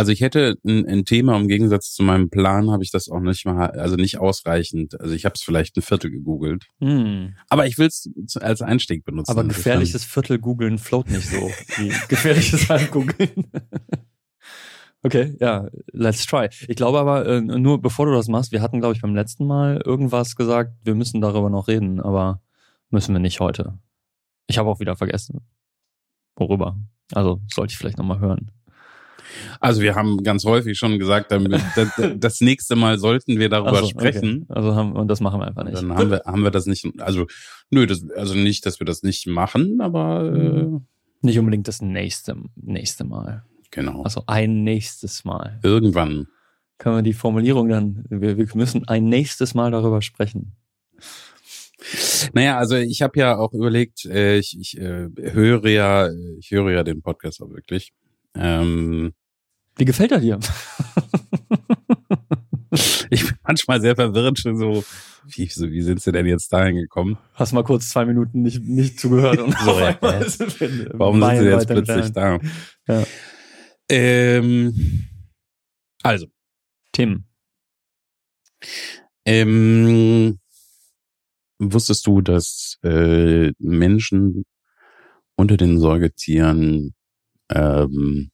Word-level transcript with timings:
Also 0.00 0.12
ich 0.12 0.22
hätte 0.22 0.56
ein, 0.64 0.86
ein 0.86 1.04
Thema 1.04 1.36
im 1.36 1.46
Gegensatz 1.46 1.92
zu 1.92 2.02
meinem 2.02 2.30
Plan 2.30 2.70
habe 2.70 2.82
ich 2.82 2.90
das 2.90 3.10
auch 3.10 3.20
nicht 3.20 3.44
mal, 3.44 3.70
also 3.72 3.96
nicht 3.96 4.16
ausreichend. 4.16 4.98
Also 4.98 5.12
ich 5.14 5.26
habe 5.26 5.34
es 5.34 5.42
vielleicht 5.42 5.76
ein 5.76 5.82
Viertel 5.82 6.10
gegoogelt, 6.10 6.68
Hm. 6.80 7.34
aber 7.50 7.66
ich 7.66 7.76
will 7.76 7.88
es 7.88 8.08
als 8.40 8.62
Einstieg 8.62 9.04
benutzen. 9.04 9.30
Aber 9.30 9.44
gefährliches 9.44 10.06
Viertel 10.06 10.38
googeln 10.38 10.78
float 10.78 11.10
nicht 11.10 11.28
so 11.28 11.50
wie 11.76 11.92
gefährliches 12.08 12.70
halb 12.70 12.90
googeln. 12.90 13.50
Okay, 15.02 15.34
ja, 15.40 15.68
let's 15.92 16.26
try. 16.26 16.48
Ich 16.68 16.76
glaube 16.76 16.98
aber, 16.98 17.26
äh, 17.26 17.40
nur 17.40 17.80
bevor 17.80 18.04
du 18.06 18.12
das 18.12 18.28
machst, 18.28 18.52
wir 18.52 18.60
hatten, 18.60 18.80
glaube 18.80 18.94
ich, 18.94 19.00
beim 19.00 19.14
letzten 19.14 19.46
Mal 19.46 19.80
irgendwas 19.84 20.36
gesagt, 20.36 20.74
wir 20.84 20.94
müssen 20.94 21.22
darüber 21.22 21.48
noch 21.48 21.68
reden, 21.68 22.00
aber 22.00 22.42
müssen 22.90 23.14
wir 23.14 23.18
nicht 23.18 23.40
heute. 23.40 23.78
Ich 24.46 24.58
habe 24.58 24.68
auch 24.68 24.78
wieder 24.80 24.96
vergessen. 24.96 25.40
Worüber? 26.36 26.78
Also 27.12 27.40
sollte 27.48 27.72
ich 27.72 27.78
vielleicht 27.78 27.96
nochmal 27.98 28.20
hören. 28.20 28.50
Also 29.60 29.82
wir 29.82 29.94
haben 29.94 30.22
ganz 30.22 30.44
häufig 30.44 30.78
schon 30.78 30.98
gesagt, 30.98 31.32
das, 31.32 31.90
das 32.16 32.40
nächste 32.40 32.76
Mal 32.76 32.98
sollten 32.98 33.38
wir 33.38 33.48
darüber 33.48 33.78
Ach 33.78 33.82
so, 33.82 33.88
sprechen. 33.88 34.46
Okay. 34.48 34.58
Also 34.58 34.74
haben, 34.74 34.92
und 34.92 35.08
das 35.08 35.20
machen 35.20 35.40
wir 35.40 35.46
einfach 35.46 35.64
nicht. 35.64 35.76
Dann 35.76 35.94
haben 35.94 36.10
wir, 36.10 36.22
haben 36.24 36.42
wir 36.42 36.50
das 36.50 36.66
nicht, 36.66 36.86
also 37.00 37.26
nö, 37.70 37.86
das, 37.86 38.08
also 38.10 38.34
nicht, 38.34 38.66
dass 38.66 38.80
wir 38.80 38.84
das 38.84 39.02
nicht 39.02 39.26
machen, 39.26 39.80
aber 39.80 40.32
äh, 40.34 40.80
Nicht 41.22 41.38
unbedingt 41.38 41.68
das 41.68 41.82
nächste, 41.82 42.36
nächste 42.56 43.04
Mal. 43.04 43.44
genau. 43.70 44.02
Also 44.02 44.24
ein 44.26 44.64
nächstes 44.64 45.24
Mal. 45.24 45.60
Irgendwann. 45.62 46.28
Können 46.78 46.96
wir 46.96 47.02
die 47.02 47.12
Formulierung 47.12 47.68
dann, 47.68 48.04
wir, 48.08 48.38
wir 48.38 48.48
müssen 48.54 48.88
ein 48.88 49.04
nächstes 49.04 49.54
Mal 49.54 49.70
darüber 49.70 50.00
sprechen. 50.00 50.56
Naja, 52.32 52.58
also 52.58 52.76
ich 52.76 53.02
habe 53.02 53.18
ja 53.18 53.36
auch 53.36 53.52
überlegt, 53.52 54.04
äh, 54.04 54.38
ich, 54.38 54.58
ich 54.58 54.78
äh, 54.78 55.08
höre 55.16 55.68
ja, 55.68 56.10
ich 56.38 56.50
höre 56.50 56.70
ja 56.70 56.82
den 56.82 57.02
Podcast 57.02 57.42
auch 57.42 57.50
wirklich. 57.50 57.92
Ähm, 58.34 59.12
Wie 59.80 59.86
gefällt 59.86 60.12
er 60.12 60.20
dir? 60.20 60.38
ich 63.10 63.24
bin 63.24 63.34
manchmal 63.42 63.80
sehr 63.80 63.96
verwirrt, 63.96 64.38
schon 64.38 64.58
so, 64.58 64.84
wie, 65.26 65.46
so, 65.46 65.70
wie 65.70 65.80
sind 65.80 66.02
sie 66.02 66.12
denn 66.12 66.26
jetzt 66.26 66.52
dahin 66.52 66.76
gekommen? 66.76 67.16
Hast 67.32 67.54
mal 67.54 67.64
kurz 67.64 67.88
zwei 67.88 68.04
Minuten 68.04 68.42
nicht, 68.42 68.62
nicht 68.62 69.00
zugehört 69.00 69.38
und 69.38 69.58
So, 69.64 69.80
ja, 69.80 69.96
Warum 70.92 71.22
sind 71.22 71.38
sie 71.38 71.46
jetzt 71.46 71.66
plötzlich 71.66 72.12
da? 72.12 72.38
Ja. 72.86 73.06
Ähm, 73.88 75.08
also, 76.02 76.26
Tim. 76.92 77.24
ähm, 79.24 80.38
wusstest 81.58 82.06
du, 82.06 82.20
dass 82.20 82.76
äh, 82.84 83.52
Menschen 83.58 84.44
unter 85.36 85.56
den 85.56 85.80
Säugetieren 85.80 86.94
ähm, 87.48 88.30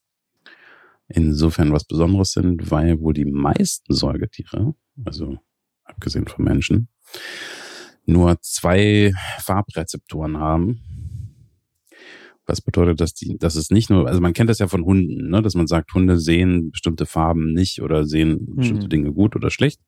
insofern 1.09 1.73
was 1.73 1.85
Besonderes 1.85 2.33
sind, 2.33 2.71
weil 2.71 3.01
wohl 3.01 3.15
die 3.15 3.25
meisten 3.25 3.95
Säugetiere, 3.95 4.75
also 5.05 5.39
abgesehen 5.85 6.27
von 6.27 6.45
Menschen, 6.45 6.89
nur 8.07 8.41
zwei 8.41 9.13
Farbrezeptoren 9.39 10.39
haben. 10.39 10.81
Was 12.48 12.61
bedeutet, 12.61 13.01
dass 13.01 13.13
die, 13.13 13.37
dass 13.39 13.57
es 13.57 13.71
nicht 13.71 13.91
nur, 13.91 14.07
also 14.07 14.21
man 14.21 14.33
kennt 14.33 14.48
das 14.48 14.61
ja 14.61 14.69
von 14.69 14.85
Hunden, 14.85 15.31
ne, 15.31 15.43
dass 15.43 15.57
man 15.57 15.67
sagt, 15.67 15.93
Hunde 15.95 16.17
sehen 16.17 16.71
bestimmte 16.71 17.05
Farben 17.05 17.53
nicht 17.53 17.83
oder 17.83 18.05
sehen 18.05 18.55
bestimmte 18.55 18.85
Mhm. 18.85 18.91
Dinge 18.91 19.13
gut 19.13 19.35
oder 19.35 19.51
schlecht. 19.51 19.81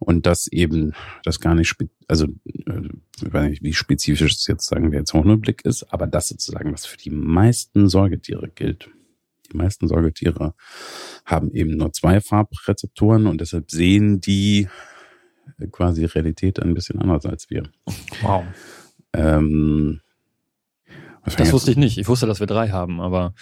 Und 0.00 0.26
das 0.26 0.48
eben, 0.48 0.94
das 1.22 1.38
gar 1.38 1.54
nicht, 1.54 1.76
also 2.08 2.26
äh, 2.66 2.88
ich 3.24 3.32
weiß 3.32 3.50
nicht, 3.50 3.62
wie 3.62 3.74
spezifisch 3.74 4.32
es 4.32 4.46
jetzt 4.48 4.66
sagen 4.66 4.90
wir 4.90 4.98
jetzt 4.98 5.12
Hundeblick 5.12 5.64
ist, 5.64 5.84
aber 5.92 6.08
das 6.08 6.28
sozusagen, 6.28 6.72
was 6.72 6.84
für 6.84 6.96
die 6.96 7.10
meisten 7.10 7.88
Säugetiere 7.88 8.48
gilt. 8.48 8.90
Die 9.52 9.56
meisten 9.56 9.88
Säugetiere 9.88 10.54
haben 11.24 11.50
eben 11.52 11.76
nur 11.76 11.92
zwei 11.92 12.20
Farbrezeptoren 12.20 13.26
und 13.26 13.40
deshalb 13.40 13.70
sehen 13.70 14.20
die 14.20 14.68
quasi 15.72 16.04
Realität 16.04 16.60
ein 16.60 16.74
bisschen 16.74 17.00
anders 17.00 17.26
als 17.26 17.50
wir. 17.50 17.64
Wow. 18.22 18.44
Ähm, 19.14 20.00
Das 21.36 21.52
wusste 21.52 21.70
ich 21.70 21.76
nicht. 21.76 21.98
Ich 21.98 22.08
wusste, 22.08 22.26
dass 22.26 22.40
wir 22.40 22.46
drei 22.46 22.68
haben, 22.70 23.00
aber 23.00 23.34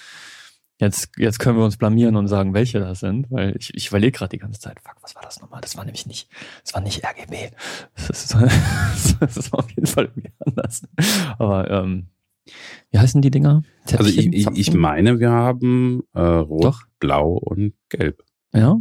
jetzt, 0.79 1.11
jetzt 1.17 1.39
können 1.39 1.59
wir 1.59 1.65
uns 1.65 1.77
blamieren 1.77 2.17
und 2.17 2.29
sagen, 2.29 2.55
welche 2.55 2.81
das 2.81 3.01
sind, 3.01 3.31
weil 3.31 3.57
ich, 3.57 3.75
ich 3.75 3.89
überlege 3.89 4.19
gerade 4.19 4.31
die 4.31 4.39
ganze 4.39 4.61
Zeit, 4.61 4.81
fuck, 4.81 4.97
was 5.03 5.15
war 5.15 5.23
das 5.23 5.41
nochmal? 5.41 5.61
Das 5.61 5.77
war 5.77 5.85
nämlich 5.85 6.07
nicht, 6.07 6.29
das 6.63 6.75
war 6.75 6.81
nicht 6.81 7.05
RGB. 7.05 7.51
Das 7.95 8.11
ist, 8.11 8.35
das 9.21 9.37
ist 9.37 9.53
auf 9.53 9.69
jeden 9.71 9.87
Fall 9.87 10.05
irgendwie 10.07 10.33
anders. 10.45 10.83
Aber 11.39 11.71
ähm, 11.71 12.09
wie 12.91 12.99
heißen 12.99 13.23
die 13.23 13.31
Dinger? 13.31 13.63
Also 13.85 14.05
ich, 14.05 14.15
Zäpfchen, 14.17 14.33
ich, 14.33 14.47
ich 14.47 14.67
Zapfen? 14.67 14.81
meine, 14.81 15.19
wir 15.21 15.31
haben 15.31 16.03
äh, 16.15 16.21
Rot, 16.21 16.65
Doch. 16.65 16.83
Blau 16.99 17.33
und 17.33 17.75
Gelb. 17.89 18.23
Ja, 18.55 18.79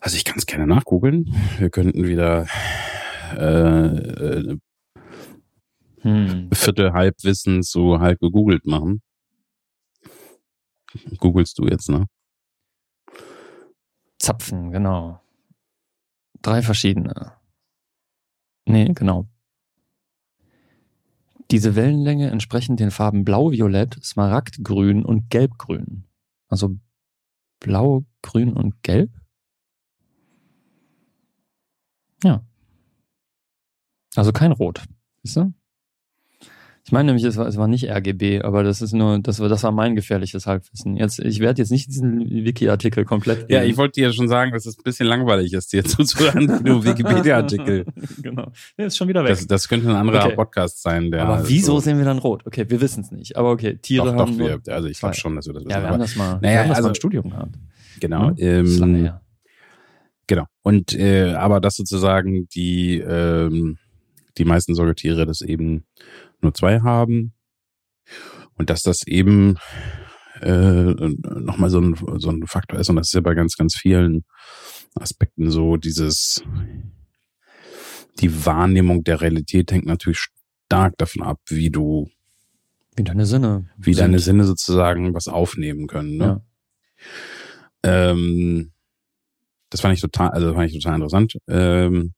Also 0.00 0.16
ich 0.16 0.24
kann 0.24 0.36
es 0.38 0.46
gerne 0.46 0.66
nachgoogeln. 0.66 1.34
Wir 1.58 1.70
könnten 1.70 2.06
wieder 2.06 2.46
äh, 3.36 3.86
äh, 3.96 4.58
hm. 6.02 6.50
Viertel 6.52 6.92
Halbwissen 6.92 7.62
zu 7.62 8.00
halb 8.00 8.20
gegoogelt 8.20 8.64
machen. 8.66 9.02
Googelst 11.18 11.58
du 11.58 11.66
jetzt, 11.66 11.88
ne? 11.88 12.06
Zapfen, 14.18 14.70
genau. 14.70 15.20
Drei 16.42 16.62
verschiedene. 16.62 17.32
Nee, 18.66 18.92
genau. 18.94 19.26
Diese 21.50 21.74
Wellenlänge 21.74 22.30
entsprechen 22.30 22.76
den 22.76 22.92
Farben 22.92 23.24
Blau, 23.24 23.50
Violett, 23.50 23.98
Smaragdgrün 24.04 25.04
und 25.04 25.30
Gelbgrün. 25.30 26.04
Also 26.48 26.76
Blau, 27.58 28.04
Grün 28.22 28.52
und 28.52 28.82
Gelb? 28.82 29.10
Ja. 32.22 32.44
Also 34.14 34.32
kein 34.32 34.52
Rot. 34.52 34.84
Siehst 35.22 35.36
du? 35.36 35.52
Ich 36.90 36.92
meine 36.92 37.06
nämlich, 37.06 37.22
es 37.22 37.36
war, 37.36 37.46
es 37.46 37.56
war 37.56 37.68
nicht 37.68 37.88
RGB, 37.88 38.42
aber 38.42 38.64
das 38.64 38.82
ist 38.82 38.92
nur, 38.92 39.20
das 39.20 39.38
war, 39.38 39.48
das 39.48 39.62
war 39.62 39.70
mein 39.70 39.94
gefährliches 39.94 40.48
Halbwissen. 40.48 40.96
Jetzt, 40.96 41.20
ich 41.20 41.38
werde 41.38 41.62
jetzt 41.62 41.70
nicht 41.70 41.86
diesen 41.86 42.28
Wiki-Artikel 42.28 43.04
komplett. 43.04 43.48
Ja, 43.48 43.62
ich 43.62 43.76
wollte 43.76 44.00
dir 44.00 44.12
schon 44.12 44.26
sagen, 44.26 44.50
dass 44.50 44.66
es 44.66 44.76
ein 44.76 44.82
bisschen 44.82 45.06
langweilig 45.06 45.52
ist, 45.52 45.72
dir 45.72 45.84
zuzuhören, 45.84 46.64
du 46.64 46.84
Wikipedia-Artikel. 46.84 47.86
genau. 48.22 48.50
Nee, 48.76 48.86
ist 48.86 48.96
schon 48.96 49.06
wieder 49.06 49.22
weg. 49.22 49.30
Das, 49.30 49.46
das 49.46 49.68
könnte 49.68 49.88
ein 49.88 49.94
anderer 49.94 50.24
Okay. 50.24 50.34
Podcast 50.34 50.82
sein, 50.82 51.12
der. 51.12 51.28
aber 51.28 51.48
wieso 51.48 51.74
so, 51.74 51.78
sehen 51.78 51.98
wir 51.98 52.04
dann 52.04 52.18
rot? 52.18 52.44
Okay, 52.44 52.66
wir 52.68 52.80
wissen 52.80 53.04
es 53.04 53.12
nicht. 53.12 53.36
Aber 53.36 53.52
okay, 53.52 53.76
Tiere 53.76 54.06
doch, 54.06 54.16
haben 54.16 54.32
doch, 54.32 54.36
nur, 54.38 54.48
wir, 54.66 54.74
also 54.74 54.88
ich 54.88 54.98
glaube 54.98 55.14
schon, 55.14 55.36
dass 55.36 55.46
wir 55.46 55.52
das 55.54 55.62
wissen. 55.64 55.70
Ja, 55.70 55.76
wir 55.76 55.82
aber, 55.84 55.92
haben 55.92 56.00
das 56.00 56.16
mal, 56.16 56.40
wir 56.42 56.48
Naja, 56.48 56.58
haben 56.62 56.68
das 56.70 56.76
also- 56.78 56.88
mal 56.88 56.90
im 56.90 56.94
Studium 56.96 57.30
gehabt. 57.30 57.54
genau. 58.00 58.30
Ne? 58.30 58.34
Das 58.34 58.68
ist 58.68 58.78
lange 58.80 58.98
Ähm. 58.98 59.10
Genau. 60.26 60.44
Und 60.62 60.92
äh, 60.98 61.34
aber 61.34 61.60
dass 61.60 61.76
sozusagen 61.76 62.48
die 62.48 62.98
ähm, 62.98 63.78
die 64.38 64.44
meisten 64.44 64.74
Säugetiere 64.74 65.24
das 65.26 65.40
eben 65.40 65.84
nur 66.42 66.54
zwei 66.54 66.80
haben 66.80 67.32
und 68.54 68.70
dass 68.70 68.82
das 68.82 69.06
eben 69.06 69.56
äh, 70.40 70.94
nochmal 70.94 71.70
so 71.70 71.80
ein, 71.80 71.94
so 72.18 72.30
ein 72.30 72.46
Faktor 72.46 72.78
ist 72.78 72.88
und 72.88 72.96
das 72.96 73.08
ist 73.08 73.14
ja 73.14 73.20
bei 73.20 73.34
ganz, 73.34 73.56
ganz 73.56 73.76
vielen 73.76 74.24
Aspekten 74.94 75.50
so, 75.50 75.76
dieses 75.76 76.42
die 78.20 78.44
Wahrnehmung 78.46 79.04
der 79.04 79.20
Realität 79.20 79.72
hängt 79.72 79.86
natürlich 79.86 80.26
stark 80.66 80.96
davon 80.98 81.22
ab, 81.22 81.40
wie 81.46 81.70
du, 81.70 82.08
Wie 82.96 83.04
deine 83.04 83.26
Sinne. 83.26 83.68
wie 83.76 83.94
sind. 83.94 84.02
deine 84.02 84.18
Sinne 84.18 84.44
sozusagen 84.44 85.14
was 85.14 85.28
aufnehmen 85.28 85.86
können. 85.86 86.16
Ne? 86.16 86.42
Ja. 87.84 88.10
Ähm, 88.10 88.72
das 89.70 89.80
fand 89.80 89.94
ich 89.94 90.00
total, 90.00 90.30
also 90.30 90.52
fand 90.54 90.70
ich 90.70 90.82
total 90.82 90.96
interessant. 90.96 91.38
Ähm, 91.48 92.12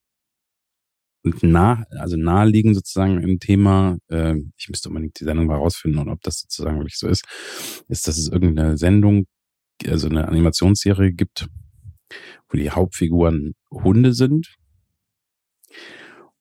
und 1.25 1.43
nah, 1.43 1.84
also 1.91 2.16
naheliegend 2.16 2.75
sozusagen 2.75 3.21
im 3.22 3.38
Thema, 3.38 3.99
ähm, 4.10 4.53
ich 4.56 4.69
müsste 4.69 4.88
unbedingt 4.88 5.21
die 5.21 5.25
Sendung 5.25 5.47
mal 5.47 5.57
rausfinden 5.57 6.01
und 6.01 6.09
ob 6.09 6.21
das 6.22 6.41
sozusagen 6.41 6.78
wirklich 6.78 6.98
so 6.98 7.09
ist, 7.09 7.24
ist, 7.89 8.09
dass 8.09 8.19
es 8.19 8.28
irgendeine 8.28 8.77
Sendung, 8.77 9.27
also 9.86 10.09
eine 10.09 10.27
Animationsserie 10.27 11.13
gibt, 11.13 11.48
wo 12.48 12.59
die 12.59 12.71
Hauptfiguren 12.71 13.54
Hunde 13.71 14.13
sind 14.13 14.57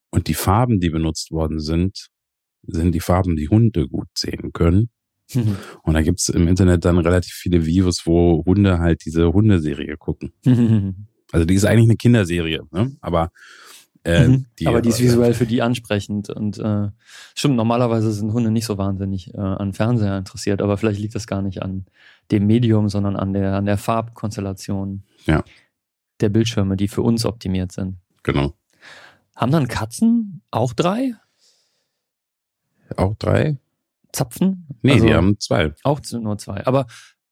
und 0.10 0.28
die 0.28 0.34
Farben, 0.34 0.80
die 0.80 0.90
benutzt 0.90 1.32
worden 1.32 1.60
sind, 1.60 2.10
sind 2.64 2.94
die 2.94 3.00
Farben, 3.00 3.36
die 3.36 3.50
Hunde 3.50 3.88
gut 3.88 4.10
sehen 4.16 4.52
können. 4.54 4.90
Und 5.84 5.94
da 5.94 6.02
gibt's 6.02 6.30
im 6.30 6.48
Internet 6.48 6.86
dann 6.86 6.98
relativ 6.98 7.34
viele 7.34 7.66
Views, 7.66 8.06
wo 8.06 8.44
Hunde 8.46 8.80
halt 8.80 9.06
diese 9.06 9.32
Hundeserie 9.34 9.98
gucken. 9.98 10.34
Also 11.34 11.46
die 11.46 11.54
ist 11.54 11.64
eigentlich 11.64 11.88
eine 11.88 11.96
Kinderserie, 11.96 12.64
ne? 12.72 12.92
aber 13.00 13.32
äh, 14.04 14.28
Mhm. 14.28 14.46
die, 14.60 14.68
aber 14.68 14.82
die 14.82 14.90
ist 14.90 15.00
visuell 15.00 15.34
für 15.34 15.46
die 15.46 15.62
ansprechend 15.62 16.30
und 16.30 16.58
äh, 16.58 16.90
stimmt, 17.36 17.56
normalerweise 17.56 18.12
sind 18.12 18.34
Hunde 18.34 18.50
nicht 18.52 18.66
so 18.66 18.78
wahnsinnig 18.78 19.34
äh, 19.34 19.38
an 19.38 19.74
Fernseher 19.74 20.18
interessiert, 20.18 20.62
aber 20.62 20.78
vielleicht 20.78 21.00
liegt 21.00 21.14
das 21.16 21.28
gar 21.28 21.42
nicht 21.42 21.62
an 21.62 21.86
dem 22.32 22.48
Medium, 22.48 22.90
sondern 22.90 23.16
an 23.16 23.34
der, 23.34 23.54
an 23.56 23.66
der 23.66 23.78
Farbkonstellation 23.78 25.04
Ja. 25.26 25.44
der 26.20 26.30
Bildschirme, 26.30 26.78
die 26.78 26.88
für 26.88 27.02
uns 27.04 27.26
optimiert 27.26 27.72
sind. 27.72 27.98
Genau. 28.24 28.54
Haben 29.36 29.52
dann 29.52 29.68
Katzen 29.68 30.42
auch 30.52 30.74
drei 30.74 31.14
Auch 32.98 33.16
drei? 33.16 33.58
Zapfen? 34.12 34.68
Nee, 34.82 34.94
Also 34.94 35.06
die 35.06 35.14
haben 35.14 35.40
zwei. 35.40 35.74
auch 35.84 36.02
nur 36.12 36.38
zwei. 36.38 36.66
Aber 36.66 36.86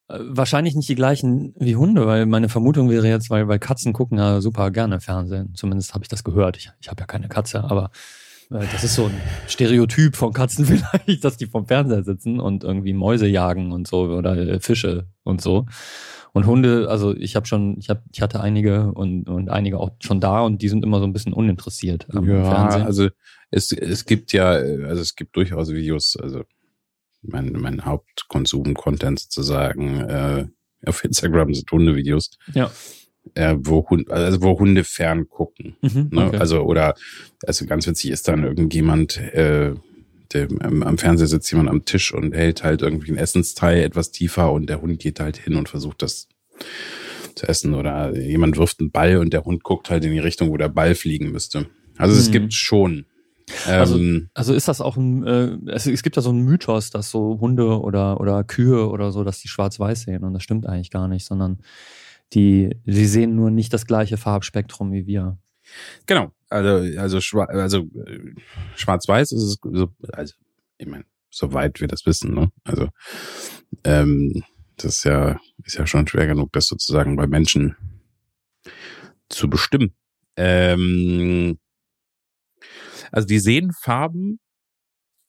wahrscheinlich 0.10 0.76
nicht 0.76 0.90
die 0.90 0.96
gleichen 0.96 1.54
wie 1.58 1.76
Hunde, 1.76 2.08
weil 2.08 2.26
meine 2.26 2.50
Vermutung 2.50 2.90
wäre 2.90 3.08
jetzt, 3.08 3.30
weil, 3.30 3.48
weil 3.48 3.60
Katzen 3.60 3.94
gucken 3.94 4.18
ja 4.18 4.42
super 4.42 4.72
gerne 4.72 5.00
Fernsehen. 5.00 5.54
Zumindest 5.56 5.94
habe 5.94 6.04
ich 6.04 6.10
das 6.10 6.24
gehört. 6.24 6.58
Ich, 6.58 6.72
ich 6.82 6.90
habe 6.90 7.02
ja 7.02 7.06
keine 7.06 7.28
Katze, 7.28 7.64
aber 7.64 7.92
äh, 8.50 8.66
das 8.72 8.84
ist 8.84 8.96
so 8.96 9.06
ein 9.06 9.22
Stereotyp 9.48 10.16
von 10.16 10.34
Katzen 10.34 10.66
vielleicht, 10.98 11.24
dass 11.24 11.38
die 11.38 11.46
vom 11.46 11.68
Fernseher 11.68 12.04
sitzen 12.04 12.40
und 12.40 12.64
irgendwie 12.64 12.94
Mäuse 12.94 13.28
jagen 13.28 13.72
und 13.72 13.88
so 13.88 14.02
oder 14.06 14.36
äh, 14.36 14.60
Fische 14.60 15.08
und 15.24 15.42
so. 15.42 15.68
Und 16.32 16.46
Hunde, 16.46 16.88
also 16.90 17.16
ich 17.16 17.36
habe 17.36 17.46
schon, 17.46 17.78
ich 17.80 17.90
habe, 17.90 18.02
ich 18.12 18.22
hatte 18.22 18.40
einige 18.40 18.92
und, 18.94 19.28
und 19.28 19.50
einige 19.50 19.80
auch 19.80 19.92
schon 20.00 20.20
da 20.20 20.42
und 20.42 20.62
die 20.62 20.70
sind 20.70 20.84
immer 20.84 21.00
so 21.00 21.06
ein 21.06 21.14
bisschen 21.14 21.34
uninteressiert 21.34 22.08
am 22.14 22.28
ja, 22.28 22.44
Fernsehen. 22.44 22.84
also 22.84 23.10
es, 23.52 23.72
es 23.72 24.06
gibt 24.06 24.32
ja, 24.32 24.50
also 24.50 25.02
es 25.02 25.16
gibt 25.16 25.36
durchaus 25.36 25.72
Videos, 25.72 26.16
also 26.22 26.44
mein, 27.22 27.52
mein 27.54 27.86
Hauptkonsum-Content 27.86 29.20
sozusagen 29.20 30.00
äh, 30.02 30.46
auf 30.86 31.04
Instagram 31.04 31.54
sind 31.54 31.72
Hundevideos. 31.72 32.32
Ja. 32.54 32.72
Äh, 33.36 33.56
wo, 33.60 33.88
Hund, 33.90 34.10
also 34.10 34.42
wo 34.42 34.58
Hunde 34.58 34.84
fern 34.84 35.28
gucken. 35.28 35.76
Mhm, 35.82 36.10
ne? 36.12 36.28
okay. 36.28 36.38
Also, 36.38 36.62
oder, 36.62 36.96
also 37.46 37.66
ganz 37.66 37.86
witzig 37.86 38.12
ist 38.12 38.28
dann 38.28 38.44
irgendjemand, 38.44 39.18
äh, 39.18 39.74
der, 40.34 40.48
am, 40.62 40.84
am 40.84 40.98
Fernseher 40.98 41.28
sitzt 41.28 41.52
jemand 41.52 41.70
am 41.70 41.86
Tisch 41.86 42.14
und 42.14 42.34
hält 42.34 42.64
halt 42.64 42.82
irgendwie 42.82 43.12
ein 43.12 43.18
Essensteil 43.18 43.84
etwas 43.84 44.12
tiefer 44.12 44.52
und 44.52 44.68
der 44.70 44.82
Hund 44.82 45.00
geht 45.00 45.20
halt 45.20 45.38
hin 45.38 45.56
und 45.56 45.70
versucht 45.70 46.02
das 46.02 46.28
zu 47.36 47.48
essen. 47.48 47.74
Oder 47.74 48.16
jemand 48.18 48.58
wirft 48.58 48.80
einen 48.80 48.92
Ball 48.92 49.18
und 49.18 49.34
der 49.34 49.44
Hund 49.46 49.64
guckt 49.64 49.90
halt 49.90 50.06
in 50.06 50.12
die 50.12 50.20
Richtung, 50.20 50.50
wo 50.50 50.58
der 50.58 50.70
Ball 50.70 50.96
fliegen 50.96 51.32
müsste. 51.32 51.68
Also 51.98 52.18
es 52.18 52.30
Mhm. 52.30 52.34
gibt 52.34 52.54
schon. 52.54 53.06
Also- 53.68 53.98
Ähm, 53.98 54.30
Also 54.34 54.54
ist 54.54 54.68
das 54.68 54.82
auch 54.82 54.98
ein, 54.98 55.26
äh, 55.26 55.58
es, 55.72 55.86
es 55.88 56.04
gibt 56.04 56.16
ja 56.16 56.22
so 56.22 56.30
einen 56.30 56.44
Mythos, 56.44 56.90
dass 56.90 57.10
so 57.12 57.40
Hunde 57.40 57.80
oder, 57.82 58.20
oder 58.20 58.44
Kühe 58.44 58.88
oder 58.90 59.12
so, 59.12 59.24
dass 59.24 59.40
die 59.40 59.48
schwarz-weiß 59.48 60.02
sehen 60.04 60.24
und 60.24 60.34
das 60.34 60.44
stimmt 60.44 60.66
eigentlich 60.68 60.92
gar 60.92 61.08
nicht, 61.08 61.26
sondern 61.26 61.60
die, 62.34 62.76
sie 62.86 63.06
sehen 63.08 63.36
nur 63.36 63.50
nicht 63.52 63.74
das 63.74 63.86
gleiche 63.88 64.18
Farbspektrum 64.18 64.92
wie 64.92 65.08
wir. 65.08 65.38
Genau, 66.06 66.32
also 66.50 67.00
also, 67.00 67.22
schwa 67.22 67.46
also 67.46 67.80
äh, 68.06 68.34
schwarz-weiß 68.76 69.32
ist 69.32 69.44
es 69.44 69.58
so, 69.62 69.90
also 70.14 70.34
ich 70.78 70.88
meine, 70.88 71.06
soweit 71.30 71.80
wir 71.80 71.88
das 71.88 72.06
wissen, 72.06 72.34
ne? 72.34 72.52
Also 72.64 72.90
ähm, 73.84 74.44
das 74.78 74.98
ist 74.98 75.04
ja 75.04 75.40
ist 75.64 75.78
ja 75.78 75.86
schon 75.86 76.08
schwer 76.08 76.26
genug, 76.28 76.52
das 76.54 76.68
sozusagen 76.68 77.16
bei 77.18 77.28
Menschen 77.28 77.76
zu 79.30 79.50
bestimmen. 79.50 79.94
Ähm, 80.38 81.60
also 83.12 83.28
die 83.28 83.40
sehen 83.40 83.72
Farben, 83.74 84.40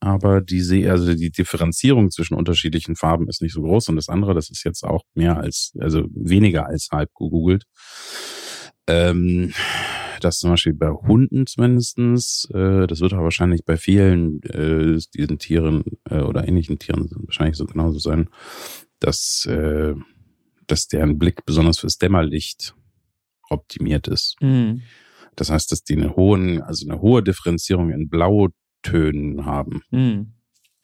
aber 0.01 0.41
die 0.41 0.61
se 0.61 0.91
also 0.91 1.15
die 1.15 1.31
Differenzierung 1.31 2.11
zwischen 2.11 2.35
unterschiedlichen 2.35 2.97
Farben 2.97 3.29
ist 3.29 3.43
nicht 3.43 3.53
so 3.53 3.63
groß 3.63 3.91
und 3.91 3.97
das 3.97 4.09
andere, 4.09 4.35
das 4.35 4.51
ist 4.51 4.65
jetzt 4.65 4.83
auch 4.83 5.03
mehr 5.15 5.37
als 5.39 5.73
also 5.79 6.05
weniger 6.15 6.67
als 6.67 6.89
halb 6.91 7.11
gegoogelt. 7.15 7.65
Ähm, 8.87 9.53
das 10.21 10.39
zum 10.39 10.51
Beispiel 10.51 10.75
bei 10.75 10.91
Hunden 10.91 11.47
zumindestens, 11.47 12.49
äh, 12.53 12.87
das 12.87 13.01
wird 13.01 13.13
aber 13.13 13.25
wahrscheinlich 13.25 13.65
bei 13.65 13.77
vielen 13.77 14.43
äh, 14.43 14.99
diesen 15.15 15.39
Tieren 15.39 15.85
äh, 16.09 16.21
oder 16.21 16.47
ähnlichen 16.47 16.79
Tieren 16.79 17.09
wahrscheinlich 17.25 17.57
so 17.57 17.67
genauso 17.67 17.99
sein, 17.99 18.29
dass, 19.01 19.47
äh, 19.47 19.95
dass 20.67 20.89
deren 20.89 21.19
Blick 21.19 21.45
besonders 21.47 21.79
fürs 21.79 21.99
Dämmerlicht 21.99 22.75
optimiert 23.49 24.09
ist. 24.09 24.37
Mhm. 24.41 24.83
Das 25.37 25.51
heißt, 25.51 25.71
dass 25.73 25.83
die 25.85 25.97
eine 25.97 26.17
hohen, 26.17 26.61
also 26.63 26.89
eine 26.89 27.01
hohe 27.01 27.23
Differenzierung 27.23 27.91
in 27.91 28.09
Blautönen 28.09 29.45
haben. 29.47 29.83
Mhm. 29.91 30.33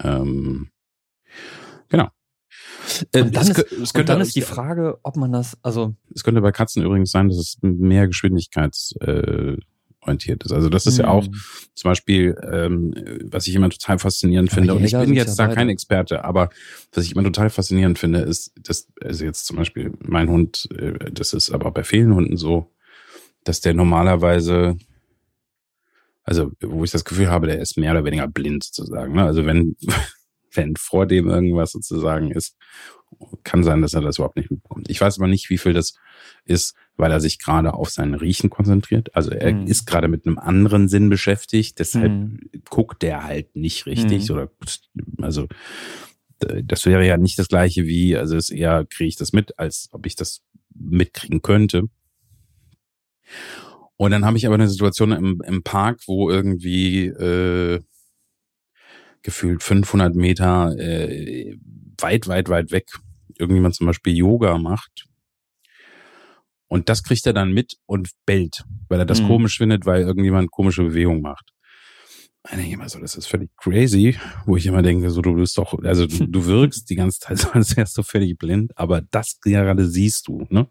Ähm, 0.02 0.70
genau. 1.88 2.08
Äh, 3.12 3.22
Und 3.22 3.36
dann, 3.36 3.42
es 3.42 3.48
ist, 3.50 3.72
es 3.72 3.92
könnte- 3.92 4.12
dann 4.12 4.20
ist 4.20 4.36
die 4.36 4.42
Frage, 4.42 4.98
ob 5.02 5.16
man 5.16 5.32
das, 5.32 5.56
also 5.62 5.94
Es 6.14 6.24
könnte 6.24 6.40
bei 6.40 6.52
Katzen 6.52 6.84
übrigens 6.84 7.10
sein, 7.10 7.28
dass 7.28 7.38
es 7.38 7.58
mehr 7.62 8.06
geschwindigkeitsorientiert 8.06 10.42
äh, 10.42 10.44
ist. 10.44 10.52
Also 10.52 10.68
das 10.68 10.86
ist 10.86 10.98
ja 10.98 11.04
Mhm. 11.06 11.10
auch 11.10 11.26
zum 11.74 11.88
Beispiel, 11.90 12.36
ähm, 12.50 12.94
was 13.30 13.46
ich 13.46 13.54
immer 13.54 13.70
total 13.70 13.98
faszinierend 13.98 14.50
Aber 14.50 14.54
finde, 14.60 14.74
und 14.74 14.84
ich 14.84 14.92
bin 14.92 15.14
jetzt 15.14 15.38
ja 15.38 15.48
da 15.48 15.54
kein. 15.54 15.68
Experte, 15.68 16.24
aber 16.24 16.50
was 16.92 17.04
ich 17.04 17.12
immer 17.12 17.24
total 17.24 17.50
faszinierend 17.50 17.98
finde, 17.98 18.20
ist, 18.20 18.52
dass, 18.62 18.88
also 19.02 19.24
jetzt 19.24 19.46
zum 19.46 19.56
Beispiel 19.56 19.92
mein 20.00 20.28
Hund, 20.28 20.68
äh, 20.78 21.10
das 21.12 21.32
ist 21.32 21.50
aber 21.50 21.70
bei 21.72 21.84
vielen 21.84 22.14
Hunden 22.14 22.36
so, 22.36 22.72
dass 23.46 23.60
der 23.60 23.74
normalerweise, 23.74 24.76
also 26.24 26.50
wo 26.60 26.84
ich 26.84 26.90
das 26.90 27.04
Gefühl 27.04 27.30
habe, 27.30 27.46
der 27.46 27.60
ist 27.60 27.78
mehr 27.78 27.92
oder 27.92 28.04
weniger 28.04 28.26
blind 28.26 28.64
sozusagen. 28.64 29.14
Ne? 29.14 29.24
Also 29.24 29.46
wenn, 29.46 29.76
wenn 30.52 30.74
vor 30.76 31.06
dem 31.06 31.28
irgendwas 31.28 31.72
sozusagen 31.72 32.32
ist, 32.32 32.56
kann 33.44 33.62
sein, 33.62 33.82
dass 33.82 33.94
er 33.94 34.00
das 34.00 34.18
überhaupt 34.18 34.36
nicht 34.36 34.50
mitbekommt. 34.50 34.90
Ich 34.90 35.00
weiß 35.00 35.18
aber 35.18 35.28
nicht, 35.28 35.48
wie 35.48 35.58
viel 35.58 35.72
das 35.72 35.94
ist, 36.44 36.74
weil 36.96 37.12
er 37.12 37.20
sich 37.20 37.38
gerade 37.38 37.72
auf 37.74 37.90
sein 37.90 38.14
Riechen 38.14 38.50
konzentriert. 38.50 39.14
Also 39.14 39.30
er 39.30 39.50
Hm. 39.52 39.66
ist 39.66 39.86
gerade 39.86 40.08
mit 40.08 40.26
einem 40.26 40.38
anderen 40.38 40.88
Sinn 40.88 41.08
beschäftigt, 41.08 41.78
deshalb 41.78 42.10
Hm. 42.10 42.40
guckt 42.68 43.02
der 43.02 43.22
halt 43.22 43.54
nicht 43.54 43.86
richtig 43.86 44.28
Hm. 44.28 44.36
oder 44.36 44.50
also 45.22 45.46
das 46.64 46.84
wäre 46.84 47.06
ja 47.06 47.16
nicht 47.16 47.38
das 47.38 47.48
gleiche 47.48 47.86
wie, 47.86 48.16
also 48.16 48.36
es 48.36 48.50
ist 48.50 48.56
eher 48.58 48.84
kriege 48.84 49.08
ich 49.08 49.16
das 49.16 49.32
mit, 49.32 49.58
als 49.58 49.88
ob 49.92 50.04
ich 50.04 50.16
das 50.16 50.42
mitkriegen 50.74 51.42
könnte. 51.42 51.88
Und 53.96 54.10
dann 54.10 54.24
habe 54.24 54.36
ich 54.36 54.46
aber 54.46 54.56
eine 54.56 54.68
Situation 54.68 55.12
im, 55.12 55.42
im 55.46 55.62
Park, 55.62 56.00
wo 56.06 56.30
irgendwie 56.30 57.06
äh, 57.06 57.80
gefühlt 59.22 59.62
500 59.62 60.14
Meter 60.14 60.76
äh, 60.78 61.56
weit, 61.98 62.28
weit, 62.28 62.48
weit 62.48 62.70
weg 62.70 62.86
irgendjemand 63.38 63.74
zum 63.74 63.86
Beispiel 63.86 64.16
Yoga 64.16 64.58
macht. 64.58 65.06
Und 66.68 66.88
das 66.88 67.02
kriegt 67.02 67.26
er 67.26 67.32
dann 67.32 67.52
mit 67.52 67.76
und 67.86 68.10
bellt, 68.26 68.64
weil 68.88 68.98
er 68.98 69.06
das 69.06 69.22
Mhm. 69.22 69.26
komisch 69.26 69.58
findet, 69.58 69.86
weil 69.86 70.02
irgendjemand 70.02 70.50
komische 70.50 70.82
Bewegungen 70.82 71.22
macht. 71.22 71.52
Ich 72.50 72.56
denke 72.56 72.74
immer 72.74 72.88
so, 72.88 72.98
das 72.98 73.16
ist 73.16 73.26
völlig 73.26 73.50
crazy, 73.56 74.16
wo 74.44 74.56
ich 74.56 74.66
immer 74.66 74.82
denke, 74.82 75.10
so 75.10 75.20
du 75.20 75.34
bist 75.34 75.58
doch, 75.58 75.78
also 75.82 76.06
du, 76.06 76.26
du 76.26 76.46
wirkst 76.46 76.88
die 76.90 76.96
ganze 76.96 77.20
Zeit 77.20 77.38
so, 77.38 77.50
als 77.50 77.76
wärst 77.76 77.98
du 77.98 78.02
völlig 78.02 78.38
blind, 78.38 78.72
aber 78.76 79.02
das 79.10 79.40
gerade 79.40 79.86
siehst 79.86 80.28
du, 80.28 80.46
ne? 80.48 80.68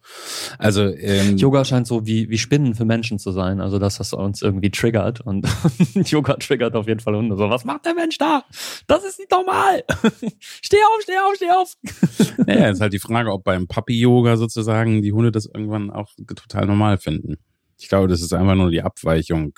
Also 0.58 0.84
ähm, 0.84 1.38
Yoga 1.38 1.66
scheint 1.66 1.88
so 1.88 2.06
wie, 2.06 2.30
wie 2.30 2.38
Spinnen 2.38 2.76
für 2.76 2.86
Menschen 2.86 3.20
zu 3.20 3.32
sein. 3.32 3.62
Also 3.62 3.80
das, 3.80 4.00
was 4.00 4.14
uns 4.14 4.42
irgendwie 4.42 4.72
triggert. 4.72 5.22
Und 5.22 5.48
Yoga 5.94 6.36
triggert 6.36 6.76
auf 6.76 6.88
jeden 6.88 7.00
Fall 7.00 7.16
Hunde. 7.16 7.38
So, 7.38 7.50
was 7.50 7.66
macht 7.66 7.86
der 7.86 7.94
Mensch 7.94 8.18
da? 8.18 8.44
Das 8.88 9.04
ist 9.04 9.20
nicht 9.20 9.32
normal. 9.32 9.84
steh 10.40 10.78
auf, 10.78 11.02
steh 11.02 11.18
auf, 11.18 11.36
steh 11.36 11.50
auf. 11.52 12.38
Naja, 12.46 12.70
ist 12.70 12.82
halt 12.82 12.94
die 12.94 13.00
Frage, 13.00 13.32
ob 13.32 13.44
beim 13.44 13.68
Puppy-Yoga 13.68 14.38
sozusagen 14.38 15.02
die 15.02 15.14
Hunde 15.14 15.32
das 15.32 15.46
irgendwann 15.46 15.90
auch 15.90 16.12
total 16.28 16.66
normal 16.66 16.98
finden. 16.98 17.38
Ich 17.78 17.90
glaube, 17.90 18.08
das 18.08 18.22
ist 18.22 18.34
einfach 18.34 18.56
nur 18.56 18.72
die 18.72 18.82
Abweichung, 18.82 19.54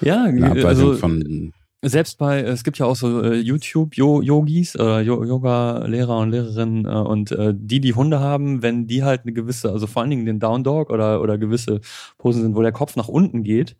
Ja, 0.00 0.24
eine 0.24 0.46
Abweichung 0.46 0.66
also 0.66 0.94
von, 0.96 1.52
selbst 1.82 2.18
bei, 2.18 2.40
es 2.42 2.62
gibt 2.64 2.78
ja 2.78 2.86
auch 2.86 2.96
so 2.96 3.22
äh, 3.22 3.36
YouTube-Yogis 3.36 4.74
Yo- 4.74 5.00
Yoga-Lehrer 5.24 6.18
und 6.18 6.30
Lehrerinnen 6.30 6.84
äh, 6.84 6.88
und 6.88 7.32
äh, 7.32 7.54
die, 7.56 7.80
die 7.80 7.94
Hunde 7.94 8.20
haben, 8.20 8.62
wenn 8.62 8.86
die 8.86 9.02
halt 9.02 9.22
eine 9.22 9.32
gewisse, 9.32 9.70
also 9.72 9.86
vor 9.86 10.02
allen 10.02 10.10
Dingen 10.10 10.26
den 10.26 10.40
Down 10.40 10.62
Dog 10.64 10.90
oder, 10.90 11.20
oder 11.22 11.38
gewisse 11.38 11.80
Posen 12.18 12.42
sind, 12.42 12.54
wo 12.56 12.62
der 12.62 12.72
Kopf 12.72 12.96
nach 12.96 13.08
unten 13.08 13.42
geht 13.44 13.76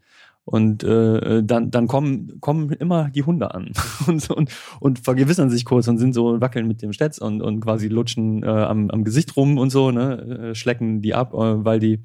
und 0.50 0.82
äh, 0.82 1.44
dann, 1.44 1.70
dann 1.70 1.86
kommen, 1.86 2.40
kommen 2.40 2.72
immer 2.72 3.08
die 3.08 3.22
Hunde 3.22 3.54
an 3.54 3.70
und, 4.08 4.28
und, 4.30 4.50
und 4.80 4.98
vergewissern 4.98 5.48
sich 5.48 5.64
kurz 5.64 5.86
und 5.86 5.98
sind 5.98 6.12
so 6.12 6.40
wackeln 6.40 6.66
mit 6.66 6.82
dem 6.82 6.92
Stetz 6.92 7.18
und, 7.18 7.40
und 7.40 7.60
quasi 7.60 7.86
lutschen 7.86 8.42
äh, 8.42 8.48
am, 8.48 8.90
am 8.90 9.04
Gesicht 9.04 9.36
rum 9.36 9.58
und 9.58 9.70
so, 9.70 9.92
ne, 9.92 10.50
äh, 10.50 10.54
schlecken 10.56 11.02
die 11.02 11.14
ab, 11.14 11.34
äh, 11.34 11.64
weil 11.64 11.78
die, 11.78 12.00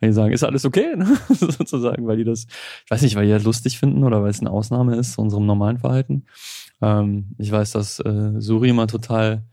weil 0.00 0.08
die 0.08 0.14
sagen, 0.14 0.32
ist 0.32 0.42
alles 0.42 0.64
okay, 0.64 0.96
ne? 0.96 1.18
sozusagen, 1.28 2.06
weil 2.06 2.16
die 2.16 2.24
das, 2.24 2.46
ich 2.86 2.90
weiß 2.90 3.02
nicht, 3.02 3.14
weil 3.14 3.26
die 3.26 3.32
das 3.32 3.44
lustig 3.44 3.78
finden 3.78 4.04
oder 4.04 4.22
weil 4.22 4.30
es 4.30 4.40
eine 4.40 4.50
Ausnahme 4.50 4.96
ist 4.96 5.12
zu 5.12 5.20
unserem 5.20 5.44
normalen 5.44 5.76
Verhalten. 5.76 6.24
Ähm, 6.80 7.34
ich 7.36 7.52
weiß, 7.52 7.72
dass 7.72 8.00
äh, 8.00 8.40
Suri 8.40 8.70
immer 8.70 8.86
total 8.86 9.44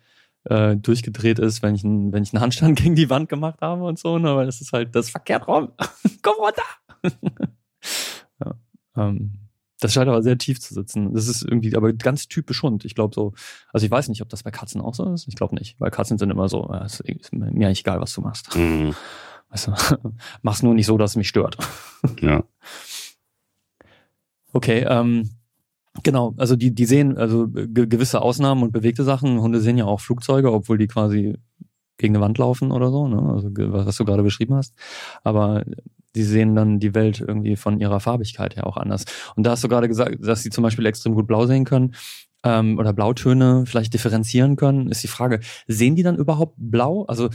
äh, 0.45 0.77
durchgedreht 0.77 1.39
ist, 1.39 1.61
wenn 1.61 1.75
ich, 1.75 1.83
einen, 1.83 2.13
wenn 2.13 2.23
ich 2.23 2.33
einen 2.33 2.41
Handstand 2.41 2.79
gegen 2.81 2.95
die 2.95 3.09
Wand 3.09 3.27
gemacht 3.27 3.59
habe 3.59 3.83
und 3.83 3.99
so, 3.99 4.17
ne? 4.17 4.33
weil 4.37 4.45
das 4.45 4.61
ist 4.61 4.71
halt 4.71 4.95
das 4.95 5.09
verkehrt 5.09 5.45
rum. 5.45 5.73
Komm 6.21 6.35
runter! 6.39 7.49
Ähm, 8.95 9.49
das 9.79 9.93
scheint 9.93 10.09
aber 10.09 10.21
sehr 10.21 10.37
tief 10.37 10.59
zu 10.59 10.73
sitzen. 10.73 11.13
Das 11.13 11.27
ist 11.27 11.43
irgendwie 11.43 11.75
aber 11.75 11.93
ganz 11.93 12.27
typisch 12.27 12.63
Hund. 12.63 12.83
Ich 12.83 12.95
glaube 12.95 13.15
so, 13.15 13.33
also 13.71 13.85
ich 13.85 13.91
weiß 13.91 14.09
nicht, 14.09 14.21
ob 14.21 14.29
das 14.29 14.43
bei 14.43 14.51
Katzen 14.51 14.81
auch 14.81 14.93
so 14.93 15.11
ist. 15.13 15.27
Ich 15.27 15.35
glaube 15.35 15.55
nicht, 15.55 15.79
weil 15.79 15.89
Katzen 15.89 16.17
sind 16.17 16.29
immer 16.29 16.49
so, 16.49 16.67
ja, 16.71 16.83
ist, 16.83 16.99
ist 16.99 17.33
mir 17.33 17.47
eigentlich 17.47 17.81
egal, 17.81 18.01
was 18.01 18.13
du 18.13 18.21
machst. 18.21 18.55
Mhm. 18.55 18.93
Weißt 19.49 19.67
du, 19.67 19.73
mach's 20.41 20.63
nur 20.63 20.73
nicht 20.73 20.85
so, 20.85 20.97
dass 20.97 21.11
es 21.11 21.15
mich 21.15 21.29
stört. 21.29 21.57
ja. 22.21 22.43
Okay, 24.51 24.85
ähm, 24.87 25.29
genau, 26.03 26.33
also 26.37 26.55
die, 26.55 26.73
die 26.73 26.85
sehen 26.85 27.17
also 27.17 27.47
ge 27.47 27.87
gewisse 27.87 28.21
Ausnahmen 28.21 28.63
und 28.63 28.71
bewegte 28.71 29.03
Sachen. 29.03 29.39
Hunde 29.39 29.61
sehen 29.61 29.77
ja 29.77 29.85
auch 29.85 30.01
Flugzeuge, 30.01 30.51
obwohl 30.51 30.77
die 30.77 30.87
quasi 30.87 31.37
gegen 31.97 32.15
eine 32.15 32.23
Wand 32.23 32.37
laufen 32.37 32.71
oder 32.71 32.89
so, 32.89 33.07
ne? 33.07 33.21
Also 33.33 33.49
was 33.53 33.95
du 33.95 34.05
gerade 34.05 34.23
beschrieben 34.23 34.55
hast. 34.55 34.73
Aber 35.23 35.63
die 36.15 36.23
sehen 36.23 36.55
dann 36.55 36.79
die 36.79 36.95
Welt 36.95 37.19
irgendwie 37.19 37.55
von 37.55 37.79
ihrer 37.79 37.99
Farbigkeit 37.99 38.55
her 38.55 38.67
auch 38.67 38.77
anders. 38.77 39.05
Und 39.35 39.45
da 39.45 39.51
hast 39.51 39.63
du 39.63 39.67
gerade 39.67 39.87
gesagt, 39.87 40.17
dass 40.21 40.43
sie 40.43 40.49
zum 40.49 40.63
Beispiel 40.63 40.85
extrem 40.85 41.13
gut 41.15 41.27
blau 41.27 41.45
sehen 41.45 41.65
können. 41.65 41.93
ähm, 42.43 42.77
oder 42.79 42.93
Blautöne 42.93 43.65
vielleicht 43.65 43.93
differenzieren 43.93 44.55
können, 44.55 44.89
ist 44.89 45.03
die 45.03 45.07
Frage, 45.07 45.41
sehen 45.67 45.95
die 45.95 46.03
dann 46.03 46.15
überhaupt 46.15 46.55
blau? 46.57 47.03
Also 47.05 47.29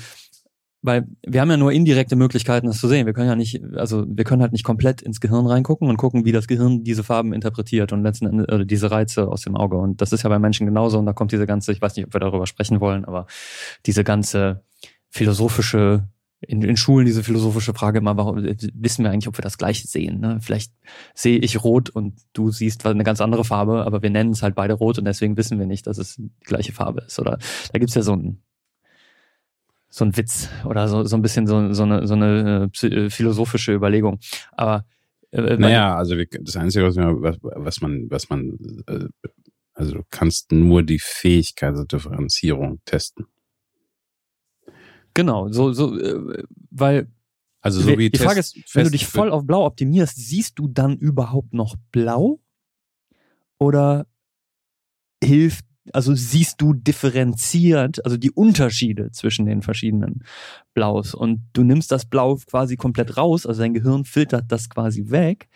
weil 0.84 1.06
wir 1.26 1.40
haben 1.40 1.50
ja 1.50 1.56
nur 1.56 1.72
indirekte 1.72 2.14
Möglichkeiten, 2.14 2.66
das 2.66 2.78
zu 2.78 2.88
sehen. 2.88 3.06
Wir 3.06 3.14
können 3.14 3.28
ja 3.28 3.36
nicht, 3.36 3.62
also 3.74 4.04
wir 4.06 4.24
können 4.24 4.42
halt 4.42 4.52
nicht 4.52 4.64
komplett 4.64 5.00
ins 5.00 5.18
Gehirn 5.18 5.46
reingucken 5.46 5.88
und 5.88 5.96
gucken, 5.96 6.26
wie 6.26 6.32
das 6.32 6.46
Gehirn 6.46 6.84
diese 6.84 7.02
Farben 7.02 7.32
interpretiert 7.32 7.94
und 7.94 8.02
letzten 8.02 8.26
Endes 8.26 8.48
oder 8.48 8.66
diese 8.66 8.90
Reize 8.90 9.28
aus 9.28 9.40
dem 9.40 9.56
Auge. 9.56 9.78
Und 9.78 10.02
das 10.02 10.12
ist 10.12 10.24
ja 10.24 10.28
bei 10.28 10.38
Menschen 10.38 10.66
genauso. 10.66 10.98
Und 10.98 11.06
da 11.06 11.14
kommt 11.14 11.32
diese 11.32 11.46
ganze, 11.46 11.72
ich 11.72 11.80
weiß 11.80 11.96
nicht, 11.96 12.06
ob 12.06 12.12
wir 12.12 12.20
darüber 12.20 12.46
sprechen 12.46 12.80
wollen, 12.80 13.06
aber 13.06 13.26
diese 13.86 14.04
ganze 14.04 14.62
philosophische 15.08 16.06
in, 16.48 16.62
in 16.62 16.76
Schulen 16.76 17.06
diese 17.06 17.22
philosophische 17.22 17.74
Frage 17.74 17.98
immer, 17.98 18.16
warum 18.16 18.36
wissen 18.74 19.04
wir 19.04 19.10
eigentlich, 19.10 19.28
ob 19.28 19.38
wir 19.38 19.42
das 19.42 19.58
gleiche 19.58 19.86
sehen? 19.86 20.20
Ne? 20.20 20.38
Vielleicht 20.40 20.72
sehe 21.14 21.38
ich 21.38 21.62
rot 21.62 21.90
und 21.90 22.14
du 22.32 22.50
siehst 22.50 22.86
eine 22.86 23.04
ganz 23.04 23.20
andere 23.20 23.44
Farbe, 23.44 23.84
aber 23.84 24.02
wir 24.02 24.10
nennen 24.10 24.30
es 24.30 24.42
halt 24.42 24.54
beide 24.54 24.74
rot 24.74 24.98
und 24.98 25.04
deswegen 25.04 25.36
wissen 25.36 25.58
wir 25.58 25.66
nicht, 25.66 25.86
dass 25.86 25.98
es 25.98 26.16
die 26.16 26.30
gleiche 26.40 26.72
Farbe 26.72 27.02
ist. 27.06 27.18
Oder 27.18 27.38
da 27.72 27.78
gibt's 27.78 27.94
ja 27.94 28.02
so 28.02 28.14
ein 28.14 28.42
so 29.94 30.04
ein 30.04 30.16
Witz 30.16 30.48
oder 30.64 30.88
so, 30.88 31.04
so 31.04 31.14
ein 31.14 31.22
bisschen 31.22 31.46
so, 31.46 31.72
so 31.72 31.84
eine, 31.84 32.04
so 32.04 32.14
eine 32.14 32.68
äh, 32.82 32.86
äh 32.86 33.10
philosophische 33.10 33.72
Überlegung. 33.72 34.18
Aber 34.50 34.86
äh, 35.30 35.56
naja, 35.56 35.96
also 35.96 36.16
das 36.16 36.56
Einzige, 36.56 36.86
was, 36.86 36.96
was, 36.96 37.38
was 37.40 37.80
man, 37.80 38.10
was 38.10 38.28
man, 38.28 38.58
äh, 38.88 39.06
also 39.72 39.94
du 39.94 40.02
kannst 40.10 40.50
nur 40.50 40.82
die 40.82 40.98
Fähigkeit 40.98 41.76
der 41.76 41.84
Differenzierung 41.84 42.80
testen. 42.84 43.26
Genau, 45.14 45.48
so, 45.48 45.72
so, 45.72 45.98
äh, 45.98 46.42
weil 46.70 47.08
also 47.60 47.80
so 47.80 47.96
wie 47.96 48.10
die 48.10 48.18
Frage 48.18 48.40
ist, 48.40 48.56
wenn 48.74 48.84
du 48.84 48.90
dich 48.90 49.06
voll 49.06 49.30
auf 49.30 49.46
Blau 49.46 49.64
optimierst, 49.64 50.16
siehst 50.16 50.58
du 50.58 50.68
dann 50.68 50.98
überhaupt 50.98 51.54
noch 51.54 51.76
Blau? 51.92 52.40
Oder 53.58 54.06
hilft 55.22 55.64
also 55.92 56.14
siehst 56.14 56.60
du 56.60 56.72
differenziert, 56.72 58.04
also 58.04 58.16
die 58.16 58.30
Unterschiede 58.30 59.10
zwischen 59.10 59.46
den 59.46 59.62
verschiedenen 59.62 60.24
Blaus. 60.72 61.14
Und 61.14 61.42
du 61.52 61.62
nimmst 61.62 61.92
das 61.92 62.06
Blau 62.06 62.36
quasi 62.36 62.76
komplett 62.76 63.16
raus, 63.16 63.46
also 63.46 63.60
dein 63.60 63.74
Gehirn 63.74 64.04
filtert 64.04 64.46
das 64.48 64.70
quasi 64.70 65.10
weg, 65.10 65.48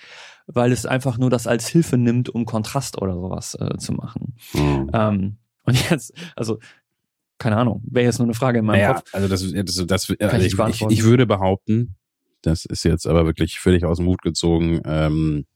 weil 0.46 0.72
es 0.72 0.86
einfach 0.86 1.18
nur 1.18 1.30
das 1.30 1.46
als 1.46 1.68
Hilfe 1.68 1.96
nimmt, 1.96 2.28
um 2.28 2.44
Kontrast 2.44 3.00
oder 3.00 3.14
sowas 3.14 3.56
äh, 3.58 3.78
zu 3.78 3.92
machen. 3.92 4.34
Mhm. 4.52 4.90
Ähm, 4.92 5.36
und 5.64 5.90
jetzt, 5.90 6.12
also 6.36 6.58
keine 7.38 7.56
Ahnung, 7.56 7.82
wäre 7.86 8.06
jetzt 8.06 8.18
nur 8.18 8.26
eine 8.26 8.34
Frage 8.34 8.58
in 8.58 8.64
meinem 8.64 8.80
naja, 8.80 8.94
Kopf. 8.94 9.14
Also 9.14 9.28
das, 9.28 9.52
das, 9.52 9.86
das 9.86 10.10
also 10.20 10.46
ich, 10.46 10.80
ich, 10.80 10.90
ich, 10.90 11.04
würde 11.04 11.26
behaupten, 11.26 11.96
das 12.42 12.64
ist 12.64 12.84
jetzt 12.84 13.06
aber 13.06 13.26
wirklich 13.26 13.60
völlig 13.60 13.84
aus 13.84 13.98
dem 13.98 14.06
Hut 14.06 14.22
gezogen, 14.22 14.80
ähm, 14.84 15.46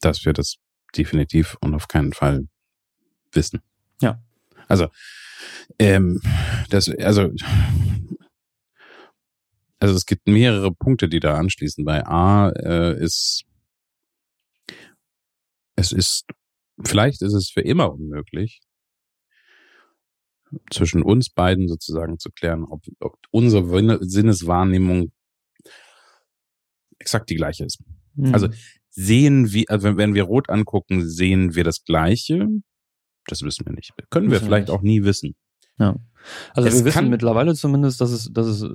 dass 0.00 0.24
wir 0.24 0.32
das 0.32 0.56
definitiv 0.96 1.56
und 1.60 1.74
auf 1.74 1.88
keinen 1.88 2.12
Fall 2.12 2.48
wissen. 3.32 3.60
Ja. 4.00 4.20
Also, 4.68 4.88
ähm, 5.78 6.20
das, 6.70 6.88
also, 6.88 7.30
also 9.78 9.94
es 9.94 10.06
gibt 10.06 10.26
mehrere 10.26 10.72
Punkte, 10.72 11.08
die 11.08 11.20
da 11.20 11.36
anschließen. 11.36 11.84
Bei 11.84 12.06
A 12.06 12.50
äh, 12.50 13.02
ist, 13.02 13.44
es 15.76 15.92
ist, 15.92 16.26
vielleicht 16.84 17.22
ist 17.22 17.32
es 17.32 17.50
für 17.50 17.62
immer 17.62 17.92
unmöglich, 17.92 18.60
zwischen 20.70 21.02
uns 21.02 21.30
beiden 21.30 21.68
sozusagen 21.68 22.18
zu 22.18 22.30
klären, 22.30 22.64
ob, 22.64 22.82
ob 23.00 23.16
unsere 23.30 23.98
Sinneswahrnehmung 24.02 25.12
exakt 26.98 27.30
die 27.30 27.36
gleiche 27.36 27.64
ist. 27.64 27.82
Mhm. 28.14 28.34
Also 28.34 28.48
sehen 28.90 29.52
wir, 29.52 29.64
also 29.68 29.96
wenn 29.96 30.14
wir 30.14 30.24
rot 30.24 30.50
angucken, 30.50 31.08
sehen 31.08 31.54
wir 31.54 31.64
das 31.64 31.84
Gleiche 31.84 32.48
das 33.26 33.42
wissen 33.42 33.66
wir 33.66 33.72
nicht. 33.72 33.92
Können 34.10 34.30
wir 34.30 34.40
vielleicht 34.40 34.68
nicht. 34.68 34.76
auch 34.76 34.82
nie 34.82 35.04
wissen. 35.04 35.34
Ja. 35.78 35.96
Also 36.54 36.68
es 36.68 36.78
wir 36.78 36.84
wissen 36.86 37.08
mittlerweile 37.08 37.54
zumindest, 37.54 38.00
dass 38.00 38.10
es, 38.10 38.32
dass 38.32 38.46
es, 38.46 38.66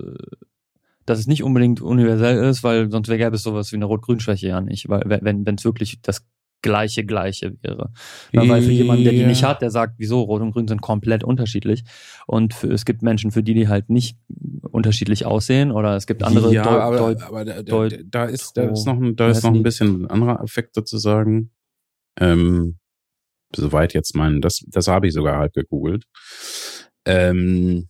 dass 1.05 1.20
es 1.20 1.27
nicht 1.27 1.44
unbedingt 1.44 1.82
universell 1.82 2.44
ist, 2.50 2.63
weil 2.63 2.89
sonst 2.89 3.08
gäbe 3.08 3.36
es 3.36 3.44
sowas 3.44 3.72
wie 3.72 3.75
eine 3.75 3.86
Rot-Grün-Schwäche 3.86 4.48
ja 4.48 4.62
nicht, 4.62 4.89
weil 4.89 5.03
wenn 5.22 5.46
wenn 5.46 5.55
es 5.55 5.65
wirklich 5.65 6.01
das 6.01 6.25
gleiche 6.62 7.05
gleiche 7.05 7.55
wäre. 7.62 7.91
Weil 8.33 8.62
für 8.62 8.71
jemanden, 8.71 9.03
der 9.03 9.13
die 9.13 9.25
nicht 9.25 9.43
hat, 9.43 9.62
der 9.62 9.69
sagt, 9.69 9.95
wieso 9.97 10.21
Rot 10.21 10.41
und 10.41 10.51
Grün 10.51 10.67
sind 10.67 10.81
komplett 10.81 11.24
unterschiedlich 11.24 11.83
und 12.25 12.53
für, 12.53 12.71
es 12.71 12.85
gibt 12.85 13.01
Menschen, 13.03 13.31
für 13.31 13.43
die 13.43 13.53
die 13.53 13.67
halt 13.67 13.89
nicht 13.89 14.17
unterschiedlich 14.63 15.25
aussehen 15.25 15.71
oder 15.71 15.95
es 15.95 16.07
gibt 16.07 16.24
andere. 16.24 16.51
Ja, 16.53 16.63
Deu 16.63 16.81
aber, 16.81 16.97
Deu 16.97 17.15
aber 17.24 17.45
da, 17.45 17.62
da, 17.62 17.88
da, 18.03 18.25
ist 18.25 18.57
da 18.57 18.63
ist 18.63 18.85
noch 18.85 18.97
ein, 18.97 19.15
da 19.15 19.29
ist 19.29 19.43
noch 19.43 19.53
ein 19.53 19.63
bisschen 19.63 20.03
ein 20.03 20.07
anderer 20.07 20.41
Effekt 20.43 20.75
sozusagen. 20.75 21.51
Ähm, 22.19 22.77
soweit 23.55 23.93
jetzt 23.93 24.15
mein, 24.15 24.41
das, 24.41 24.63
das 24.67 24.88
habe 24.88 25.07
ich 25.07 25.13
sogar 25.13 25.38
halt 25.38 25.53
gegoogelt. 25.53 26.05
Ähm, 27.05 27.88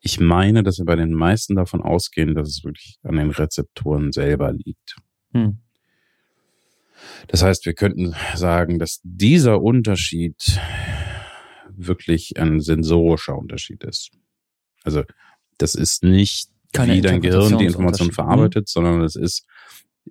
ich 0.00 0.18
meine, 0.18 0.62
dass 0.62 0.78
wir 0.78 0.84
bei 0.84 0.96
den 0.96 1.14
meisten 1.14 1.54
davon 1.54 1.80
ausgehen, 1.80 2.34
dass 2.34 2.48
es 2.48 2.64
wirklich 2.64 2.98
an 3.04 3.16
den 3.16 3.30
Rezeptoren 3.30 4.12
selber 4.12 4.52
liegt. 4.52 4.96
Hm. 5.32 5.58
Das 7.28 7.42
heißt, 7.42 7.66
wir 7.66 7.74
könnten 7.74 8.14
sagen, 8.34 8.78
dass 8.78 9.00
dieser 9.02 9.62
Unterschied 9.62 10.60
wirklich 11.70 12.38
ein 12.38 12.60
sensorischer 12.60 13.36
Unterschied 13.36 13.84
ist. 13.84 14.10
Also 14.84 15.02
das 15.58 15.74
ist 15.74 16.02
nicht, 16.02 16.50
Keine 16.72 16.94
wie 16.94 17.00
dein 17.00 17.20
Gehirn 17.20 17.58
die 17.58 17.66
Information 17.66 18.12
verarbeitet, 18.12 18.68
sondern 18.68 19.02
es 19.02 19.16
ist 19.16 19.46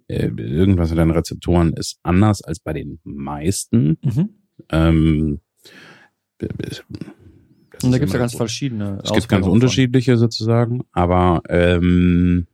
äh, 0.08 0.28
irgendwas 0.28 0.92
in 0.92 0.98
deinen 0.98 1.12
Rezeptoren 1.12 1.74
ist 1.74 2.00
anders 2.04 2.42
als 2.42 2.60
bei 2.60 2.74
den 2.74 3.00
meisten. 3.04 3.98
Mhm. 4.02 4.30
Ähm, 4.70 5.42
und 7.84 7.92
da 7.92 7.98
gibt 7.98 8.10
es 8.10 8.14
ja 8.14 8.20
ganz 8.20 8.32
so. 8.34 8.38
verschiedene. 8.38 9.00
Es 9.04 9.12
gibt 9.12 9.30
ganz 9.30 9.46
unterschiedliche 9.46 10.18
sozusagen, 10.18 10.84
aber 10.92 11.42
ähm, 11.50 12.48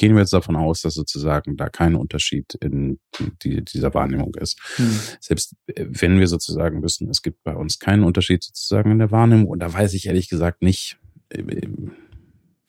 gehen 0.00 0.14
wir 0.14 0.22
jetzt 0.22 0.32
davon 0.32 0.56
aus, 0.56 0.80
dass 0.80 0.94
sozusagen 0.94 1.58
da 1.58 1.68
kein 1.68 1.94
Unterschied 1.94 2.54
in 2.54 2.98
die, 3.44 3.62
dieser 3.62 3.92
Wahrnehmung 3.92 4.34
ist. 4.36 4.58
Hm. 4.76 4.98
Selbst 5.20 5.54
äh, 5.66 5.84
wenn 5.90 6.18
wir 6.18 6.26
sozusagen 6.26 6.82
wissen, 6.82 7.10
es 7.10 7.20
gibt 7.20 7.42
bei 7.42 7.54
uns 7.54 7.78
keinen 7.78 8.04
Unterschied 8.04 8.42
sozusagen 8.42 8.92
in 8.92 8.98
der 8.98 9.10
Wahrnehmung, 9.10 9.48
und 9.48 9.58
da 9.58 9.70
weiß 9.70 9.92
ich 9.92 10.06
ehrlich 10.06 10.30
gesagt 10.30 10.62
nicht, 10.62 10.96
äh, 11.28 11.68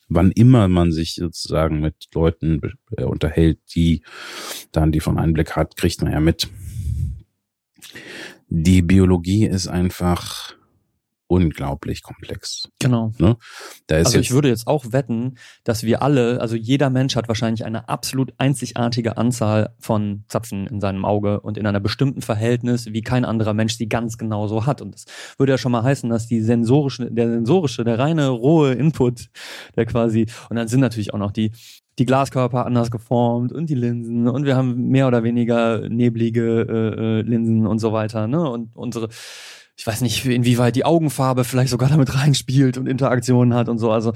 wann 0.10 0.32
immer 0.32 0.68
man 0.68 0.92
sich 0.92 1.16
sozusagen 1.16 1.80
mit 1.80 1.96
Leuten 2.14 2.60
äh, 2.98 3.06
unterhält, 3.06 3.60
die 3.74 4.04
dann 4.74 4.92
die 4.92 5.00
von 5.00 5.18
Einblick 5.18 5.56
hat, 5.56 5.78
kriegt 5.78 6.02
man 6.02 6.12
ja 6.12 6.20
mit. 6.20 6.50
Die 8.50 8.82
Biologie 8.82 9.46
ist 9.46 9.70
einfach 9.70 10.54
unglaublich 11.32 12.04
komplex. 12.04 12.68
Genau. 12.80 13.14
Ne? 13.18 13.38
Also 13.90 14.20
ich 14.20 14.32
würde 14.32 14.50
jetzt 14.50 14.68
auch 14.68 14.92
wetten, 14.92 15.36
dass 15.64 15.84
wir 15.84 16.02
alle, 16.02 16.42
also 16.42 16.58
jeder 16.58 16.90
Mensch 16.90 17.16
hat 17.16 17.30
wahrscheinlich 17.30 17.64
eine 17.64 17.88
absolut 17.88 18.34
einzigartige 18.38 19.16
Anzahl 19.16 19.74
von 19.80 20.26
Zapfen 20.28 20.68
in 20.68 20.82
seinem 20.82 21.06
Auge 21.06 21.40
und 21.40 21.58
in 21.58 21.66
einer 21.66 21.80
bestimmten 21.80 22.22
Verhältnis, 22.22 22.88
wie 22.88 23.02
kein 23.02 23.24
anderer 23.24 23.54
Mensch 23.54 23.78
sie 23.78 23.88
ganz 23.88 24.18
genau 24.18 24.48
so 24.48 24.66
hat. 24.66 24.82
Und 24.82 24.94
das 24.94 25.06
würde 25.38 25.54
ja 25.54 25.58
schon 25.58 25.72
mal 25.72 25.84
heißen, 25.84 26.10
dass 26.10 26.28
die 26.28 26.42
sensorische, 26.42 27.10
der 27.10 27.30
sensorische, 27.30 27.86
der 27.86 27.98
reine 27.98 28.28
rohe 28.28 28.74
Input, 28.74 29.30
der 29.78 29.86
quasi, 29.86 30.28
und 30.50 30.58
dann 30.58 30.68
sind 30.68 30.82
natürlich 30.82 31.14
auch 31.14 31.20
noch 31.20 31.32
die 31.32 31.52
die 32.00 32.06
Glaskörper 32.06 32.66
anders 32.66 32.90
geformt 32.90 33.52
und 33.52 33.70
die 33.70 33.76
Linsen 33.76 34.28
und 34.28 34.46
wir 34.46 34.56
haben 34.56 34.88
mehr 34.88 35.08
oder 35.08 35.24
weniger 35.24 35.88
neblige 35.90 36.62
äh, 36.62 37.20
äh 37.20 37.22
Linsen 37.22 37.68
und 37.68 37.80
so 37.80 37.92
weiter, 37.92 38.28
ne? 38.28 38.50
Und 38.50 38.76
unsere 38.76 39.10
ich 39.82 39.88
weiß 39.88 40.02
nicht, 40.02 40.24
inwieweit 40.26 40.76
die 40.76 40.86
Augenfarbe 40.86 41.44
vielleicht 41.44 41.72
sogar 41.72 41.90
damit 41.90 42.14
reinspielt 42.16 42.78
und 42.78 42.86
Interaktionen 42.86 43.56
hat 43.56 43.68
und 43.68 43.80
so. 43.80 43.92
Also 43.92 44.14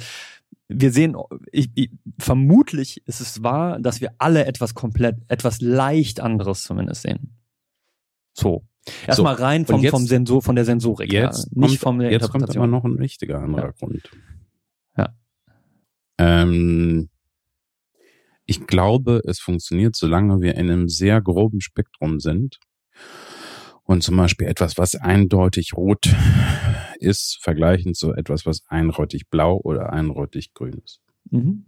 wir 0.68 0.92
sehen, 0.92 1.18
ich, 1.52 1.72
ich, 1.74 1.90
vermutlich 2.20 3.02
ist 3.08 3.20
es 3.20 3.42
wahr, 3.42 3.80
dass 3.80 4.00
wir 4.00 4.12
alle 4.20 4.46
etwas 4.46 4.76
komplett, 4.76 5.18
etwas 5.28 5.62
leicht 5.62 6.20
anderes 6.20 6.62
zumindest 6.62 7.02
sehen. 7.02 7.36
So. 8.34 8.64
Erstmal 9.08 9.38
so, 9.38 9.44
rein 9.44 9.66
vom, 9.66 9.82
jetzt, 9.82 9.90
vom 9.90 10.06
Sensor, 10.06 10.44
von 10.44 10.56
der 10.56 10.66
Sensorik, 10.66 11.12
jetzt 11.12 11.48
ja, 11.52 11.68
nicht 11.68 11.80
vom 11.80 11.98
der 11.98 12.12
Jetzt 12.12 12.30
kommt 12.30 12.48
aber 12.56 12.68
noch 12.68 12.86
ein 12.86 13.00
wichtiger 13.00 13.40
anderer 13.40 13.66
ja. 13.66 13.72
Grund. 13.72 14.12
Ja. 14.96 15.16
Ähm, 16.20 17.10
ich 18.46 18.68
glaube, 18.68 19.24
es 19.26 19.40
funktioniert, 19.40 19.96
solange 19.96 20.42
wir 20.42 20.54
in 20.58 20.70
einem 20.70 20.90
sehr 20.90 21.24
groben 21.24 21.60
Spektrum 21.60 22.20
sind 22.20 22.60
und 23.86 24.04
zum 24.04 24.18
Beispiel 24.18 24.48
etwas, 24.48 24.78
was 24.78 24.96
eindeutig 24.96 25.74
rot 25.76 26.14
ist, 27.00 27.40
vergleichend 27.42 27.96
zu 27.96 28.14
etwas, 28.14 28.46
was 28.46 28.64
eindeutig 28.68 29.30
blau 29.30 29.60
oder 29.64 29.94
eindeutig 29.94 30.54
grün 30.54 30.82
ist. 30.84 31.02
Mhm. 31.32 31.66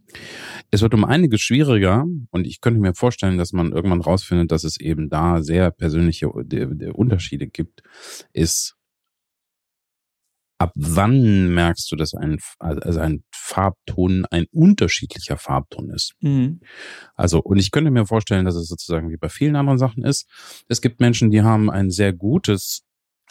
Es 0.69 0.81
wird 0.81 0.93
um 0.93 1.03
einiges 1.03 1.41
schwieriger 1.41 2.05
und 2.31 2.45
ich 2.45 2.61
könnte 2.61 2.79
mir 2.79 2.93
vorstellen, 2.93 3.37
dass 3.37 3.53
man 3.53 3.71
irgendwann 3.71 4.01
rausfindet, 4.01 4.51
dass 4.51 4.63
es 4.63 4.79
eben 4.79 5.09
da 5.09 5.41
sehr 5.41 5.71
persönliche 5.71 6.29
Unterschiede 6.29 7.47
gibt, 7.47 7.81
ist 8.33 8.76
ab 10.57 10.71
wann 10.75 11.53
merkst 11.53 11.91
du, 11.91 11.95
dass 11.95 12.13
ein, 12.13 12.39
also 12.59 12.99
ein 12.99 13.23
Farbton 13.31 14.25
ein 14.31 14.45
unterschiedlicher 14.51 15.37
Farbton 15.37 15.91
ist? 15.91 16.13
Mhm. 16.21 16.61
Also, 17.15 17.39
und 17.39 17.57
ich 17.57 17.71
könnte 17.71 17.91
mir 17.91 18.05
vorstellen, 18.05 18.45
dass 18.45 18.55
es 18.55 18.67
sozusagen 18.67 19.11
wie 19.11 19.17
bei 19.17 19.29
vielen 19.29 19.55
anderen 19.55 19.77
Sachen 19.77 20.03
ist. 20.03 20.27
Es 20.67 20.81
gibt 20.81 20.99
Menschen, 20.99 21.29
die 21.29 21.43
haben 21.43 21.69
ein 21.69 21.91
sehr 21.91 22.13
gutes, 22.13 22.83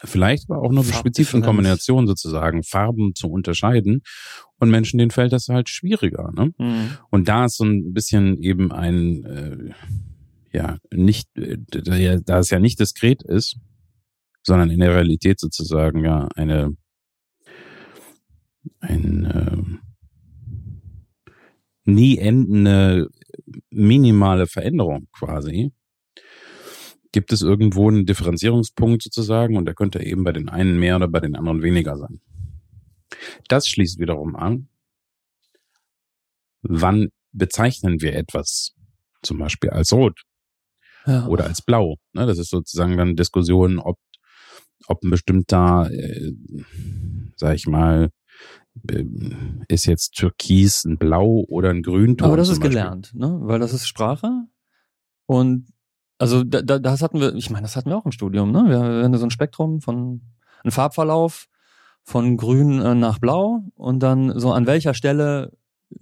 vielleicht 0.03 0.49
aber 0.49 0.61
auch 0.61 0.71
nur 0.71 0.83
spezifischen 0.85 1.41
Kombination 1.41 2.07
sozusagen, 2.07 2.63
Farben 2.63 3.13
zu 3.15 3.29
unterscheiden. 3.29 4.01
Und 4.59 4.69
Menschen, 4.69 4.97
denen 4.97 5.11
fällt 5.11 5.33
das 5.33 5.49
halt 5.49 5.69
schwieriger. 5.69 6.31
Ne? 6.33 6.51
Mhm. 6.57 6.89
Und 7.09 7.27
da 7.27 7.45
ist 7.45 7.57
so 7.57 7.65
ein 7.65 7.93
bisschen 7.93 8.41
eben 8.41 8.71
ein, 8.71 9.23
äh, 9.25 10.57
ja, 10.57 10.77
nicht, 10.91 11.27
äh, 11.37 11.57
da 12.25 12.39
es 12.39 12.49
ja 12.49 12.59
nicht 12.59 12.79
diskret 12.79 13.21
ist, 13.21 13.57
sondern 14.43 14.69
in 14.69 14.79
der 14.79 14.95
Realität 14.95 15.39
sozusagen 15.39 16.03
ja 16.05 16.29
eine 16.35 16.75
ein 18.79 19.25
äh, 19.25 19.57
nie 21.85 22.17
endende 22.17 23.09
minimale 23.69 24.47
Veränderung 24.47 25.07
quasi, 25.11 25.71
gibt 27.11 27.31
es 27.31 27.41
irgendwo 27.41 27.89
einen 27.89 28.05
Differenzierungspunkt 28.05 29.03
sozusagen 29.03 29.57
und 29.57 29.65
der 29.65 29.73
könnte 29.73 30.03
eben 30.03 30.23
bei 30.23 30.31
den 30.31 30.49
einen 30.49 30.79
mehr 30.79 30.97
oder 30.97 31.07
bei 31.07 31.19
den 31.19 31.35
anderen 31.35 31.61
weniger 31.61 31.97
sein. 31.97 32.21
Das 33.47 33.67
schließt 33.67 33.99
wiederum 33.99 34.35
an, 34.35 34.69
wann 36.61 37.09
bezeichnen 37.31 38.01
wir 38.01 38.15
etwas 38.15 38.73
zum 39.21 39.39
Beispiel 39.39 39.69
als 39.69 39.93
rot 39.93 40.21
ja. 41.05 41.25
oder 41.27 41.45
als 41.45 41.61
blau. 41.61 41.97
Ne, 42.13 42.25
das 42.25 42.37
ist 42.37 42.49
sozusagen 42.49 42.97
dann 42.97 43.15
Diskussion, 43.15 43.79
ob, 43.79 43.97
ob 44.87 45.03
ein 45.03 45.09
bestimmter, 45.09 45.89
äh, 45.91 46.33
sag 47.35 47.55
ich 47.55 47.67
mal, 47.67 48.09
ist 49.67 49.85
jetzt 49.85 50.13
Türkis 50.13 50.85
ein 50.85 50.97
Blau 50.97 51.45
oder 51.47 51.69
ein 51.69 51.83
Grünton. 51.83 52.27
Aber 52.27 52.37
das 52.37 52.49
ist 52.49 52.61
gelernt, 52.61 53.13
ne? 53.13 53.39
Weil 53.41 53.59
das 53.59 53.73
ist 53.73 53.87
Sprache. 53.87 54.31
Und 55.25 55.67
also 56.19 56.43
da, 56.43 56.61
da, 56.61 56.79
das 56.79 57.01
hatten 57.01 57.19
wir, 57.19 57.35
ich 57.35 57.49
meine, 57.49 57.63
das 57.63 57.75
hatten 57.75 57.89
wir 57.89 57.97
auch 57.97 58.05
im 58.05 58.11
Studium, 58.11 58.51
ne? 58.51 58.65
Wir 58.67 58.79
hatten 59.03 59.17
so 59.17 59.25
ein 59.25 59.31
Spektrum 59.31 59.81
von 59.81 60.21
einem 60.63 60.71
Farbverlauf 60.71 61.47
von 62.03 62.37
grün 62.37 62.81
äh, 62.81 62.95
nach 62.95 63.19
blau 63.19 63.63
und 63.75 63.99
dann 63.99 64.39
so 64.39 64.51
an 64.51 64.65
welcher 64.65 64.93
Stelle 64.93 65.51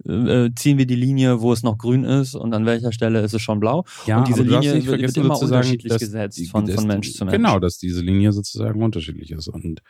äh, 0.04 0.50
ziehen 0.54 0.78
wir 0.78 0.86
die 0.86 0.96
Linie, 0.96 1.40
wo 1.40 1.52
es 1.52 1.62
noch 1.62 1.78
grün 1.78 2.04
ist 2.04 2.34
und 2.34 2.54
an 2.54 2.66
welcher 2.66 2.92
Stelle 2.92 3.20
ist 3.20 3.34
es 3.34 3.42
schon 3.42 3.60
blau. 3.60 3.84
Ja, 4.06 4.18
und 4.18 4.28
diese 4.28 4.42
Linie 4.42 4.86
wird, 4.86 5.00
wird 5.00 5.16
immer 5.16 5.40
unterschiedlich 5.40 5.98
gesetzt 5.98 6.48
von, 6.50 6.66
von 6.66 6.86
Mensch 6.86 7.12
zu 7.12 7.24
Mensch. 7.24 7.36
Genau, 7.36 7.58
dass 7.58 7.78
diese 7.78 8.00
Linie 8.00 8.32
sozusagen 8.32 8.82
unterschiedlich 8.82 9.30
ist. 9.30 9.48
Und 9.48 9.82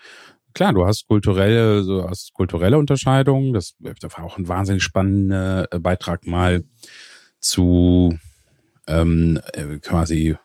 klar, 0.57 0.73
du 0.73 0.87
hast 0.87 1.07
kulturelle, 1.07 1.85
so 1.85 2.09
hast 2.09 2.33
kulturelle 2.33 2.79
Unterscheidungen. 2.79 3.53
Das, 3.53 3.77
das 3.79 4.17
war 4.17 4.25
auch 4.25 4.39
ein 4.39 4.49
wahnsinnig 4.49 4.83
spannender 4.83 5.69
äh, 5.71 5.79
Beitrag 5.79 6.27
mal 6.27 6.65
zu 7.41 8.19
ähm, 8.89 9.39
äh, 9.53 9.79
quasi 9.79 10.37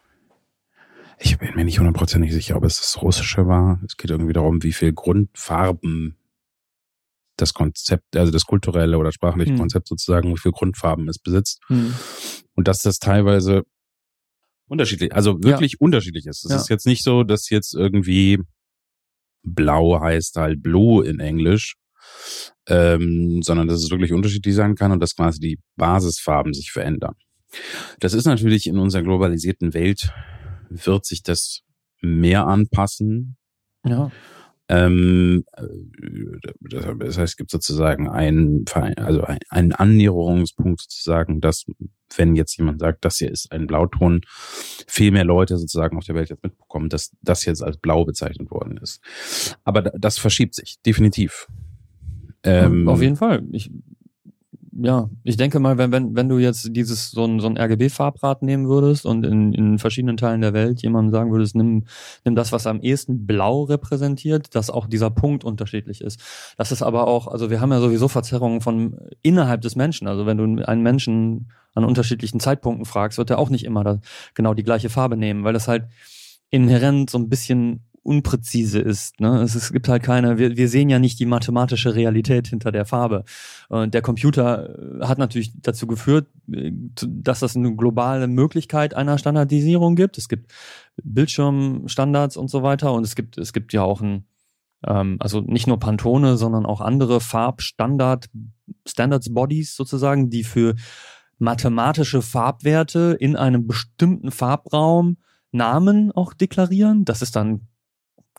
ich 1.23 1.37
bin 1.37 1.55
mir 1.55 1.63
nicht 1.63 1.79
hundertprozentig 1.79 2.33
sicher, 2.33 2.57
ob 2.57 2.63
es 2.65 2.77
das 2.77 3.01
Russische 3.01 3.47
war. 3.47 3.79
Es 3.85 3.95
geht 3.95 4.09
irgendwie 4.09 4.33
darum, 4.33 4.63
wie 4.63 4.73
viel 4.73 4.91
Grundfarben 4.91 6.17
das 7.37 7.53
Konzept, 7.53 8.17
also 8.17 8.31
das 8.31 8.45
kulturelle 8.45 8.97
oder 8.97 9.11
sprachliche 9.11 9.51
hm. 9.51 9.59
Konzept 9.59 9.87
sozusagen, 9.87 10.33
wie 10.33 10.39
viel 10.39 10.51
Grundfarben 10.51 11.07
es 11.07 11.19
besitzt. 11.19 11.61
Hm. 11.67 11.93
Und 12.55 12.67
dass 12.67 12.81
das 12.81 12.97
teilweise 12.97 13.63
unterschiedlich, 14.67 15.13
also 15.13 15.43
wirklich 15.43 15.73
ja. 15.73 15.77
unterschiedlich 15.79 16.25
ist. 16.25 16.43
Es 16.43 16.51
ja. 16.51 16.57
ist 16.57 16.69
jetzt 16.69 16.87
nicht 16.87 17.03
so, 17.03 17.23
dass 17.23 17.49
jetzt 17.51 17.75
irgendwie 17.75 18.39
blau 19.43 19.99
heißt 19.99 20.35
halt 20.35 20.61
blue 20.61 21.05
in 21.05 21.19
Englisch, 21.19 21.75
ähm, 22.67 23.41
sondern 23.43 23.67
dass 23.67 23.83
es 23.83 23.91
wirklich 23.91 24.13
unterschiedlich 24.13 24.55
sein 24.55 24.75
kann 24.75 24.91
und 24.91 24.99
dass 24.99 25.15
quasi 25.15 25.39
die 25.39 25.59
Basisfarben 25.75 26.53
sich 26.53 26.71
verändern. 26.71 27.15
Das 27.99 28.13
ist 28.13 28.25
natürlich 28.25 28.67
in 28.67 28.77
unserer 28.77 29.03
globalisierten 29.03 29.73
Welt, 29.73 30.11
wird 30.69 31.05
sich 31.05 31.21
das 31.23 31.61
mehr 32.01 32.47
anpassen. 32.47 33.37
Ja. 33.85 34.11
Ähm, 34.71 35.43
äh, 35.57 35.63
das 36.69 37.17
heißt, 37.17 37.33
es 37.33 37.35
gibt 37.35 37.51
sozusagen 37.51 38.09
einen, 38.09 38.63
also 38.95 39.25
einen 39.49 39.73
Annäherungspunkt 39.73 40.81
sozusagen, 40.81 41.41
dass 41.41 41.65
wenn 42.15 42.35
jetzt 42.35 42.57
jemand 42.57 42.79
sagt, 42.79 43.03
das 43.03 43.17
hier 43.17 43.29
ist 43.29 43.51
ein 43.51 43.67
Blauton, 43.67 44.21
viel 44.87 45.11
mehr 45.11 45.25
Leute 45.25 45.57
sozusagen 45.57 45.97
auf 45.97 46.05
der 46.05 46.15
Welt 46.15 46.29
jetzt 46.29 46.43
mitbekommen, 46.43 46.87
dass 46.87 47.11
das 47.21 47.43
jetzt 47.43 47.61
als 47.61 47.77
blau 47.77 48.05
bezeichnet 48.05 48.49
worden 48.49 48.77
ist. 48.77 49.01
Aber 49.65 49.81
das 49.81 50.17
verschiebt 50.17 50.55
sich, 50.55 50.81
definitiv. 50.85 51.47
Ähm, 52.43 52.87
auf 52.87 53.01
jeden 53.01 53.17
Fall. 53.17 53.43
Ich 53.51 53.69
ja, 54.73 55.09
ich 55.23 55.35
denke 55.35 55.59
mal, 55.59 55.77
wenn, 55.77 55.91
wenn, 55.91 56.15
wenn 56.15 56.29
du 56.29 56.37
jetzt 56.37 56.69
dieses 56.71 57.11
so 57.11 57.25
ein, 57.25 57.39
so 57.39 57.47
ein 57.47 57.57
RGB-Farbrad 57.57 58.41
nehmen 58.41 58.67
würdest 58.67 59.05
und 59.05 59.25
in, 59.25 59.53
in 59.53 59.79
verschiedenen 59.79 60.17
Teilen 60.17 60.41
der 60.41 60.53
Welt 60.53 60.81
jemandem 60.81 61.11
sagen 61.11 61.31
würdest, 61.31 61.55
nimm, 61.55 61.85
nimm 62.23 62.35
das, 62.35 62.51
was 62.51 62.67
am 62.67 62.79
ehesten 62.79 63.25
blau 63.25 63.63
repräsentiert, 63.63 64.55
dass 64.55 64.69
auch 64.69 64.87
dieser 64.87 65.09
Punkt 65.09 65.43
unterschiedlich 65.43 66.01
ist. 66.01 66.19
Das 66.57 66.71
ist 66.71 66.81
aber 66.81 67.07
auch, 67.07 67.27
also 67.27 67.49
wir 67.49 67.59
haben 67.59 67.71
ja 67.71 67.81
sowieso 67.81 68.07
Verzerrungen 68.07 68.61
von 68.61 68.97
innerhalb 69.21 69.61
des 69.61 69.75
Menschen. 69.75 70.07
Also 70.07 70.25
wenn 70.25 70.37
du 70.37 70.63
einen 70.63 70.83
Menschen 70.83 71.51
an 71.75 71.83
unterschiedlichen 71.83 72.39
Zeitpunkten 72.39 72.85
fragst, 72.85 73.17
wird 73.17 73.29
er 73.29 73.39
auch 73.39 73.49
nicht 73.49 73.65
immer 73.65 73.83
da 73.83 73.99
genau 74.35 74.53
die 74.53 74.63
gleiche 74.63 74.89
Farbe 74.89 75.17
nehmen, 75.17 75.43
weil 75.43 75.53
das 75.53 75.67
halt 75.67 75.85
inhärent 76.49 77.09
so 77.09 77.17
ein 77.17 77.29
bisschen 77.29 77.81
unpräzise 78.03 78.79
ist. 78.79 79.19
Ne? 79.19 79.41
Es, 79.41 79.55
es 79.55 79.71
gibt 79.71 79.87
halt 79.87 80.03
keine, 80.03 80.37
wir, 80.37 80.57
wir 80.57 80.69
sehen 80.69 80.89
ja 80.89 80.97
nicht 80.97 81.19
die 81.19 81.25
mathematische 81.25 81.93
Realität 81.93 82.47
hinter 82.47 82.71
der 82.71 82.85
Farbe. 82.85 83.23
Und 83.69 83.93
der 83.93 84.01
Computer 84.01 85.01
äh, 85.01 85.05
hat 85.05 85.19
natürlich 85.19 85.51
dazu 85.61 85.85
geführt, 85.87 86.27
äh, 86.51 86.71
dass 86.73 87.41
das 87.41 87.55
eine 87.55 87.75
globale 87.75 88.27
Möglichkeit 88.27 88.95
einer 88.95 89.17
Standardisierung 89.17 89.95
gibt. 89.95 90.17
Es 90.17 90.29
gibt 90.29 90.51
Bildschirmstandards 91.03 92.37
und 92.37 92.49
so 92.49 92.63
weiter 92.63 92.93
und 92.93 93.03
es 93.03 93.15
gibt, 93.15 93.37
es 93.37 93.53
gibt 93.53 93.71
ja 93.71 93.83
auch 93.83 94.01
ein, 94.01 94.25
ähm, 94.85 95.17
also 95.19 95.41
nicht 95.41 95.67
nur 95.67 95.79
Pantone, 95.79 96.37
sondern 96.37 96.65
auch 96.65 96.81
andere 96.81 97.21
Farbstandard, 97.21 98.29
Standards 98.87 99.31
Bodies 99.31 99.75
sozusagen, 99.75 100.29
die 100.31 100.43
für 100.43 100.75
mathematische 101.37 102.21
Farbwerte 102.21 103.15
in 103.19 103.35
einem 103.35 103.67
bestimmten 103.67 104.31
Farbraum 104.31 105.17
Namen 105.51 106.11
auch 106.11 106.33
deklarieren. 106.33 107.03
Das 107.03 107.21
ist 107.21 107.35
dann 107.35 107.67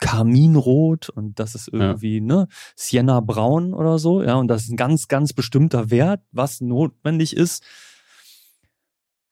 Karminrot 0.03 1.11
und 1.11 1.39
das 1.39 1.55
ist 1.55 1.69
irgendwie, 1.69 2.17
ja. 2.17 2.25
ne, 2.25 2.49
Sienna 2.75 3.21
Braun 3.21 3.73
oder 3.73 4.01
so, 4.01 4.21
ja, 4.21 4.35
und 4.35 4.49
das 4.49 4.65
ist 4.65 4.71
ein 4.71 4.77
ganz, 4.77 5.07
ganz 5.07 5.33
bestimmter 5.33 5.93
Wert, 5.93 6.21
was 6.33 6.61
notwendig 6.61 7.37
ist, 7.37 7.65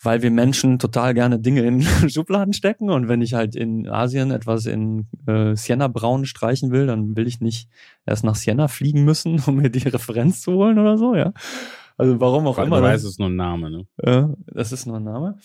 weil 0.01 0.23
wir 0.23 0.31
Menschen 0.31 0.79
total 0.79 1.13
gerne 1.13 1.41
Dinge 1.41 1.63
in 1.63 1.83
Schubladen 2.09 2.53
stecken 2.53 2.89
und 2.89 3.09
wenn 3.09 3.21
ich 3.21 3.35
halt 3.35 3.57
in 3.57 3.89
Asien 3.89 4.31
etwas 4.31 4.67
in 4.67 5.09
äh, 5.27 5.57
Sienna 5.57 5.89
Braun 5.89 6.25
streichen 6.25 6.71
will, 6.71 6.87
dann 6.87 7.17
will 7.17 7.27
ich 7.27 7.41
nicht 7.41 7.69
erst 8.07 8.23
nach 8.23 8.37
Sienna 8.37 8.69
fliegen 8.69 9.05
müssen, 9.05 9.41
um 9.47 9.57
mir 9.57 9.71
die 9.71 9.89
Referenz 9.89 10.41
zu 10.41 10.53
holen 10.53 10.79
oder 10.79 10.97
so, 10.97 11.17
ja. 11.17 11.33
Also 11.97 12.21
warum 12.21 12.47
auch 12.47 12.59
Weil 12.59 12.69
immer. 12.69 12.79
Du 12.79 12.85
weißt, 12.85 13.05
es 13.05 13.11
ist 13.11 13.19
nur 13.19 13.29
ein 13.29 13.37
Name, 13.37 13.71
ne? 13.71 13.87
Ja, 14.03 14.33
das 14.47 14.71
ist 14.71 14.87
nur 14.87 14.99
ein 14.99 15.05
Name. 15.05 15.37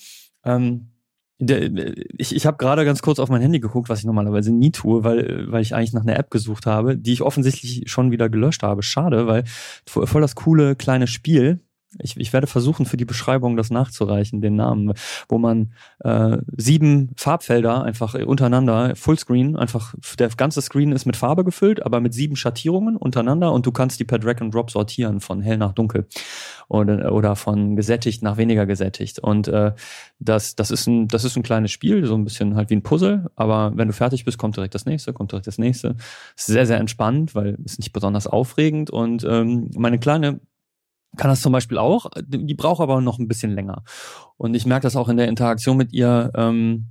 Ähm, 0.46 0.92
ich 1.38 2.34
ich 2.34 2.46
habe 2.46 2.58
gerade 2.58 2.86
ganz 2.86 3.02
kurz 3.02 3.20
auf 3.20 3.30
mein 3.30 3.42
Handy 3.42 3.60
geguckt, 3.60 3.90
was 3.90 4.00
ich 4.00 4.06
normalerweise 4.06 4.54
nie 4.54 4.72
tue, 4.72 5.04
weil, 5.04 5.52
weil 5.52 5.62
ich 5.62 5.76
eigentlich 5.76 5.94
nach 5.94 6.04
einer 6.04 6.18
App 6.18 6.32
gesucht 6.32 6.66
habe, 6.66 6.98
die 6.98 7.12
ich 7.12 7.22
offensichtlich 7.22 7.84
schon 7.88 8.12
wieder 8.12 8.30
gelöscht 8.30 8.64
habe. 8.64 8.84
Schade, 8.84 9.28
weil 9.28 9.44
voll 9.86 10.22
das 10.22 10.36
coole 10.36 10.76
kleine 10.76 11.08
Spiel, 11.08 11.60
ich, 12.00 12.18
ich 12.18 12.34
werde 12.34 12.48
versuchen, 12.48 12.86
für 12.86 12.98
die 12.98 13.06
Beschreibung 13.06 13.58
das 13.58 13.70
nachzureichen, 13.70 14.42
den 14.42 14.56
Namen, 14.56 14.94
wo 15.30 15.38
man 15.38 15.74
äh, 16.00 16.38
sieben 16.58 17.12
Farbfelder 17.18 17.84
einfach 17.84 18.14
untereinander, 18.14 18.96
Fullscreen, 18.96 19.56
einfach 19.56 19.94
der 20.20 20.30
ganze 20.30 20.62
Screen 20.62 20.92
ist 20.92 21.06
mit 21.06 21.16
Farbe 21.16 21.44
gefüllt, 21.44 21.86
aber 21.86 22.02
mit 22.02 22.14
sieben 22.14 22.36
Schattierungen 22.36 22.98
untereinander 22.98 23.52
und 23.52 23.66
du 23.66 23.72
kannst 23.72 24.00
die 24.00 24.06
per 24.06 24.20
Drag 24.20 24.42
and 24.42 24.54
Drop 24.54 24.72
sortieren 24.72 25.20
von 25.20 25.42
hell 25.42 25.58
nach 25.58 25.74
dunkel 25.74 26.08
oder, 26.68 27.14
oder 27.14 27.36
von 27.36 27.76
gesättigt 27.76 28.24
nach 28.24 28.38
weniger 28.38 28.66
gesättigt. 28.66 29.20
Und 29.20 29.48
äh, 29.48 29.74
das, 30.20 30.56
das, 30.56 30.72
ist 30.72 30.88
ein, 30.88 31.08
das 31.08 31.24
ist 31.24 31.36
ein 31.36 31.44
kleines 31.44 31.72
Spiel, 31.72 32.06
so 32.06 32.16
ein 32.16 32.24
bisschen 32.24 32.56
halt 32.56 32.70
wie 32.70 32.76
ein 32.76 32.84
Puzzle, 32.84 33.30
aber 33.36 33.72
wenn 33.76 33.88
du 33.88 33.94
fertig 33.94 34.26
bist, 34.26 34.38
kommt 34.38 34.58
direkt 34.58 34.76
das 34.76 34.86
nächste, 34.86 35.14
kommt 35.14 35.32
direkt 35.32 35.48
das 35.48 35.58
nächste. 35.58 35.96
Ist 36.36 36.48
sehr, 36.48 36.66
sehr 36.66 36.80
entspannt, 36.80 37.36
weil 37.36 37.58
es 37.66 37.78
nicht 37.78 37.94
besonders 37.94 38.28
aufregend 38.28 38.90
und 38.90 39.26
ähm, 39.28 39.70
meine 39.76 40.00
kleine 40.00 40.40
kann 41.16 41.30
das 41.30 41.42
zum 41.42 41.52
Beispiel 41.52 41.78
auch. 41.78 42.10
Die 42.26 42.54
braucht 42.54 42.82
aber 42.82 43.02
noch 43.02 43.20
ein 43.20 43.28
bisschen 43.28 43.52
länger. 43.52 43.84
Und 44.38 44.54
ich 44.56 44.66
merke 44.66 44.84
das 44.84 44.96
auch 44.96 45.10
in 45.10 45.18
der 45.18 45.28
Interaktion 45.28 45.78
mit 45.78 45.94
ihr. 45.94 46.32
Ähm, 46.36 46.88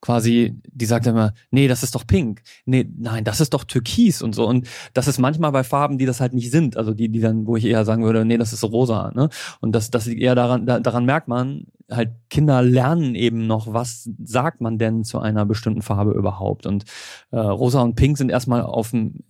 quasi, 0.00 0.54
die 0.66 0.84
sagt 0.86 1.06
immer, 1.06 1.32
nee, 1.50 1.68
das 1.68 1.82
ist 1.82 1.94
doch 1.94 2.06
pink. 2.06 2.42
Nee, 2.64 2.88
nein, 2.96 3.24
das 3.24 3.40
ist 3.40 3.54
doch 3.54 3.64
türkis 3.64 4.22
und 4.22 4.34
so. 4.34 4.46
Und 4.46 4.68
das 4.94 5.08
ist 5.08 5.18
manchmal 5.18 5.52
bei 5.52 5.64
Farben, 5.64 5.98
die 5.98 6.06
das 6.06 6.20
halt 6.20 6.32
nicht 6.32 6.50
sind. 6.50 6.76
Also 6.76 6.94
die, 6.94 7.08
die 7.08 7.20
dann, 7.20 7.46
wo 7.46 7.56
ich 7.56 7.64
eher 7.64 7.84
sagen 7.84 8.04
würde, 8.04 8.24
nee, 8.24 8.36
das 8.36 8.52
ist 8.52 8.62
rosa. 8.62 9.10
Ne? 9.14 9.30
Und 9.60 9.72
das, 9.72 9.90
das 9.90 10.06
eher 10.06 10.34
daran, 10.34 10.66
da, 10.66 10.78
daran 10.80 11.06
merkt 11.06 11.28
man, 11.28 11.66
halt 11.90 12.10
Kinder 12.30 12.62
lernen 12.62 13.14
eben 13.14 13.46
noch, 13.46 13.72
was 13.72 14.08
sagt 14.22 14.60
man 14.60 14.78
denn 14.78 15.02
zu 15.02 15.18
einer 15.18 15.46
bestimmten 15.46 15.82
Farbe 15.82 16.12
überhaupt. 16.12 16.66
Und 16.66 16.84
äh, 17.30 17.38
rosa 17.38 17.82
und 17.82 17.96
pink 17.96 18.18
sind 18.18 18.30
erstmal 18.30 18.62
auf 18.62 18.90
dem 18.90 19.24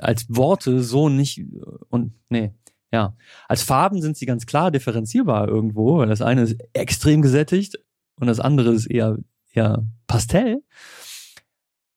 als 0.00 0.26
Worte 0.28 0.82
so 0.82 1.08
nicht 1.08 1.46
und 1.88 2.12
nee, 2.28 2.52
ja. 2.92 3.16
Als 3.48 3.62
Farben 3.62 4.00
sind 4.02 4.16
sie 4.16 4.26
ganz 4.26 4.46
klar 4.46 4.70
differenzierbar 4.70 5.48
irgendwo, 5.48 5.98
weil 5.98 6.08
das 6.08 6.22
eine 6.22 6.42
ist 6.42 6.56
extrem 6.72 7.22
gesättigt 7.22 7.78
und 8.16 8.26
das 8.26 8.38
andere 8.38 8.72
ist 8.72 8.86
eher, 8.86 9.18
eher 9.52 9.84
Pastell. 10.06 10.62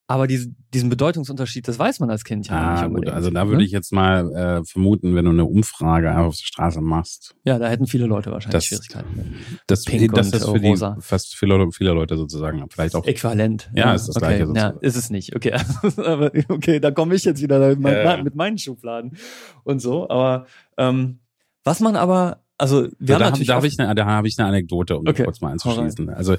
Aber 0.08 0.28
diese, 0.28 0.54
diesen 0.72 0.88
Bedeutungsunterschied, 0.88 1.66
das 1.66 1.80
weiß 1.80 1.98
man 1.98 2.10
als 2.10 2.22
Kind 2.22 2.46
ja 2.46 2.54
Ah, 2.54 2.72
nicht 2.74 2.80
gut, 2.82 2.88
unbedingt. 2.90 3.14
also 3.16 3.30
da 3.30 3.46
würde 3.46 3.58
ne? 3.58 3.64
ich 3.64 3.72
jetzt 3.72 3.92
mal 3.92 4.32
äh, 4.32 4.64
vermuten, 4.64 5.16
wenn 5.16 5.24
du 5.24 5.32
eine 5.32 5.44
Umfrage 5.44 6.10
einfach 6.10 6.26
auf 6.26 6.36
der 6.36 6.44
Straße 6.44 6.80
machst, 6.80 7.34
Ja, 7.44 7.58
da 7.58 7.66
hätten 7.68 7.88
viele 7.88 8.06
Leute 8.06 8.30
wahrscheinlich 8.30 8.52
Das- 8.52 8.66
Schwierigkeiten. 8.66 9.34
das, 9.66 9.84
Pink 9.84 10.14
das 10.14 10.28
und, 10.28 10.34
ist 10.36 10.42
äh, 10.46 10.52
für 10.52 10.60
die 10.60 10.68
rosa. 10.68 10.96
fast 11.00 11.34
viele, 11.36 11.72
viele 11.72 11.90
Leute 11.92 12.16
sozusagen 12.16 12.64
vielleicht 12.70 12.94
auch 12.94 13.04
Äquivalent. 13.04 13.68
Ja, 13.74 13.94
ist 13.94 14.06
das 14.06 14.14
okay. 14.14 14.26
Gleiche 14.26 14.40
Ja, 14.42 14.46
sozusagen. 14.46 14.78
ist 14.86 14.96
es 14.96 15.10
nicht. 15.10 15.34
Okay, 15.34 15.52
aber 15.96 16.30
okay, 16.50 16.78
da 16.78 16.92
komme 16.92 17.16
ich 17.16 17.24
jetzt 17.24 17.42
wieder 17.42 17.74
mit, 17.74 17.84
Ja, 17.92 18.16
ja. 18.16 18.22
mit 18.22 18.36
meinen 18.36 18.58
Schubladen 18.58 19.16
und 19.64 19.80
so. 19.80 20.08
Aber 20.08 20.46
ähm, 20.78 21.18
was 21.64 21.80
man 21.80 21.96
aber, 21.96 22.44
also 22.58 22.82
wir 22.82 22.90
da 23.06 23.14
haben 23.14 23.22
hab- 23.24 23.30
natürlich 23.32 23.48
da 23.48 23.54
auch- 23.54 23.56
habe 23.56 23.66
ich, 23.66 23.80
eine- 23.80 23.92
da 23.96 24.06
hab 24.06 24.24
ich 24.24 24.38
eine 24.38 24.46
Anekdote, 24.46 24.98
um 24.98 25.04
das 25.04 25.14
Okay, 25.14 25.24
kurz 25.24 25.40
mal 25.40 25.50
anzuschließen. 25.50 26.10
Also 26.10 26.36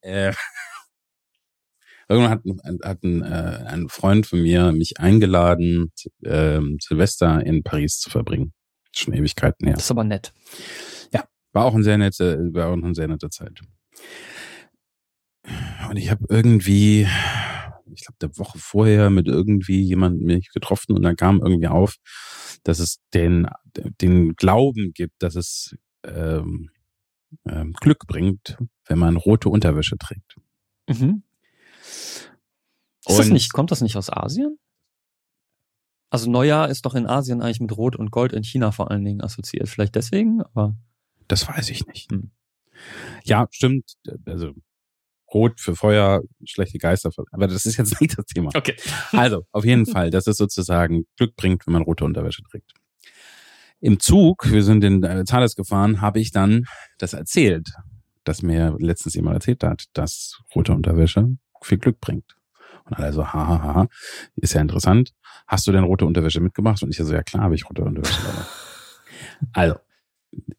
äh, 0.00 0.32
irgendwann 2.08 2.30
hat, 2.30 2.44
ein- 2.44 2.78
hat 2.84 3.02
ein, 3.02 3.22
äh, 3.22 3.64
ein 3.66 3.88
Freund 3.88 4.26
von 4.26 4.40
mir 4.42 4.72
mich 4.72 4.98
eingeladen, 5.00 5.92
ähm, 6.24 6.78
Silvester 6.80 7.44
in 7.44 7.62
Paris 7.62 7.98
zu 7.98 8.10
verbringen. 8.10 8.52
Schon 8.92 9.14
Ewigkeiten 9.14 9.66
her. 9.66 9.74
das 9.76 9.84
ist 9.84 9.90
aber 9.90 10.04
nett. 10.04 10.32
War 11.52 11.64
auch 11.64 11.74
eine 11.74 11.84
sehr 11.84 11.96
nette, 11.96 12.50
war 12.52 12.68
auch 12.68 12.74
eine 12.74 12.94
sehr 12.94 13.08
nette 13.08 13.30
Zeit. 13.30 13.60
Und 15.88 15.96
ich 15.96 16.10
habe 16.10 16.26
irgendwie, 16.28 17.06
ich 17.94 18.02
glaube, 18.04 18.16
der 18.20 18.36
Woche 18.36 18.58
vorher 18.58 19.08
mit 19.08 19.26
irgendwie 19.26 19.80
jemandem 19.80 20.26
mich 20.26 20.50
getroffen 20.52 20.92
und 20.94 21.02
dann 21.02 21.16
kam 21.16 21.40
irgendwie 21.40 21.68
auf, 21.68 21.96
dass 22.64 22.78
es 22.78 22.98
den, 23.14 23.46
den 24.02 24.34
Glauben 24.34 24.92
gibt, 24.92 25.22
dass 25.22 25.34
es 25.36 25.74
ähm, 26.04 26.68
ähm, 27.48 27.72
Glück 27.80 28.06
bringt, 28.06 28.58
wenn 28.86 28.98
man 28.98 29.16
rote 29.16 29.48
Unterwäsche 29.48 29.96
trägt. 29.96 30.36
Mhm. 30.90 31.22
Ist 33.08 33.18
das 33.18 33.28
nicht, 33.28 33.52
kommt 33.52 33.70
das 33.70 33.80
nicht 33.82 33.96
aus 33.96 34.10
Asien? 34.10 34.58
Also 36.10 36.30
Neujahr 36.30 36.68
ist 36.68 36.86
doch 36.86 36.94
in 36.94 37.06
Asien 37.06 37.42
eigentlich 37.42 37.60
mit 37.60 37.76
Rot 37.76 37.96
und 37.96 38.10
Gold 38.10 38.32
in 38.32 38.44
China 38.44 38.72
vor 38.72 38.90
allen 38.90 39.04
Dingen 39.04 39.20
assoziiert. 39.22 39.68
Vielleicht 39.68 39.94
deswegen, 39.94 40.42
aber 40.42 40.76
Das 41.28 41.46
weiß 41.48 41.70
ich 41.70 41.86
nicht. 41.86 42.10
Hm. 42.10 42.30
Ja, 43.24 43.46
stimmt. 43.50 43.94
Also 44.24 44.52
Rot 45.32 45.60
für 45.60 45.74
Feuer, 45.74 46.22
schlechte 46.44 46.78
Geister. 46.78 47.10
für- 47.10 47.24
Aber 47.32 47.48
das 47.48 47.66
ist 47.66 47.76
jetzt 47.76 48.00
nicht 48.00 48.16
das 48.16 48.26
Thema. 48.26 48.50
okay. 48.54 48.76
Also, 49.12 49.44
auf 49.52 49.64
jeden 49.64 49.86
Fall, 49.86 50.10
dass 50.10 50.26
es 50.28 50.36
sozusagen 50.36 51.04
Glück 51.16 51.34
bringt, 51.36 51.66
wenn 51.66 51.72
man 51.72 51.82
rote 51.82 52.04
Unterwäsche 52.04 52.42
trägt. 52.44 52.72
Im 53.80 54.00
Zug, 54.00 54.50
wir 54.50 54.62
sind 54.62 54.82
in 54.84 55.02
äh, 55.02 55.24
Thales 55.24 55.54
gefahren, 55.54 56.00
habe 56.00 56.18
ich 56.20 56.30
dann 56.30 56.64
das 56.98 57.12
erzählt, 57.12 57.68
dass 58.24 58.42
mir 58.42 58.74
letztens 58.78 59.14
jemand 59.14 59.34
erzählt 59.34 59.62
hat, 59.64 59.84
dass 59.92 60.38
rote 60.54 60.72
Unterwäsche 60.72 61.36
viel 61.66 61.78
Glück 61.78 62.00
bringt. 62.00 62.36
Und 62.84 62.96
alle 62.96 63.12
so, 63.12 63.26
ha, 63.26 63.46
ha, 63.46 63.62
ha, 63.62 63.88
ist 64.36 64.54
ja 64.54 64.60
interessant. 64.60 65.12
Hast 65.46 65.66
du 65.66 65.72
denn 65.72 65.84
rote 65.84 66.06
Unterwäsche 66.06 66.40
mitgebracht? 66.40 66.82
Und 66.82 66.90
ich 66.90 66.96
so, 66.96 67.12
ja 67.12 67.22
klar, 67.22 67.44
habe 67.44 67.54
ich 67.54 67.68
rote 67.68 67.82
Unterwäsche 67.82 68.22
dabei. 68.24 68.42
Also, 69.52 69.74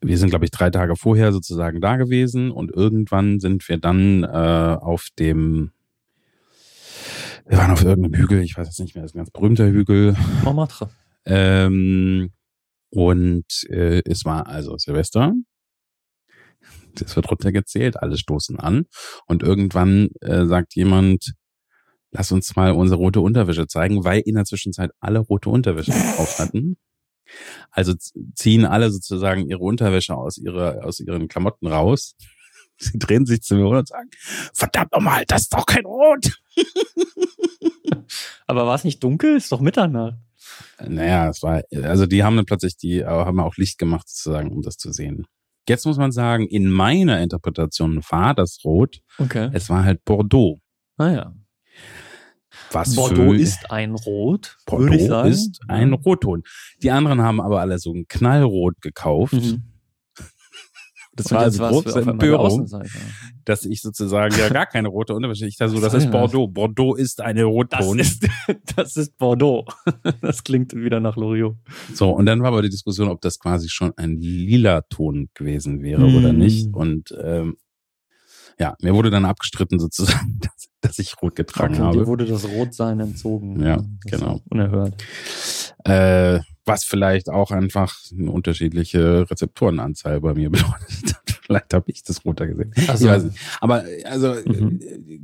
wir 0.02 0.18
sind, 0.18 0.30
glaube 0.30 0.46
ich, 0.46 0.52
drei 0.52 0.70
Tage 0.70 0.96
vorher 0.96 1.32
sozusagen 1.32 1.82
da 1.82 1.98
gewesen 1.98 2.52
und 2.52 2.72
irgendwann 2.72 3.40
sind 3.40 3.68
wir 3.70 3.78
dann 3.78 4.24
äh, 4.24 4.28
auf 4.80 5.08
dem 5.18 5.72
wir 7.48 7.58
waren 7.58 7.72
auf 7.72 7.84
irgendeinem 7.84 8.20
Hügel, 8.20 8.42
ich 8.42 8.58
weiß 8.58 8.68
jetzt 8.68 8.80
nicht 8.80 8.96
mehr, 8.96 9.04
das 9.04 9.12
ist 9.12 9.16
ein 9.16 9.20
ganz 9.20 9.32
berühmter 9.32 9.68
Hügel. 9.68 10.16
Montmartre. 10.44 10.90
Ähm, 11.26 12.32
und 12.90 13.46
äh, 13.70 14.02
es 14.06 14.26
war 14.26 14.48
also 14.48 14.78
Silvester. 14.78 15.34
Das 17.00 17.16
wird 17.16 17.30
runtergezählt, 17.30 17.98
alle 18.02 18.18
stoßen 18.18 18.60
an. 18.60 18.86
Und 19.26 19.44
irgendwann 19.44 20.10
äh, 20.22 20.46
sagt 20.46 20.76
jemand, 20.76 21.34
lass 22.12 22.32
uns 22.32 22.56
mal 22.56 22.72
unsere 22.72 23.00
rote 23.00 23.22
Unterwäsche 23.22 23.68
zeigen, 23.68 24.04
weil 24.04 24.22
in 24.22 24.36
der 24.36 24.46
Zwischenzeit 24.46 24.92
alle 25.00 25.20
rote 25.20 25.50
Unterwäsche 25.50 25.92
auf 26.18 26.40
hatten. 26.40 26.78
Also 27.72 27.94
ziehen 28.36 28.66
alle 28.66 28.90
sozusagen 28.90 29.50
ihre 29.50 29.60
Unterwäsche 29.60 30.16
aus, 30.16 30.38
ihre, 30.38 30.84
aus 30.84 31.00
ihren 31.00 31.28
Klamotten 31.28 31.68
raus. 31.68 32.16
Sie 32.80 32.98
drehen 33.00 33.26
sich 33.26 33.42
zu 33.42 33.56
mir 33.56 33.68
und 33.68 33.88
sagen, 33.88 34.10
verdammt 34.54 34.92
nochmal, 34.92 35.24
das 35.28 35.44
ist 35.44 35.54
doch 35.54 35.66
kein 35.66 35.86
Rot. 35.86 36.32
Aber 38.48 38.66
war 38.66 38.76
es 38.76 38.84
nicht 38.84 39.04
dunkel? 39.04 39.36
Ist 39.36 39.52
doch 39.52 39.60
Mitternacht. 39.60 40.16
Naja, 40.80 41.30
es 41.30 41.42
war, 41.44 41.64
also 41.84 42.06
die 42.06 42.24
haben 42.24 42.38
dann 42.38 42.46
plötzlich, 42.46 42.78
die 42.78 43.00
äh, 43.00 43.06
haben 43.06 43.40
auch 43.40 43.58
Licht 43.58 43.78
gemacht 43.78 44.08
sozusagen, 44.08 44.52
um 44.52 44.62
das 44.62 44.78
zu 44.78 44.92
sehen. 44.92 45.26
Jetzt 45.68 45.86
muss 45.86 45.98
man 45.98 46.12
sagen, 46.12 46.48
in 46.48 46.70
meiner 46.70 47.22
Interpretation 47.22 48.02
war 48.10 48.34
das 48.34 48.60
Rot, 48.64 49.00
Okay. 49.18 49.50
es 49.54 49.70
war 49.70 49.84
halt 49.84 50.04
Bordeaux. 50.06 50.60
Naja. 50.98 51.34
Was 52.72 52.96
Bordeaux 52.96 53.34
für, 53.34 53.36
ist 53.36 53.72
ein 53.72 53.94
Rot, 53.96 54.58
Bordeaux 54.66 55.24
ist 55.24 55.62
ein 55.68 55.94
Rotton. 55.94 56.44
Die 56.82 56.92
anderen 56.92 57.22
haben 57.22 57.40
aber 57.40 57.62
alle 57.62 57.80
so 57.80 57.94
ein 57.94 58.06
Knallrot 58.08 58.82
gekauft. 58.82 59.34
Mhm. 59.34 59.64
Das 61.18 61.30
jetzt 61.30 61.40
also 61.40 61.60
war's 61.60 61.72
große 61.84 62.02
Empörung, 62.02 62.46
Außenseiter. 62.46 62.90
dass 63.46 63.66
ich 63.66 63.82
sozusagen 63.82 64.36
ja 64.40 64.50
gar 64.50 64.66
keine 64.66 64.88
rote 64.88 65.14
Unterwäsche. 65.14 65.46
Ich 65.48 65.58
da 65.58 65.68
so, 65.68 65.80
das 65.82 65.94
ist 65.94 66.04
das? 66.06 66.12
Bordeaux. 66.12 66.48
Bordeaux 66.48 66.96
ist 66.96 67.20
eine 67.22 67.42
Das 67.42 67.50
Rotton. 67.50 68.00
ist, 68.00 68.28
das 68.76 68.96
ist 68.98 69.18
Bordeaux. 69.18 69.66
Das 70.22 70.44
klingt 70.44 70.74
wieder 70.76 71.00
nach 71.00 71.16
Loriot. 71.18 71.56
So, 71.94 72.10
und 72.12 72.26
dann 72.26 72.42
war 72.42 72.50
aber 72.50 72.62
die 72.62 72.70
Diskussion, 72.70 73.10
ob 73.10 73.20
das 73.22 73.40
quasi 73.40 73.68
schon 73.70 73.92
ein 73.98 74.18
lila 74.22 74.82
Ton 74.84 75.30
gewesen 75.34 75.82
wäre 75.82 76.06
oder 76.06 76.32
Mm. 76.34 76.38
nicht. 76.38 76.74
Und 76.74 77.14
ähm, 77.22 77.58
ja, 78.60 78.76
mir 78.82 78.94
wurde 78.96 79.10
dann 79.10 79.26
abgestritten 79.26 79.80
sozusagen, 79.80 80.40
dass, 80.42 80.68
dass 80.82 81.00
ich 81.00 81.16
rot 81.22 81.36
getragen 81.36 81.76
Okay, 81.76 81.84
habe. 81.84 81.98
dir 82.00 82.08
wurde 82.08 82.26
das 82.26 82.46
Rotsein 82.48 83.00
entzogen. 83.00 83.62
Ja, 83.64 83.78
Das 84.06 84.20
genau. 84.20 84.42
Unerhört. 84.50 84.94
Äh, 85.84 86.40
was 86.66 86.84
vielleicht 86.84 87.30
auch 87.30 87.52
einfach 87.52 87.96
eine 88.12 88.32
unterschiedliche 88.32 89.30
Rezeptorenanzahl 89.30 90.20
bei 90.22 90.34
mir 90.34 90.50
bedeutet. 90.52 91.16
vielleicht 91.46 91.74
habe 91.74 91.86
ich 91.92 92.04
das 92.04 92.26
roter 92.26 92.46
gesehen. 92.48 92.74
Also, 92.88 93.06
ich 93.06 93.12
weiß 93.12 93.24
nicht. 93.24 93.40
Aber 93.62 93.88
äh, 93.88 94.04
also 94.04 94.34
Mhm. 94.46 94.80
äh, 94.82 95.20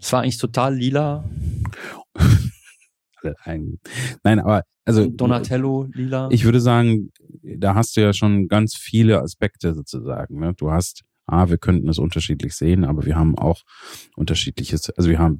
es 0.00 0.12
war 0.12 0.22
eigentlich 0.22 0.38
total 0.38 0.76
lila. 0.76 1.24
nein, 4.22 4.38
aber 4.40 4.62
also 4.84 5.06
Donatello 5.06 5.88
lila. 5.92 6.28
Ich 6.30 6.44
würde 6.44 6.60
sagen, 6.60 7.10
da 7.42 7.74
hast 7.74 7.96
du 7.96 8.00
ja 8.00 8.12
schon 8.12 8.48
ganz 8.48 8.74
viele 8.76 9.20
Aspekte 9.20 9.74
sozusagen. 9.74 10.38
Ne? 10.38 10.54
Du 10.54 10.70
hast, 10.70 11.02
ah, 11.28 11.48
wir 11.48 11.58
könnten 11.58 11.88
es 11.88 11.98
unterschiedlich 11.98 12.54
sehen, 12.54 12.84
aber 12.84 13.04
wir 13.04 13.16
haben 13.16 13.38
auch 13.38 13.62
unterschiedliches, 14.16 14.90
also 14.90 15.10
wir 15.10 15.18
haben, 15.18 15.38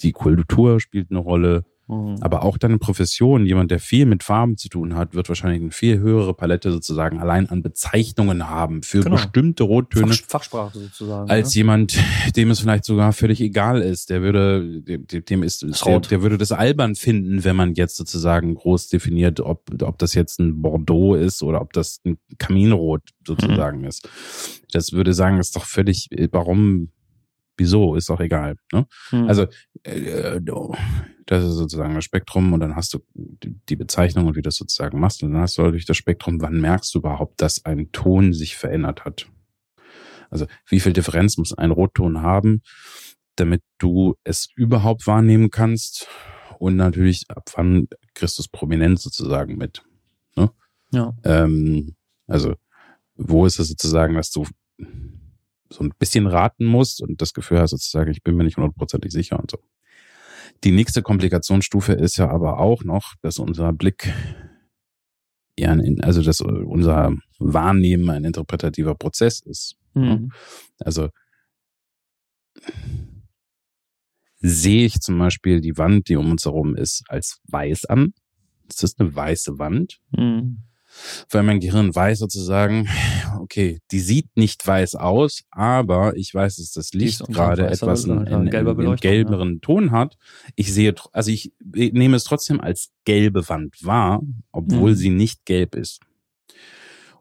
die 0.00 0.12
Kultur 0.12 0.80
spielt 0.80 1.10
eine 1.10 1.20
Rolle, 1.20 1.64
Mhm. 1.88 2.16
aber 2.20 2.42
auch 2.42 2.58
deine 2.58 2.78
Profession, 2.78 3.46
jemand, 3.46 3.70
der 3.70 3.78
viel 3.80 4.04
mit 4.04 4.22
Farben 4.22 4.56
zu 4.58 4.68
tun 4.68 4.94
hat, 4.94 5.14
wird 5.14 5.28
wahrscheinlich 5.28 5.62
eine 5.62 5.70
viel 5.70 5.98
höhere 5.98 6.34
Palette 6.34 6.70
sozusagen 6.70 7.18
allein 7.18 7.48
an 7.48 7.62
Bezeichnungen 7.62 8.48
haben 8.48 8.82
für 8.82 9.00
Genau. 9.00 9.16
bestimmte 9.16 9.62
Rottöne. 9.64 10.12
Fach, 10.12 10.24
Fachsprache 10.28 10.78
sozusagen. 10.78 11.30
Als 11.30 11.54
ne? 11.54 11.60
jemand, 11.60 11.98
dem 12.36 12.50
es 12.50 12.60
vielleicht 12.60 12.84
sogar 12.84 13.12
völlig 13.12 13.40
egal 13.40 13.80
ist, 13.80 14.10
der 14.10 14.20
würde, 14.20 14.82
dem, 14.82 15.06
dem 15.06 15.42
ist, 15.42 15.62
Das 15.62 15.80
der, 15.80 16.00
der 16.00 16.22
würde 16.22 16.36
das 16.36 16.52
albern 16.52 16.94
finden, 16.94 17.42
wenn 17.44 17.56
man 17.56 17.74
jetzt 17.74 17.96
sozusagen 17.96 18.54
groß 18.54 18.88
definiert, 18.88 19.40
ob, 19.40 19.62
ob 19.82 19.98
das 19.98 20.12
jetzt 20.14 20.40
ein 20.40 20.60
Bordeaux 20.60 21.14
ist 21.14 21.42
oder 21.42 21.60
ob 21.62 21.72
das 21.72 22.00
ein 22.04 22.18
Kaminrot 22.38 23.02
sozusagen 23.26 23.84
ist. 23.84 24.08
Das 24.72 24.92
würde 24.92 25.14
sagen, 25.14 25.38
ist 25.38 25.56
doch 25.56 25.64
völlig, 25.64 26.12
äh, 26.12 26.28
warum, 26.32 26.90
wieso, 27.58 27.94
ist 27.94 28.08
doch 28.08 28.20
egal. 28.20 28.56
Ne? 28.72 28.86
Mhm. 29.12 29.28
Also, 29.28 29.46
äh, 29.82 30.40
das 31.26 31.44
ist 31.44 31.56
sozusagen 31.56 31.94
das 31.94 32.04
Spektrum 32.04 32.52
und 32.54 32.60
dann 32.60 32.74
hast 32.74 32.94
du 32.94 33.00
die 33.14 33.76
Bezeichnung 33.76 34.26
und 34.26 34.36
wie 34.36 34.40
du 34.40 34.48
das 34.48 34.56
sozusagen 34.56 34.98
machst 34.98 35.22
und 35.22 35.32
dann 35.32 35.42
hast 35.42 35.58
du 35.58 35.62
natürlich 35.62 35.84
das 35.84 35.98
Spektrum, 35.98 36.40
wann 36.40 36.60
merkst 36.60 36.94
du 36.94 37.00
überhaupt, 37.00 37.42
dass 37.42 37.64
ein 37.66 37.92
Ton 37.92 38.32
sich 38.32 38.56
verändert 38.56 39.04
hat. 39.04 39.28
Also 40.30 40.46
wie 40.68 40.80
viel 40.80 40.92
Differenz 40.94 41.36
muss 41.36 41.52
ein 41.52 41.70
Rotton 41.70 42.22
haben, 42.22 42.62
damit 43.36 43.62
du 43.78 44.16
es 44.24 44.48
überhaupt 44.56 45.06
wahrnehmen 45.06 45.50
kannst 45.50 46.08
und 46.58 46.76
natürlich 46.76 47.24
ab 47.28 47.50
wann 47.54 47.88
es 48.20 48.48
prominent 48.48 48.98
sozusagen 48.98 49.56
mit. 49.56 49.82
ja. 50.92 51.12
Ähm, 51.24 51.94
also 52.26 52.54
wo 53.14 53.46
ist 53.46 53.58
es 53.58 53.68
sozusagen, 53.68 54.14
dass 54.14 54.30
du 54.30 54.46
so 55.70 55.84
ein 55.84 55.92
bisschen 55.98 56.26
raten 56.26 56.64
musst 56.64 57.02
und 57.02 57.20
das 57.20 57.32
Gefühl 57.32 57.60
hast 57.60 57.70
sozusagen, 57.70 58.10
ich 58.10 58.22
bin 58.22 58.36
mir 58.36 58.44
nicht 58.44 58.56
hundertprozentig 58.56 59.12
sicher 59.12 59.38
und 59.38 59.50
so. 59.50 59.58
Die 60.64 60.72
nächste 60.72 61.02
Komplikationsstufe 61.02 61.92
ist 61.92 62.16
ja 62.16 62.30
aber 62.30 62.58
auch 62.58 62.84
noch, 62.84 63.14
dass 63.22 63.38
unser 63.38 63.72
Blick 63.72 64.12
ja, 65.58 65.72
ein, 65.72 66.00
also 66.02 66.22
dass 66.22 66.40
unser 66.40 67.14
Wahrnehmen 67.38 68.08
ein 68.10 68.24
interpretativer 68.24 68.94
Prozess 68.94 69.40
ist. 69.40 69.76
Mhm. 69.94 70.32
Also 70.78 71.10
sehe 74.40 74.86
ich 74.86 75.00
zum 75.00 75.18
Beispiel 75.18 75.60
die 75.60 75.76
Wand, 75.76 76.08
die 76.08 76.16
um 76.16 76.30
uns 76.30 76.44
herum 76.44 76.76
ist, 76.76 77.02
als 77.08 77.40
weiß 77.48 77.86
an. 77.86 78.14
Das 78.68 78.82
ist 78.82 79.00
eine 79.00 79.14
weiße 79.14 79.58
Wand. 79.58 79.98
Mhm. 80.12 80.67
Weil 81.30 81.42
mein 81.42 81.60
Gehirn 81.60 81.94
weiß 81.94 82.18
sozusagen, 82.18 82.88
okay, 83.40 83.80
die 83.90 84.00
sieht 84.00 84.28
nicht 84.36 84.66
weiß 84.66 84.94
aus, 84.96 85.44
aber 85.50 86.16
ich 86.16 86.34
weiß, 86.34 86.56
dass 86.56 86.72
das 86.72 86.92
Licht 86.92 87.26
gerade 87.28 87.66
etwas 87.66 88.04
einen, 88.04 88.26
einen, 88.26 88.48
einen 88.54 88.96
gelberen 88.96 89.54
ja. 89.54 89.58
Ton 89.60 89.90
hat. 89.90 90.16
Ich 90.56 90.72
sehe, 90.72 90.94
also 91.12 91.30
ich 91.30 91.52
nehme 91.62 92.16
es 92.16 92.24
trotzdem 92.24 92.60
als 92.60 92.90
gelbe 93.04 93.48
Wand 93.48 93.76
wahr, 93.84 94.22
obwohl 94.52 94.90
mhm. 94.90 94.96
sie 94.96 95.10
nicht 95.10 95.44
gelb 95.44 95.74
ist. 95.74 96.00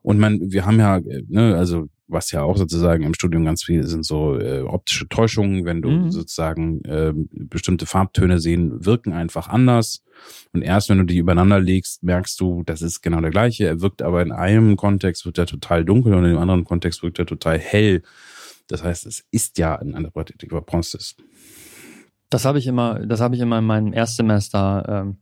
Und 0.01 0.19
man, 0.19 0.39
wir 0.51 0.65
haben 0.65 0.79
ja, 0.79 0.99
ne, 1.27 1.55
also 1.57 1.87
was 2.07 2.31
ja 2.31 2.41
auch 2.43 2.57
sozusagen 2.57 3.03
im 3.03 3.13
Studium 3.13 3.45
ganz 3.45 3.63
viel 3.63 3.83
sind 3.83 4.05
so 4.05 4.39
äh, 4.39 4.61
optische 4.61 5.07
Täuschungen, 5.09 5.65
wenn 5.65 5.81
du 5.81 5.89
mhm. 5.89 6.11
sozusagen 6.11 6.83
äh, 6.85 7.13
bestimmte 7.31 7.85
Farbtöne 7.85 8.39
sehen, 8.39 8.85
wirken 8.85 9.13
einfach 9.13 9.47
anders. 9.49 10.03
Und 10.53 10.61
erst 10.61 10.89
wenn 10.89 10.99
du 10.99 11.03
die 11.03 11.17
übereinander 11.17 11.59
legst, 11.59 12.03
merkst 12.03 12.39
du, 12.39 12.63
das 12.63 12.81
ist 12.81 13.01
genau 13.01 13.21
der 13.21 13.31
gleiche. 13.31 13.65
Er 13.65 13.81
wirkt 13.81 14.01
aber 14.01 14.21
in 14.21 14.31
einem 14.31 14.77
Kontext 14.77 15.25
wird 15.25 15.37
er 15.37 15.45
total 15.45 15.85
dunkel 15.85 16.13
und 16.13 16.23
in 16.23 16.31
dem 16.31 16.39
anderen 16.39 16.63
Kontext 16.63 17.03
wirkt 17.03 17.19
er 17.19 17.25
total 17.25 17.59
hell. 17.59 18.03
Das 18.67 18.83
heißt, 18.83 19.05
es 19.05 19.25
ist 19.31 19.57
ja 19.57 19.75
ein 19.75 19.93
interpretativer 19.93 20.61
Prozess. 20.61 21.15
Das 22.29 22.45
habe 22.45 22.59
ich 22.59 22.67
immer, 22.67 23.05
das 23.05 23.21
habe 23.21 23.35
ich 23.35 23.41
immer 23.41 23.59
in 23.59 23.65
meinem 23.65 23.93
Erstsemester 23.93 25.05
ähm, 25.05 25.17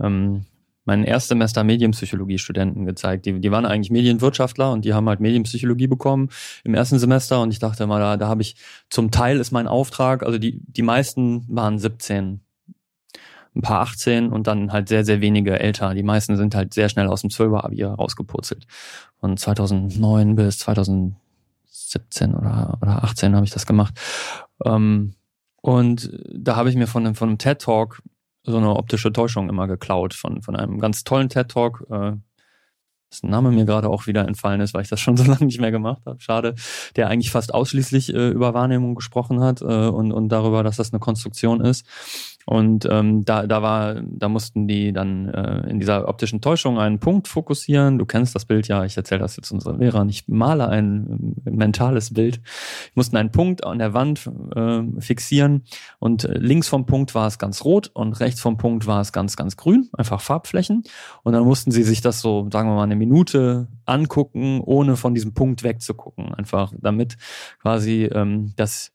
ähm, 0.00 0.46
meinen 0.84 1.04
Erstsemester 1.04 1.64
Medienpsychologie-Studenten 1.64 2.84
gezeigt. 2.84 3.26
Die, 3.26 3.40
die 3.40 3.50
waren 3.50 3.66
eigentlich 3.66 3.90
Medienwirtschaftler 3.90 4.72
und 4.72 4.84
die 4.84 4.94
haben 4.94 5.08
halt 5.08 5.20
Medienpsychologie 5.20 5.86
bekommen 5.86 6.28
im 6.64 6.74
ersten 6.74 6.98
Semester 6.98 7.40
und 7.42 7.52
ich 7.52 7.58
dachte 7.58 7.86
mal, 7.86 8.00
da, 8.00 8.16
da 8.16 8.28
habe 8.28 8.42
ich 8.42 8.56
zum 8.90 9.10
Teil 9.10 9.38
ist 9.38 9.52
mein 9.52 9.68
Auftrag, 9.68 10.22
also 10.24 10.38
die, 10.38 10.60
die 10.66 10.82
meisten 10.82 11.44
waren 11.48 11.78
17, 11.78 12.40
ein 13.54 13.62
paar 13.62 13.82
18 13.82 14.30
und 14.30 14.46
dann 14.46 14.72
halt 14.72 14.88
sehr, 14.88 15.04
sehr 15.04 15.20
wenige 15.20 15.58
älter. 15.58 15.94
Die 15.94 16.02
meisten 16.02 16.36
sind 16.36 16.54
halt 16.54 16.72
sehr 16.74 16.88
schnell 16.88 17.08
aus 17.08 17.20
dem 17.20 17.30
12er 17.30 17.64
Abi 17.64 17.82
rausgepurzelt. 17.82 18.66
Von 19.20 19.36
2009 19.36 20.36
bis 20.36 20.58
2017 20.60 22.34
oder, 22.34 22.78
oder 22.80 23.04
18 23.04 23.36
habe 23.36 23.44
ich 23.44 23.52
das 23.52 23.66
gemacht. 23.66 23.94
Ähm, 24.64 25.14
und 25.60 26.10
da 26.32 26.56
habe 26.56 26.70
ich 26.70 26.76
mir 26.76 26.86
von, 26.86 27.14
von 27.14 27.28
einem 27.28 27.38
TED-Talk 27.38 28.02
so 28.44 28.56
eine 28.56 28.74
optische 28.74 29.12
Täuschung 29.12 29.48
immer 29.48 29.68
geklaut 29.68 30.14
von, 30.14 30.42
von 30.42 30.56
einem 30.56 30.78
ganz 30.78 31.04
tollen 31.04 31.28
TED-Talk. 31.28 31.86
Äh, 31.90 32.12
das 33.10 33.22
Name 33.22 33.50
mir 33.50 33.66
gerade 33.66 33.90
auch 33.90 34.06
wieder 34.06 34.26
entfallen 34.26 34.62
ist, 34.62 34.72
weil 34.72 34.82
ich 34.82 34.88
das 34.88 35.00
schon 35.00 35.16
so 35.18 35.24
lange 35.24 35.44
nicht 35.44 35.60
mehr 35.60 35.70
gemacht 35.70 36.02
habe. 36.06 36.20
Schade, 36.20 36.54
der 36.96 37.08
eigentlich 37.08 37.30
fast 37.30 37.54
ausschließlich 37.54 38.14
äh, 38.14 38.30
über 38.30 38.54
Wahrnehmung 38.54 38.94
gesprochen 38.94 39.40
hat 39.40 39.60
äh, 39.60 39.64
und, 39.64 40.12
und 40.12 40.28
darüber, 40.30 40.62
dass 40.62 40.76
das 40.76 40.92
eine 40.92 41.00
Konstruktion 41.00 41.60
ist. 41.60 41.86
Und 42.46 42.88
ähm, 42.90 43.24
da, 43.24 43.46
da 43.46 43.62
war, 43.62 44.02
da 44.02 44.28
mussten 44.28 44.66
die 44.66 44.92
dann 44.92 45.28
äh, 45.28 45.68
in 45.70 45.78
dieser 45.78 46.08
optischen 46.08 46.40
Täuschung 46.40 46.78
einen 46.78 46.98
Punkt 46.98 47.28
fokussieren. 47.28 47.98
Du 47.98 48.06
kennst 48.06 48.34
das 48.34 48.44
Bild 48.44 48.68
ja, 48.68 48.84
ich 48.84 48.96
erzähle 48.96 49.20
das 49.20 49.36
jetzt 49.36 49.50
unseren 49.52 49.78
Lehrern. 49.78 50.08
Ich 50.08 50.28
male 50.28 50.68
ein 50.68 51.34
äh, 51.44 51.50
mentales 51.50 52.12
Bild. 52.14 52.40
Ich 52.90 52.96
mussten 52.96 53.16
einen 53.16 53.30
Punkt 53.30 53.64
an 53.64 53.78
der 53.78 53.94
Wand 53.94 54.28
äh, 54.54 54.82
fixieren 55.00 55.64
und 55.98 56.24
äh, 56.24 56.38
links 56.38 56.68
vom 56.68 56.86
Punkt 56.86 57.14
war 57.14 57.26
es 57.26 57.38
ganz 57.38 57.64
rot 57.64 57.90
und 57.94 58.18
rechts 58.20 58.40
vom 58.40 58.56
Punkt 58.56 58.86
war 58.86 59.00
es 59.00 59.12
ganz, 59.12 59.36
ganz 59.36 59.56
grün, 59.56 59.88
einfach 59.92 60.20
Farbflächen. 60.20 60.82
Und 61.22 61.32
dann 61.32 61.44
mussten 61.44 61.70
sie 61.70 61.82
sich 61.82 62.00
das 62.00 62.20
so, 62.20 62.48
sagen 62.52 62.68
wir 62.68 62.74
mal, 62.74 62.84
eine 62.84 62.96
Minute 62.96 63.68
angucken, 63.84 64.60
ohne 64.60 64.96
von 64.96 65.14
diesem 65.14 65.34
Punkt 65.34 65.62
wegzugucken. 65.62 66.34
Einfach 66.34 66.72
damit 66.80 67.16
quasi 67.60 68.04
ähm, 68.04 68.52
das 68.56 68.92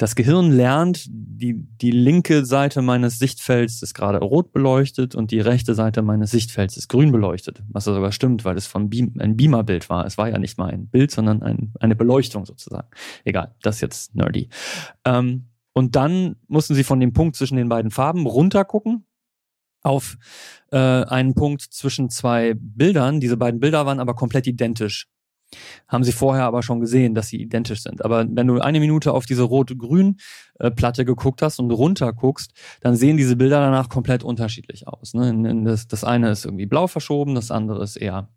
das 0.00 0.14
Gehirn 0.14 0.50
lernt, 0.50 1.04
die, 1.10 1.52
die 1.52 1.90
linke 1.90 2.46
Seite 2.46 2.80
meines 2.80 3.18
Sichtfelds 3.18 3.82
ist 3.82 3.92
gerade 3.92 4.18
rot 4.18 4.50
beleuchtet 4.50 5.14
und 5.14 5.30
die 5.30 5.40
rechte 5.40 5.74
Seite 5.74 6.00
meines 6.00 6.30
Sichtfelds 6.30 6.78
ist 6.78 6.88
grün 6.88 7.12
beleuchtet. 7.12 7.62
Was 7.68 7.84
ja 7.84 7.92
sogar 7.92 8.10
stimmt, 8.10 8.46
weil 8.46 8.56
es 8.56 8.66
von 8.66 8.88
Beam, 8.88 9.12
ein 9.18 9.36
Beamer-Bild 9.36 9.90
war. 9.90 10.06
Es 10.06 10.16
war 10.16 10.30
ja 10.30 10.38
nicht 10.38 10.56
mal 10.56 10.70
ein 10.70 10.88
Bild, 10.88 11.10
sondern 11.10 11.42
ein, 11.42 11.74
eine 11.80 11.96
Beleuchtung 11.96 12.46
sozusagen. 12.46 12.88
Egal, 13.24 13.54
das 13.60 13.76
ist 13.76 13.80
jetzt 13.82 14.14
nerdy. 14.14 14.48
Ähm, 15.04 15.50
und 15.74 15.96
dann 15.96 16.36
mussten 16.48 16.74
sie 16.74 16.84
von 16.84 16.98
dem 16.98 17.12
Punkt 17.12 17.36
zwischen 17.36 17.56
den 17.56 17.68
beiden 17.68 17.90
Farben 17.90 18.24
runtergucken 18.24 19.04
auf 19.82 20.16
äh, 20.72 20.78
einen 20.78 21.34
Punkt 21.34 21.60
zwischen 21.60 22.08
zwei 22.08 22.54
Bildern. 22.56 23.20
Diese 23.20 23.36
beiden 23.36 23.60
Bilder 23.60 23.84
waren 23.84 24.00
aber 24.00 24.14
komplett 24.14 24.46
identisch 24.46 25.08
haben 25.88 26.04
sie 26.04 26.12
vorher 26.12 26.44
aber 26.44 26.62
schon 26.62 26.80
gesehen, 26.80 27.14
dass 27.14 27.28
sie 27.28 27.40
identisch 27.40 27.82
sind. 27.82 28.04
Aber 28.04 28.26
wenn 28.28 28.46
du 28.46 28.60
eine 28.60 28.80
Minute 28.80 29.12
auf 29.12 29.26
diese 29.26 29.42
rot-grün 29.42 30.18
äh, 30.58 30.70
geguckt 31.04 31.42
hast 31.42 31.58
und 31.58 31.70
runter 31.70 32.12
guckst, 32.12 32.52
dann 32.80 32.96
sehen 32.96 33.16
diese 33.16 33.36
Bilder 33.36 33.60
danach 33.60 33.88
komplett 33.88 34.22
unterschiedlich 34.22 34.86
aus. 34.88 35.14
Ne? 35.14 35.64
Das, 35.64 35.88
das 35.88 36.04
eine 36.04 36.30
ist 36.30 36.44
irgendwie 36.44 36.66
blau 36.66 36.86
verschoben, 36.86 37.34
das 37.34 37.50
andere 37.50 37.82
ist 37.82 37.96
eher, 37.96 38.28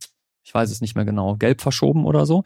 ich 0.44 0.54
weiß 0.54 0.72
es 0.72 0.82
nicht 0.82 0.96
mehr 0.96 1.06
genau, 1.06 1.36
gelb 1.36 1.62
verschoben 1.62 2.06
oder 2.06 2.26
so. 2.26 2.44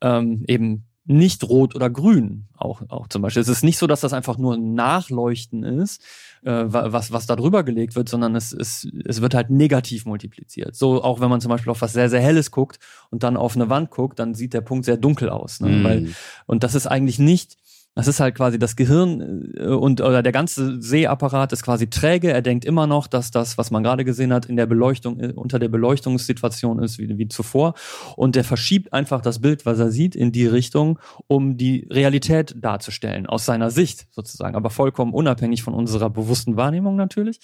Ähm, 0.00 0.44
eben 0.46 0.87
nicht 1.08 1.42
rot 1.44 1.74
oder 1.74 1.88
grün 1.88 2.44
auch, 2.56 2.82
auch 2.88 3.08
zum 3.08 3.22
Beispiel. 3.22 3.40
Es 3.40 3.48
ist 3.48 3.64
nicht 3.64 3.78
so, 3.78 3.86
dass 3.86 4.00
das 4.00 4.12
einfach 4.12 4.36
nur 4.36 4.54
ein 4.54 4.74
Nachleuchten 4.74 5.62
ist, 5.62 6.02
äh, 6.42 6.64
was, 6.66 7.12
was 7.12 7.26
da 7.26 7.34
drüber 7.34 7.64
gelegt 7.64 7.96
wird, 7.96 8.08
sondern 8.08 8.36
es, 8.36 8.52
es, 8.52 8.86
es 9.04 9.22
wird 9.22 9.34
halt 9.34 9.48
negativ 9.48 10.04
multipliziert. 10.04 10.76
So 10.76 11.02
auch 11.02 11.20
wenn 11.20 11.30
man 11.30 11.40
zum 11.40 11.48
Beispiel 11.48 11.70
auf 11.70 11.80
was 11.80 11.94
sehr, 11.94 12.10
sehr 12.10 12.20
Helles 12.20 12.50
guckt 12.50 12.78
und 13.10 13.22
dann 13.22 13.36
auf 13.36 13.56
eine 13.56 13.70
Wand 13.70 13.90
guckt, 13.90 14.18
dann 14.18 14.34
sieht 14.34 14.52
der 14.52 14.60
Punkt 14.60 14.84
sehr 14.84 14.98
dunkel 14.98 15.30
aus. 15.30 15.60
Ne? 15.60 15.68
Mm. 15.68 15.84
Weil, 15.84 16.14
und 16.46 16.62
das 16.62 16.74
ist 16.74 16.86
eigentlich 16.86 17.18
nicht 17.18 17.56
das 17.98 18.06
ist 18.06 18.20
halt 18.20 18.36
quasi 18.36 18.60
das 18.60 18.76
Gehirn 18.76 19.52
äh, 19.56 19.66
und 19.66 20.00
oder 20.00 20.22
der 20.22 20.30
ganze 20.30 20.80
Sehapparat 20.80 21.52
ist 21.52 21.64
quasi 21.64 21.90
träge. 21.90 22.32
Er 22.32 22.42
denkt 22.42 22.64
immer 22.64 22.86
noch, 22.86 23.08
dass 23.08 23.32
das, 23.32 23.58
was 23.58 23.72
man 23.72 23.82
gerade 23.82 24.04
gesehen 24.04 24.32
hat, 24.32 24.46
in 24.46 24.54
der 24.54 24.66
Beleuchtung, 24.66 25.18
äh, 25.18 25.32
unter 25.34 25.58
der 25.58 25.68
Beleuchtungssituation 25.68 26.78
ist 26.78 27.00
wie, 27.00 27.18
wie 27.18 27.26
zuvor. 27.26 27.74
Und 28.14 28.36
der 28.36 28.44
verschiebt 28.44 28.92
einfach 28.92 29.20
das 29.20 29.40
Bild, 29.40 29.66
was 29.66 29.80
er 29.80 29.90
sieht, 29.90 30.14
in 30.14 30.30
die 30.30 30.46
Richtung, 30.46 31.00
um 31.26 31.56
die 31.56 31.88
Realität 31.90 32.54
darzustellen, 32.60 33.26
aus 33.26 33.44
seiner 33.44 33.72
Sicht 33.72 34.06
sozusagen, 34.12 34.54
aber 34.54 34.70
vollkommen 34.70 35.12
unabhängig 35.12 35.64
von 35.64 35.74
unserer 35.74 36.08
bewussten 36.08 36.56
Wahrnehmung 36.56 36.94
natürlich. 36.94 37.40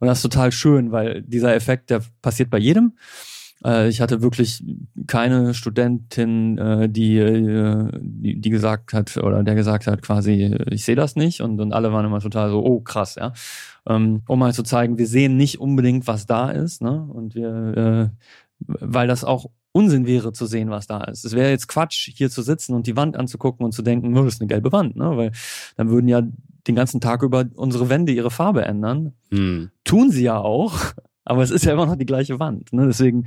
Und 0.00 0.08
das 0.08 0.18
ist 0.18 0.22
total 0.22 0.52
schön, 0.52 0.90
weil 0.90 1.20
dieser 1.20 1.54
Effekt, 1.54 1.90
der 1.90 2.00
passiert 2.22 2.48
bei 2.48 2.58
jedem. 2.58 2.94
Äh, 3.64 3.88
ich 3.88 4.00
hatte 4.00 4.22
wirklich 4.22 4.62
keine 5.06 5.54
Studentin, 5.54 6.58
äh, 6.58 6.88
die, 6.88 7.18
äh, 7.18 7.90
die, 8.00 8.40
die 8.40 8.50
gesagt 8.50 8.92
hat 8.92 9.16
oder 9.16 9.42
der 9.42 9.54
gesagt 9.54 9.86
hat 9.86 10.02
quasi, 10.02 10.56
ich 10.70 10.84
sehe 10.84 10.96
das 10.96 11.16
nicht 11.16 11.40
und, 11.40 11.60
und 11.60 11.72
alle 11.72 11.92
waren 11.92 12.06
immer 12.06 12.20
total 12.20 12.50
so, 12.50 12.64
oh 12.64 12.80
krass, 12.80 13.16
ja. 13.16 13.32
Ähm, 13.86 14.22
um 14.28 14.38
mal 14.38 14.52
zu 14.52 14.62
zeigen, 14.62 14.98
wir 14.98 15.06
sehen 15.06 15.36
nicht 15.36 15.60
unbedingt, 15.60 16.06
was 16.06 16.26
da 16.26 16.50
ist, 16.50 16.82
ne? 16.82 17.06
Und 17.10 17.34
wir, 17.34 18.12
weil 18.60 19.06
das 19.06 19.24
auch 19.24 19.46
Unsinn 19.72 20.06
wäre 20.06 20.32
zu 20.32 20.46
sehen, 20.46 20.70
was 20.70 20.86
da 20.86 21.04
ist. 21.04 21.24
Es 21.24 21.34
wäre 21.34 21.50
jetzt 21.50 21.68
Quatsch, 21.68 22.10
hier 22.14 22.30
zu 22.30 22.42
sitzen 22.42 22.74
und 22.74 22.86
die 22.86 22.96
Wand 22.96 23.16
anzugucken 23.16 23.64
und 23.64 23.72
zu 23.72 23.82
denken, 23.82 24.16
oh, 24.16 24.24
das 24.24 24.34
ist 24.34 24.40
eine 24.40 24.48
gelbe 24.48 24.72
Wand, 24.72 24.96
ne? 24.96 25.16
Weil 25.16 25.32
dann 25.76 25.90
würden 25.90 26.08
ja 26.08 26.22
den 26.66 26.74
ganzen 26.74 27.00
Tag 27.00 27.22
über 27.22 27.46
unsere 27.54 27.88
Wände 27.88 28.12
ihre 28.12 28.30
Farbe 28.30 28.64
ändern. 28.64 29.14
Hm. 29.30 29.70
Tun 29.84 30.10
sie 30.10 30.24
ja 30.24 30.38
auch, 30.38 30.78
aber 31.28 31.42
es 31.42 31.50
ist 31.50 31.64
ja 31.64 31.72
immer 31.72 31.86
noch 31.86 31.96
die 31.96 32.06
gleiche 32.06 32.40
Wand. 32.40 32.72
Ne? 32.72 32.86
Deswegen 32.86 33.26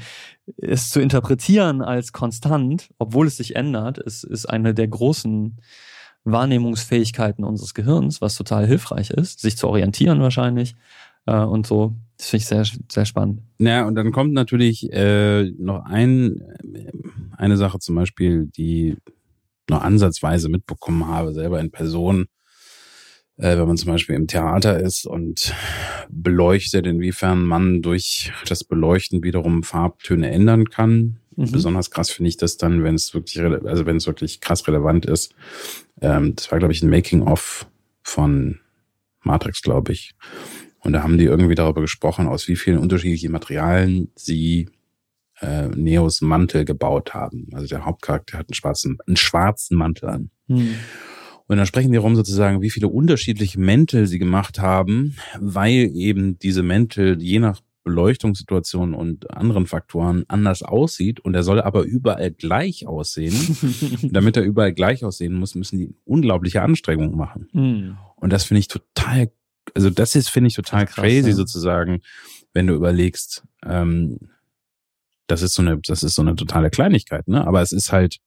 es 0.58 0.90
zu 0.90 1.00
interpretieren 1.00 1.82
als 1.82 2.12
konstant, 2.12 2.90
obwohl 2.98 3.28
es 3.28 3.38
sich 3.38 3.56
ändert, 3.56 3.98
ist, 3.98 4.24
ist 4.24 4.48
eine 4.48 4.74
der 4.74 4.88
großen 4.88 5.58
Wahrnehmungsfähigkeiten 6.24 7.44
unseres 7.44 7.74
Gehirns, 7.74 8.22
was 8.22 8.36
total 8.36 8.68
hilfreich 8.68 9.10
ist, 9.12 9.40
sich 9.40 9.58
zu 9.58 9.68
orientieren 9.68 10.20
wahrscheinlich 10.20 10.76
äh, 11.26 11.36
und 11.36 11.68
so. 11.68 11.96
Das 12.18 12.30
finde 12.30 12.42
ich 12.42 12.48
sehr, 12.48 12.66
sehr 12.92 13.06
spannend. 13.06 13.42
Ja, 13.60 13.86
und 13.88 13.96
dann 13.96 14.12
kommt 14.12 14.34
natürlich 14.34 14.92
äh, 14.92 15.52
noch 15.58 15.86
ein, 15.86 16.42
eine 17.38 17.58
Sache 17.58 17.80
zum 17.80 17.96
Beispiel, 17.96 18.46
die 18.46 18.98
noch 19.70 19.82
ansatzweise 19.82 20.50
mitbekommen 20.50 21.08
habe, 21.08 21.34
selber 21.34 21.60
in 21.60 21.72
Person 21.72 22.26
äh, 23.38 23.58
wenn 23.58 23.68
man 23.68 23.78
zum 23.78 23.92
Beispiel 23.92 24.16
im 24.16 24.28
Theater 24.28 24.80
ist 24.80 25.06
und 25.06 25.54
beleuchtet, 26.10 26.86
inwiefern 26.86 27.44
man 27.44 27.82
durch 27.82 28.32
das 28.48 28.64
Beleuchten 28.64 29.24
wiederum 29.24 29.64
Farbtöne 29.64 30.30
ändern 30.32 30.70
kann. 30.70 31.18
Mhm. 31.36 31.52
Besonders 31.52 31.92
krass 31.92 32.10
finde 32.12 32.30
ich 32.30 32.38
das 32.38 32.58
dann, 32.58 32.84
wenn 32.84 32.96
es 32.96 33.14
wirklich, 33.14 33.40
also 33.42 33.86
wenn 33.86 33.98
es 33.98 34.08
wirklich 34.08 34.42
krass 34.42 34.68
relevant 34.68 35.06
ist. 35.06 35.34
Ähm, 36.02 36.36
das 36.36 36.52
war, 36.52 36.60
glaube 36.60 36.74
ich, 36.74 36.84
ein 36.84 36.90
Making-of 36.90 37.68
von 38.04 38.60
Matrix, 39.24 39.62
glaube 39.62 39.94
ich. 39.94 40.14
Und 40.80 40.94
da 40.94 41.04
haben 41.04 41.18
die 41.18 41.26
irgendwie 41.26 41.56
darüber 41.56 41.82
gesprochen, 41.82 42.28
aus 42.28 42.48
wie 42.48 42.56
vielen 42.56 42.80
unterschiedlichen 42.80 43.32
Materialien 43.32 44.12
sie 44.16 44.70
äh, 45.40 45.68
Neos 45.68 46.22
Mantel 46.22 46.66
gebaut 46.66 47.14
haben. 47.14 47.48
Also 47.54 47.68
der 47.68 47.86
Hauptcharakter 47.86 48.40
hat 48.40 48.50
einen 48.50 48.56
schwarzen, 48.56 48.98
einen 49.06 49.18
schwarzen 49.18 49.78
Mantel 49.78 50.10
an. 50.10 50.30
Mhm. 50.48 50.76
Und 51.52 51.58
dann 51.58 51.66
sprechen 51.66 51.92
die 51.92 51.98
darum 51.98 52.16
sozusagen, 52.16 52.62
wie 52.62 52.70
viele 52.70 52.88
unterschiedliche 52.88 53.60
Mäntel 53.60 54.08
sie 54.08 54.20
gemacht 54.20 54.60
haben, 54.60 55.18
weil 55.38 55.92
eben 55.94 56.40
diese 56.40 56.64
Mäntel 56.64 57.22
je 57.22 57.40
nach 57.40 57.60
Beleuchtungssituationen 57.84 58.96
und 58.96 59.30
anderen 59.32 59.68
Faktoren 59.68 60.24
anders 60.30 60.64
aussieht 60.64 61.20
und 61.20 61.36
er 61.36 61.44
soll 61.44 61.60
aber 61.60 61.84
überall 61.84 62.32
gleich 62.32 62.88
aussehen. 62.88 63.36
Damit 64.14 64.38
er 64.38 64.44
überall 64.44 64.72
gleich 64.72 65.04
aussehen 65.04 65.34
muss, 65.34 65.54
müssen 65.54 65.78
die 65.78 65.94
unglaubliche 66.06 66.62
Anstrengungen 66.62 67.18
machen. 67.18 67.50
Hm. 67.52 67.98
Und 68.16 68.32
das 68.32 68.46
finde 68.46 68.60
ich 68.60 68.70
total, 68.70 69.30
also 69.76 69.90
das 69.90 70.16
ist, 70.16 70.30
finde 70.30 70.48
ich 70.48 70.56
total 70.56 70.86
Krass, 70.86 71.04
crazy 71.04 71.32
ja. 71.32 71.36
sozusagen, 71.36 72.00
wenn 72.54 72.68
du 72.68 72.76
überlegst, 72.76 73.44
ähm, 73.66 74.20
das 75.28 75.42
ist 75.42 75.54
so 75.54 75.64
eine, 75.64 75.80
das 75.86 76.04
ist 76.04 76.16
so 76.16 76.22
eine 76.22 76.38
totale 76.38 76.70
Kleinigkeit, 76.70 77.28
ne? 77.28 77.46
Aber 77.46 77.62
es 77.62 77.74
ist 77.74 77.92
halt, 77.92 78.22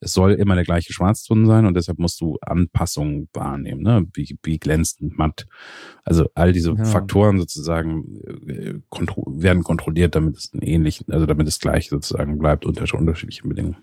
es 0.00 0.12
soll 0.12 0.32
immer 0.32 0.54
der 0.54 0.64
gleiche 0.64 0.92
Schwarzton 0.92 1.46
sein 1.46 1.66
und 1.66 1.74
deshalb 1.74 1.98
musst 1.98 2.20
du 2.20 2.36
Anpassungen 2.42 3.28
wahrnehmen, 3.32 3.82
ne? 3.82 4.06
Wie, 4.12 4.38
wie 4.42 4.58
glänzend, 4.58 5.16
matt. 5.16 5.46
Also 6.04 6.28
all 6.34 6.52
diese 6.52 6.72
Ja. 6.72 6.84
Faktoren 6.84 7.38
sozusagen 7.38 8.20
äh, 8.46 8.74
kontro 8.88 9.24
werden 9.26 9.62
kontrolliert, 9.62 10.14
damit 10.14 10.36
es 10.36 10.50
ähnlich, 10.60 11.04
also 11.08 11.26
damit 11.26 11.48
es 11.48 11.58
gleich 11.58 11.88
sozusagen 11.88 12.38
bleibt 12.38 12.66
unter 12.66 12.86
unterschiedlichen 12.96 13.48
Bedingungen. 13.48 13.76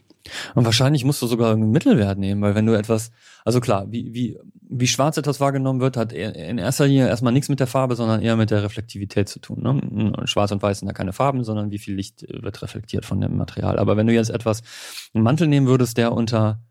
Und 0.56 0.66
wahrscheinlich 0.66 1.04
musst 1.04 1.22
du 1.22 1.28
sogar 1.28 1.54
einen 1.54 1.72
Mittelwert 1.72 2.18
nehmen, 2.18 2.42
weil 2.42 2.56
wenn 2.56 2.66
du 2.66 2.74
etwas, 2.74 3.12
also 3.44 3.60
klar, 3.60 3.92
wie, 3.92 4.14
wie, 4.14 4.38
wie 4.76 4.88
schwarz 4.88 5.18
etwas 5.18 5.40
wahrgenommen 5.40 5.80
wird, 5.80 5.98
hat 5.98 6.14
in 6.14 6.58
erster 6.58 6.88
Linie 6.88 7.08
erstmal 7.08 7.32
nichts 7.32 7.50
mit 7.50 7.60
der 7.60 7.68
Farbe, 7.68 7.96
sondern 7.96 8.22
eher 8.22 8.36
mit 8.36 8.50
der 8.50 8.64
Reflektivität 8.64 9.30
zu 9.30 9.40
tun. 9.40 9.62
Ne? 9.62 10.14
Schwarz 10.26 10.52
und 10.52 10.62
Weiß 10.62 10.80
sind 10.80 10.88
da 10.88 10.94
keine 10.94 11.14
Farben, 11.14 11.44
sondern 11.44 11.72
wie 11.72 11.78
viel 11.78 11.96
Licht 11.96 12.24
äh, 12.24 12.42
wird 12.42 12.62
reflektiert 12.62 13.06
von 13.06 13.22
dem 13.22 13.38
Material. 13.38 13.78
Aber 13.78 13.98
wenn 13.98 14.08
du 14.08 14.14
jetzt 14.14 14.30
etwas, 14.30 14.64
einen 15.14 15.24
Mantel 15.24 15.48
nehmen 15.48 15.68
würdest, 15.68 15.98
der 15.98 16.12
unter 16.12 16.62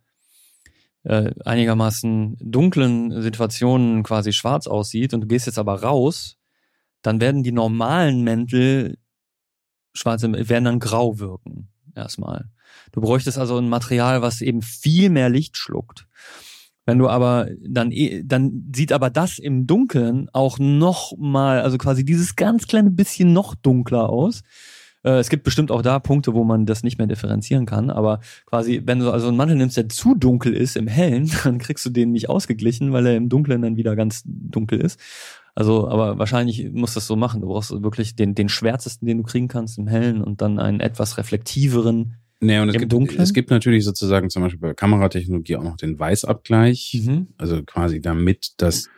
äh, 1.04 1.30
einigermaßen 1.44 2.36
dunklen 2.40 3.22
Situationen 3.22 4.02
quasi 4.02 4.32
schwarz 4.32 4.66
aussieht 4.66 5.14
und 5.14 5.22
du 5.22 5.26
gehst 5.26 5.46
jetzt 5.46 5.58
aber 5.58 5.82
raus, 5.82 6.38
dann 7.02 7.20
werden 7.20 7.42
die 7.42 7.52
normalen 7.52 8.22
Mäntel 8.22 8.98
schwarze 9.94 10.32
werden 10.48 10.64
dann 10.64 10.80
grau 10.80 11.18
wirken 11.18 11.68
erstmal. 11.94 12.50
Du 12.92 13.00
bräuchtest 13.00 13.38
also 13.38 13.58
ein 13.58 13.68
Material, 13.68 14.22
was 14.22 14.40
eben 14.40 14.62
viel 14.62 15.10
mehr 15.10 15.28
Licht 15.28 15.56
schluckt. 15.56 16.06
Wenn 16.84 16.98
du 16.98 17.08
aber 17.08 17.48
dann 17.60 17.92
eh, 17.92 18.22
dann 18.24 18.70
sieht 18.74 18.92
aber 18.92 19.10
das 19.10 19.38
im 19.38 19.66
Dunkeln 19.66 20.28
auch 20.32 20.58
noch 20.58 21.12
mal, 21.16 21.60
also 21.60 21.78
quasi 21.78 22.04
dieses 22.04 22.34
ganz 22.36 22.66
kleine 22.66 22.90
bisschen 22.90 23.32
noch 23.32 23.54
dunkler 23.54 24.08
aus. 24.10 24.42
Äh, 25.04 25.18
Es 25.18 25.28
gibt 25.28 25.44
bestimmt 25.44 25.70
auch 25.70 25.82
da 25.82 25.98
Punkte, 25.98 26.34
wo 26.34 26.44
man 26.44 26.66
das 26.66 26.82
nicht 26.82 26.98
mehr 26.98 27.06
differenzieren 27.06 27.66
kann, 27.66 27.90
aber 27.90 28.20
quasi, 28.46 28.82
wenn 28.84 28.98
du 29.00 29.10
also 29.10 29.28
einen 29.28 29.36
Mantel 29.36 29.56
nimmst, 29.56 29.76
der 29.76 29.88
zu 29.88 30.14
dunkel 30.14 30.54
ist 30.54 30.76
im 30.76 30.86
Hellen, 30.88 31.30
dann 31.44 31.58
kriegst 31.58 31.84
du 31.86 31.90
den 31.90 32.12
nicht 32.12 32.28
ausgeglichen, 32.28 32.92
weil 32.92 33.06
er 33.06 33.16
im 33.16 33.28
Dunklen 33.28 33.62
dann 33.62 33.76
wieder 33.76 33.96
ganz 33.96 34.22
dunkel 34.24 34.80
ist. 34.80 34.98
Also, 35.54 35.88
aber 35.88 36.18
wahrscheinlich 36.18 36.70
musst 36.72 36.96
du 36.96 37.00
das 37.00 37.06
so 37.06 37.14
machen. 37.16 37.42
Du 37.42 37.48
brauchst 37.48 37.70
wirklich 37.82 38.16
den, 38.16 38.34
den 38.34 38.48
schwärzesten, 38.48 39.06
den 39.06 39.18
du 39.18 39.22
kriegen 39.22 39.48
kannst 39.48 39.76
im 39.78 39.86
Hellen 39.86 40.22
und 40.22 40.40
dann 40.40 40.58
einen 40.58 40.80
etwas 40.80 41.18
reflektiveren. 41.18 42.16
Nee, 42.44 42.58
und 42.58 42.70
es 42.70 42.76
gibt, 42.76 42.92
es 43.18 43.32
gibt 43.32 43.50
natürlich 43.50 43.84
sozusagen 43.84 44.28
zum 44.28 44.42
Beispiel 44.42 44.58
bei 44.58 44.74
Kameratechnologie 44.74 45.54
auch 45.54 45.62
noch 45.62 45.76
den 45.76 45.96
Weißabgleich. 45.96 47.00
Mhm. 47.04 47.28
Also 47.38 47.62
quasi 47.62 48.00
damit 48.00 48.54
das, 48.56 48.88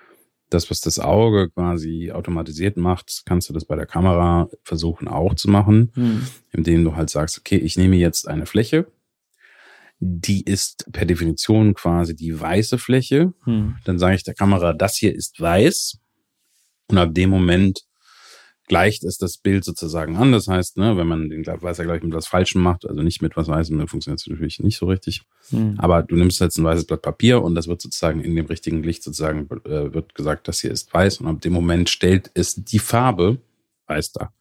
das, 0.49 0.71
was 0.71 0.81
das 0.81 0.99
Auge 0.99 1.51
quasi 1.51 2.11
automatisiert 2.11 2.79
macht, 2.79 3.25
kannst 3.27 3.51
du 3.51 3.53
das 3.53 3.67
bei 3.67 3.77
der 3.77 3.85
Kamera 3.85 4.49
versuchen 4.63 5.09
auch 5.09 5.35
zu 5.35 5.51
machen, 5.51 5.93
Hm. 5.95 6.27
indem 6.53 6.85
du 6.85 6.97
halt 6.97 7.11
sagst, 7.11 7.39
okay, 7.39 7.57
ich 7.57 7.77
nehme 7.77 7.97
jetzt 7.97 8.27
eine 8.27 8.47
Fläche, 8.47 8.87
die 10.01 10.43
ist 10.43 10.91
per 10.93 11.05
Definition 11.05 11.75
quasi 11.75 12.17
die 12.17 12.41
weiße 12.41 12.79
Fläche. 12.79 13.35
Hm. 13.45 13.77
Dann 13.85 13.99
sage 13.99 14.17
ich 14.17 14.23
der 14.23 14.35
Kamera, 14.35 14.73
das 14.73 14.97
hier 14.97 15.15
ist 15.15 15.39
weiß. 15.39 15.99
Und 16.89 16.97
ab 16.97 17.15
dem 17.15 17.29
Moment 17.29 17.83
gleicht 18.67 19.05
es 19.05 19.19
das 19.19 19.37
Bild 19.37 19.65
sozusagen 19.65 20.17
an. 20.17 20.33
Das 20.33 20.49
heißt, 20.49 20.79
ne, 20.79 20.97
wenn 20.97 21.07
man 21.07 21.29
den 21.29 21.47
Weißergleich 21.47 22.03
mit 22.03 22.15
was 22.15 22.27
Falschem 22.27 22.63
macht, 22.63 22.87
also 22.89 23.03
nicht 23.03 23.21
mit 23.21 23.37
was 23.37 23.49
Weißem, 23.49 23.77
dann 23.77 23.89
funktioniert 23.89 24.21
es 24.21 24.27
natürlich 24.27 24.61
nicht 24.61 24.79
so 24.79 24.87
richtig. 24.87 25.23
Hm. 25.51 25.75
Aber 25.79 26.03
du 26.03 26.17
nimmst 26.17 26.41
jetzt 26.41 26.57
ein 26.59 26.65
weißes 26.65 26.87
Blatt 26.87 27.03
Papier 27.03 27.43
und 27.43 27.55
das 27.55 27.69
wird 27.69 27.83
sozusagen 27.83 28.21
in 28.21 28.35
dem 28.37 28.47
richtigen 28.47 28.83
Licht 28.83 29.03
sozusagen 29.03 29.49
äh, 29.65 29.93
wird 29.93 30.15
gesagt, 30.15 30.49
das 30.49 30.61
hier 30.61 30.71
ist 30.71 30.93
weiß 30.93 31.19
und 31.21 31.27
ab 31.27 31.41
dem 31.43 31.53
Moment 31.53 31.91
stellt 31.91 32.31
es 32.35 32.55
die 32.55 32.79
Farbe 32.79 33.39
weiß 33.87 34.13
dar. 34.13 34.33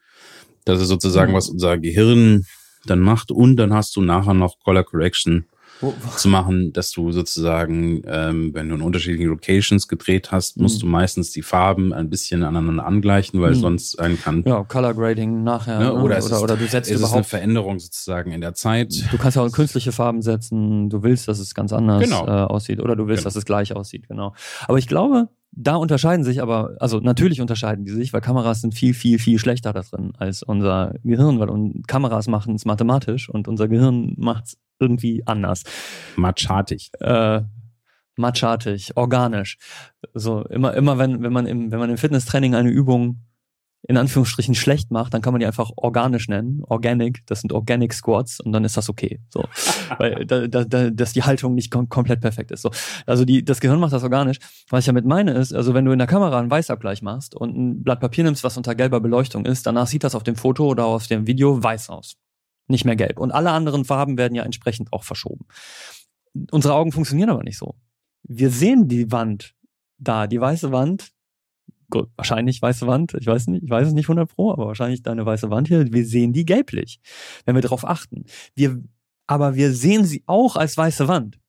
Das 0.66 0.82
ist 0.82 0.88
sozusagen, 0.88 1.34
Mhm. 1.34 1.36
was 1.36 1.50
unser 1.50 1.78
Gehirn 1.78 2.46
dann 2.86 3.00
macht 3.00 3.32
und 3.32 3.58
dann 3.58 3.74
hast 3.74 3.96
du 3.96 4.02
nachher 4.02 4.34
noch 4.34 4.60
Color 4.60 4.84
Correction 4.84 5.46
Wo, 5.82 5.94
zu 6.16 6.30
machen, 6.30 6.72
dass 6.72 6.92
du 6.92 7.12
sozusagen, 7.12 8.04
ähm, 8.08 8.54
wenn 8.54 8.70
du 8.70 8.76
in 8.76 8.82
unterschiedlichen 8.82 9.28
Locations 9.28 9.88
gedreht 9.88 10.32
hast, 10.32 10.58
musst 10.58 10.78
Mhm. 10.78 10.82
du 10.82 10.88
meistens 10.88 11.32
die 11.32 11.42
Farben 11.42 11.92
ein 11.94 12.10
bisschen 12.10 12.44
aneinander 12.44 12.86
angleichen, 12.86 13.42
weil 13.42 13.52
Mhm. 13.52 13.60
sonst 13.60 13.92
sein 13.98 14.18
kann. 14.22 14.44
ja, 14.46 14.64
Color 14.64 14.94
Grading 14.94 15.44
nachher. 15.44 15.80
Ne? 15.80 15.86
ne? 15.86 15.94
Oder, 15.94 16.04
oder, 16.04 16.18
ist, 16.20 16.32
oder 16.32 16.56
du 16.56 16.66
setzt 16.68 16.90
es 16.90 16.96
ist 16.98 17.04
eine 17.04 17.10
überhaupt. 17.10 17.26
Veränderung 17.26 17.80
sozusagen 17.80 18.32
in 18.32 18.40
der 18.42 18.54
Zeit. 18.54 18.94
Du 19.12 19.18
kannst 19.18 19.36
ja 19.36 19.44
auch 19.44 19.52
künstliche 19.52 19.92
Farben 19.92 20.22
setzen. 20.22 20.90
Du 20.90 21.04
willst, 21.04 21.28
dass 21.28 21.40
es 21.40 21.54
ganz 21.54 21.74
anders 21.74 22.02
Genau. 22.04 22.26
äh, 22.28 22.30
aussieht. 22.30 22.80
Oder 22.80 22.96
du 22.96 23.08
willst, 23.08 23.22
Genau. 23.24 23.28
dass 23.28 23.36
es 23.36 23.46
gleich 23.46 23.76
aussieht. 23.76 24.08
Genau. 24.08 24.34
Aber 24.68 24.78
ich 24.78 24.88
glaube, 24.88 25.28
da 25.56 25.76
unterscheiden 25.76 26.24
sich 26.24 26.42
aber, 26.42 26.76
also 26.80 27.00
natürlich 27.00 27.40
unterscheiden 27.40 27.86
die 27.86 27.92
sich, 27.92 28.12
weil 28.14 28.22
Kameras 28.22 28.62
sind 28.62 28.74
viel, 28.74 28.94
viel, 28.94 29.20
viel 29.20 29.40
schlechter 29.40 29.72
da 29.74 29.82
drin 29.82 30.14
als 30.18 30.44
unser 30.44 30.96
Gehirn, 31.04 31.40
weil 31.40 31.50
und 31.50 31.88
Kameras 31.88 32.28
machen 32.28 32.56
es 32.56 32.66
mathematisch 32.66 33.30
und 33.30 33.48
unser 33.48 33.68
Gehirn 33.68 34.14
macht 34.18 34.46
es 34.46 34.58
irgendwie 34.80 35.26
anders. 35.26 35.64
Matschartig. 36.16 36.92
äh, 37.00 37.42
matschartig, 38.16 38.96
organisch. 38.96 39.58
So 40.14 40.44
immer, 40.46 40.74
immer 40.74 40.98
wenn, 40.98 41.24
wenn 41.24 41.34
man 41.34 41.46
im, 41.46 41.72
wenn 41.72 41.80
man 41.80 41.90
im 41.90 41.98
Fitnesstraining 41.98 42.56
eine 42.56 42.70
Übung 42.70 43.22
in 43.86 43.98
Anführungsstrichen 43.98 44.56
schlecht 44.56 44.92
macht, 44.92 45.14
dann 45.14 45.22
kann 45.22 45.34
man 45.34 45.42
die 45.42 45.46
einfach 45.46 45.70
organisch 45.76 46.30
nennen, 46.30 46.62
organic, 46.64 47.26
das 47.26 47.42
sind 47.42 47.52
Organic 47.52 47.94
Squats 47.94 48.40
und 48.40 48.54
dann 48.54 48.64
ist 48.64 48.78
das 48.78 48.90
okay. 48.90 49.20
So, 49.30 49.44
weil 49.98 50.26
da, 50.26 50.48
da, 50.48 50.64
da, 50.64 50.90
dass 50.90 51.12
die 51.12 51.24
Haltung 51.24 51.54
nicht 51.54 51.70
kom 51.70 51.90
komplett 51.90 52.22
perfekt 52.22 52.52
ist. 52.52 52.62
So, 52.62 52.72
also 53.06 53.26
die, 53.26 53.44
das 53.44 53.60
Gehirn 53.60 53.80
macht 53.80 53.92
das 53.92 54.04
organisch. 54.04 54.38
Was 54.70 54.82
ich 54.82 54.86
damit 54.86 55.06
meine 55.06 55.32
ist, 55.34 55.54
also 55.54 55.74
wenn 55.74 55.84
du 55.84 55.92
in 55.92 56.00
der 56.00 56.08
Kamera 56.08 56.40
einen 56.40 56.50
Weißabgleich 56.50 57.02
machst 57.02 57.36
und 57.36 57.58
ein 57.58 57.84
Blatt 57.84 58.00
Papier 58.00 58.24
nimmst, 58.24 58.44
was 58.46 58.56
unter 58.56 58.74
gelber 58.74 59.02
Beleuchtung 59.02 59.46
ist, 59.46 59.66
danach 59.66 59.88
sieht 59.88 60.06
das 60.06 60.16
auf 60.16 60.24
dem 60.24 60.38
Foto 60.38 60.66
oder 60.66 60.86
auf 60.86 61.08
dem 61.08 61.28
Video 61.28 61.62
weiß 61.62 61.90
aus, 61.90 62.16
nicht 62.68 62.86
mehr 62.86 62.96
gelb. 62.96 63.20
Und 63.20 63.32
alle 63.32 63.52
anderen 63.52 63.84
Farben 63.84 64.18
werden 64.18 64.36
ja 64.36 64.44
entsprechend 64.44 64.94
auch 64.94 65.04
verschoben. 65.04 65.46
Unsere 66.52 66.74
Augen 66.74 66.94
funktionieren 66.94 67.30
aber 67.30 67.44
nicht 67.44 67.58
so. 67.58 67.76
Wir 68.24 68.50
sehen 68.50 68.88
die 68.88 69.12
Wand 69.12 69.54
da, 69.98 70.28
die 70.28 70.40
weiße 70.40 70.72
Wand. 70.72 71.13
Wahrscheinlich 72.16 72.62
weiße 72.62 72.88
Wand. 72.88 73.16
Ich 73.20 73.28
weiß 73.28 73.48
nicht, 73.48 73.64
ich 73.64 73.70
weiß 73.70 73.88
es 73.88 73.94
nicht 73.94 74.06
100 74.06 74.30
pro, 74.30 74.52
aber 74.52 74.68
wahrscheinlich 74.68 75.04
deine 75.04 75.26
weiße 75.26 75.50
Wand 75.50 75.68
hier. 75.68 75.92
Wir 75.92 76.06
sehen 76.06 76.34
die 76.34 76.46
gelblich, 76.46 77.00
wenn 77.46 77.56
wir 77.56 77.62
darauf 77.62 77.86
achten. 77.86 78.26
Wir, 78.56 78.82
aber 79.28 79.56
wir 79.56 79.72
sehen 79.72 80.06
sie 80.06 80.24
auch 80.26 80.56
als 80.56 80.78
weiße 80.78 81.08
Wand. 81.08 81.40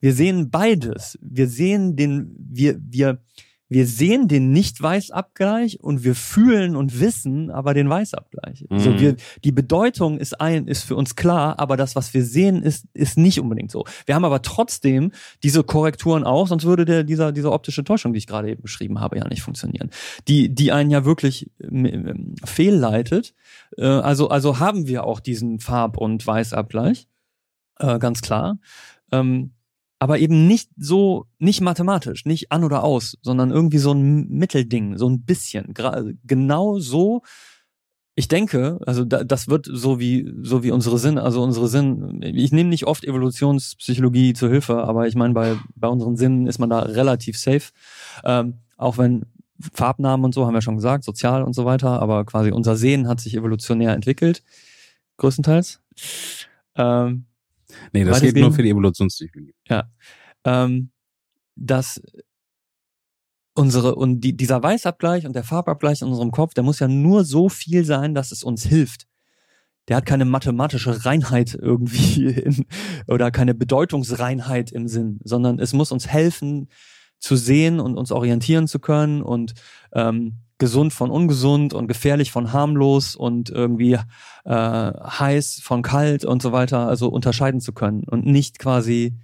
Wir 0.00 0.12
sehen 0.12 0.50
beides. 0.50 1.18
Wir 1.20 1.48
sehen 1.48 1.96
den, 1.96 2.34
wir, 2.38 2.78
wir, 2.80 3.20
wir 3.68 3.86
sehen 3.86 4.28
den 4.28 4.50
Nicht-Weiß-Abgleich 4.52 5.80
und 5.80 6.04
wir 6.04 6.14
fühlen 6.14 6.74
und 6.74 7.00
wissen 7.00 7.50
aber 7.50 7.74
den 7.74 7.88
Weißabgleich. 7.88 8.62
Mhm. 8.62 8.76
Also 8.76 8.98
wir, 8.98 9.16
die 9.44 9.52
Bedeutung 9.52 10.18
ist 10.18 10.40
ein, 10.40 10.66
ist 10.66 10.84
für 10.84 10.96
uns 10.96 11.16
klar, 11.16 11.58
aber 11.58 11.76
das, 11.76 11.94
was 11.94 12.14
wir 12.14 12.24
sehen, 12.24 12.62
ist, 12.62 12.86
ist 12.94 13.18
nicht 13.18 13.40
unbedingt 13.40 13.70
so. 13.70 13.84
Wir 14.06 14.14
haben 14.14 14.24
aber 14.24 14.42
trotzdem 14.42 15.12
diese 15.42 15.64
Korrekturen 15.64 16.24
auch, 16.24 16.48
sonst 16.48 16.64
würde 16.64 16.84
der, 16.84 17.04
dieser, 17.04 17.32
diese 17.32 17.52
optische 17.52 17.84
Täuschung, 17.84 18.12
die 18.12 18.18
ich 18.18 18.26
gerade 18.26 18.50
eben 18.50 18.62
beschrieben 18.62 19.00
habe, 19.00 19.18
ja 19.18 19.28
nicht 19.28 19.42
funktionieren. 19.42 19.90
Die, 20.28 20.54
die 20.54 20.72
einen 20.72 20.90
ja 20.90 21.04
wirklich 21.04 21.50
ähm, 21.62 21.84
ähm, 21.84 22.34
fehlleitet. 22.44 23.34
Äh, 23.76 23.86
also, 23.86 24.28
also 24.28 24.58
haben 24.58 24.86
wir 24.86 25.04
auch 25.04 25.20
diesen 25.20 25.60
Farb- 25.60 25.98
und 25.98 26.26
Weißabgleich. 26.26 27.06
Äh, 27.78 27.98
ganz 27.98 28.22
klar. 28.22 28.58
Ähm, 29.12 29.52
aber 29.98 30.18
eben 30.18 30.46
nicht 30.46 30.70
so, 30.76 31.26
nicht 31.38 31.60
mathematisch, 31.60 32.24
nicht 32.24 32.52
an 32.52 32.64
oder 32.64 32.84
aus, 32.84 33.16
sondern 33.22 33.50
irgendwie 33.50 33.78
so 33.78 33.92
ein 33.92 34.28
Mittelding, 34.28 34.96
so 34.96 35.08
ein 35.08 35.24
bisschen. 35.24 35.74
Genau 36.24 36.78
so. 36.78 37.22
Ich 38.14 38.28
denke, 38.28 38.80
also 38.84 39.04
da, 39.04 39.22
das 39.22 39.48
wird 39.48 39.68
so 39.70 40.00
wie 40.00 40.32
so 40.42 40.62
wie 40.64 40.72
unsere 40.72 40.98
Sinn, 40.98 41.18
also 41.18 41.42
unsere 41.42 41.68
Sinn. 41.68 42.20
Ich 42.22 42.50
nehme 42.50 42.70
nicht 42.70 42.86
oft 42.86 43.04
Evolutionspsychologie 43.04 44.32
zur 44.32 44.50
Hilfe, 44.50 44.78
aber 44.84 45.06
ich 45.06 45.14
meine 45.14 45.34
bei 45.34 45.56
bei 45.76 45.88
unseren 45.88 46.16
Sinnen 46.16 46.46
ist 46.48 46.58
man 46.58 46.70
da 46.70 46.80
relativ 46.80 47.38
safe, 47.38 47.70
ähm, 48.24 48.54
auch 48.76 48.98
wenn 48.98 49.24
Farbnamen 49.72 50.24
und 50.24 50.34
so 50.34 50.46
haben 50.46 50.54
wir 50.54 50.62
schon 50.62 50.76
gesagt, 50.76 51.04
sozial 51.04 51.42
und 51.42 51.52
so 51.52 51.64
weiter, 51.64 52.00
aber 52.02 52.24
quasi 52.24 52.50
unser 52.50 52.76
Sehen 52.76 53.08
hat 53.08 53.20
sich 53.20 53.36
evolutionär 53.36 53.92
entwickelt, 53.94 54.42
größtenteils. 55.18 55.80
Ähm, 56.76 57.27
Nee, 57.92 58.04
das 58.04 58.20
geht 58.20 58.36
nur 58.36 58.52
für 58.52 58.62
die 58.62 58.70
Evolutionspsychologie. 58.70 59.54
ähm, 60.44 60.90
dass 61.56 62.00
unsere 63.54 63.96
und 63.96 64.20
die, 64.20 64.36
dieser 64.36 64.62
Weißabgleich 64.62 65.26
und 65.26 65.34
der 65.34 65.44
Farbabgleich 65.44 66.00
in 66.02 66.08
unserem 66.08 66.30
Kopf, 66.30 66.54
der 66.54 66.62
muss 66.62 66.78
ja 66.78 66.88
nur 66.88 67.24
so 67.24 67.48
viel 67.48 67.84
sein, 67.84 68.14
dass 68.14 68.30
es 68.30 68.44
uns 68.44 68.64
hilft. 68.64 69.06
Der 69.88 69.96
hat 69.96 70.06
keine 70.06 70.24
mathematische 70.24 71.04
Reinheit 71.04 71.54
irgendwie 71.60 72.26
in, 72.26 72.66
oder 73.06 73.30
keine 73.30 73.54
Bedeutungsreinheit 73.54 74.70
im 74.70 74.86
Sinn, 74.86 75.18
sondern 75.24 75.58
es 75.58 75.72
muss 75.72 75.92
uns 75.92 76.06
helfen 76.06 76.68
zu 77.18 77.34
sehen 77.34 77.80
und 77.80 77.96
uns 77.96 78.12
orientieren 78.12 78.68
zu 78.68 78.78
können 78.78 79.22
und 79.22 79.54
ähm, 79.92 80.34
gesund 80.58 80.92
von 80.92 81.10
ungesund 81.10 81.72
und 81.72 81.86
gefährlich 81.86 82.32
von 82.32 82.52
harmlos 82.52 83.14
und 83.14 83.50
irgendwie 83.50 83.98
äh, 84.44 84.52
heiß 84.52 85.60
von 85.62 85.82
kalt 85.82 86.24
und 86.24 86.42
so 86.42 86.52
weiter, 86.52 86.88
also 86.88 87.08
unterscheiden 87.08 87.60
zu 87.60 87.72
können 87.72 88.04
und 88.04 88.26
nicht 88.26 88.58
quasi 88.58 89.14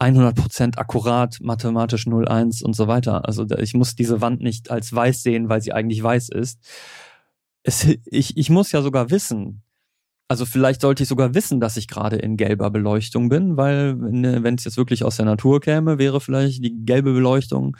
100% 0.00 0.78
akkurat 0.78 1.38
mathematisch 1.40 2.06
01 2.06 2.62
und 2.62 2.74
so 2.74 2.88
weiter. 2.88 3.26
Also 3.26 3.46
ich 3.58 3.74
muss 3.74 3.94
diese 3.94 4.20
Wand 4.20 4.42
nicht 4.42 4.70
als 4.70 4.92
weiß 4.92 5.22
sehen, 5.22 5.48
weil 5.48 5.62
sie 5.62 5.72
eigentlich 5.72 6.02
weiß 6.02 6.28
ist. 6.30 6.58
Es, 7.62 7.86
ich, 8.04 8.36
ich 8.36 8.50
muss 8.50 8.72
ja 8.72 8.82
sogar 8.82 9.10
wissen, 9.10 9.61
also 10.32 10.46
vielleicht 10.46 10.80
sollte 10.80 11.02
ich 11.02 11.10
sogar 11.10 11.34
wissen, 11.34 11.60
dass 11.60 11.76
ich 11.76 11.86
gerade 11.86 12.16
in 12.16 12.38
gelber 12.38 12.70
Beleuchtung 12.70 13.28
bin, 13.28 13.58
weil 13.58 14.00
wenn 14.00 14.54
es 14.54 14.64
jetzt 14.64 14.78
wirklich 14.78 15.04
aus 15.04 15.16
der 15.16 15.26
Natur 15.26 15.60
käme, 15.60 15.98
wäre 15.98 16.22
vielleicht 16.22 16.64
die 16.64 16.86
gelbe 16.86 17.12
Beleuchtung 17.12 17.76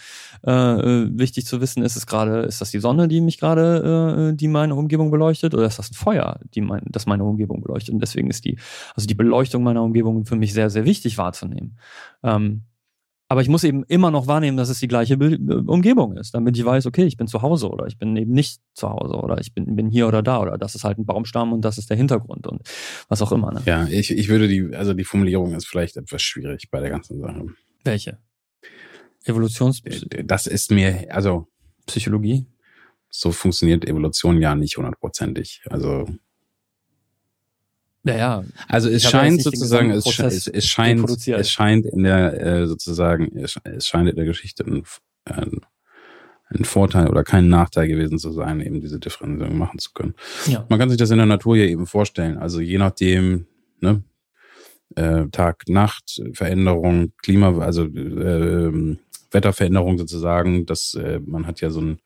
äh, 0.47 0.51
äh, 0.51 1.09
wichtig 1.15 1.47
zu 1.47 1.63
wissen. 1.63 1.83
Ist 1.83 1.97
es 1.97 2.07
gerade, 2.07 2.41
ist 2.41 2.61
das 2.61 2.71
die 2.71 2.79
Sonne, 2.79 3.09
die 3.09 3.23
mich 3.23 3.39
gerade, 3.39 4.33
äh, 4.33 4.37
die 4.37 4.49
meine 4.49 4.75
Umgebung 4.75 5.11
beleuchtet, 5.11 5.55
oder 5.55 5.65
ist 5.65 5.79
das 5.79 5.93
ein 5.93 5.95
Feuer, 5.95 6.41
die 6.55 6.61
mein, 6.61 6.83
das 6.91 7.07
meine 7.07 7.25
Umgebung 7.25 7.63
beleuchtet? 7.63 7.95
Und 7.95 8.01
deswegen 8.01 8.29
ist 8.29 8.45
die, 8.45 8.59
also 8.95 9.07
die 9.07 9.15
Beleuchtung 9.15 9.63
meiner 9.63 9.83
Umgebung 9.83 10.27
für 10.27 10.37
mich 10.37 10.53
sehr, 10.53 10.69
sehr 10.69 10.85
wichtig 10.85 11.17
wahrzunehmen. 11.17 11.79
Ähm, 12.23 12.65
aber 13.33 13.41
ich 13.41 13.49
muss 13.49 13.65
eben 13.65 13.83
immer 13.85 14.11
noch 14.11 14.27
wahrnehmen, 14.27 14.59
dass 14.59 14.69
es 14.69 14.79
die 14.79 14.89
gleiche 14.89 15.17
Be 15.17 15.39
Umgebung 15.67 16.19
ist, 16.19 16.35
damit 16.35 16.55
ich 16.59 16.67
weiß, 16.67 16.85
okay, 16.85 17.07
ich 17.07 17.17
bin 17.17 17.29
zu 17.29 17.41
Hause 17.41 17.71
oder 17.71 17.87
ich 17.87 17.97
bin 17.97 18.15
eben 18.15 18.33
nicht 18.33 18.61
zu 18.75 18.91
Hause 18.91 19.15
oder 19.15 19.41
ich 19.41 19.55
bin, 19.55 19.75
bin 19.75 19.89
hier 19.89 20.07
oder 20.07 20.23
da 20.23 20.39
oder 20.39 20.59
das 20.59 20.75
ist 20.75 20.85
halt 20.85 20.99
ein 20.99 21.07
Baumstamm 21.07 21.55
und 21.55 21.63
das 21.63 21.79
ist 21.79 21.89
der 21.89 21.97
Hintergrund 21.97 22.47
und 22.47 22.61
was 23.09 23.23
auch 23.23 23.33
immer. 23.33 23.51
Ne? 23.51 23.63
Ja, 23.65 23.87
ich, 23.87 24.11
ich 24.11 24.29
würde 24.29 24.49
die, 24.49 24.77
also 24.77 24.93
die 24.93 25.05
Formulierung 25.05 25.55
ist 25.55 25.67
vielleicht 25.67 25.97
etwas 25.97 26.21
schwierig 26.21 26.71
bei 26.71 26.81
der 26.81 26.91
ganzen 26.91 27.21
Sache. 27.21 27.47
Welche? 27.85 28.19
Evolutions... 29.25 29.83
Äh, 29.85 30.25
das 30.25 30.47
ist 30.47 30.71
mir, 30.71 31.07
also... 31.09 31.49
Psychologie? 31.87 32.47
So 33.09 33.33
funktioniert 33.33 33.87
Evolution 33.87 34.43
ja 34.43 34.55
nicht 34.55 34.77
hundertprozentig. 34.77 35.63
Also 35.71 36.07
ja, 38.05 38.17
ja. 38.17 38.45
Also 38.69 38.89
es 38.89 39.03
scheint 39.05 39.43
sozusagen, 39.43 39.91
es, 39.91 40.07
es, 40.19 40.47
es, 40.49 40.67
scheint, 40.67 41.09
es 41.29 41.51
scheint 41.51 41.87
in 41.87 42.03
der 42.03 42.41
äh, 42.41 42.67
sozusagen, 42.67 43.37
es, 43.37 43.59
es 43.65 43.87
scheint 43.87 44.09
in 44.09 44.17
der 44.17 44.25
Geschichte 44.25 44.65
ein, 44.65 44.83
ein, 45.25 45.61
ein 46.49 46.65
Vorteil 46.65 47.09
oder 47.09 47.23
kein 47.23 47.49
Nachteil 47.49 47.89
gewesen 47.89 48.19
zu 48.19 48.33
sein, 48.33 48.61
eben 48.61 48.81
diese 48.81 48.99
Differenzierung 48.99 49.57
machen 49.57 49.79
zu 49.79 49.93
können. 49.93 50.15
Ja. 50.47 50.67
Man 50.69 50.79
kann 50.79 50.91
sich 50.91 50.99
das 50.99 51.11
in 51.11 51.19
der 51.19 51.27
Natur 51.27 51.57
ja 51.57 51.65
eben 51.65 51.87
vorstellen. 51.87 52.39
Also 52.39 52.61
je 52.61 52.79
nachdem, 52.79 53.47
ne, 53.81 54.03
äh, 54.97 55.29
Tag, 55.29 55.69
Nacht, 55.69 56.21
Veränderung, 56.35 57.13
Klima, 57.23 57.59
also 57.59 57.85
äh, 57.85 58.97
Wetterveränderung 59.31 59.99
sozusagen, 59.99 60.67
dass 60.67 60.95
äh, 60.95 61.21
man 61.25 61.47
hat 61.47 61.61
ja 61.61 61.71
so 61.71 61.81
ein 61.81 61.99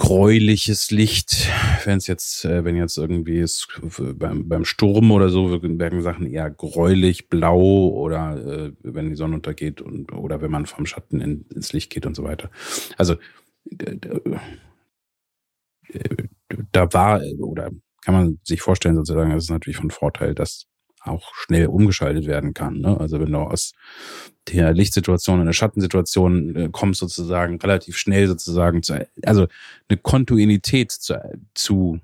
gräuliches 0.00 0.90
Licht, 0.90 1.50
wenn 1.84 1.98
es 1.98 2.06
jetzt, 2.06 2.46
äh, 2.46 2.64
wenn 2.64 2.74
jetzt 2.74 2.96
irgendwie 2.96 3.38
ist, 3.38 3.68
beim, 4.14 4.48
beim 4.48 4.64
Sturm 4.64 5.10
oder 5.10 5.28
so, 5.28 5.62
werden 5.62 6.00
Sachen 6.00 6.24
eher 6.26 6.48
gräulich, 6.48 7.28
blau 7.28 7.88
oder 7.88 8.36
äh, 8.36 8.72
wenn 8.82 9.10
die 9.10 9.14
Sonne 9.14 9.34
untergeht 9.34 9.82
und 9.82 10.10
oder 10.12 10.40
wenn 10.40 10.50
man 10.50 10.64
vom 10.64 10.86
Schatten 10.86 11.20
in, 11.20 11.44
ins 11.54 11.74
Licht 11.74 11.90
geht 11.90 12.06
und 12.06 12.16
so 12.16 12.24
weiter. 12.24 12.50
Also 12.96 13.16
da 16.72 16.92
war 16.94 17.20
oder 17.38 17.70
kann 18.02 18.14
man 18.14 18.40
sich 18.42 18.62
vorstellen 18.62 18.96
sozusagen, 18.96 19.32
es 19.32 19.44
ist 19.44 19.50
natürlich 19.50 19.76
von 19.76 19.90
Vorteil, 19.90 20.34
dass 20.34 20.66
auch 21.00 21.34
schnell 21.34 21.66
umgeschaltet 21.66 22.26
werden 22.26 22.54
kann. 22.54 22.78
Ne? 22.78 22.98
Also 22.98 23.20
wenn 23.20 23.32
du 23.32 23.38
aus 23.38 23.72
der 24.48 24.72
Lichtsituation 24.72 25.36
in 25.36 25.42
eine 25.42 25.52
Schattensituation 25.52 26.56
äh, 26.56 26.68
kommst, 26.70 27.00
sozusagen 27.00 27.58
relativ 27.60 27.96
schnell 27.96 28.26
sozusagen 28.26 28.82
zu, 28.82 29.06
also 29.24 29.46
eine 29.88 29.96
Kontinuität 29.98 30.92
zu, 30.92 31.14
zu 31.54 32.00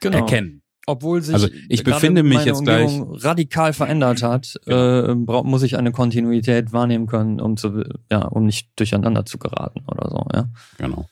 genau. 0.00 0.18
erkennen. 0.18 0.62
Obwohl 0.86 1.22
sich 1.22 1.34
also 1.34 1.48
ich 1.68 1.84
befinde 1.84 2.22
mich 2.22 2.44
jetzt 2.44 2.58
Umgebung 2.58 3.10
gleich 3.10 3.24
radikal 3.24 3.72
verändert 3.72 4.22
hat, 4.22 4.58
ja. 4.66 5.10
äh, 5.10 5.14
muss 5.14 5.62
ich 5.62 5.76
eine 5.76 5.92
Kontinuität 5.92 6.72
wahrnehmen 6.72 7.06
können, 7.06 7.40
um 7.40 7.56
zu 7.56 7.84
ja, 8.10 8.22
um 8.22 8.46
nicht 8.46 8.70
durcheinander 8.76 9.24
zu 9.24 9.38
geraten 9.38 9.84
oder 9.86 10.08
so. 10.10 10.26
Ja. 10.34 10.48
Genau. 10.78 11.08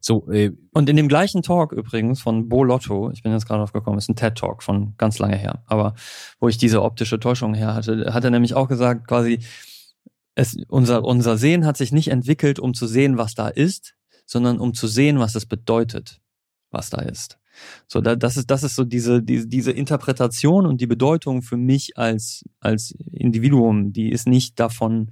So, 0.00 0.28
äh, 0.30 0.52
und 0.72 0.88
in 0.88 0.96
dem 0.96 1.08
gleichen 1.08 1.42
Talk 1.42 1.72
übrigens 1.72 2.20
von 2.20 2.48
Bo 2.48 2.64
Lotto, 2.64 3.10
ich 3.10 3.22
bin 3.22 3.32
jetzt 3.32 3.46
gerade 3.46 3.62
aufgekommen, 3.62 3.98
ist 3.98 4.08
ein 4.08 4.16
TED-Talk 4.16 4.62
von 4.62 4.94
ganz 4.96 5.18
lange 5.18 5.36
her, 5.36 5.62
aber 5.66 5.94
wo 6.40 6.48
ich 6.48 6.58
diese 6.58 6.82
optische 6.82 7.20
Täuschung 7.20 7.54
her 7.54 7.74
hatte, 7.74 8.12
hat 8.12 8.24
er 8.24 8.30
nämlich 8.30 8.54
auch 8.54 8.68
gesagt, 8.68 9.06
quasi, 9.06 9.40
es, 10.34 10.56
unser, 10.68 11.04
unser 11.04 11.36
Sehen 11.36 11.66
hat 11.66 11.76
sich 11.76 11.92
nicht 11.92 12.08
entwickelt, 12.08 12.58
um 12.58 12.74
zu 12.74 12.86
sehen, 12.86 13.18
was 13.18 13.34
da 13.34 13.48
ist, 13.48 13.94
sondern 14.24 14.58
um 14.58 14.74
zu 14.74 14.86
sehen, 14.86 15.18
was 15.18 15.34
es 15.34 15.46
bedeutet, 15.46 16.20
was 16.70 16.90
da 16.90 17.02
ist. 17.02 17.38
So, 17.86 18.00
da, 18.00 18.16
das 18.16 18.38
ist, 18.38 18.50
das 18.50 18.62
ist 18.62 18.74
so 18.74 18.84
diese, 18.84 19.22
diese, 19.22 19.46
diese 19.46 19.72
Interpretation 19.72 20.66
und 20.66 20.80
die 20.80 20.86
Bedeutung 20.86 21.42
für 21.42 21.58
mich 21.58 21.98
als, 21.98 22.44
als 22.60 22.94
Individuum, 23.12 23.92
die 23.92 24.10
ist 24.10 24.26
nicht 24.26 24.58
davon, 24.58 25.10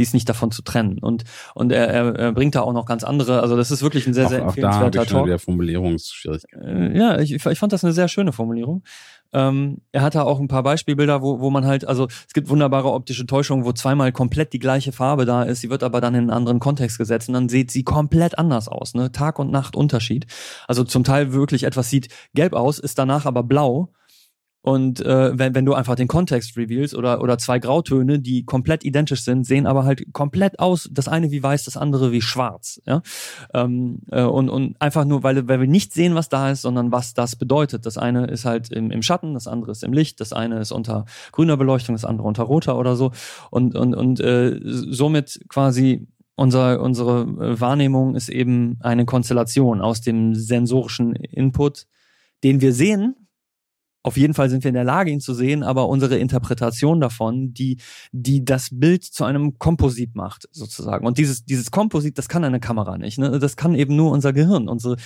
die 0.00 0.04
ist 0.04 0.14
nicht 0.14 0.26
davon 0.30 0.50
zu 0.50 0.62
trennen. 0.62 0.98
Und, 0.98 1.24
und 1.54 1.72
er, 1.72 2.16
er, 2.16 2.32
bringt 2.32 2.54
da 2.54 2.62
auch 2.62 2.72
noch 2.72 2.86
ganz 2.86 3.04
andere, 3.04 3.42
also 3.42 3.54
das 3.54 3.70
ist 3.70 3.82
wirklich 3.82 4.06
ein 4.06 4.14
sehr, 4.14 4.28
sehr 4.28 4.40
auch, 4.40 4.46
empfehlenswerter 4.46 5.02
auch 5.02 5.04
da 5.04 5.12
Talk. 5.12 5.26
Wieder 5.26 5.38
Formulierungsschwierigkeiten. 5.38 6.94
Äh, 6.94 6.98
ja, 6.98 7.18
ich, 7.18 7.34
ich 7.34 7.58
fand 7.58 7.74
das 7.74 7.84
eine 7.84 7.92
sehr 7.92 8.08
schöne 8.08 8.32
Formulierung. 8.32 8.82
Ähm, 9.34 9.82
er 9.92 10.00
hat 10.00 10.14
da 10.14 10.22
auch 10.22 10.40
ein 10.40 10.48
paar 10.48 10.62
Beispielbilder, 10.62 11.20
wo, 11.20 11.40
wo 11.40 11.50
man 11.50 11.66
halt, 11.66 11.86
also 11.86 12.08
es 12.26 12.32
gibt 12.32 12.48
wunderbare 12.48 12.90
optische 12.90 13.26
Täuschungen, 13.26 13.66
wo 13.66 13.72
zweimal 13.72 14.10
komplett 14.10 14.54
die 14.54 14.58
gleiche 14.58 14.92
Farbe 14.92 15.26
da 15.26 15.42
ist, 15.42 15.60
sie 15.60 15.68
wird 15.68 15.82
aber 15.82 16.00
dann 16.00 16.14
in 16.14 16.20
einen 16.20 16.30
anderen 16.30 16.60
Kontext 16.60 16.96
gesetzt 16.96 17.28
und 17.28 17.34
dann 17.34 17.50
sieht 17.50 17.70
sie 17.70 17.84
komplett 17.84 18.38
anders 18.38 18.68
aus, 18.68 18.94
ne? 18.94 19.12
Tag 19.12 19.38
und 19.38 19.50
Nacht 19.50 19.76
Unterschied. 19.76 20.26
Also 20.66 20.82
zum 20.82 21.04
Teil 21.04 21.34
wirklich 21.34 21.64
etwas 21.64 21.90
sieht 21.90 22.08
gelb 22.32 22.54
aus, 22.54 22.78
ist 22.78 22.98
danach 22.98 23.26
aber 23.26 23.42
blau 23.42 23.90
und 24.62 25.00
äh, 25.00 25.38
wenn, 25.38 25.54
wenn 25.54 25.64
du 25.64 25.72
einfach 25.72 25.94
den 25.94 26.08
Kontext 26.08 26.56
revealst 26.56 26.94
oder, 26.94 27.22
oder 27.22 27.38
zwei 27.38 27.58
Grautöne, 27.58 28.20
die 28.20 28.44
komplett 28.44 28.84
identisch 28.84 29.22
sind, 29.22 29.44
sehen 29.46 29.66
aber 29.66 29.84
halt 29.84 30.12
komplett 30.12 30.58
aus, 30.58 30.88
das 30.92 31.08
eine 31.08 31.30
wie 31.30 31.42
weiß, 31.42 31.64
das 31.64 31.78
andere 31.78 32.12
wie 32.12 32.20
schwarz. 32.20 32.80
Ja? 32.84 33.00
Ähm, 33.54 34.00
äh, 34.10 34.22
und, 34.22 34.50
und 34.50 34.76
einfach 34.80 35.06
nur, 35.06 35.22
weil, 35.22 35.48
weil 35.48 35.60
wir 35.60 35.66
nicht 35.66 35.94
sehen, 35.94 36.14
was 36.14 36.28
da 36.28 36.50
ist, 36.50 36.62
sondern 36.62 36.92
was 36.92 37.14
das 37.14 37.36
bedeutet. 37.36 37.86
Das 37.86 37.96
eine 37.96 38.26
ist 38.26 38.44
halt 38.44 38.70
im, 38.70 38.90
im 38.90 39.02
Schatten, 39.02 39.32
das 39.32 39.46
andere 39.46 39.72
ist 39.72 39.82
im 39.82 39.94
Licht, 39.94 40.20
das 40.20 40.34
eine 40.34 40.60
ist 40.60 40.72
unter 40.72 41.06
grüner 41.32 41.56
Beleuchtung, 41.56 41.94
das 41.94 42.04
andere 42.04 42.28
unter 42.28 42.42
roter 42.42 42.78
oder 42.78 42.96
so. 42.96 43.12
Und, 43.50 43.74
und, 43.74 43.94
und 43.94 44.20
äh, 44.20 44.60
somit 44.62 45.40
quasi 45.48 46.06
unser, 46.36 46.82
unsere 46.82 47.22
äh, 47.22 47.60
Wahrnehmung 47.60 48.14
ist 48.14 48.28
eben 48.28 48.76
eine 48.80 49.06
Konstellation 49.06 49.80
aus 49.80 50.02
dem 50.02 50.34
sensorischen 50.34 51.14
Input, 51.14 51.86
den 52.44 52.60
wir 52.60 52.74
sehen, 52.74 53.14
auf 54.02 54.16
jeden 54.16 54.34
Fall 54.34 54.48
sind 54.48 54.64
wir 54.64 54.70
in 54.70 54.74
der 54.74 54.84
Lage, 54.84 55.10
ihn 55.10 55.20
zu 55.20 55.34
sehen, 55.34 55.62
aber 55.62 55.88
unsere 55.88 56.16
Interpretation 56.16 57.00
davon, 57.00 57.52
die, 57.52 57.78
die 58.12 58.44
das 58.44 58.68
Bild 58.72 59.04
zu 59.04 59.24
einem 59.24 59.58
Komposit 59.58 60.14
macht, 60.14 60.48
sozusagen. 60.52 61.06
Und 61.06 61.18
dieses, 61.18 61.44
dieses 61.44 61.70
Komposit, 61.70 62.16
das 62.16 62.28
kann 62.28 62.44
eine 62.44 62.60
Kamera 62.60 62.96
nicht. 62.96 63.18
Ne? 63.18 63.38
Das 63.38 63.56
kann 63.56 63.74
eben 63.74 63.96
nur 63.96 64.10
unser 64.10 64.32
Gehirn. 64.32 64.68
Unsere, 64.68 64.96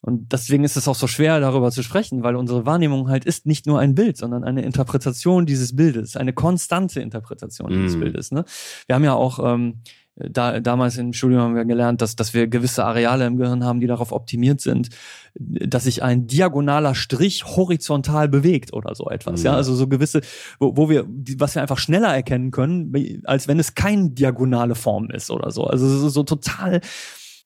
und 0.00 0.32
deswegen 0.32 0.64
ist 0.64 0.76
es 0.76 0.88
auch 0.88 0.94
so 0.94 1.06
schwer, 1.06 1.40
darüber 1.40 1.70
zu 1.70 1.82
sprechen, 1.82 2.22
weil 2.22 2.36
unsere 2.36 2.66
Wahrnehmung 2.66 3.08
halt 3.08 3.24
ist 3.24 3.46
nicht 3.46 3.66
nur 3.66 3.78
ein 3.78 3.94
Bild, 3.94 4.16
sondern 4.16 4.44
eine 4.44 4.62
Interpretation 4.62 5.46
dieses 5.46 5.76
Bildes, 5.76 6.16
eine 6.16 6.32
konstante 6.32 7.00
Interpretation 7.00 7.72
mm. 7.72 7.82
dieses 7.82 7.98
Bildes. 7.98 8.30
Ne? 8.30 8.44
Wir 8.86 8.96
haben 8.96 9.04
ja 9.04 9.14
auch 9.14 9.38
ähm, 9.42 9.80
da, 10.16 10.60
damals 10.60 10.96
im 10.96 11.12
Studium 11.12 11.40
haben 11.40 11.56
wir 11.56 11.64
gelernt, 11.64 12.00
dass, 12.00 12.14
dass 12.14 12.34
wir 12.34 12.46
gewisse 12.46 12.84
Areale 12.84 13.26
im 13.26 13.36
Gehirn 13.36 13.64
haben, 13.64 13.80
die 13.80 13.88
darauf 13.88 14.12
optimiert 14.12 14.60
sind, 14.60 14.90
dass 15.34 15.84
sich 15.84 16.02
ein 16.04 16.28
diagonaler 16.28 16.94
Strich 16.94 17.44
horizontal 17.44 18.28
bewegt 18.28 18.72
oder 18.72 18.94
so 18.94 19.08
etwas. 19.10 19.42
Ja, 19.42 19.52
ja 19.52 19.56
also 19.56 19.74
so 19.74 19.88
gewisse, 19.88 20.20
wo, 20.60 20.76
wo 20.76 20.88
wir, 20.88 21.04
was 21.38 21.56
wir 21.56 21.62
einfach 21.62 21.78
schneller 21.78 22.14
erkennen 22.14 22.52
können, 22.52 23.22
als 23.24 23.48
wenn 23.48 23.58
es 23.58 23.74
keine 23.74 24.10
diagonale 24.10 24.76
Form 24.76 25.10
ist 25.10 25.30
oder 25.30 25.50
so. 25.50 25.64
Also 25.64 25.88
so, 25.88 26.08
so 26.08 26.22
total 26.22 26.80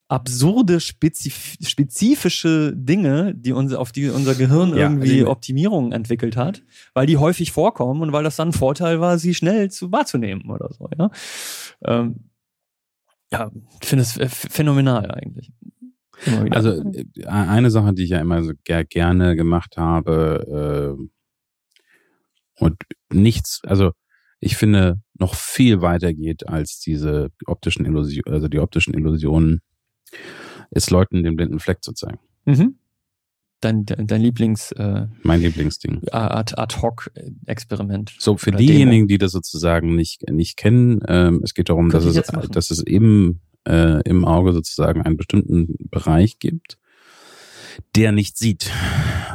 absurde, 0.09 0.81
spezif 0.81 1.57
spezifische 1.62 2.73
Dinge, 2.75 3.35
die 3.35 3.53
uns, 3.53 3.75
auf 3.75 3.93
die 3.93 4.09
unser 4.09 4.35
Gehirn 4.35 4.71
ja, 4.71 4.89
irgendwie 4.91 5.25
Optimierungen 5.25 5.93
entwickelt 5.93 6.37
hat, 6.37 6.62
weil 6.95 7.07
die 7.07 7.19
häufig 7.19 7.53
vorkommen 7.53 8.01
und 8.01 8.12
weil 8.12 8.25
das 8.25 8.37
dann 8.37 8.49
ein 8.49 8.53
Vorteil 8.53 9.01
war, 9.01 9.19
sie 9.19 9.35
schnell 9.35 9.71
zu 9.71 9.93
wahrzunehmen 9.93 10.51
oder 10.51 10.71
so. 10.73 10.89
Ja. 10.99 11.11
Ähm, 11.85 12.28
ja, 13.33 13.51
ich 13.81 13.89
finde 13.89 14.03
es 14.03 14.18
phänomenal 14.33 15.11
eigentlich. 15.11 15.53
Also 16.51 16.83
äh, 16.93 17.26
eine 17.26 17.70
Sache, 17.70 17.95
die 17.95 18.05
ich 18.05 18.11
ja 18.11 18.20
immer 18.20 18.43
so 18.43 18.53
ger 18.64 18.85
gerne 18.85 19.37
gemacht 19.37 19.76
habe 19.76 20.97
äh, 20.99 22.62
und 22.62 22.83
nichts, 23.12 23.61
also 23.64 23.93
ich 24.41 24.57
finde 24.57 25.01
noch 25.14 25.35
viel 25.35 25.81
weiter 25.81 26.12
geht 26.12 26.49
als 26.49 26.81
diese 26.81 27.31
optischen 27.47 27.85
Illusionen, 27.85 28.33
also 28.33 28.49
die 28.49 28.59
optischen 28.59 28.95
Illusionen, 28.95 29.61
ist 30.70 30.91
Leuten 30.91 31.22
den 31.22 31.37
blinden 31.37 31.61
Fleck 31.61 31.83
zu 31.83 31.93
zeigen. 31.93 32.18
Mhm 32.45 32.79
dein, 33.61 33.84
dein 33.86 34.20
Lieblings 34.20 34.72
äh, 34.72 35.06
mein 35.22 35.40
Lieblingsding 35.40 36.02
Ad, 36.11 36.54
ad 36.56 36.76
hoc 36.80 37.11
Experiment. 37.46 38.14
So 38.18 38.36
für 38.36 38.52
diejenigen, 38.52 39.06
Demo. 39.06 39.06
die 39.09 39.18
das 39.18 39.32
sozusagen 39.32 39.94
nicht 39.94 40.28
nicht 40.30 40.56
kennen, 40.56 41.00
ähm, 41.09 41.40
es 41.42 41.54
geht 41.54 41.68
darum, 41.68 41.90
dass 41.90 42.04
es 42.04 42.14
dass 42.50 42.70
es 42.70 42.86
eben 42.86 43.40
äh, 43.66 44.02
im 44.09 44.24
Auge 44.24 44.52
sozusagen 44.52 45.02
einen 45.02 45.16
bestimmten 45.16 45.74
Bereich 45.90 46.38
gibt, 46.38 46.78
der 47.96 48.12
nicht 48.12 48.38
sieht. 48.38 48.70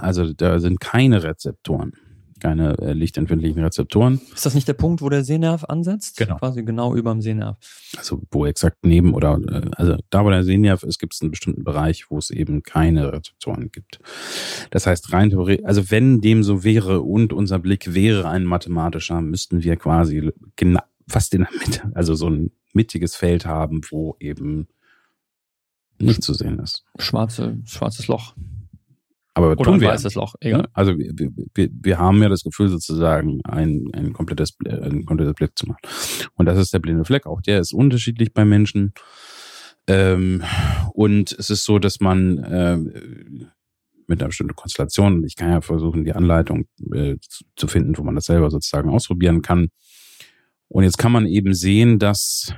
Also 0.01 0.33
da 0.33 0.59
sind 0.59 0.79
keine 0.79 1.23
Rezeptoren 1.23 1.93
keine 2.43 2.77
äh, 2.79 2.91
lichtempfindlichen 2.91 3.63
Rezeptoren. 3.63 4.19
Ist 4.35 4.45
das 4.45 4.53
nicht 4.53 4.67
der 4.67 4.73
Punkt, 4.73 5.01
wo 5.01 5.07
der 5.07 5.23
Sehnerv 5.23 5.63
ansetzt? 5.63 6.17
Genau. 6.17 6.35
Quasi 6.35 6.63
genau 6.63 6.93
über 6.93 7.11
dem 7.11 7.21
Sehnerv. 7.21 7.57
Also 7.97 8.21
wo 8.31 8.45
exakt 8.45 8.85
neben 8.85 9.13
oder 9.13 9.39
äh, 9.47 9.71
also 9.77 9.95
da, 10.09 10.25
wo 10.25 10.29
der 10.29 10.43
Sehnerv 10.43 10.83
ist, 10.83 10.99
gibt 10.99 11.13
es 11.13 11.21
einen 11.21 11.31
bestimmten 11.31 11.63
Bereich, 11.63 12.11
wo 12.11 12.17
es 12.17 12.29
eben 12.31 12.61
keine 12.61 13.13
Rezeptoren 13.13 13.71
gibt. 13.71 13.99
Das 14.71 14.85
heißt 14.85 15.13
rein 15.13 15.29
theoretisch, 15.29 15.65
also 15.65 15.89
wenn 15.89 16.19
dem 16.19 16.43
so 16.43 16.65
wäre 16.65 17.01
und 17.01 17.31
unser 17.31 17.59
Blick 17.59 17.93
wäre 17.93 18.27
ein 18.27 18.43
mathematischer, 18.43 19.21
müssten 19.21 19.63
wir 19.63 19.77
quasi 19.77 20.31
genau 20.57 20.81
fast 21.07 21.33
in 21.33 21.41
der 21.41 21.49
Mitte, 21.59 21.91
also 21.95 22.13
so 22.13 22.29
ein 22.29 22.51
mittiges 22.73 23.15
Feld 23.15 23.45
haben, 23.45 23.81
wo 23.89 24.17
eben 24.19 24.67
nicht 25.97 26.23
zu 26.23 26.33
sehen 26.33 26.59
ist. 26.59 26.83
Schwarze, 26.99 27.57
schwarzes 27.65 28.07
Loch. 28.07 28.35
Aber 29.35 29.51
Oder 29.51 29.63
tun 29.63 29.81
wir 29.81 29.87
weißes 29.87 30.13
Loch, 30.15 30.35
egal. 30.41 30.61
Ja, 30.61 30.67
Also 30.73 30.97
wir, 30.97 31.11
wir, 31.53 31.69
wir 31.71 31.97
haben 31.97 32.21
ja 32.21 32.29
das 32.29 32.43
Gefühl 32.43 32.69
sozusagen 32.69 33.41
ein, 33.45 33.87
ein 33.93 34.13
komplettes 34.13 34.55
ein 34.65 35.05
komplettes 35.05 35.33
Blick 35.33 35.57
zu 35.57 35.67
machen. 35.67 35.79
Und 36.35 36.45
das 36.45 36.59
ist 36.59 36.73
der 36.73 36.79
blinde 36.79 37.03
Fleck. 37.03 37.25
Auch 37.25 37.41
der 37.41 37.59
ist 37.59 37.73
unterschiedlich 37.73 38.33
bei 38.33 38.45
Menschen. 38.45 38.93
Ähm, 39.87 40.43
und 40.93 41.31
es 41.31 41.49
ist 41.49 41.65
so, 41.65 41.79
dass 41.79 41.99
man 41.99 42.37
äh, 42.37 42.77
mit 44.07 44.21
einer 44.21 44.27
bestimmten 44.27 44.55
Konstellation, 44.55 45.23
ich 45.23 45.35
kann 45.35 45.49
ja 45.49 45.61
versuchen, 45.61 46.03
die 46.03 46.13
Anleitung 46.13 46.65
äh, 46.93 47.15
zu 47.55 47.67
finden, 47.67 47.97
wo 47.97 48.03
man 48.03 48.15
das 48.15 48.25
selber 48.25 48.51
sozusagen 48.51 48.89
ausprobieren 48.89 49.41
kann. 49.41 49.69
Und 50.67 50.83
jetzt 50.83 50.97
kann 50.97 51.11
man 51.11 51.25
eben 51.25 51.53
sehen, 51.53 51.99
dass 51.99 52.53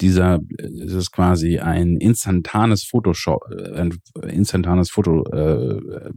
dieser, 0.00 0.40
es 0.58 0.92
ist 0.92 1.10
quasi 1.12 1.58
ein 1.58 1.96
instantanes 1.96 2.84
Photoshop, 2.84 3.42
äh, 3.50 3.80
ein 3.80 3.98
instantanes 4.28 4.90
Foto 4.90 5.24
äh, 5.32 6.10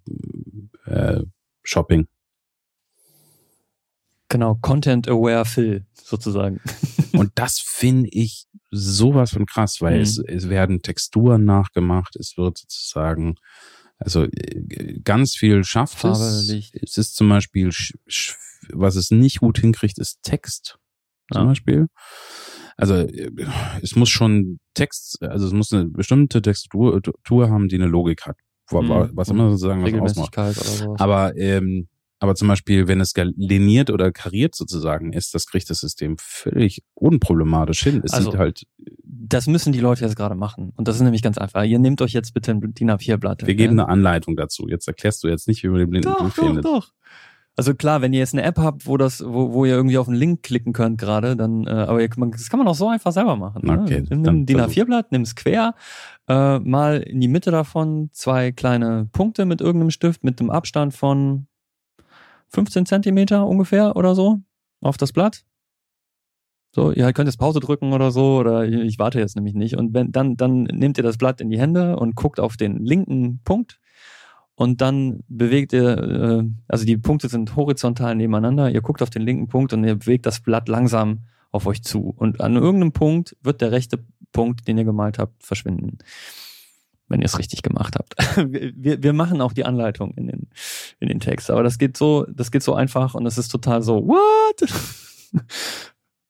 äh, 0.85 1.23
Shopping. 1.63 2.07
Genau, 4.29 4.55
Content-Aware 4.61 5.45
Fill 5.45 5.85
sozusagen. 6.03 6.59
Und 7.13 7.31
das 7.35 7.59
finde 7.59 8.09
ich 8.11 8.45
sowas 8.69 9.31
von 9.31 9.45
krass, 9.47 9.81
weil 9.81 9.95
Mhm. 9.97 10.01
es, 10.03 10.19
es 10.19 10.49
werden 10.49 10.81
Texturen 10.83 11.45
nachgemacht, 11.45 12.15
es 12.15 12.37
wird 12.37 12.59
sozusagen, 12.59 13.35
also 13.97 14.25
äh, 14.25 14.99
ganz 15.03 15.35
viel 15.35 15.63
schafft 15.63 15.97
Farbe, 15.99 16.23
es. 16.23 16.47
Licht. 16.47 16.75
Es 16.75 16.97
ist 16.97 17.15
zum 17.15 17.29
Beispiel, 17.29 17.71
was 18.71 18.95
es 18.95 19.09
nicht 19.09 19.39
gut 19.39 19.57
hinkriegt, 19.59 19.97
ist 19.97 20.19
Text 20.21 20.77
zum 21.33 21.41
Ja. 21.41 21.47
Beispiel. 21.47 21.87
Also 22.79 22.95
äh, 22.95 23.31
es 23.81 23.95
muss 23.95 24.09
schon 24.09 24.59
Text, 24.73 25.21
also 25.21 25.47
es 25.47 25.53
muss 25.53 25.71
eine 25.73 25.85
bestimmte 25.85 26.41
Textur 26.41 27.01
Tour 27.23 27.49
haben, 27.49 27.67
die 27.67 27.75
eine 27.75 27.87
Logik 27.87 28.25
hat. 28.25 28.37
Mhm. 28.71 29.09
Was 29.13 29.29
immer 29.29 29.49
sozusagen 29.49 29.83
was 30.01 30.17
ausmacht. 30.17 30.37
Aber 31.01 31.35
ähm, 31.37 31.87
aber 32.21 32.35
zum 32.35 32.49
Beispiel, 32.49 32.87
wenn 32.89 32.99
es 32.99 33.13
liniert 33.15 33.89
oder 33.89 34.11
kariert 34.11 34.53
sozusagen 34.53 35.13
ist, 35.13 35.33
das 35.33 35.45
kriegt 35.45 35.69
das 35.69 35.79
System 35.79 36.17
völlig 36.19 36.83
unproblematisch 36.93 37.81
hin. 37.83 38.01
Es 38.03 38.11
Also, 38.13 38.31
sieht 38.31 38.39
halt, 38.39 38.63
das 39.05 39.47
müssen 39.47 39.71
die 39.71 39.79
Leute 39.79 40.03
jetzt 40.03 40.17
gerade 40.17 40.35
machen. 40.35 40.73
Und 40.75 40.89
das 40.89 40.97
ist 40.97 41.01
nämlich 41.01 41.21
ganz 41.21 41.37
einfach. 41.37 41.63
Ihr 41.63 41.79
nehmt 41.79 42.01
euch 42.01 42.11
jetzt 42.11 42.33
bitte 42.33 42.51
ein 42.51 42.59
DIN 42.59 42.91
A4-Blatt. 42.91 43.47
wir 43.47 43.55
geben 43.55 43.79
eine 43.79 43.87
Anleitung 43.87 44.35
dazu. 44.35 44.67
Jetzt 44.67 44.87
erklärst 44.89 45.23
du 45.23 45.29
jetzt 45.29 45.47
nicht, 45.47 45.63
wie 45.63 45.69
man 45.69 45.79
den 45.79 45.89
blinden 45.89 46.09
Doch, 46.09 46.19
Blut 46.19 46.37
doch, 46.37 46.45
findet. 46.45 46.65
doch. 46.65 46.91
Also 47.59 47.75
klar, 47.75 48.01
wenn 48.01 48.13
ihr 48.13 48.19
jetzt 48.19 48.33
eine 48.33 48.43
App 48.43 48.57
habt, 48.57 48.87
wo 48.87 48.95
das, 48.95 49.21
wo, 49.21 49.51
wo 49.51 49.65
ihr 49.65 49.73
irgendwie 49.73 49.97
auf 49.97 50.07
einen 50.07 50.15
Link 50.15 50.43
klicken 50.43 50.71
könnt 50.71 50.97
gerade, 50.97 51.35
dann, 51.35 51.67
äh, 51.67 51.71
aber 51.71 52.01
ihr, 52.01 52.07
man, 52.15 52.31
das 52.31 52.49
kann 52.49 52.57
man 52.57 52.69
auch 52.69 52.73
so 52.73 52.87
einfach 52.87 53.11
selber 53.11 53.35
machen. 53.35 53.67
Ne? 53.67 53.81
Okay, 53.81 54.05
Nimm 54.09 54.23
dann 54.23 54.35
ein 54.37 54.45
DIN 54.45 54.59
versuch. 54.59 54.77
A4-Blatt, 54.77 55.11
nimm 55.11 55.23
es 55.23 55.35
quer, 55.35 55.75
äh, 56.29 56.59
mal 56.59 57.01
in 57.01 57.19
die 57.19 57.27
Mitte 57.27 57.51
davon 57.51 58.11
zwei 58.13 58.53
kleine 58.53 59.09
Punkte 59.11 59.43
mit 59.43 59.59
irgendeinem 59.59 59.89
Stift 59.89 60.23
mit 60.23 60.39
einem 60.39 60.51
Abstand 60.51 60.93
von 60.93 61.47
15 62.47 62.85
Zentimeter 62.85 63.45
ungefähr 63.45 63.97
oder 63.97 64.15
so 64.15 64.39
auf 64.79 64.95
das 64.95 65.11
Blatt. 65.11 65.43
So, 66.73 66.93
ihr 66.93 67.11
könnt 67.11 67.27
jetzt 67.27 67.39
Pause 67.39 67.59
drücken 67.59 67.91
oder 67.91 68.11
so, 68.11 68.37
oder 68.37 68.63
ich, 68.63 68.73
ich 68.73 68.99
warte 68.99 69.19
jetzt 69.19 69.35
nämlich 69.35 69.53
nicht. 69.53 69.75
Und 69.75 69.93
wenn, 69.93 70.13
dann, 70.13 70.37
dann 70.37 70.63
nehmt 70.63 70.97
ihr 70.97 71.03
das 71.03 71.17
Blatt 71.17 71.41
in 71.41 71.49
die 71.49 71.59
Hände 71.59 71.97
und 71.97 72.15
guckt 72.15 72.39
auf 72.39 72.55
den 72.55 72.85
linken 72.85 73.41
Punkt 73.43 73.81
und 74.59 74.81
dann 74.81 75.23
bewegt 75.29 75.71
ihr, 75.71 75.97
äh, 75.97 76.43
also 76.67 76.83
die 76.83 76.97
Punkte 76.97 77.29
sind 77.29 77.55
horizontal 77.55 78.13
nebeneinander, 78.13 78.69
ihr 78.69 78.81
guckt 78.81 79.01
auf 79.01 79.09
den 79.09 79.21
linken 79.21 79.47
Punkt 79.47 79.71
und 79.71 79.85
ihr 79.85 79.95
bewegt 79.95 80.25
das 80.25 80.41
Blatt 80.41 80.67
langsam 80.67 81.19
auf 81.51 81.65
euch 81.65 81.81
zu. 81.81 82.13
Und 82.17 82.41
an 82.41 82.57
irgendeinem 82.57 82.91
Punkt 82.91 83.37
wird 83.41 83.61
der 83.61 83.71
rechte 83.71 84.03
Punkt, 84.33 84.67
den 84.67 84.77
ihr 84.77 84.83
gemalt 84.83 85.17
habt, 85.17 85.45
verschwinden. 85.45 85.99
Wenn 87.07 87.21
ihr 87.21 87.27
es 87.27 87.39
richtig 87.39 87.61
gemacht 87.61 87.95
habt. 87.95 88.15
Wir, 88.51 89.01
wir, 89.01 89.13
machen 89.13 89.39
auch 89.39 89.53
die 89.53 89.63
Anleitung 89.63 90.13
in 90.15 90.27
den, 90.27 90.49
in 90.99 91.07
den 91.07 91.21
Text. 91.21 91.49
Aber 91.49 91.63
das 91.63 91.77
geht 91.77 91.95
so, 91.95 92.25
das 92.25 92.51
geht 92.51 92.61
so 92.61 92.73
einfach 92.73 93.15
und 93.15 93.25
es 93.25 93.37
ist 93.37 93.47
total 93.47 93.81
so, 93.81 94.05
what? 94.05 94.69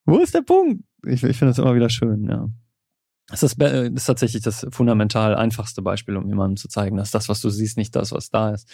Wo 0.05 0.19
ist 0.19 0.35
der 0.35 0.43
Punkt? 0.43 0.83
Ich, 1.03 1.23
ich 1.23 1.35
finde 1.35 1.49
das 1.49 1.57
immer 1.57 1.73
wieder 1.73 1.89
schön, 1.89 2.25
ja. 2.29 2.47
Das 3.29 3.43
ist, 3.43 3.61
das 3.61 3.89
ist 3.89 4.05
tatsächlich 4.05 4.41
das 4.41 4.65
fundamental 4.71 5.35
einfachste 5.35 5.81
Beispiel, 5.81 6.17
um 6.17 6.27
jemandem 6.27 6.57
zu 6.57 6.67
zeigen, 6.67 6.97
dass 6.97 7.11
das, 7.11 7.29
was 7.29 7.41
du 7.41 7.49
siehst, 7.49 7.77
nicht 7.77 7.95
das, 7.95 8.11
was 8.11 8.31
da 8.31 8.51
ist. 8.51 8.67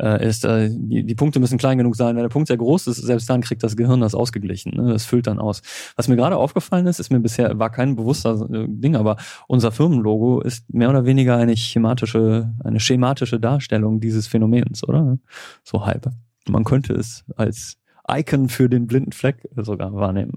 Äh, 0.00 0.26
ist 0.28 0.44
äh, 0.44 0.70
die, 0.70 1.04
die 1.04 1.14
Punkte 1.16 1.40
müssen 1.40 1.58
klein 1.58 1.78
genug 1.78 1.96
sein. 1.96 2.14
Wenn 2.14 2.22
der 2.22 2.28
Punkt 2.28 2.46
sehr 2.46 2.56
groß 2.56 2.86
ist, 2.86 2.98
selbst 2.98 3.28
dann 3.28 3.40
kriegt 3.40 3.62
das 3.62 3.76
Gehirn 3.76 4.00
das 4.00 4.14
ausgeglichen. 4.14 4.76
Ne? 4.76 4.92
Das 4.92 5.04
füllt 5.04 5.26
dann 5.26 5.40
aus. 5.40 5.62
Was 5.96 6.06
mir 6.06 6.14
gerade 6.14 6.36
aufgefallen 6.36 6.86
ist, 6.86 7.00
ist 7.00 7.10
mir 7.10 7.18
bisher, 7.18 7.58
war 7.58 7.70
kein 7.70 7.96
bewusster 7.96 8.48
äh, 8.52 8.66
Ding, 8.68 8.94
aber 8.94 9.16
unser 9.48 9.72
Firmenlogo 9.72 10.40
ist 10.40 10.72
mehr 10.72 10.90
oder 10.90 11.04
weniger 11.04 11.36
eine 11.36 11.56
schematische, 11.56 12.54
eine 12.62 12.78
schematische 12.78 13.40
Darstellung 13.40 14.00
dieses 14.00 14.28
Phänomens, 14.28 14.86
oder? 14.86 15.18
So 15.64 15.84
halb. 15.84 16.08
Man 16.48 16.62
könnte 16.64 16.94
es 16.94 17.24
als 17.36 17.76
Icon 18.08 18.48
für 18.48 18.68
den 18.68 18.86
blinden 18.86 19.12
Fleck 19.12 19.48
sogar 19.56 19.92
wahrnehmen. 19.92 20.32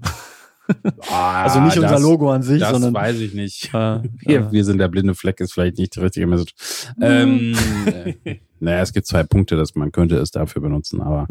Ah, 1.10 1.42
also 1.44 1.60
nicht 1.60 1.76
unser 1.76 1.90
das- 1.92 2.02
Logo 2.02 2.30
an 2.30 2.42
sich, 2.42 2.60
Das 2.60 2.70
sondern 2.72 2.94
weiß 2.94 3.18
ich 3.20 3.34
nicht. 3.34 3.66
äh, 3.74 4.00
Wir, 4.18 4.40
äh, 4.40 4.52
wir 4.52 4.64
sind 4.64 4.78
der 4.78 4.88
blinde 4.88 5.14
Fleck, 5.14 5.40
ist 5.40 5.52
vielleicht 5.54 5.78
nicht 5.78 5.96
die 5.96 6.00
richtige 6.00 6.26
Message. 6.26 6.54
ähm, 7.00 7.54
äh, 7.86 8.36
naja, 8.60 8.80
es 8.82 8.92
gibt 8.92 9.06
zwei 9.06 9.22
Punkte, 9.24 9.56
dass 9.56 9.74
man 9.74 9.92
könnte 9.92 10.16
es 10.16 10.30
dafür 10.30 10.62
benutzen, 10.62 11.00
aber 11.00 11.26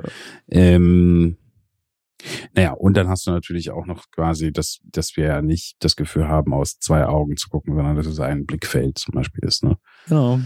ähm, 0.50 1.38
naja, 2.56 2.74
und 2.74 2.96
dann 2.98 3.10
hast 3.10 3.26
du 3.26 3.32
natürlich 3.32 3.72
auch 3.72 3.88
noch 3.88 4.12
quasi, 4.12 4.52
dass, 4.52 4.80
dass 4.84 5.18
wir 5.18 5.26
ja 5.26 5.42
nicht 5.42 5.78
das 5.80 5.96
Gefühl 5.96 6.28
haben, 6.28 6.54
aus 6.54 6.78
zwei 6.80 7.06
Augen 7.06 7.36
zu 7.36 7.50
gucken, 7.50 7.76
sondern 7.76 7.96
dass 7.96 8.06
es 8.06 8.20
ein 8.20 8.46
Blickfeld 8.46 9.00
zum 9.00 9.14
Beispiel 9.16 9.44
ist. 9.44 9.64
Ne? 9.64 9.78
genau. 10.08 10.40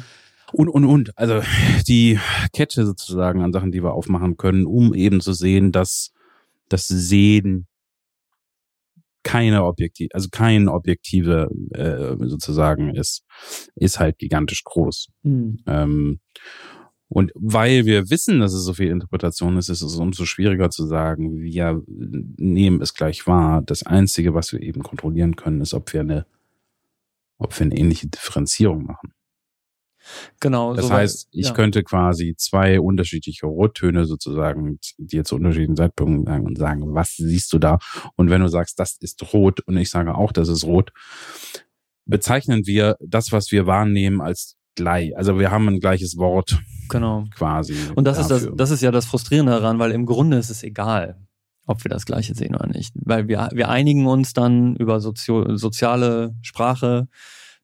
Und, 0.54 0.70
und, 0.70 0.86
und. 0.86 1.18
Also 1.18 1.42
die 1.88 2.18
Kette 2.54 2.86
sozusagen 2.86 3.42
an 3.42 3.52
Sachen, 3.52 3.72
die 3.74 3.84
wir 3.84 3.94
aufmachen 3.94 4.38
können, 4.38 4.66
um 4.66 4.94
eben 4.94 5.20
zu 5.20 5.34
sehen, 5.34 5.74
dass 5.74 6.14
das 6.70 6.88
Sehen 6.88 7.68
keine 9.26 9.66
objektiv, 9.66 10.10
also 10.14 10.30
kein 10.32 10.70
objektive 10.70 11.50
äh, 11.74 12.16
sozusagen 12.28 12.96
ist, 12.96 13.26
ist 13.76 14.00
halt 14.00 14.20
gigantisch 14.20 14.64
groß. 14.64 15.08
Hm. 15.24 15.58
Ähm, 15.66 16.20
und 17.10 17.32
weil 17.36 17.86
wir 17.86 18.10
wissen, 18.10 18.40
dass 18.40 18.54
es 18.54 18.64
so 18.64 18.74
viel 18.74 18.90
Interpretation 18.90 19.58
ist, 19.58 19.70
ist 19.70 19.82
es 19.82 19.96
umso 19.96 20.26
schwieriger 20.26 20.70
zu 20.70 20.86
sagen, 20.86 21.40
wir 21.40 21.82
nehmen 21.88 22.82
es 22.82 22.94
gleich 22.94 23.26
wahr. 23.26 23.62
Das 23.64 23.84
Einzige, 23.84 24.34
was 24.34 24.54
wir 24.54 24.62
eben 24.62 24.84
kontrollieren 24.84 25.36
können, 25.36 25.62
ist, 25.62 25.74
ob 25.74 25.92
wir 25.94 26.02
eine, 26.02 26.26
ob 27.38 27.58
wir 27.60 27.66
eine 27.66 27.78
ähnliche 27.78 28.08
Differenzierung 28.08 28.86
machen. 28.86 29.12
Genau. 30.40 30.74
Das 30.74 30.88
so 30.88 30.94
heißt, 30.94 31.28
ich 31.32 31.48
ja. 31.48 31.54
könnte 31.54 31.84
quasi 31.84 32.36
zwei 32.38 32.80
unterschiedliche 32.80 33.46
Rottöne 33.46 34.06
sozusagen 34.06 34.80
dir 34.98 35.24
zu 35.24 35.36
unterschiedlichen 35.36 35.76
Zeitpunkten 35.76 36.26
sagen 36.26 36.46
und 36.46 36.58
sagen, 36.58 36.94
was 36.94 37.16
siehst 37.16 37.52
du 37.54 37.60
da? 37.60 37.80
Und 38.16 38.30
wenn 38.30 38.42
du 38.42 38.48
sagst, 38.48 38.80
das 38.80 38.98
ist 39.00 39.34
rot 39.34 39.62
und 39.62 39.78
ich 39.78 39.90
sage 39.90 40.16
auch, 40.16 40.32
das 40.32 40.48
ist 40.48 40.64
rot, 40.64 40.92
bezeichnen 42.06 42.66
wir 42.66 42.98
das, 43.00 43.32
was 43.32 43.52
wir 43.52 43.66
wahrnehmen, 43.66 44.22
als 44.22 44.56
gleich. 44.76 45.16
Also 45.18 45.40
wir 45.40 45.52
haben 45.52 45.68
ein 45.68 45.80
gleiches 45.80 46.18
Wort 46.18 46.60
Genau. 46.90 47.26
quasi. 47.36 47.76
Und 47.96 48.06
das 48.06 48.20
ist 48.20 48.30
das, 48.30 48.44
dafür. 48.44 48.58
das 48.58 48.72
ist 48.72 48.82
ja 48.82 48.92
das 48.92 49.06
Frustrierende 49.06 49.54
daran, 49.54 49.80
weil 49.80 49.92
im 49.92 50.06
Grunde 50.06 50.38
ist 50.38 50.50
es 50.50 50.64
egal, 50.64 51.18
ob 51.66 51.84
wir 51.84 51.90
das 51.90 52.06
Gleiche 52.06 52.36
sehen 52.36 52.56
oder 52.56 52.68
nicht. 52.68 52.94
Weil 52.96 53.28
wir, 53.28 53.50
wir 53.54 53.70
einigen 53.70 54.06
uns 54.06 54.34
dann 54.34 54.76
über 54.76 55.00
Sozio 55.00 55.58
soziale 55.58 56.36
Sprache 56.42 57.08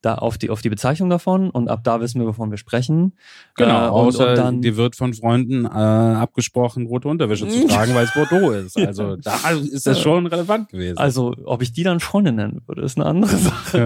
da 0.02 0.16
auf 0.16 0.38
die 0.38 0.50
auf 0.50 0.62
die 0.62 0.70
Bezeichnung 0.70 1.10
davon 1.10 1.50
und 1.50 1.70
ab 1.70 1.82
da 1.84 2.02
wissen 2.02 2.20
wir, 2.20 2.28
wovon 2.28 2.50
wir 2.52 2.58
sprechen. 2.58 3.14
Genau, 3.56 3.70
Äh, 3.86 3.90
und- 3.90 3.92
außer 4.08 4.30
und 4.32 4.38
dann- 4.38 4.62
dir 4.62 4.76
wird 4.78 4.96
von 4.96 5.14
Freunden 5.14 5.66
äh, 5.66 5.70
abgesprochen, 5.70 6.88
rote 6.88 7.08
Unterwäsche 7.08 7.48
zu 7.48 7.68
tragen, 7.68 7.94
weil 7.94 8.06
es 8.06 8.14
Bordeaux 8.14 8.52
ist. 8.52 8.78
Also 8.78 9.16
da 9.16 9.36
ist 9.72 9.86
das 9.88 10.00
schon 10.02 10.26
relevant 10.28 10.70
gewesen. 10.70 10.98
Also, 10.98 11.36
ob 11.46 11.62
ich 11.62 11.72
die 11.74 11.84
dann 11.84 12.00
Freunde 12.00 12.32
nennen 12.32 12.62
würde, 12.68 12.82
ist 12.82 12.98
eine 12.98 13.06
andere 13.06 13.36
Sache. 13.38 13.78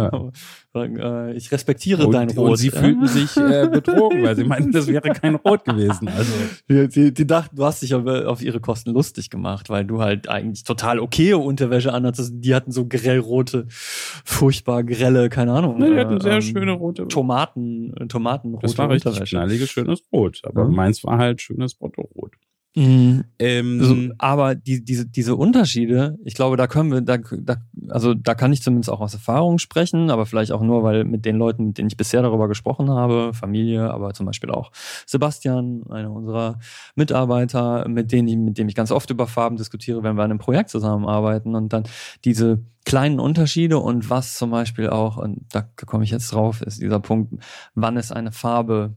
Ja. 0.73 0.81
Äh, 0.81 1.33
ich 1.37 1.51
respektiere 1.53 2.05
und, 2.05 2.11
dein 2.13 2.29
Rot. 2.31 2.49
und 2.51 2.57
sie 2.57 2.69
fühlten 2.69 3.07
sich 3.07 3.37
äh, 3.37 3.67
betrogen, 3.71 4.23
weil 4.23 4.35
sie 4.35 4.43
meinten, 4.43 4.71
das 4.73 4.87
wäre 4.87 5.09
kein 5.09 5.35
Rot 5.35 5.63
gewesen. 5.63 6.09
Also 6.09 6.31
Die, 6.69 6.87
die, 6.89 7.13
die 7.13 7.25
dachten, 7.27 7.55
du 7.55 7.63
hast 7.63 7.81
dich 7.81 7.93
aber 7.93 8.29
auf 8.29 8.41
ihre 8.41 8.59
Kosten 8.59 8.91
lustig 8.91 9.29
gemacht, 9.29 9.69
weil 9.69 9.85
du 9.85 10.01
halt 10.01 10.27
eigentlich 10.27 10.63
total 10.65 10.99
okaye 10.99 11.37
Unterwäsche 11.37 11.93
anhattest. 11.93 12.33
Die 12.35 12.53
hatten 12.53 12.71
so 12.71 12.85
grellrote, 12.87 13.67
furchtbar 13.69 14.83
grelle, 14.83 15.29
keine 15.29 15.53
Ahnung. 15.53 15.79
Die 15.79 15.85
hatten 16.07 16.21
sehr 16.21 16.33
ähm, 16.35 16.41
schöne 16.41 16.71
rote- 16.73 17.07
Tomaten, 17.07 17.93
äh, 17.97 18.07
Tomatenrote 18.07 18.61
das 18.67 18.77
war 18.77 18.89
richtig 18.89 19.23
knalliges, 19.29 19.69
schönes 19.69 20.03
Rot. 20.11 20.41
Aber 20.43 20.65
Mhm. 20.65 20.75
meins 20.75 21.03
war 21.03 21.17
halt 21.17 21.41
schönes 21.41 21.75
Bordeaux-Rot. 21.75 22.33
Mhm. 22.75 23.23
Ähm, 23.39 23.81
So, 23.81 23.95
aber 24.17 24.53
die, 24.53 24.83
diese, 24.83 25.05
diese 25.05 25.35
Unterschiede, 25.35 26.17
ich 26.25 26.35
glaube, 26.35 26.57
da 26.57 26.67
können 26.67 26.91
wir, 26.91 27.01
da, 27.01 27.17
da, 27.17 27.55
also 27.87 28.13
da 28.13 28.35
kann 28.35 28.51
ich 28.51 28.61
zumindest 28.61 28.89
auch 28.89 28.99
aus 28.99 29.13
Erfahrung 29.13 29.59
sprechen, 29.59 30.09
aber 30.09 30.25
vielleicht 30.25 30.51
auch 30.51 30.61
nur, 30.61 30.83
weil 30.83 31.05
mit 31.05 31.23
den 31.23 31.37
Leuten, 31.37 31.67
mit 31.67 31.77
denen 31.77 31.87
ich 31.87 31.95
bisher 31.95 32.21
darüber 32.21 32.49
gesprochen 32.49 32.89
habe, 32.89 33.33
Familie, 33.33 33.91
aber 33.91 34.13
zum 34.13 34.25
Beispiel 34.25 34.51
auch 34.51 34.71
Sebastian, 35.05 35.83
einer 35.89 36.11
unserer 36.11 36.59
Mitarbeiter, 36.95 37.87
mit 37.87 38.11
denen 38.11 38.27
ich, 38.27 38.35
mit 38.35 38.57
dem 38.57 38.67
ich 38.67 38.75
ganz 38.75 38.91
oft 38.91 39.09
über 39.09 39.25
Farben 39.25 39.55
diskutiere, 39.55 40.03
wenn 40.03 40.17
wir 40.17 40.23
an 40.23 40.31
einem 40.31 40.39
Projekt 40.39 40.69
zusammenarbeiten 40.69 41.55
und 41.55 41.71
dann 41.71 41.83
diese 42.25 42.59
kleinen 42.83 43.19
Unterschiede 43.21 43.79
und 43.79 44.09
was 44.09 44.35
zum 44.35 44.51
Beispiel 44.51 44.89
auch, 44.89 45.15
und 45.15 45.45
da 45.51 45.61
komme 45.85 46.03
ich 46.03 46.11
jetzt 46.11 46.33
drauf, 46.33 46.61
ist 46.61 46.81
dieser 46.81 46.99
Punkt, 46.99 47.41
wann 47.73 47.95
ist 47.95 48.11
eine 48.11 48.33
Farbe 48.33 48.95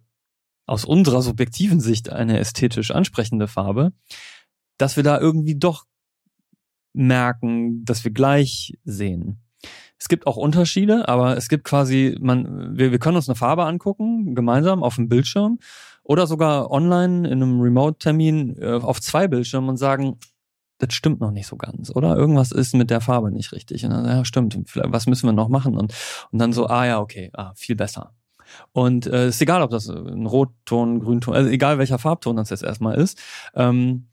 aus 0.68 0.84
unserer 0.84 1.22
subjektiven 1.22 1.80
Sicht 1.80 2.10
eine 2.10 2.38
ästhetisch 2.38 2.90
ansprechende 2.90 3.48
Farbe, 3.48 3.92
dass 4.76 4.96
wir 4.96 5.02
da 5.02 5.18
irgendwie 5.18 5.56
doch 5.56 5.84
merken, 6.92 7.84
dass 7.84 8.04
wir 8.04 8.10
gleich 8.10 8.78
sehen. 8.84 9.40
Es 9.98 10.08
gibt 10.08 10.26
auch 10.26 10.36
Unterschiede, 10.36 11.08
aber 11.08 11.36
es 11.36 11.48
gibt 11.48 11.64
quasi, 11.64 12.16
man, 12.20 12.78
wir, 12.78 12.92
wir 12.92 12.98
können 12.98 13.16
uns 13.16 13.28
eine 13.28 13.34
Farbe 13.34 13.64
angucken, 13.64 14.34
gemeinsam 14.34 14.82
auf 14.82 14.94
dem 14.94 15.08
Bildschirm 15.08 15.58
oder 16.04 16.26
sogar 16.26 16.70
online 16.70 17.26
in 17.28 17.42
einem 17.42 17.60
Remote-Termin 17.60 18.56
äh, 18.60 18.74
auf 18.74 19.00
zwei 19.00 19.26
Bildschirmen 19.26 19.70
und 19.70 19.76
sagen, 19.76 20.18
das 20.78 20.94
stimmt 20.94 21.20
noch 21.20 21.32
nicht 21.32 21.48
so 21.48 21.56
ganz, 21.56 21.90
oder? 21.90 22.16
Irgendwas 22.16 22.52
ist 22.52 22.74
mit 22.74 22.90
der 22.90 23.00
Farbe 23.00 23.32
nicht 23.32 23.52
richtig. 23.52 23.84
Und 23.84 23.90
dann, 23.90 24.04
ja, 24.04 24.24
stimmt, 24.24 24.56
was 24.74 25.06
müssen 25.08 25.26
wir 25.26 25.32
noch 25.32 25.48
machen? 25.48 25.76
Und, 25.76 25.92
und 26.30 26.38
dann 26.38 26.52
so, 26.52 26.68
ah 26.68 26.86
ja, 26.86 27.00
okay, 27.00 27.30
ah, 27.32 27.52
viel 27.56 27.74
besser. 27.74 28.14
Und 28.72 29.06
äh, 29.06 29.28
ist 29.28 29.40
egal, 29.40 29.62
ob 29.62 29.70
das 29.70 29.88
ein 29.88 30.26
Rotton, 30.26 31.00
Grünton, 31.00 31.34
also 31.34 31.48
egal 31.50 31.78
welcher 31.78 31.98
Farbton 31.98 32.36
das 32.36 32.50
jetzt 32.50 32.64
erstmal 32.64 32.96
ist. 32.98 33.18
Ähm, 33.54 34.08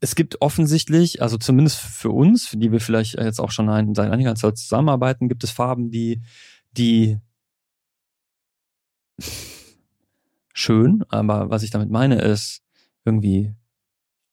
es 0.00 0.14
gibt 0.14 0.42
offensichtlich, 0.42 1.22
also 1.22 1.38
zumindest 1.38 1.78
für 1.78 2.10
uns, 2.10 2.46
für 2.46 2.58
die 2.58 2.72
wir 2.72 2.80
vielleicht 2.80 3.14
jetzt 3.14 3.40
auch 3.40 3.50
schon 3.50 3.70
ein, 3.70 3.94
seit 3.94 4.10
einiger 4.10 4.34
Zeit 4.34 4.58
zusammenarbeiten, 4.58 5.28
gibt 5.28 5.44
es 5.44 5.50
Farben, 5.50 5.90
die, 5.90 6.20
die 6.72 7.18
schön, 10.52 11.04
aber 11.08 11.50
was 11.50 11.62
ich 11.62 11.70
damit 11.70 11.90
meine, 11.90 12.20
ist 12.20 12.62
irgendwie 13.04 13.54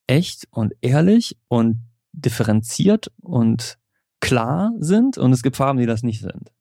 echt 0.08 0.48
und 0.52 0.74
ehrlich 0.82 1.38
und 1.48 1.82
differenziert 2.14 3.12
und 3.22 3.78
klar 4.20 4.74
sind 4.80 5.18
und 5.18 5.32
es 5.32 5.42
gibt 5.42 5.56
Farben, 5.56 5.80
die 5.80 5.86
das 5.86 6.04
nicht 6.04 6.22
sind. 6.22 6.52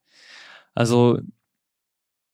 Also 0.74 1.20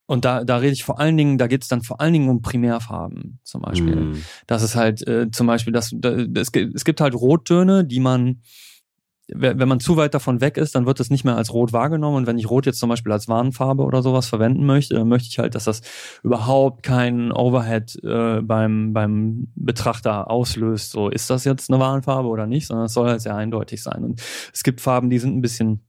und 0.06 0.24
da, 0.24 0.44
da 0.44 0.58
rede 0.58 0.72
ich 0.72 0.84
vor 0.84 1.00
allen 1.00 1.16
Dingen, 1.16 1.36
da 1.36 1.46
geht 1.48 1.62
es 1.62 1.68
dann 1.68 1.82
vor 1.82 2.00
allen 2.00 2.12
Dingen 2.12 2.28
um 2.28 2.40
Primärfarben 2.40 3.40
zum 3.42 3.62
Beispiel. 3.62 3.96
mh. 3.96 4.16
Das 4.46 4.62
ist 4.62 4.76
halt 4.76 5.06
äh, 5.06 5.30
zum 5.30 5.46
Beispiel, 5.46 5.72
das, 5.72 5.90
da, 5.94 6.10
es, 6.10 6.52
gibt, 6.52 6.74
es 6.74 6.84
gibt 6.84 7.00
halt 7.00 7.14
Rottöne, 7.14 7.84
die 7.84 7.98
man, 7.98 8.42
we- 9.28 9.58
wenn 9.58 9.68
man 9.68 9.80
zu 9.80 9.96
weit 9.96 10.14
davon 10.14 10.40
weg 10.40 10.58
ist, 10.58 10.76
dann 10.76 10.86
wird 10.86 11.00
es 11.00 11.10
nicht 11.10 11.24
mehr 11.24 11.36
als 11.36 11.52
rot 11.52 11.72
wahrgenommen. 11.72 12.16
Und 12.18 12.26
wenn 12.28 12.38
ich 12.38 12.48
Rot 12.48 12.66
jetzt 12.66 12.78
zum 12.78 12.88
Beispiel 12.88 13.10
als 13.10 13.26
Warnfarbe 13.26 13.82
oder 13.82 14.00
sowas 14.00 14.28
verwenden 14.28 14.64
möchte, 14.64 14.94
dann 14.94 15.08
möchte 15.08 15.28
ich 15.28 15.40
halt, 15.40 15.56
dass 15.56 15.64
das 15.64 15.82
überhaupt 16.22 16.84
keinen 16.84 17.32
Overhead 17.32 17.98
äh, 18.04 18.42
beim, 18.42 18.92
beim 18.92 19.48
Betrachter 19.56 20.30
auslöst. 20.30 20.92
So, 20.92 21.08
ist 21.08 21.30
das 21.30 21.42
jetzt 21.44 21.68
eine 21.68 21.80
Warnfarbe 21.80 22.28
oder 22.28 22.46
nicht? 22.46 22.68
Sondern 22.68 22.86
es 22.86 22.92
soll 22.92 23.08
halt 23.08 23.22
sehr 23.22 23.34
eindeutig 23.34 23.82
sein. 23.82 24.04
Und 24.04 24.22
es 24.52 24.62
gibt 24.62 24.80
Farben, 24.80 25.10
die 25.10 25.18
sind 25.18 25.36
ein 25.36 25.42
bisschen 25.42 25.80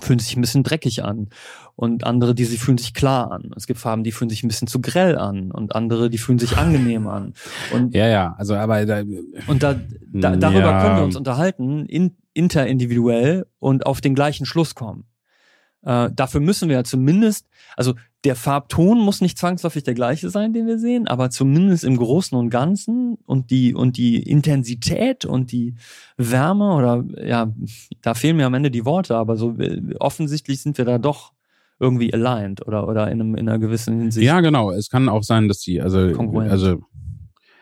fühlen 0.00 0.18
sich 0.18 0.36
ein 0.36 0.40
bisschen 0.40 0.62
dreckig 0.62 1.04
an 1.04 1.28
und 1.76 2.04
andere, 2.04 2.34
die 2.34 2.44
sie 2.44 2.56
fühlen 2.58 2.78
sich 2.78 2.94
klar 2.94 3.30
an. 3.30 3.50
Es 3.56 3.66
gibt 3.66 3.78
Farben, 3.78 4.04
die 4.04 4.12
fühlen 4.12 4.30
sich 4.30 4.42
ein 4.42 4.48
bisschen 4.48 4.68
zu 4.68 4.80
grell 4.80 5.16
an 5.16 5.50
und 5.50 5.74
andere, 5.74 6.10
die 6.10 6.18
fühlen 6.18 6.38
sich 6.38 6.56
angenehm 6.56 7.06
an. 7.08 7.34
Und 7.72 7.94
Ja, 7.94 8.06
ja, 8.08 8.34
also 8.38 8.54
aber 8.56 8.84
da, 8.86 9.02
und 9.46 9.62
da, 9.62 9.74
da, 10.12 10.36
darüber 10.36 10.70
Ja. 10.70 10.82
können 10.82 10.96
wir 10.96 11.04
uns 11.04 11.16
unterhalten, 11.16 11.86
in, 11.86 12.16
interindividuell 12.34 13.46
und 13.58 13.86
auf 13.86 14.00
den 14.00 14.14
gleichen 14.14 14.46
Schluss 14.46 14.74
kommen. 14.74 15.04
Äh, 15.82 16.10
dafür 16.12 16.40
müssen 16.40 16.68
wir 16.68 16.76
ja 16.76 16.84
zumindest, 16.84 17.46
also 17.76 17.94
der 18.24 18.34
Farbton 18.34 18.98
muss 18.98 19.20
nicht 19.20 19.38
zwangsläufig 19.38 19.84
der 19.84 19.94
gleiche 19.94 20.28
sein, 20.28 20.52
den 20.52 20.66
wir 20.66 20.78
sehen, 20.78 21.06
aber 21.06 21.30
zumindest 21.30 21.84
im 21.84 21.96
Großen 21.96 22.36
und 22.36 22.50
Ganzen 22.50 23.16
und 23.26 23.50
die, 23.50 23.74
und 23.74 23.96
die 23.96 24.20
Intensität 24.20 25.24
und 25.24 25.52
die 25.52 25.76
Wärme 26.16 26.74
oder 26.74 27.04
ja, 27.24 27.52
da 28.02 28.14
fehlen 28.14 28.36
mir 28.36 28.46
am 28.46 28.54
Ende 28.54 28.70
die 28.72 28.84
Worte, 28.84 29.16
aber 29.16 29.36
so 29.36 29.56
äh, 29.58 29.94
offensichtlich 30.00 30.60
sind 30.60 30.78
wir 30.78 30.84
da 30.84 30.98
doch 30.98 31.32
irgendwie 31.78 32.12
aligned 32.12 32.66
oder, 32.66 32.88
oder 32.88 33.08
in, 33.10 33.20
einem, 33.20 33.34
in 33.36 33.48
einer 33.48 33.60
gewissen 33.60 34.00
Hinsicht. 34.00 34.26
ja 34.26 34.40
genau, 34.40 34.72
es 34.72 34.88
kann 34.88 35.08
auch 35.08 35.22
sein, 35.22 35.46
dass 35.46 35.60
die, 35.60 35.80
also, 35.80 35.98
also 35.98 36.80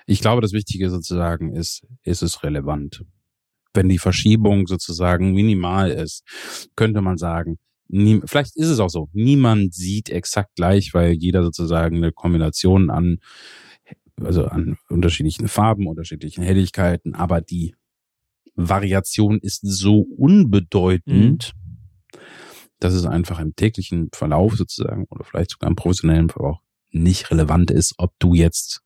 ich 0.07 0.21
glaube, 0.21 0.41
das 0.41 0.53
Wichtige 0.53 0.89
sozusagen 0.89 1.53
ist, 1.53 1.87
ist 2.03 2.23
es 2.23 2.43
relevant. 2.43 3.05
Wenn 3.75 3.91
die 3.91 3.99
Verschiebung 3.99 4.67
sozusagen 4.67 5.35
minimal 5.35 5.91
ist, 5.91 6.25
könnte 6.77 7.03
man 7.03 7.19
sagen, 7.19 7.59
nie, 7.89 8.21
vielleicht 8.25 8.57
ist 8.57 8.69
es 8.69 8.81
auch 8.81 8.91
so, 8.91 9.09
niemand 9.13 9.75
sieht 9.75 10.11
exakt 10.11 10.55
gleich, 10.57 10.95
weil 10.95 11.13
jeder 11.13 11.43
sozusagen 11.43 11.97
eine 11.97 12.13
Kombination 12.13 12.91
an, 12.91 13.19
also 14.21 14.47
an 14.47 14.77
unterschiedlichen 14.89 15.49
Farben, 15.49 15.87
unterschiedlichen 15.87 16.43
Helligkeiten, 16.43 17.15
aber 17.15 17.41
die 17.41 17.75
Variation 18.55 19.39
ist 19.39 19.61
so 19.63 20.01
unbedeutend, 20.17 21.53
dass 22.81 22.95
es 22.95 23.07
einfach 23.07 23.39
im 23.41 23.55
täglichen 23.55 24.09
Verlauf 24.13 24.57
sozusagen 24.57 25.07
oder 25.11 25.25
vielleicht 25.25 25.51
sogar 25.51 25.69
im 25.69 25.77
professionellen 25.77 26.29
Verbrauch 26.29 26.61
nicht 26.91 27.31
relevant 27.31 27.71
ist, 27.71 27.95
ob 27.99 28.13
du 28.19 28.35
jetzt 28.35 28.83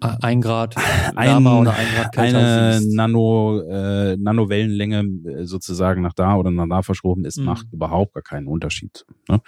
Ein 0.00 0.40
Grad 0.40 0.76
ein, 1.16 1.46
oder 1.46 1.74
ein 1.74 1.86
Grad 1.94 2.18
eine. 2.18 2.80
Nano, 2.86 3.60
äh, 3.60 4.16
Nanowellenlänge 4.16 5.00
äh, 5.30 5.44
sozusagen 5.46 6.02
nach 6.02 6.14
da 6.14 6.36
oder 6.36 6.50
nach 6.50 6.68
da 6.68 6.82
verschoben 6.82 7.24
ist, 7.24 7.38
Mhm. 7.38 7.44
macht 7.44 7.66
überhaupt 7.72 8.14
gar 8.14 8.22
keinen 8.22 8.46
Unterschied. 8.46 9.04
Ne? 9.28 9.40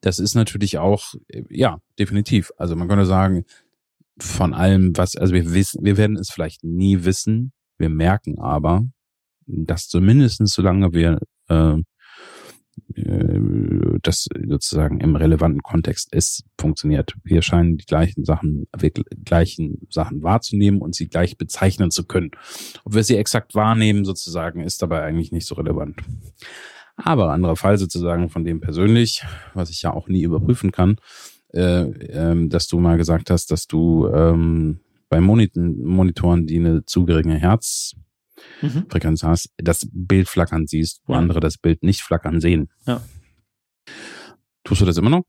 Das 0.00 0.18
ist 0.18 0.34
natürlich 0.34 0.78
auch, 0.78 1.14
äh, 1.28 1.42
ja, 1.50 1.78
definitiv. 1.98 2.50
Also 2.56 2.74
man 2.76 2.88
könnte 2.88 3.06
sagen, 3.06 3.44
von 4.18 4.54
allem, 4.54 4.96
was, 4.96 5.14
also 5.16 5.32
wir 5.34 5.52
wissen, 5.54 5.84
wir 5.84 5.96
werden 5.96 6.16
es 6.16 6.30
vielleicht 6.30 6.64
nie 6.64 7.04
wissen, 7.04 7.52
wir 7.76 7.88
merken 7.90 8.38
aber, 8.40 8.84
dass 9.46 9.88
zumindestens 9.88 10.52
solange 10.52 10.92
wir 10.92 11.20
äh, 11.48 11.54
äh, 11.54 11.82
das 14.02 14.28
sozusagen 14.46 15.00
im 15.00 15.16
relevanten 15.16 15.62
Kontext 15.62 16.12
ist, 16.14 16.44
funktioniert. 16.58 17.14
Wir 17.24 17.42
scheinen 17.42 17.78
die 17.78 17.84
gleichen 17.84 18.24
Sachen, 18.24 18.66
wir 18.76 18.90
gleichen 19.24 19.86
Sachen 19.90 20.22
wahrzunehmen 20.22 20.80
und 20.80 20.94
sie 20.94 21.08
gleich 21.08 21.36
bezeichnen 21.36 21.90
zu 21.90 22.04
können. 22.04 22.30
Ob 22.84 22.94
wir 22.94 23.04
sie 23.04 23.16
exakt 23.16 23.54
wahrnehmen 23.54 24.04
sozusagen, 24.04 24.60
ist 24.60 24.82
dabei 24.82 25.02
eigentlich 25.02 25.32
nicht 25.32 25.46
so 25.46 25.54
relevant. 25.54 26.00
Aber 26.96 27.30
anderer 27.30 27.56
Fall 27.56 27.78
sozusagen 27.78 28.28
von 28.28 28.44
dem 28.44 28.60
persönlich, 28.60 29.24
was 29.54 29.70
ich 29.70 29.82
ja 29.82 29.92
auch 29.92 30.08
nie 30.08 30.22
überprüfen 30.22 30.72
kann, 30.72 30.96
äh, 31.52 31.82
ähm, 31.82 32.48
dass 32.48 32.66
du 32.66 32.80
mal 32.80 32.96
gesagt 32.96 33.30
hast, 33.30 33.50
dass 33.50 33.66
du 33.66 34.08
ähm, 34.08 34.80
bei 35.08 35.20
Monitoren, 35.20 36.46
die 36.46 36.58
eine 36.58 36.84
zu 36.84 37.04
geringe 37.04 37.36
Herz 37.36 37.94
Mhm. 38.62 38.86
Frequenz 38.90 39.22
hast, 39.22 39.50
das 39.56 39.86
Bild 39.92 40.28
flackern 40.28 40.66
siehst, 40.66 41.02
wo 41.06 41.12
Ja. 41.12 41.18
andere 41.18 41.40
das 41.40 41.58
Bild 41.58 41.82
nicht 41.82 42.02
flackern 42.02 42.40
sehen. 42.40 42.70
Ja. 42.86 43.00
Tust 44.64 44.80
du 44.80 44.84
das 44.84 44.96
immer 44.98 45.10
noch? 45.10 45.22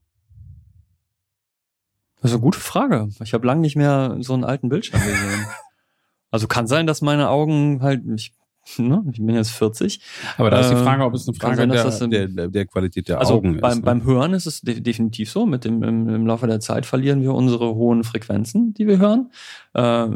Das 2.20 2.30
ist 2.30 2.34
eine 2.34 2.42
gute 2.42 2.60
Frage. 2.60 3.08
Ich 3.22 3.32
habe 3.32 3.46
lange 3.46 3.62
nicht 3.62 3.76
mehr 3.76 4.16
so 4.20 4.34
einen 4.34 4.44
alten 4.44 4.68
Bildschirm 4.68 5.00
gesehen. 5.00 5.46
also 6.30 6.46
kann 6.48 6.66
sein, 6.66 6.86
dass 6.86 7.00
meine 7.00 7.30
Augen 7.30 7.80
halt, 7.82 8.02
ich, 8.14 8.34
ne, 8.78 9.02
ich 9.12 9.18
bin 9.24 9.34
jetzt 9.34 9.50
40. 9.50 10.00
Aber 10.38 10.50
da 10.50 10.60
ist 10.60 10.70
die 10.70 10.74
Äh, 10.74 10.78
Frage, 10.84 11.04
ob 11.04 11.14
es 11.14 11.26
eine 11.28 11.36
Frage 11.36 11.56
sein, 11.56 11.68
dass 11.68 11.76
der, 11.82 11.84
das 11.84 12.00
im- 12.00 12.10
der, 12.36 12.48
der, 12.48 12.66
Qualität 12.66 13.08
der 13.08 13.18
Also 13.18 13.34
Augen 13.34 13.60
beim, 13.60 13.70
ist. 13.72 13.76
ne? 13.78 13.82
beim 13.84 14.04
Hören 14.04 14.32
ist 14.34 14.46
es 14.46 14.60
de 14.60 14.80
definitiv 14.80 15.30
so. 15.30 15.46
Mit 15.46 15.64
dem, 15.64 15.82
im, 15.82 16.08
Im 16.08 16.26
Laufe 16.26 16.46
der 16.46 16.60
Zeit 16.60 16.86
verlieren 16.86 17.22
wir 17.22 17.34
unsere 17.34 17.74
hohen 17.74 18.04
Frequenzen, 18.04 18.72
die 18.74 18.86
wir 18.86 18.98
hören. 18.98 19.30
Äh, 19.74 20.06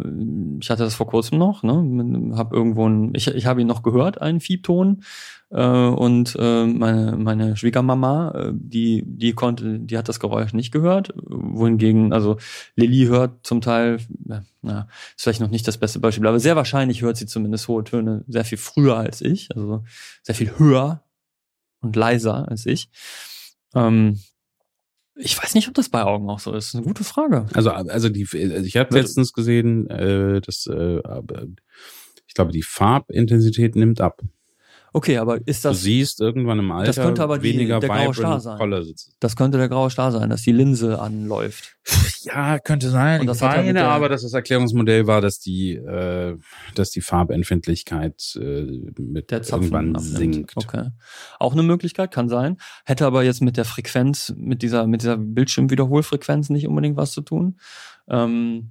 ich 0.60 0.70
hatte 0.70 0.84
das 0.84 0.94
vor 0.94 1.06
kurzem 1.06 1.38
noch. 1.38 1.62
Ne? 1.62 2.32
Hab 2.36 2.52
irgendwo 2.52 2.88
ein, 2.88 3.12
ich, 3.14 3.28
ich 3.28 3.46
habe 3.46 3.60
ihn 3.60 3.66
noch 3.66 3.82
gehört, 3.82 4.20
einen 4.20 4.40
Fiebton. 4.40 5.02
Äh, 5.50 5.62
und 5.62 6.36
äh, 6.38 6.66
meine, 6.66 7.16
meine 7.16 7.56
Schwiegermama, 7.56 8.30
äh, 8.32 8.52
die, 8.54 9.04
die 9.06 9.34
konnte, 9.34 9.78
die 9.78 9.96
hat 9.98 10.08
das 10.08 10.18
Geräusch 10.18 10.52
nicht 10.52 10.72
gehört. 10.72 11.12
Wohingegen, 11.16 12.12
also 12.12 12.38
Lilly 12.76 13.06
hört 13.06 13.46
zum 13.46 13.60
Teil, 13.60 13.98
na, 14.62 14.88
ist 15.14 15.22
vielleicht 15.22 15.40
noch 15.42 15.50
nicht 15.50 15.68
das 15.68 15.76
beste 15.78 16.00
Beispiel, 16.00 16.26
aber 16.26 16.40
sehr 16.40 16.56
wahrscheinlich 16.56 17.02
hört 17.02 17.18
sie 17.18 17.26
zumindest 17.26 17.68
hohe 17.68 17.84
Töne 17.84 18.24
sehr 18.26 18.43
viel 18.44 18.58
früher 18.58 18.96
als 18.96 19.20
ich, 19.20 19.48
also 19.54 19.84
sehr 20.22 20.34
viel 20.34 20.58
höher 20.58 21.04
und 21.80 21.96
leiser 21.96 22.48
als 22.48 22.66
ich. 22.66 22.88
Ähm, 23.74 24.20
ich 25.16 25.40
weiß 25.40 25.54
nicht, 25.54 25.68
ob 25.68 25.74
das 25.74 25.88
bei 25.88 26.02
Augen 26.02 26.28
auch 26.28 26.40
so 26.40 26.50
ist. 26.50 26.56
Das 26.56 26.66
ist 26.68 26.74
eine 26.74 26.84
gute 26.84 27.04
Frage. 27.04 27.46
Also, 27.54 27.70
also 27.70 28.08
die, 28.08 28.26
also 28.32 28.66
ich 28.66 28.76
habe 28.76 28.98
letztens 28.98 29.32
gesehen, 29.32 29.88
äh, 29.88 30.40
dass 30.40 30.66
äh, 30.66 31.00
ich 32.26 32.34
glaube, 32.34 32.52
die 32.52 32.62
Farbintensität 32.62 33.76
nimmt 33.76 34.00
ab. 34.00 34.20
Okay, 34.96 35.18
aber 35.18 35.40
ist 35.44 35.64
das. 35.64 35.78
Du 35.78 35.82
siehst 35.82 36.20
irgendwann 36.20 36.60
im 36.60 36.70
Alter 36.70 36.92
das 36.92 37.04
könnte 37.04 37.20
aber 37.24 37.38
die, 37.38 37.52
weniger 37.52 37.80
der 37.80 37.88
graue 37.88 38.14
Star 38.14 38.38
sein. 38.38 38.84
Sitzen. 38.84 39.12
Das 39.18 39.34
könnte 39.34 39.58
der 39.58 39.68
graue 39.68 39.90
Star 39.90 40.12
sein, 40.12 40.30
dass 40.30 40.42
die 40.42 40.52
Linse 40.52 41.00
anläuft. 41.00 41.76
Ja, 42.22 42.60
könnte 42.60 42.88
sein. 42.90 43.20
Und 43.22 43.26
das 43.26 43.42
er 43.42 43.64
mit 43.64 43.74
der- 43.74 43.88
aber 43.88 44.08
dass 44.08 44.22
das 44.22 44.32
Erklärungsmodell 44.34 45.08
war, 45.08 45.20
dass 45.20 45.40
die, 45.40 45.72
äh, 45.74 46.38
dass 46.76 46.90
die 46.92 47.00
Farbempfindlichkeit 47.00 48.38
äh, 48.40 48.66
mit 48.96 49.32
Der 49.32 49.42
Zapfen 49.42 49.64
irgendwann 49.64 49.96
abnimmt. 49.96 50.16
sinkt. 50.16 50.56
Okay. 50.56 50.90
Auch 51.40 51.54
eine 51.54 51.64
Möglichkeit, 51.64 52.12
kann 52.12 52.28
sein. 52.28 52.56
Hätte 52.84 53.04
aber 53.04 53.24
jetzt 53.24 53.42
mit 53.42 53.56
der 53.56 53.64
Frequenz, 53.64 54.32
mit 54.36 54.62
dieser, 54.62 54.86
mit 54.86 55.02
dieser 55.02 55.16
Bildschirmwiederholfrequenz 55.16 56.50
nicht 56.50 56.68
unbedingt 56.68 56.96
was 56.96 57.10
zu 57.10 57.20
tun. 57.22 57.58
Ähm, 58.08 58.70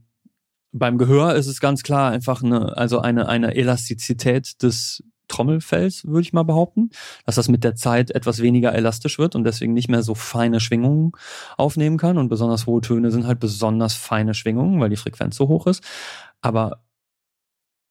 beim 0.71 0.97
Gehör 0.97 1.35
ist 1.35 1.47
es 1.47 1.59
ganz 1.59 1.83
klar 1.83 2.11
einfach 2.11 2.41
eine, 2.41 2.77
also 2.77 2.99
eine, 2.99 3.27
eine 3.27 3.55
Elastizität 3.55 4.63
des 4.63 5.03
Trommelfells, 5.27 6.05
würde 6.05 6.21
ich 6.21 6.33
mal 6.33 6.43
behaupten, 6.43 6.89
dass 7.25 7.35
das 7.35 7.49
mit 7.49 7.63
der 7.63 7.75
Zeit 7.75 8.11
etwas 8.11 8.41
weniger 8.41 8.73
elastisch 8.73 9.19
wird 9.19 9.35
und 9.35 9.43
deswegen 9.43 9.73
nicht 9.73 9.89
mehr 9.89 10.03
so 10.03 10.15
feine 10.15 10.59
Schwingungen 10.59 11.11
aufnehmen 11.57 11.97
kann. 11.97 12.17
Und 12.17 12.29
besonders 12.29 12.67
hohe 12.67 12.81
Töne 12.81 13.11
sind 13.11 13.25
halt 13.27 13.39
besonders 13.39 13.93
feine 13.93 14.33
Schwingungen, 14.33 14.79
weil 14.79 14.89
die 14.89 14.95
Frequenz 14.95 15.35
so 15.35 15.47
hoch 15.47 15.67
ist. 15.67 15.83
Aber 16.41 16.83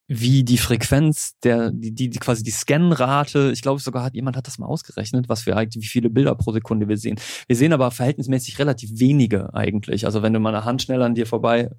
wie 0.08 0.44
die 0.44 0.58
Frequenz 0.58 1.38
der, 1.42 1.70
die, 1.70 1.94
die, 1.94 2.10
die 2.10 2.18
quasi 2.18 2.42
die 2.42 2.50
Scanrate, 2.50 3.50
ich 3.52 3.62
glaube 3.62 3.80
sogar 3.80 4.04
hat 4.04 4.14
jemand 4.14 4.36
hat 4.36 4.46
das 4.46 4.58
mal 4.58 4.66
ausgerechnet, 4.66 5.28
was 5.28 5.46
wir 5.46 5.56
eigentlich, 5.56 5.82
wie 5.82 5.88
viele 5.88 6.10
Bilder 6.10 6.34
pro 6.34 6.52
Sekunde 6.52 6.88
wir 6.88 6.98
sehen. 6.98 7.18
Wir 7.46 7.56
sehen 7.56 7.72
aber 7.72 7.90
verhältnismäßig 7.90 8.58
relativ 8.58 8.90
wenige 8.98 9.54
eigentlich. 9.54 10.04
Also 10.04 10.22
wenn 10.22 10.32
du 10.32 10.40
mal 10.40 10.54
eine 10.54 10.64
Hand 10.64 10.82
schnell 10.82 11.02
an 11.02 11.14
dir 11.14 11.26
vorbei 11.26 11.70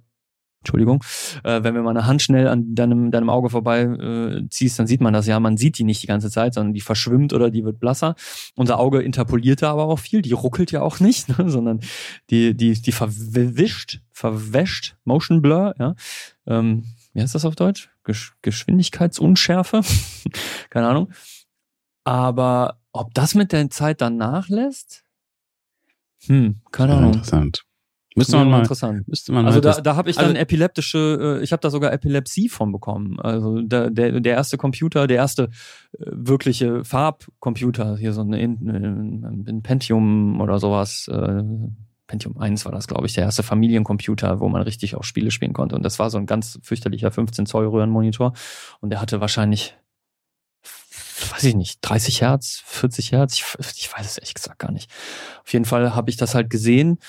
Entschuldigung, 0.64 1.04
äh, 1.44 1.62
wenn 1.62 1.76
wir 1.76 1.82
mal 1.82 1.90
eine 1.90 2.06
Hand 2.06 2.22
schnell 2.22 2.48
an 2.48 2.74
deinem, 2.74 3.12
deinem 3.12 3.30
Auge 3.30 3.50
vorbei 3.50 3.82
äh, 3.82 4.48
ziehst, 4.50 4.80
dann 4.80 4.88
sieht 4.88 5.02
man 5.02 5.14
das 5.14 5.28
ja. 5.28 5.38
Man 5.42 5.58
sieht 5.58 5.78
die 5.78 5.84
nicht 5.84 6.02
die 6.02 6.08
ganze 6.08 6.32
Zeit, 6.32 6.54
sondern 6.54 6.74
die 6.74 6.80
verschwimmt 6.80 7.34
oder 7.34 7.52
die 7.52 7.66
wird 7.66 7.82
blasser. 7.82 8.16
Unser 8.56 8.80
Auge 8.80 9.02
interpoliert 9.02 9.62
da 9.62 9.72
aber 9.72 9.86
auch 9.86 10.00
viel. 10.00 10.22
Die 10.22 10.32
ruckelt 10.32 10.72
ja 10.72 10.82
auch 10.82 11.00
nicht, 11.02 11.38
ne, 11.38 11.50
sondern 11.50 11.82
die, 12.30 12.56
die, 12.56 12.74
die 12.82 12.92
verwischt, 12.94 14.00
verwäscht, 14.14 14.96
Motion 15.04 15.42
Blur, 15.42 15.76
ja. 15.78 15.96
Ähm, 16.48 16.86
wie 17.14 17.22
heißt 17.22 17.36
das 17.36 17.46
auf 17.46 17.56
Deutsch? 17.56 17.90
Gesch 18.06 18.34
Geschwindigkeitsunschärfe? 18.42 19.82
Keine 20.70 20.88
Ahnung. 20.88 21.12
Aber 22.06 22.80
ob 22.94 23.14
das 23.14 23.36
mit 23.36 23.52
der 23.52 23.70
Zeit 23.70 24.02
dann 24.02 24.18
nachlässt? 24.18 25.04
Hm, 26.26 26.62
keine 26.72 26.96
Ahnung. 26.96 27.14
interessant. 27.14 27.66
Müsste 28.16 28.38
man 28.38 28.50
mal, 28.50 28.60
interessant. 28.60 29.08
müsste 29.08 29.32
man 29.32 29.46
Also 29.46 29.60
da, 29.60 29.82
da 29.82 29.96
habe 29.96 30.10
ich 30.10 30.16
dann 30.16 30.26
also- 30.28 30.38
epileptische, 30.38 31.40
äh, 31.40 31.44
ich 31.44 31.52
habe 31.52 31.62
da 31.62 31.70
sogar 31.70 31.92
Epilepsie 31.94 32.50
von 32.50 32.72
bekommen. 32.72 33.20
Also 33.20 33.62
der, 33.62 33.90
der, 33.90 34.20
der 34.20 34.34
erste 34.34 34.58
Computer, 34.58 35.08
der 35.08 35.18
erste 35.18 35.44
äh, 35.44 35.48
wirkliche 36.12 36.84
Farbcomputer, 36.84 37.98
hier 37.98 38.14
so 38.14 38.22
ein, 38.22 38.34
ein, 38.34 39.46
ein 39.48 39.62
Pentium 39.64 40.40
oder 40.42 40.60
sowas, 40.60 41.08
äh, 41.08 41.44
Pentium 42.08 42.38
1 42.38 42.66
war 42.66 42.72
das, 42.72 42.88
glaube 42.88 43.08
ich, 43.08 43.14
der 43.14 43.24
erste 43.24 43.44
Familiencomputer, 43.44 44.40
wo 44.40 44.50
man 44.50 44.62
richtig 44.62 44.96
auch 44.96 45.04
Spiele 45.04 45.32
spielen 45.32 45.54
konnte. 45.54 45.76
Und 45.76 45.84
das 45.84 46.00
war 46.00 46.10
so 46.10 46.18
ein 46.18 46.26
ganz 46.26 46.60
fürchterlicher 46.62 47.12
15 47.12 47.46
Zoll 47.46 47.66
Röhrenmonitor. 47.66 48.34
Und 48.82 48.90
der 48.90 49.02
hatte 49.02 49.22
wahrscheinlich, 49.22 49.76
weiß 51.32 51.46
ich 51.46 51.56
nicht, 51.56 51.80
30 51.82 52.22
Hertz, 52.22 52.62
40 52.66 53.14
Hertz, 53.14 53.34
ich, 53.36 53.46
ich 53.78 53.92
weiß 53.92 54.06
es 54.06 54.18
ehrlich 54.18 54.34
gesagt 54.34 54.60
gar 54.60 54.72
nicht. 54.72 54.92
Auf 55.44 55.54
jeden 55.54 55.66
Fall 55.66 55.96
habe 55.96 56.10
ich 56.10 56.18
das 56.18 56.36
halt 56.36 56.50
gesehen, 56.50 57.00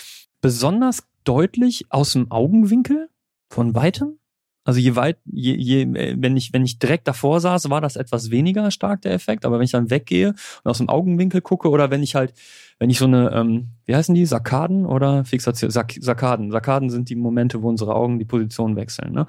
besonders 0.44 1.04
deutlich 1.24 1.86
aus 1.88 2.12
dem 2.12 2.30
Augenwinkel 2.30 3.08
von 3.48 3.74
weitem. 3.74 4.18
Also 4.62 4.78
je 4.78 4.94
weit, 4.94 5.16
je, 5.24 5.54
je, 5.54 5.82
äh, 5.84 6.16
wenn 6.18 6.36
ich, 6.36 6.52
wenn 6.52 6.66
ich 6.66 6.78
direkt 6.78 7.08
davor 7.08 7.40
saß, 7.40 7.70
war 7.70 7.80
das 7.80 7.96
etwas 7.96 8.30
weniger 8.30 8.70
stark 8.70 9.00
der 9.00 9.14
Effekt. 9.14 9.46
Aber 9.46 9.56
wenn 9.56 9.64
ich 9.64 9.70
dann 9.70 9.88
weggehe 9.88 10.34
und 10.62 10.70
aus 10.70 10.76
dem 10.76 10.90
Augenwinkel 10.90 11.40
gucke 11.40 11.70
oder 11.70 11.90
wenn 11.90 12.02
ich 12.02 12.14
halt, 12.14 12.34
wenn 12.78 12.90
ich 12.90 12.98
so 12.98 13.06
eine, 13.06 13.30
ähm, 13.32 13.68
wie 13.86 13.96
heißen 13.96 14.14
die, 14.14 14.26
Sarkaden 14.26 14.84
oder 14.84 15.24
Fixation, 15.24 15.70
Sak 15.70 15.94
Sarkaden. 15.98 16.50
Sarkaden 16.50 16.90
sind 16.90 17.08
die 17.08 17.16
Momente, 17.16 17.62
wo 17.62 17.70
unsere 17.70 17.94
Augen 17.94 18.18
die 18.18 18.26
Position 18.26 18.76
wechseln. 18.76 19.14
Ne? 19.14 19.26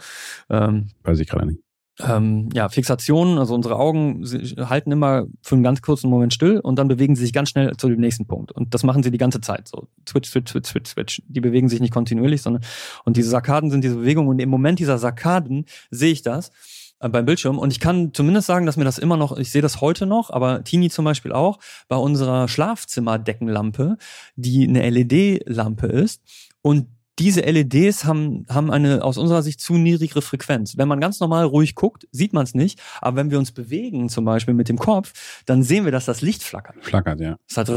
Ähm, 0.49 0.89
weiß 1.03 1.17
ich 1.21 1.29
gerade 1.29 1.45
nicht. 1.45 1.64
Ähm, 2.03 2.49
ja, 2.53 2.67
Fixationen, 2.67 3.37
also 3.37 3.55
unsere 3.55 3.77
Augen 3.77 4.25
halten 4.57 4.91
immer 4.91 5.25
für 5.41 5.55
einen 5.55 5.63
ganz 5.63 5.81
kurzen 5.81 6.09
Moment 6.09 6.33
still 6.33 6.59
und 6.59 6.77
dann 6.77 6.87
bewegen 6.87 7.15
sie 7.15 7.23
sich 7.23 7.33
ganz 7.33 7.49
schnell 7.49 7.75
zu 7.77 7.87
dem 7.87 7.99
nächsten 7.99 8.25
Punkt. 8.25 8.51
Und 8.51 8.73
das 8.73 8.83
machen 8.83 9.01
sie 9.01 9.11
die 9.11 9.17
ganze 9.17 9.39
Zeit 9.39 9.67
so. 9.67 9.87
Switch, 10.07 10.29
switch, 10.29 10.51
switch, 10.51 10.69
switch, 10.69 10.91
switch. 10.91 11.21
Die 11.27 11.41
bewegen 11.41 11.69
sich 11.69 11.79
nicht 11.79 11.93
kontinuierlich, 11.93 12.41
sondern 12.41 12.63
und 13.05 13.15
diese 13.15 13.29
Sarkaden 13.29 13.71
sind 13.71 13.83
diese 13.83 13.95
Bewegungen 13.95 14.27
und 14.27 14.39
im 14.39 14.49
Moment 14.49 14.79
dieser 14.79 14.97
Sarkaden 14.97 15.65
sehe 15.89 16.11
ich 16.11 16.21
das 16.21 16.51
äh, 16.99 17.07
beim 17.07 17.25
Bildschirm 17.25 17.57
und 17.57 17.71
ich 17.71 17.79
kann 17.79 18.13
zumindest 18.13 18.47
sagen, 18.47 18.65
dass 18.65 18.75
mir 18.75 18.83
das 18.83 18.97
immer 18.97 19.15
noch, 19.15 19.37
ich 19.37 19.51
sehe 19.51 19.61
das 19.61 19.79
heute 19.79 20.05
noch, 20.05 20.31
aber 20.31 20.65
Tini 20.65 20.89
zum 20.89 21.05
Beispiel 21.05 21.31
auch, 21.31 21.59
bei 21.87 21.95
unserer 21.95 22.49
Schlafzimmerdeckenlampe, 22.49 23.97
die 24.35 24.67
eine 24.67 24.89
LED-Lampe 24.89 25.87
ist 25.87 26.21
und 26.61 26.87
diese 27.17 27.41
LEDs 27.41 28.03
haben, 28.03 28.45
haben 28.49 28.69
eine 28.71 29.03
aus 29.03 29.17
unserer 29.17 29.41
Sicht 29.41 29.61
zu 29.61 29.75
niedrigere 29.75 30.21
Frequenz. 30.21 30.77
Wenn 30.77 30.87
man 30.87 30.99
ganz 30.99 31.19
normal 31.19 31.45
ruhig 31.45 31.73
guckt, 31.75 32.07
sieht 32.11 32.33
man 32.33 32.43
es 32.43 32.53
nicht. 32.53 32.79
Aber 33.01 33.15
wenn 33.17 33.31
wir 33.31 33.39
uns 33.39 33.51
bewegen, 33.53 34.09
zum 34.09 34.25
Beispiel 34.25 34.53
mit 34.53 34.67
dem 34.67 34.77
Kopf, 34.77 35.13
dann 35.45 35.63
sehen 35.63 35.85
wir, 35.85 35.91
dass 35.93 36.05
das 36.05 36.21
Licht 36.21 36.43
flackert. 36.43 36.75
Flackert, 36.81 37.21
ja. 37.21 37.37
Es 37.49 37.55
hat 37.57 37.69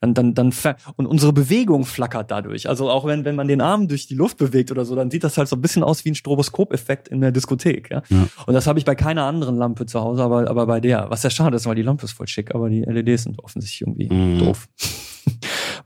dann, 0.00 0.14
dann, 0.14 0.34
dann 0.34 0.52
und 0.96 1.06
unsere 1.06 1.32
Bewegung 1.32 1.84
flackert 1.84 2.30
dadurch. 2.30 2.68
Also 2.68 2.90
auch 2.90 3.06
wenn, 3.06 3.24
wenn 3.24 3.36
man 3.36 3.48
den 3.48 3.60
Arm 3.60 3.88
durch 3.88 4.06
die 4.06 4.14
Luft 4.14 4.36
bewegt 4.36 4.70
oder 4.70 4.84
so, 4.84 4.94
dann 4.94 5.10
sieht 5.10 5.24
das 5.24 5.38
halt 5.38 5.48
so 5.48 5.56
ein 5.56 5.62
bisschen 5.62 5.82
aus 5.82 6.04
wie 6.04 6.10
ein 6.10 6.14
Stroboskopeffekt 6.14 7.08
in 7.08 7.20
der 7.20 7.32
Diskothek. 7.32 7.90
Ja? 7.90 8.02
Ja. 8.08 8.28
Und 8.46 8.54
das 8.54 8.66
habe 8.66 8.78
ich 8.78 8.84
bei 8.84 8.94
keiner 8.94 9.24
anderen 9.24 9.56
Lampe 9.56 9.86
zu 9.86 10.00
Hause, 10.00 10.22
aber, 10.22 10.50
aber 10.50 10.66
bei 10.66 10.80
der. 10.80 11.08
Was 11.10 11.22
ja 11.22 11.30
schade 11.30 11.56
ist, 11.56 11.66
weil 11.66 11.76
die 11.76 11.82
Lampe 11.82 12.04
ist 12.04 12.12
voll 12.12 12.28
schick, 12.28 12.54
aber 12.54 12.68
die 12.68 12.82
LEDs 12.82 13.22
sind 13.22 13.38
offensichtlich 13.38 13.80
irgendwie 13.82 14.08
Mhm. 14.12 14.38
doof. 14.40 14.68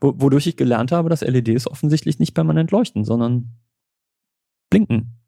Wo, 0.05 0.13
wodurch 0.17 0.47
ich 0.47 0.59
gelernt 0.59 0.93
habe, 0.93 1.09
dass 1.09 1.23
LEDs 1.23 1.67
offensichtlich 1.67 2.19
nicht 2.19 2.35
permanent 2.35 2.71
leuchten, 2.71 3.07
sondern 3.07 3.57
blinken. 4.69 5.19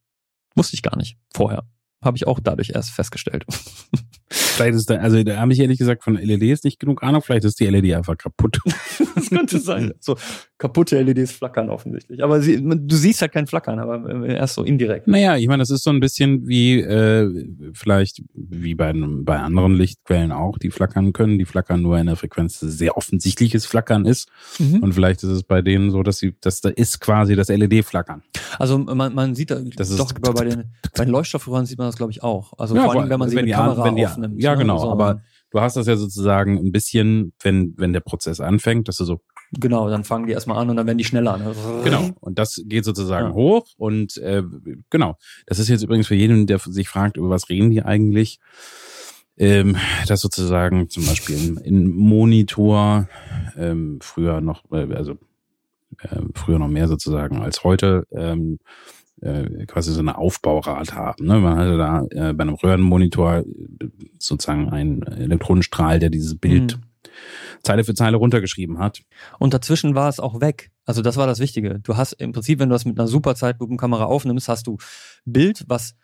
Wusste 0.55 0.75
ich 0.75 0.83
gar 0.83 0.99
nicht 0.99 1.19
vorher. 1.33 1.67
Habe 2.05 2.19
ich 2.19 2.27
auch 2.27 2.41
dadurch 2.41 2.71
erst 2.75 2.91
festgestellt. 2.91 3.47
Vielleicht 4.57 4.75
ist 4.75 4.89
da, 4.91 4.97
also 4.97 5.23
da 5.23 5.37
habe 5.37 5.53
ich 5.53 5.61
ehrlich 5.61 5.79
gesagt 5.79 6.03
von 6.03 6.15
LEDs 6.17 6.65
nicht 6.65 6.81
genug 6.81 7.03
Ahnung, 7.03 7.21
vielleicht 7.23 7.45
ist 7.45 7.61
die 7.61 7.67
LED 7.67 7.95
einfach 7.95 8.17
kaputt. 8.17 8.59
Das 9.17 9.31
könnte 9.31 9.59
sein. 9.59 9.95
So 9.99 10.17
kaputte 10.59 11.01
LEDs 11.01 11.33
flackern 11.33 11.71
offensichtlich. 11.71 12.23
Aber 12.23 12.43
sie, 12.43 12.63
du 12.63 12.97
siehst 12.97 13.23
halt 13.23 13.33
kein 13.33 13.47
Flackern, 13.47 13.79
aber 13.79 14.25
äh, 14.27 14.35
erst 14.37 14.55
so 14.57 14.63
indirekt. 14.63 15.09
Naja, 15.09 15.37
ich 15.39 15.49
meine, 15.49 15.63
das 15.63 15.71
ist 15.71 15.83
so 15.85 15.91
ein 15.91 16.01
bisschen 16.01 16.47
wie 16.47 16.81
äh, 16.81 17.47
vielleicht 17.73 18.23
wie 18.35 18.75
bei, 18.75 18.93
bei 18.95 19.39
anderen 19.39 19.75
Lichtquellen 19.75 20.33
auch, 20.33 20.59
die 20.59 20.71
flackern 20.71 21.15
können. 21.15 21.39
Die 21.39 21.47
flackern 21.47 21.81
nur 21.81 21.99
in 21.99 22.07
der 22.07 22.17
Frequenz, 22.17 22.61
dass 22.61 22.73
sehr 22.77 22.97
offensichtliches 22.99 23.65
Flackern 23.65 24.05
ist. 24.05 24.29
Mhm. 24.59 24.81
Und 24.83 24.93
vielleicht 24.93 25.23
ist 25.23 25.31
es 25.31 25.43
bei 25.43 25.63
denen 25.63 25.91
so, 25.91 26.03
dass 26.03 26.19
sie, 26.19 26.35
dass 26.43 26.61
da 26.61 26.69
ist 26.69 27.01
quasi 27.01 27.37
das 27.37 27.49
LED-Flackern. 27.49 28.23
Also 28.59 28.77
man, 28.79 29.15
man 29.15 29.35
sieht 29.35 29.51
da, 29.51 29.61
Das 29.77 29.89
ist- 29.91 29.99
doch 29.99 30.13
bei, 30.13 30.31
bei 30.33 30.45
den, 30.45 30.65
bei 30.95 31.05
den 31.07 31.11
Leuchtstoffröhren 31.13 31.65
sieht 31.65 31.79
man 31.79 31.89
das 31.89 31.97
glaube 31.97 32.13
ich 32.13 32.23
auch. 32.23 32.53
Also 32.59 32.77
Ja, 32.77 32.85
vor 32.85 33.01
allem, 33.01 33.09
wenn 33.11 33.19
man 33.19 33.31
sie 33.31 33.37
wenn 33.37 33.45
mit 33.47 33.53
die 33.55 33.57
Kamera 33.57 33.83
an- 33.83 33.89
wenn 33.89 33.97
die- 33.97 34.07
aufnimmt. 34.07 34.43
Ja, 34.47 34.53
ne? 34.53 34.59
genau, 34.63 34.79
So, 34.79 34.91
aber- 34.91 35.23
Du 35.53 35.61
hast 35.61 35.77
das 35.77 35.87
ja 35.87 35.97
sozusagen 35.97 36.59
ein 36.59 36.73
bisschen, 36.73 37.33
wenn, 37.41 37.73
wenn 37.79 37.93
der 37.93 38.01
Prozess 38.01 38.41
anfängt, 38.41 38.89
dass 38.89 38.97
du 38.97 39.05
so, 39.05 39.21
genau, 39.53 39.89
dann 39.89 40.03
fangen 40.05 40.27
die 40.27 40.33
erstmal 40.33 40.59
an 40.59 40.69
und 40.69 40.77
dann 40.77 40.87
werden 40.87 40.99
die 40.99 41.05
schneller. 41.05 41.39
Ne? 41.39 41.55
genau, 41.85 42.11
und 42.21 42.39
das 42.39 42.61
geht 42.67 42.85
sozusagen 42.85 43.29
Ja. 43.29 43.33
hoch 43.35 43.67
und 43.79 44.17
äh, 44.19 44.43
genau. 44.91 45.17
Das 45.47 45.59
ist 45.61 45.69
jetzt 45.69 45.83
übrigens 45.85 46.09
für 46.09 46.17
jeden, 46.17 46.47
der 46.47 46.59
sich 46.59 46.89
fragt, 46.89 47.17
über 47.17 47.31
was 47.31 47.49
reden 47.49 47.71
die 47.71 47.81
eigentlich, 47.83 48.39
ähm, 49.39 49.77
dass 50.09 50.21
sozusagen 50.21 50.89
zum 50.91 51.07
Beispiel 51.07 51.59
ein, 51.65 51.87
Monitor 51.89 53.09
ähm, 53.57 53.99
früher 54.03 54.41
noch, 54.41 54.65
äh, 54.73 54.93
also 54.95 55.13
äh, 56.03 56.21
früher 56.35 56.59
noch 56.59 56.69
mehr 56.69 56.89
sozusagen 56.89 57.41
als 57.41 57.63
heute, 57.65 58.05
ähm, 58.11 58.59
äh, 59.21 59.67
quasi 59.67 59.93
so 59.93 60.01
eine 60.01 60.19
Aufbaurate 60.19 60.95
haben. 60.95 61.27
Ne? 61.27 61.39
Man 61.39 61.57
hatte 61.57 61.79
da 61.79 62.03
äh, 62.11 62.33
bei 62.33 62.43
einem 62.43 62.55
Röhrenmonitor 62.55 63.39
äh, 63.39 63.45
sozusagen 64.19 64.69
einen 64.71 65.03
Elektronenstrahl, 65.03 65.99
der 65.99 66.11
dieses 66.11 66.39
Bild 66.39 66.73
Hm. 66.73 66.81
Zeile 67.63 67.85
für 67.85 67.95
Zeile 67.95 68.17
runtergeschrieben 68.17 68.79
hat. 68.79 69.01
Und 69.39 69.55
dazwischen 69.55 69.95
war 69.95 70.09
es 70.09 70.21
auch 70.21 70.41
weg. 70.41 70.71
Also 70.85 71.03
das 71.03 71.17
war 71.17 71.27
das 71.27 71.39
Wichtige. 71.39 71.81
Du 71.81 71.97
hast 71.97 72.13
im 72.13 72.33
Prinzip, 72.33 72.59
wenn 72.59 72.69
du 72.69 72.75
das 72.75 72.85
mit 72.85 72.99
einer 72.99 73.09
super 73.09 73.35
Zeitlupenkamera 73.35 74.05
aufnimmst, 74.05 74.49
hast 74.49 74.67
du 74.67 74.77
Bild, 75.25 75.65
was 75.67 75.95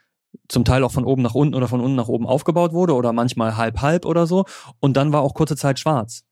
zum 0.48 0.64
Teil 0.64 0.82
auch 0.82 0.92
von 0.92 1.04
oben 1.04 1.22
nach 1.22 1.34
unten 1.34 1.54
oder 1.54 1.68
von 1.68 1.80
unten 1.80 1.96
nach 1.96 2.08
oben 2.08 2.26
aufgebaut 2.26 2.72
wurde 2.72 2.94
oder 2.94 3.12
manchmal 3.12 3.56
halb 3.56 3.82
halb 3.82 4.06
oder 4.06 4.26
so. 4.26 4.44
Und 4.80 4.96
dann 4.96 5.12
war 5.12 5.20
auch 5.20 5.34
kurze 5.34 5.56
Zeit 5.56 5.78
schwarz. 5.78 6.24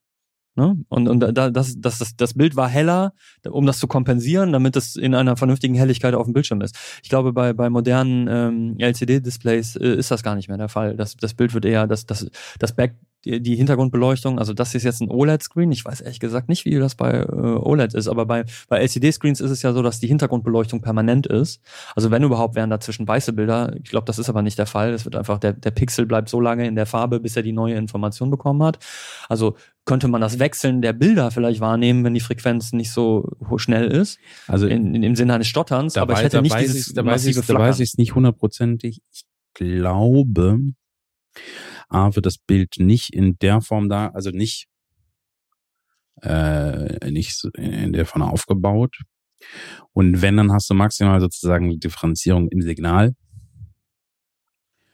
Ne? 0.55 0.77
Und, 0.89 1.07
und 1.07 1.19
da, 1.21 1.49
das, 1.49 1.79
das, 1.79 2.15
das, 2.17 2.33
Bild 2.33 2.57
war 2.57 2.67
heller, 2.67 3.13
um 3.49 3.65
das 3.65 3.79
zu 3.79 3.87
kompensieren, 3.87 4.51
damit 4.51 4.75
es 4.75 4.97
in 4.97 5.15
einer 5.15 5.37
vernünftigen 5.37 5.75
Helligkeit 5.75 6.13
auf 6.13 6.25
dem 6.25 6.33
Bildschirm 6.33 6.59
ist. 6.59 6.75
Ich 7.03 7.09
glaube, 7.09 7.31
bei, 7.31 7.53
bei 7.53 7.69
modernen 7.69 8.27
ähm, 8.29 8.75
LCD-Displays 8.77 9.77
äh, 9.77 9.95
ist 9.95 10.11
das 10.11 10.23
gar 10.23 10.35
nicht 10.35 10.49
mehr 10.49 10.57
der 10.57 10.67
Fall. 10.67 10.97
Das, 10.97 11.15
das 11.15 11.33
Bild 11.35 11.53
wird 11.53 11.63
eher, 11.63 11.87
das, 11.87 12.05
das, 12.05 12.29
das 12.59 12.75
Back, 12.75 12.95
die, 13.23 13.41
die 13.41 13.55
Hintergrundbeleuchtung, 13.55 14.39
also 14.39 14.53
das 14.53 14.73
ist 14.75 14.83
jetzt 14.83 15.01
ein 15.01 15.09
OLED-Screen. 15.09 15.71
Ich 15.71 15.85
weiß 15.85 16.01
ehrlich 16.01 16.19
gesagt 16.19 16.49
nicht, 16.49 16.65
wie 16.65 16.77
das 16.79 16.95
bei 16.95 17.11
äh, 17.11 17.25
OLED 17.25 17.93
ist, 17.93 18.07
aber 18.07 18.25
bei, 18.25 18.45
bei 18.67 18.79
LCD-Screens 18.79 19.41
ist 19.41 19.51
es 19.51 19.61
ja 19.61 19.73
so, 19.73 19.81
dass 19.81 19.99
die 19.99 20.07
Hintergrundbeleuchtung 20.07 20.81
permanent 20.81 21.27
ist. 21.27 21.61
Also 21.95 22.11
wenn 22.11 22.23
überhaupt, 22.23 22.55
wären 22.55 22.69
dazwischen 22.69 23.07
weiße 23.07 23.33
Bilder. 23.33 23.75
Ich 23.83 23.89
glaube, 23.89 24.05
das 24.05 24.19
ist 24.19 24.29
aber 24.29 24.41
nicht 24.41 24.57
der 24.57 24.65
Fall. 24.65 24.93
Es 24.93 25.05
wird 25.05 25.15
einfach, 25.15 25.37
der, 25.37 25.53
der 25.53 25.71
Pixel 25.71 26.05
bleibt 26.05 26.29
so 26.29 26.41
lange 26.41 26.67
in 26.67 26.75
der 26.75 26.85
Farbe, 26.85 27.19
bis 27.19 27.35
er 27.35 27.43
die 27.43 27.53
neue 27.53 27.75
Information 27.75 28.31
bekommen 28.31 28.63
hat. 28.63 28.79
Also 29.29 29.55
könnte 29.85 30.07
man 30.07 30.21
das 30.21 30.39
Wechseln 30.39 30.81
der 30.81 30.93
Bilder 30.93 31.31
vielleicht 31.31 31.59
wahrnehmen, 31.59 32.03
wenn 32.03 32.13
die 32.13 32.19
Frequenz 32.19 32.71
nicht 32.71 32.91
so 32.91 33.27
schnell 33.57 33.87
ist. 33.87 34.19
Also 34.47 34.67
in, 34.67 34.93
in, 34.93 35.03
im 35.03 35.15
Sinne 35.15 35.33
eines 35.33 35.47
Stotterns. 35.47 35.93
Dabei, 35.93 36.13
aber 36.13 36.19
ich 36.19 36.25
hätte 36.25 36.41
nicht 36.41 36.59
dieses 36.59 36.87
ist, 36.87 36.97
dabei 36.97 37.15
ist, 37.15 37.49
dabei 37.49 37.69
ist 37.69 37.79
es 37.79 37.97
nicht 37.97 38.15
hundertprozentig. 38.15 39.01
Ich 39.11 39.23
glaube, 39.53 40.59
A, 41.89 42.15
wird 42.15 42.25
das 42.25 42.37
Bild 42.37 42.75
nicht 42.77 43.13
in 43.13 43.37
der 43.39 43.61
Form 43.61 43.89
da, 43.89 44.09
also 44.09 44.29
nicht, 44.29 44.67
äh, 46.21 47.09
nicht 47.09 47.43
in 47.55 47.93
der 47.93 48.05
Form 48.05 48.21
aufgebaut. 48.21 48.97
Und 49.93 50.21
wenn, 50.21 50.37
dann 50.37 50.51
hast 50.51 50.69
du 50.69 50.73
maximal 50.73 51.19
sozusagen 51.19 51.79
Differenzierung 51.79 52.47
im 52.49 52.61
Signal. 52.61 53.15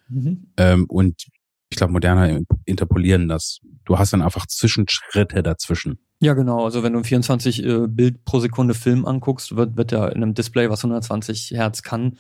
Mhm. 0.09 0.47
Ähm, 0.57 0.85
und 0.88 1.27
ich 1.69 1.77
glaube, 1.77 1.91
moderner 1.91 2.41
interpolieren 2.65 3.27
das. 3.27 3.59
Du 3.88 3.97
hast 3.97 4.11
dann 4.11 4.21
einfach 4.21 4.45
Zwischenschritte 4.45 5.41
dazwischen. 5.41 5.97
Ja, 6.19 6.33
genau. 6.33 6.65
Also 6.65 6.83
wenn 6.83 6.91
du 6.91 7.01
24 7.01 7.63
äh, 7.63 7.88
Bild 7.88 8.25
pro 8.25 8.39
Sekunde 8.39 8.73
Film 8.73 9.05
anguckst, 9.05 9.55
wird, 9.55 9.77
wird 9.77 9.93
ja 9.93 10.09
in 10.09 10.21
einem 10.21 10.33
Display, 10.33 10.69
was 10.69 10.83
120 10.83 11.51
Hertz 11.51 11.83
kann, 11.83 12.17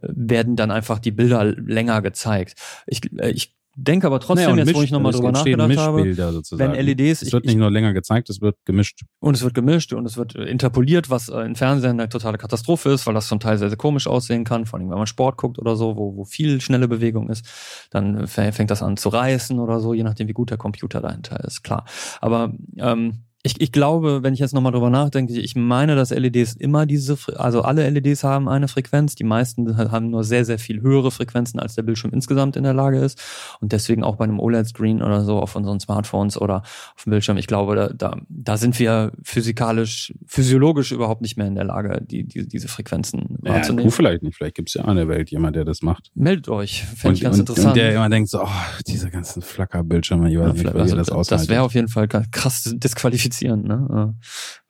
äh, 0.00 0.08
werden 0.08 0.54
dann 0.54 0.70
einfach 0.70 1.00
die 1.00 1.10
Bilder 1.10 1.44
länger 1.44 2.02
gezeigt. 2.02 2.54
Ich, 2.86 3.00
äh, 3.18 3.30
ich 3.30 3.56
denke 3.74 4.06
aber 4.06 4.20
trotzdem, 4.20 4.56
naja, 4.56 4.64
jetzt 4.64 4.74
wo 4.74 4.82
ich 4.82 4.90
nochmal 4.90 5.12
drüber 5.12 5.32
nachgedacht 5.32 5.76
habe, 5.78 6.14
sozusagen. 6.14 6.72
wenn 6.72 6.84
LEDs... 6.84 7.22
Es 7.22 7.32
wird 7.32 7.46
nicht 7.46 7.56
nur 7.56 7.70
länger 7.70 7.92
gezeigt, 7.92 8.28
es 8.30 8.40
wird 8.40 8.56
gemischt. 8.64 9.02
Und 9.20 9.34
es 9.34 9.42
wird 9.42 9.54
gemischt 9.54 9.92
und 9.92 10.04
es 10.04 10.16
wird 10.16 10.34
interpoliert, 10.34 11.10
was 11.10 11.28
äh, 11.28 11.40
in 11.40 11.56
Fernsehen 11.56 11.92
eine 11.92 12.08
totale 12.08 12.38
Katastrophe 12.38 12.90
ist, 12.90 13.06
weil 13.06 13.14
das 13.14 13.28
zum 13.28 13.40
Teil 13.40 13.58
sehr, 13.58 13.68
sehr 13.68 13.78
komisch 13.78 14.06
aussehen 14.06 14.44
kann, 14.44 14.66
vor 14.66 14.78
allem 14.78 14.90
wenn 14.90 14.98
man 14.98 15.06
Sport 15.06 15.36
guckt 15.36 15.58
oder 15.58 15.76
so, 15.76 15.96
wo, 15.96 16.16
wo 16.16 16.24
viel 16.24 16.60
schnelle 16.60 16.88
Bewegung 16.88 17.30
ist, 17.30 17.46
dann 17.90 18.26
fängt 18.26 18.70
das 18.70 18.82
an 18.82 18.96
zu 18.96 19.08
reißen 19.08 19.58
oder 19.58 19.80
so, 19.80 19.94
je 19.94 20.02
nachdem, 20.02 20.28
wie 20.28 20.32
gut 20.32 20.50
der 20.50 20.58
Computer 20.58 21.00
dahinter 21.00 21.42
ist, 21.44 21.62
klar. 21.62 21.84
Aber 22.20 22.52
ähm, 22.76 23.24
ich, 23.44 23.60
ich 23.60 23.72
glaube, 23.72 24.22
wenn 24.22 24.34
ich 24.34 24.40
jetzt 24.40 24.54
nochmal 24.54 24.70
drüber 24.70 24.88
nachdenke, 24.88 25.32
ich 25.32 25.56
meine, 25.56 25.96
dass 25.96 26.10
LEDs 26.10 26.54
immer 26.54 26.86
diese, 26.86 27.18
also 27.36 27.62
alle 27.62 27.88
LEDs 27.90 28.22
haben 28.22 28.48
eine 28.48 28.68
Frequenz. 28.68 29.16
Die 29.16 29.24
meisten 29.24 29.76
haben 29.76 30.10
nur 30.10 30.22
sehr, 30.22 30.44
sehr 30.44 30.60
viel 30.60 30.80
höhere 30.80 31.10
Frequenzen, 31.10 31.58
als 31.58 31.74
der 31.74 31.82
Bildschirm 31.82 32.12
insgesamt 32.12 32.54
in 32.54 32.62
der 32.62 32.72
Lage 32.72 32.98
ist. 32.98 33.20
Und 33.60 33.72
deswegen 33.72 34.04
auch 34.04 34.14
bei 34.14 34.24
einem 34.24 34.38
OLED-Screen 34.38 35.02
oder 35.02 35.24
so 35.24 35.40
auf 35.40 35.56
unseren 35.56 35.80
Smartphones 35.80 36.40
oder 36.40 36.62
auf 36.94 37.02
dem 37.04 37.10
Bildschirm, 37.10 37.36
ich 37.36 37.48
glaube, 37.48 37.74
da, 37.74 37.88
da, 37.88 38.16
da 38.28 38.56
sind 38.56 38.78
wir 38.78 39.10
physikalisch, 39.24 40.14
physiologisch 40.24 40.92
überhaupt 40.92 41.22
nicht 41.22 41.36
mehr 41.36 41.48
in 41.48 41.56
der 41.56 41.64
Lage, 41.64 42.00
die, 42.00 42.22
die, 42.22 42.46
diese 42.46 42.68
Frequenzen 42.68 43.38
ja, 43.42 43.54
wahrzunehmen. 43.54 43.86
Du 43.86 43.90
vielleicht 43.90 44.22
nicht. 44.22 44.36
Vielleicht 44.36 44.54
gibt 44.54 44.68
es 44.68 44.74
ja 44.74 44.88
in 44.88 44.94
der 44.94 45.08
Welt 45.08 45.32
jemand, 45.32 45.56
der 45.56 45.64
das 45.64 45.82
macht. 45.82 46.12
Meldet 46.14 46.48
euch. 46.48 46.84
Fände 46.84 47.16
ich 47.16 47.22
ganz 47.22 47.38
und, 47.38 47.40
interessant. 47.40 47.68
Und 47.68 47.76
der 47.76 47.92
immer 47.92 48.08
denkt 48.08 48.30
so, 48.30 48.40
oh, 48.40 48.48
diese 48.86 49.10
ganzen 49.10 49.42
Flackerbildschirme, 49.42 50.30
ich 50.30 50.38
weiß 50.38 50.46
ja, 50.46 50.52
nicht, 50.52 50.74
wie 50.74 50.78
also, 50.78 50.94
das 50.94 51.10
aussieht. 51.10 51.32
Das 51.32 51.48
wäre 51.48 51.62
auf 51.62 51.74
jeden 51.74 51.88
Fall 51.88 52.06
krass 52.06 52.72
disqualifiziert 52.76 53.31
disqualifizieren, 53.32 53.62
ne? 53.62 54.14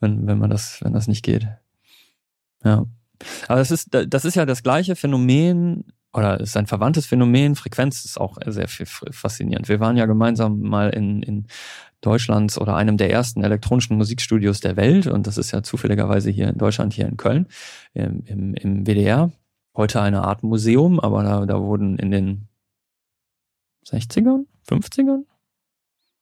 Wenn, 0.00 0.26
wenn 0.26 0.38
man 0.38 0.50
das, 0.50 0.82
wenn 0.82 0.92
das 0.92 1.08
nicht 1.08 1.24
geht. 1.24 1.46
Ja. 2.64 2.86
Aber 3.46 3.58
das 3.58 3.70
ist, 3.70 3.88
das 3.90 4.24
ist 4.24 4.34
ja 4.34 4.46
das 4.46 4.62
gleiche 4.62 4.96
Phänomen, 4.96 5.84
oder 6.12 6.40
ist 6.40 6.56
ein 6.56 6.66
verwandtes 6.66 7.06
Phänomen. 7.06 7.54
Frequenz 7.54 8.04
ist 8.04 8.20
auch 8.20 8.36
sehr 8.46 8.68
faszinierend. 8.68 9.68
Wir 9.68 9.80
waren 9.80 9.96
ja 9.96 10.06
gemeinsam 10.06 10.60
mal 10.60 10.90
in, 10.90 11.22
in 11.22 11.46
Deutschlands 12.00 12.58
oder 12.58 12.76
einem 12.76 12.96
der 12.96 13.10
ersten 13.10 13.42
elektronischen 13.44 13.96
Musikstudios 13.96 14.60
der 14.60 14.76
Welt 14.76 15.06
und 15.06 15.26
das 15.26 15.38
ist 15.38 15.52
ja 15.52 15.62
zufälligerweise 15.62 16.30
hier 16.30 16.48
in 16.48 16.58
Deutschland, 16.58 16.92
hier 16.92 17.06
in 17.06 17.16
Köln, 17.16 17.46
im, 17.94 18.24
im, 18.26 18.54
im 18.54 18.86
WDR. 18.86 19.30
Heute 19.74 20.02
eine 20.02 20.22
Art 20.22 20.42
Museum, 20.42 21.00
aber 21.00 21.22
da, 21.22 21.46
da 21.46 21.62
wurden 21.62 21.96
in 21.96 22.10
den 22.10 22.48
60ern, 23.86 24.44
50ern, 24.68 25.24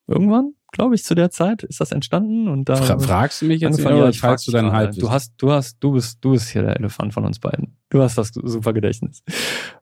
irgendwann 0.06 0.54
glaube 0.72 0.94
ich, 0.94 1.04
zu 1.04 1.14
der 1.14 1.30
Zeit 1.30 1.62
ist 1.62 1.80
das 1.80 1.92
entstanden 1.92 2.48
und 2.48 2.68
da 2.68 2.76
Fra 2.76 2.98
fragst 2.98 3.42
du 3.42 3.46
mich 3.46 3.60
jetzt 3.60 3.80
oder 3.80 4.06
ja, 4.06 4.12
fragst 4.12 4.46
du 4.46 4.52
dein 4.52 4.72
Halb? 4.72 4.94
Du 4.96 5.10
hast, 5.10 5.34
du 5.38 5.50
hast, 5.50 5.78
du 5.80 5.92
bist, 5.92 6.18
du 6.20 6.32
bist 6.32 6.50
hier 6.50 6.62
der 6.62 6.76
Elefant 6.76 7.12
von 7.12 7.24
uns 7.24 7.38
beiden. 7.38 7.76
Du 7.88 8.02
hast 8.02 8.16
das 8.18 8.30
super 8.32 8.72
Gedächtnis. 8.72 9.22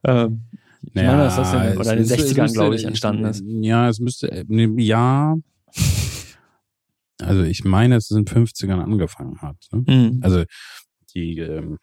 Ähm, 0.05 0.45
ich 0.83 0.95
naja, 0.95 1.11
meine, 1.11 1.23
dass 1.25 1.37
das 1.37 1.53
in, 1.53 1.79
oder 1.79 1.93
in 1.93 1.99
den 1.99 2.07
60ern, 2.07 2.53
glaube 2.53 2.77
ich, 2.77 2.85
entstanden 2.85 3.25
ist. 3.25 3.43
Ja, 3.45 3.89
es 3.89 3.99
müsste, 3.99 4.31
äh, 4.31 4.45
ja. 4.79 5.37
Also 7.21 7.43
ich 7.43 7.65
meine, 7.65 7.97
dass 7.97 8.11
es 8.11 8.17
in 8.17 8.25
den 8.25 8.47
50ern 8.47 8.81
angefangen 8.81 9.41
hat. 9.43 9.57
Ne? 9.73 9.85
Mhm. 9.87 10.21
Also 10.23 10.45
die 11.15 11.39
ähm, 11.39 11.79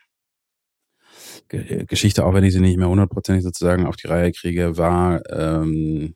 Geschichte, 1.49 2.26
auch 2.26 2.34
wenn 2.34 2.43
ich 2.43 2.53
sie 2.53 2.62
nicht 2.62 2.78
mehr 2.78 2.89
hundertprozentig 2.89 3.43
sozusagen 3.43 3.86
auf 3.86 3.95
die 3.95 4.08
Reihe 4.08 4.32
kriege, 4.32 4.78
war 4.78 5.22
ähm, 5.30 6.16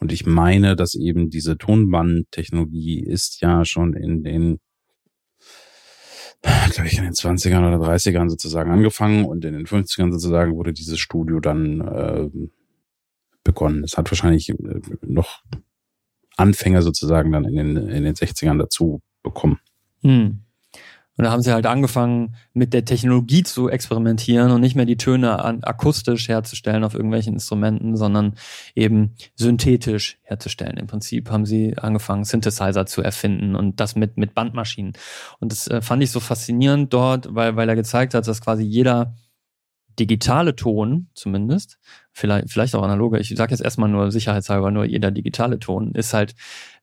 und 0.00 0.12
ich 0.12 0.26
meine, 0.26 0.76
dass 0.76 0.94
eben 0.94 1.30
diese 1.30 1.56
Tonbandtechnologie 1.56 3.00
ist 3.00 3.40
ja 3.40 3.64
schon 3.64 3.94
in 3.94 4.22
den, 4.22 4.60
glaube 6.42 6.88
ich, 6.88 6.98
in 6.98 7.04
den 7.04 7.12
20ern 7.12 7.66
oder 7.66 7.94
30ern 7.94 8.28
sozusagen 8.28 8.70
angefangen 8.70 9.24
und 9.24 9.44
in 9.44 9.54
den 9.54 9.66
50ern 9.66 10.12
sozusagen 10.12 10.54
wurde 10.56 10.72
dieses 10.72 10.98
Studio 10.98 11.40
dann 11.40 11.80
äh, 11.80 12.28
begonnen. 13.44 13.84
Es 13.84 13.96
hat 13.96 14.10
wahrscheinlich 14.10 14.50
äh, 14.50 14.56
noch 15.02 15.42
Anfänger 16.36 16.82
sozusagen 16.82 17.30
dann 17.32 17.44
in 17.44 17.54
den, 17.54 17.76
in 17.76 18.04
den 18.04 18.14
60ern 18.14 18.58
dazu 18.58 19.00
bekommen. 19.22 19.60
Hm. 20.02 20.40
Und 21.16 21.24
da 21.24 21.30
haben 21.30 21.42
sie 21.42 21.52
halt 21.52 21.66
angefangen, 21.66 22.34
mit 22.54 22.72
der 22.72 22.84
Technologie 22.84 23.44
zu 23.44 23.68
experimentieren 23.68 24.50
und 24.50 24.60
nicht 24.60 24.74
mehr 24.74 24.84
die 24.84 24.96
Töne 24.96 25.44
an, 25.44 25.62
akustisch 25.62 26.28
herzustellen 26.28 26.82
auf 26.82 26.94
irgendwelchen 26.94 27.34
Instrumenten, 27.34 27.96
sondern 27.96 28.34
eben 28.74 29.14
synthetisch 29.36 30.18
herzustellen. 30.22 30.76
Im 30.76 30.88
Prinzip 30.88 31.30
haben 31.30 31.46
sie 31.46 31.78
angefangen, 31.78 32.24
Synthesizer 32.24 32.86
zu 32.86 33.00
erfinden 33.02 33.54
und 33.54 33.78
das 33.78 33.94
mit, 33.94 34.16
mit 34.16 34.34
Bandmaschinen. 34.34 34.94
Und 35.38 35.52
das 35.52 35.68
äh, 35.68 35.80
fand 35.80 36.02
ich 36.02 36.10
so 36.10 36.18
faszinierend 36.18 36.92
dort, 36.92 37.32
weil, 37.32 37.54
weil 37.54 37.68
er 37.68 37.76
gezeigt 37.76 38.14
hat, 38.14 38.26
dass 38.26 38.40
quasi 38.40 38.64
jeder 38.64 39.14
digitale 39.98 40.56
Ton 40.56 41.08
zumindest, 41.14 41.78
vielleicht, 42.12 42.50
vielleicht 42.50 42.74
auch 42.74 42.82
analoge, 42.82 43.20
ich 43.20 43.28
sage 43.36 43.52
jetzt 43.52 43.62
erstmal 43.62 43.88
nur 43.88 44.10
sicherheitshalber, 44.10 44.72
nur 44.72 44.84
jeder 44.84 45.12
digitale 45.12 45.60
Ton 45.60 45.92
ist 45.92 46.14
halt 46.14 46.34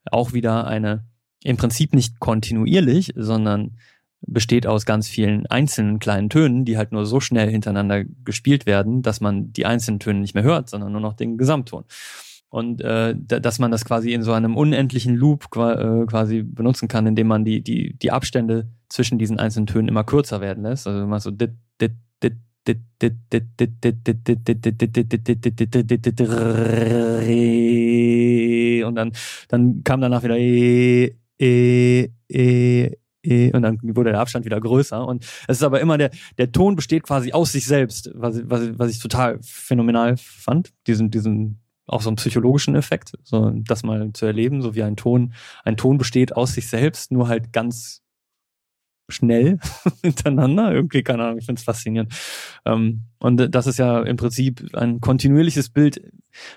auch 0.09 0.34
wieder 0.34 0.67
eine, 0.67 1.05
im 1.43 1.57
Prinzip 1.57 1.93
nicht 1.93 2.19
kontinuierlich, 2.19 3.11
sondern 3.15 3.77
besteht 4.22 4.67
aus 4.67 4.86
ganz 4.86 5.07
vielen 5.07 5.45
einzelnen 5.47 5.99
kleinen 5.99 6.30
Tönen, 6.30 6.65
die 6.65 6.78
halt 6.78 6.91
nur 6.91 7.05
so 7.05 7.19
schnell 7.19 7.49
hintereinander 7.49 8.03
gespielt 8.24 8.65
werden, 8.65 9.01
dass 9.01 9.22
man 9.22 9.51
die 9.51 9.65
einzelnen 9.65 9.99
Töne 9.99 10.19
nicht 10.19 10.36
mehr 10.36 10.43
hört, 10.43 10.69
sondern 10.69 10.91
nur 10.91 11.01
noch 11.01 11.13
den 11.13 11.38
Gesamtton. 11.38 11.86
Und 12.49 12.82
äh, 12.82 13.15
dass 13.17 13.59
man 13.59 13.72
das 13.72 13.86
quasi 13.86 14.11
in 14.11 14.24
so 14.24 14.34
einem 14.34 14.57
unendlichen 14.57 15.15
Loop 15.15 15.45
äh, 15.55 16.05
quasi 16.05 16.43
benutzen 16.43 16.89
kann, 16.89 17.07
indem 17.07 17.28
man 17.28 17.45
die, 17.45 17.61
die, 17.61 17.97
die 17.97 18.11
Abstände 18.11 18.67
zwischen 18.89 19.17
diesen 19.17 19.39
einzelnen 19.39 19.67
Tönen 19.67 19.88
immer 19.88 20.03
kürzer 20.03 20.41
werden 20.41 20.63
lässt. 20.63 20.86
Also 20.86 21.01
immer 21.03 21.22
so 21.22 21.32
dit, 21.32 21.51
dit, 21.80 21.93
dit, 22.22 22.34
und 28.86 28.95
dann, 28.95 29.11
dann 29.47 29.84
kam 29.84 30.01
danach 30.01 30.24
wieder 30.24 30.38
e, 30.38 31.15
e, 31.39 32.09
e, 32.28 32.91
E 33.24 33.51
und 33.51 33.61
dann 33.61 33.80
wurde 33.82 34.11
der 34.11 34.19
Abstand 34.19 34.45
wieder 34.45 34.59
größer. 34.59 35.05
Und 35.05 35.26
es 35.47 35.57
ist 35.57 35.63
aber 35.63 35.80
immer 35.82 35.97
der, 35.97 36.11
der 36.38 36.51
Ton 36.51 36.76
besteht 36.76 37.03
quasi 37.03 37.32
aus 37.32 37.51
sich 37.51 37.65
selbst, 37.65 38.11
was, 38.15 38.41
was, 38.49 38.78
was 38.78 38.91
ich 38.91 38.99
total 38.99 39.39
phänomenal 39.41 40.17
fand. 40.17 40.74
Diesen, 40.88 41.11
diesen, 41.11 41.59
auch 41.86 42.01
so 42.01 42.09
einen 42.09 42.15
psychologischen 42.15 42.76
Effekt, 42.76 43.13
so 43.24 43.51
das 43.53 43.84
mal 43.84 44.11
zu 44.13 44.26
erleben, 44.26 44.61
so 44.61 44.76
wie 44.76 44.84
ein 44.84 44.95
Ton, 44.95 45.34
ein 45.63 45.78
Ton 45.78 45.97
besteht 45.97 46.36
aus 46.36 46.53
sich 46.53 46.67
selbst, 46.69 47.11
nur 47.11 47.28
halt 47.28 47.51
ganz 47.53 48.01
schnell 49.09 49.59
hintereinander. 50.01 50.74
Irgendwie, 50.74 51.03
keine 51.03 51.24
Ahnung, 51.24 51.38
ich 51.38 51.45
finde 51.45 51.59
es 51.59 51.65
faszinierend. 51.65 52.13
Ähm, 52.65 53.03
und 53.19 53.53
das 53.53 53.67
ist 53.67 53.78
ja 53.78 54.01
im 54.01 54.17
Prinzip 54.17 54.74
ein 54.74 55.01
kontinuierliches 55.01 55.69
Bild, 55.69 56.01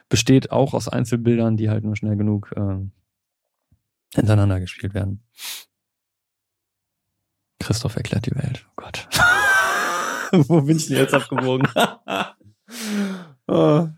besteht 0.08 0.50
auch 0.50 0.72
aus 0.72 0.88
Einzelbildern, 0.88 1.56
die 1.56 1.68
halt 1.68 1.84
nur 1.84 1.96
schnell 1.96 2.16
genug 2.16 2.52
äh, 2.56 2.76
hintereinander 4.14 4.60
gespielt 4.60 4.94
werden. 4.94 5.24
Christoph 7.64 7.96
erklärt 7.96 8.26
die 8.26 8.34
Welt. 8.36 8.64
Oh 8.68 8.82
Gott. 8.82 9.08
Wo 10.48 10.60
bin 10.60 10.76
ich 10.76 10.88
denn 10.88 10.98
jetzt 10.98 11.14
abgewogen? 11.14 11.66
Ah. 13.46 13.88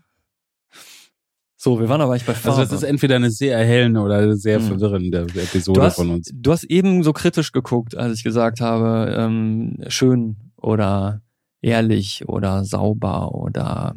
So, 1.55 1.79
wir 1.79 1.87
waren 1.87 2.01
aber 2.01 2.11
eigentlich 2.11 2.25
bei 2.25 2.33
Farbe. 2.33 2.59
Also 2.59 2.71
das 2.71 2.83
ist 2.83 2.87
entweder 2.87 3.15
eine 3.15 3.31
sehr 3.31 3.57
erhellende 3.57 4.01
oder 4.01 4.35
sehr 4.35 4.59
Hm. 4.59 4.67
verwirrende 4.67 5.21
Episode 5.35 5.81
hast, 5.81 5.95
von 5.95 6.09
uns. 6.11 6.29
Du 6.33 6.51
hast 6.51 6.65
eben 6.65 7.01
so 7.01 7.13
kritisch 7.13 7.53
geguckt, 7.53 7.95
als 7.95 8.17
ich 8.17 8.23
gesagt 8.23 8.59
habe, 8.59 9.15
ähm, 9.17 9.77
schön 9.87 10.35
oder 10.57 11.21
ehrlich 11.61 12.27
oder 12.27 12.65
sauber 12.65 13.33
oder 13.33 13.95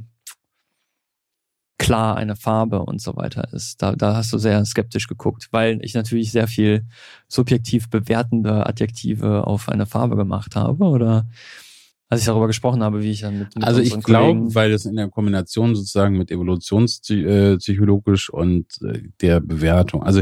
klar 1.81 2.17
eine 2.17 2.37
Farbe 2.37 2.81
und 2.81 3.01
so 3.01 3.17
weiter 3.17 3.49
ist. 3.53 3.81
Da, 3.83 3.97
da 3.97 4.15
hast 4.15 4.33
du 4.33 4.39
sehr 4.39 4.63
skeptisch 4.67 5.09
geguckt, 5.09 5.49
weil 5.51 5.79
ich 5.83 5.95
natürlich 5.95 6.31
sehr 6.31 6.47
viel 6.47 6.85
subjektiv 7.27 7.89
bewertende 7.89 8.67
Adjektive 8.67 9.47
auf 9.47 9.71
eine 9.71 9.87
Farbe 9.87 10.15
gemacht 10.15 10.57
habe 10.57 10.85
oder 10.85 11.27
als 12.11 12.21
ich 12.21 12.27
darüber 12.27 12.49
gesprochen 12.49 12.83
habe, 12.83 13.03
wie 13.03 13.13
ich 13.13 13.23
dann 13.23 13.39
mit, 13.39 13.55
mit 13.55 13.65
Also 13.65 13.81
ich 13.81 13.99
glaube, 14.03 14.55
weil 14.55 14.71
das 14.73 14.85
in 14.85 14.97
der 14.97 15.09
Kombination 15.09 15.75
sozusagen 15.75 16.19
mit 16.19 16.31
evolutionspsychologisch 16.31 18.29
und 18.29 18.67
äh, 18.83 19.01
der 19.23 19.41
Bewertung, 19.41 20.03
also 20.03 20.21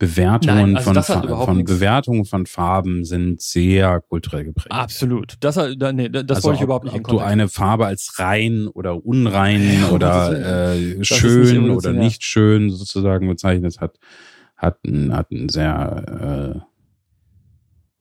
Bewertungen 0.00 0.72
Nein, 0.72 0.76
also 0.78 1.02
von, 1.02 1.28
von 1.28 1.56
nichts- 1.58 1.70
Bewertungen 1.72 2.24
von 2.24 2.46
Farben 2.46 3.04
sind 3.04 3.40
sehr 3.40 4.00
kulturell 4.00 4.44
geprägt. 4.44 4.72
Absolut. 4.72 5.34
Das, 5.40 5.54
da- 5.54 5.92
nee, 5.92 6.08
das 6.08 6.24
also 6.38 6.48
wollte 6.48 6.56
ich 6.56 6.62
ob, 6.62 6.64
überhaupt 6.64 6.84
nicht 6.86 6.94
ob 6.94 7.02
du 7.02 7.08
Kontext 7.10 7.26
eine 7.30 7.48
Farbe 7.48 7.86
als 7.86 8.18
rein 8.18 8.66
oder 8.66 9.04
unrein 9.04 9.80
Ja, 9.82 9.90
oder 9.90 10.72
äh, 10.72 10.82
ist 10.92 10.98
nicht 10.98 11.14
schön 11.14 11.70
oder 11.70 11.92
nicht 11.92 12.24
schön 12.24 12.70
sozusagen 12.70 13.28
bezeichnet 13.28 13.78
hat, 13.80 13.98
hat 14.56 14.78
einen, 14.84 15.14
hat 15.14 15.30
einen 15.30 15.48
sehr 15.50 16.56
äh, 16.56 16.60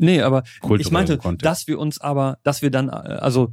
Nee, 0.01 0.21
aber 0.21 0.43
ich 0.79 0.91
meinte, 0.91 1.17
Kontext. 1.17 1.45
dass 1.45 1.67
wir 1.67 1.77
uns 1.77 1.99
aber, 1.99 2.37
dass 2.43 2.61
wir 2.61 2.71
dann, 2.71 2.87
äh, 2.87 2.91
also, 2.91 3.49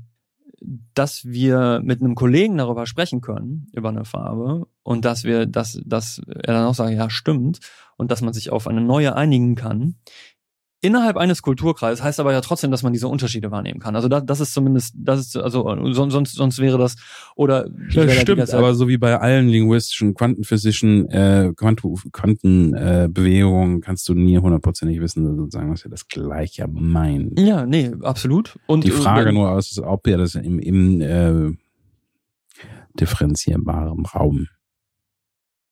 dass 0.94 1.24
wir 1.24 1.80
mit 1.82 2.00
einem 2.00 2.14
Kollegen 2.14 2.56
darüber 2.56 2.86
sprechen 2.86 3.20
können, 3.20 3.66
über 3.72 3.88
eine 3.88 4.04
Farbe, 4.04 4.68
und 4.84 5.04
dass 5.04 5.24
wir, 5.24 5.46
dass, 5.46 5.80
dass 5.84 6.20
er 6.28 6.54
dann 6.54 6.66
auch 6.66 6.74
sagt, 6.74 6.92
ja, 6.92 7.10
stimmt, 7.10 7.58
und 7.96 8.10
dass 8.10 8.22
man 8.22 8.32
sich 8.32 8.50
auf 8.50 8.66
eine 8.66 8.80
neue 8.80 9.14
einigen 9.16 9.54
kann. 9.54 9.96
Innerhalb 10.82 11.16
eines 11.16 11.40
Kulturkreises 11.40 12.04
heißt 12.04 12.20
aber 12.20 12.32
ja 12.32 12.42
trotzdem, 12.42 12.70
dass 12.70 12.82
man 12.82 12.92
diese 12.92 13.08
Unterschiede 13.08 13.50
wahrnehmen 13.50 13.80
kann. 13.80 13.96
Also 13.96 14.08
das, 14.08 14.26
das 14.26 14.40
ist 14.40 14.52
zumindest, 14.52 14.94
das 14.98 15.20
ist, 15.20 15.34
also 15.36 15.66
sonst, 15.94 16.12
sonst, 16.12 16.34
sonst 16.34 16.58
wäre 16.58 16.76
das, 16.76 16.96
oder 17.34 17.64
da 17.94 18.04
die 18.04 18.10
stimmt, 18.10 18.52
aber 18.52 18.74
so 18.74 18.86
wie 18.86 18.98
bei 18.98 19.18
allen 19.18 19.48
linguistischen, 19.48 20.12
quantenphysischen 20.12 21.08
äh, 21.08 21.52
Quantenbewegungen 21.56 23.78
äh, 23.78 23.80
kannst 23.80 24.06
du 24.08 24.14
nie 24.14 24.36
hundertprozentig 24.38 25.00
wissen, 25.00 25.36
sozusagen, 25.36 25.72
was 25.72 25.82
wir 25.82 25.90
das 25.90 26.08
Gleiche 26.08 26.68
meinen. 26.68 27.34
Ja, 27.38 27.64
nee, 27.64 27.92
absolut. 28.02 28.58
Und 28.66 28.84
Die 28.84 28.90
äh, 28.90 28.92
Frage 28.92 29.28
wenn- 29.28 29.34
nur 29.34 29.50
aus, 29.50 29.80
ob 29.82 30.06
ihr 30.06 30.18
das 30.18 30.34
im, 30.34 30.58
im 30.58 31.00
äh, 31.00 31.52
differenzierbaren 33.00 34.04
Raum 34.06 34.46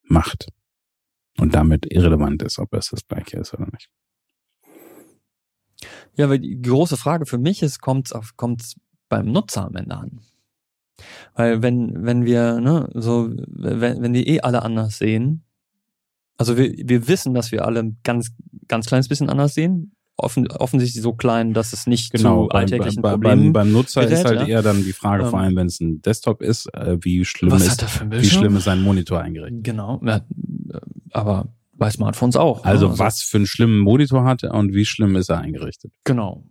macht 0.08 0.48
und 1.38 1.54
damit 1.54 1.86
irrelevant 1.90 2.42
ist, 2.42 2.58
ob 2.58 2.72
es 2.74 2.90
das 2.90 3.06
Gleiche 3.06 3.38
ist 3.38 3.54
oder 3.54 3.66
nicht. 3.72 3.90
Ja, 6.16 6.28
weil 6.28 6.38
die 6.38 6.60
große 6.60 6.96
Frage 6.96 7.26
für 7.26 7.38
mich 7.38 7.62
ist, 7.62 7.80
auf, 7.82 8.36
kommt's 8.36 8.76
beim 9.08 9.26
Nutzer 9.32 9.66
am 9.66 9.76
Ende 9.76 9.96
an? 9.96 10.20
Weil 11.34 11.62
wenn, 11.62 12.04
wenn 12.04 12.24
wir, 12.24 12.60
ne, 12.60 12.88
so, 12.94 13.30
wenn, 13.30 14.00
wenn 14.00 14.14
wir 14.14 14.26
eh 14.26 14.40
alle 14.40 14.62
anders 14.62 14.98
sehen, 14.98 15.44
also 16.36 16.56
wir, 16.56 16.72
wir 16.76 17.08
wissen, 17.08 17.34
dass 17.34 17.52
wir 17.52 17.64
alle 17.64 17.80
ein 17.80 17.98
ganz, 18.04 18.32
ganz 18.68 18.86
kleines 18.86 19.08
bisschen 19.08 19.28
anders 19.28 19.54
sehen, 19.54 19.94
offen, 20.16 20.50
offensichtlich 20.50 21.02
so 21.02 21.12
klein, 21.12 21.52
dass 21.52 21.72
es 21.72 21.86
nicht 21.86 22.12
Genau, 22.12 22.44
zu 22.44 22.48
beim, 22.48 22.60
alltäglichen 22.60 23.02
beim, 23.02 23.12
Problemen. 23.14 23.52
beim, 23.52 23.52
beim 23.52 23.72
Nutzer 23.72 24.02
ist 24.02 24.10
gerät, 24.10 24.24
halt 24.24 24.40
ja. 24.40 24.46
eher 24.46 24.62
dann 24.62 24.84
die 24.84 24.92
Frage, 24.92 25.24
vor 25.24 25.40
Ähm, 25.40 25.44
allem 25.44 25.56
wenn 25.56 25.66
es 25.66 25.80
ein 25.80 26.00
Desktop 26.02 26.42
ist, 26.42 26.72
äh, 26.74 26.96
wie 27.00 27.24
schlimm 27.24 27.52
ist, 27.54 27.84
wie 28.10 28.24
schlimm 28.24 28.56
ist 28.56 28.64
sein 28.64 28.82
Monitor 28.82 29.20
eingerichtet. 29.20 29.64
Genau, 29.64 30.00
ja, 30.04 30.24
aber 31.14 31.48
bei 31.76 31.90
Smartphones 31.90 32.36
auch. 32.36 32.64
ne? 32.64 32.70
Also 32.70 32.98
was 32.98 33.22
für 33.22 33.38
einen 33.38 33.46
schlimmen 33.46 33.78
Monitor 33.78 34.24
hat 34.24 34.42
er 34.42 34.54
und 34.54 34.74
wie 34.74 34.84
schlimm 34.84 35.16
ist 35.16 35.28
er 35.28 35.40
eingerichtet? 35.40 35.92
Genau. 36.04 36.44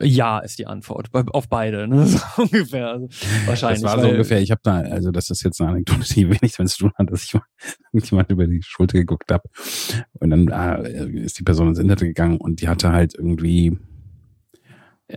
Ja 0.00 0.40
ist 0.40 0.58
die 0.58 0.66
Antwort 0.66 1.10
auf 1.12 1.48
beide, 1.48 1.86
ne? 1.86 2.04
So 2.06 2.42
ungefähr. 2.42 2.88
Also 2.88 3.08
wahrscheinlich. 3.46 3.82
Das 3.82 3.92
war 3.96 4.00
so 4.00 4.08
ungefähr, 4.08 4.40
ich 4.40 4.50
habe 4.50 4.60
da, 4.64 4.80
also 4.80 5.12
das 5.12 5.30
ist 5.30 5.44
jetzt 5.44 5.60
eine 5.60 5.70
Anekdote, 5.70 6.12
die 6.14 6.28
wenig 6.28 6.56
damit 6.56 6.70
zu 6.70 6.78
tun 6.78 6.92
hat, 6.96 7.10
dass 7.10 7.24
ich 7.24 7.34
mal 7.34 7.42
irgendjemand 7.92 8.30
über 8.30 8.46
die 8.46 8.62
Schulter 8.62 8.98
geguckt 8.98 9.30
habe. 9.30 9.44
Und 10.14 10.30
dann 10.30 10.48
äh, 10.48 11.08
ist 11.20 11.38
die 11.38 11.44
Person 11.44 11.68
ins 11.68 11.78
Internet 11.78 12.00
gegangen 12.00 12.38
und 12.38 12.60
die 12.60 12.68
hatte 12.68 12.90
halt 12.90 13.14
irgendwie, 13.14 13.78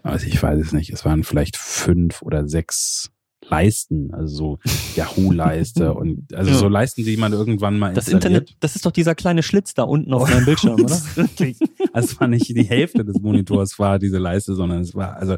also 0.04 0.28
ich 0.28 0.42
weiß 0.42 0.60
es 0.60 0.72
nicht, 0.72 0.92
es 0.92 1.04
waren 1.04 1.24
vielleicht 1.24 1.58
fünf 1.58 2.22
oder 2.22 2.48
sechs 2.48 3.13
Leisten, 3.50 4.14
also 4.14 4.36
so 4.36 4.60
Yahoo-Leiste 4.96 5.94
und 5.96 6.34
also 6.34 6.52
Ja. 6.52 6.58
so 6.58 6.68
Leisten, 6.68 7.04
die 7.04 7.18
man 7.18 7.34
irgendwann 7.34 7.78
mal 7.80 7.94
Das. 7.94 8.08
Internet, 8.08 8.56
das 8.60 8.76
ist 8.76 8.86
doch 8.86 8.92
dieser 8.92 9.16
kleine 9.16 9.44
Schlitz 9.44 9.74
da 9.74 9.84
unten 9.84 10.14
auf 10.14 10.30
meinem 10.30 10.46
Bildschirm, 10.46 10.74
oder? 10.82 10.98
Wirklich. 11.16 11.58
Also 11.94 12.10
es 12.14 12.20
war 12.20 12.28
nicht 12.28 12.48
die 12.50 12.64
Hälfte 12.64 13.04
des 13.06 13.20
Monitors 13.20 13.78
war 13.80 14.00
diese 14.00 14.18
Leiste, 14.18 14.56
sondern 14.56 14.82
es 14.82 14.96
war 14.96 15.16
also 15.18 15.38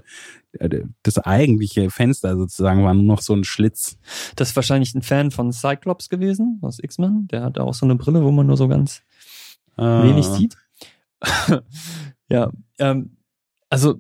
äh, 0.60 0.82
das 1.04 1.18
eigentliche 1.20 1.90
Fenster 1.90 2.36
sozusagen 2.38 2.84
war 2.84 2.94
nur 2.94 3.04
noch 3.04 3.22
so 3.22 3.34
ein 3.34 3.44
Schlitz. 3.44 3.98
Das 4.36 4.50
ist 4.50 4.56
wahrscheinlich 4.56 4.94
ein 4.96 5.02
Fan 5.02 5.32
von 5.32 5.52
Cyclops 5.52 6.10
gewesen, 6.10 6.60
aus 6.62 6.80
X-Men. 6.80 7.28
Der 7.30 7.44
hat 7.44 7.58
auch 7.60 7.74
so 7.74 7.86
eine 7.86 7.96
Brille, 7.96 8.24
wo 8.24 8.32
man 8.32 8.48
nur 8.48 8.58
so 8.58 8.68
ganz 8.68 9.02
wenig 9.78 10.26
Äh, 10.28 10.36
sieht. 10.38 10.56
ja, 12.30 12.52
ähm, 12.80 13.18
also 13.70 14.00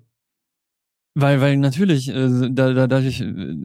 weil, 1.15 1.41
weil 1.41 1.57
natürlich, 1.57 2.09
äh, 2.09 2.49
da, 2.51 2.73
da, 2.73 2.87
dadurch, 2.87 3.21
äh, 3.21 3.55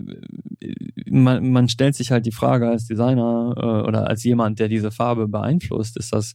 man, 1.06 1.50
man 1.50 1.68
stellt 1.68 1.96
sich 1.96 2.12
halt 2.12 2.24
die 2.26 2.32
Frage 2.32 2.68
als 2.68 2.86
Designer 2.86 3.54
äh, 3.56 3.88
oder 3.88 4.08
als 4.08 4.22
jemand, 4.24 4.60
der 4.60 4.68
diese 4.68 4.90
Farbe 4.92 5.28
beeinflusst, 5.28 5.96
ist 5.96 6.12
das, 6.12 6.34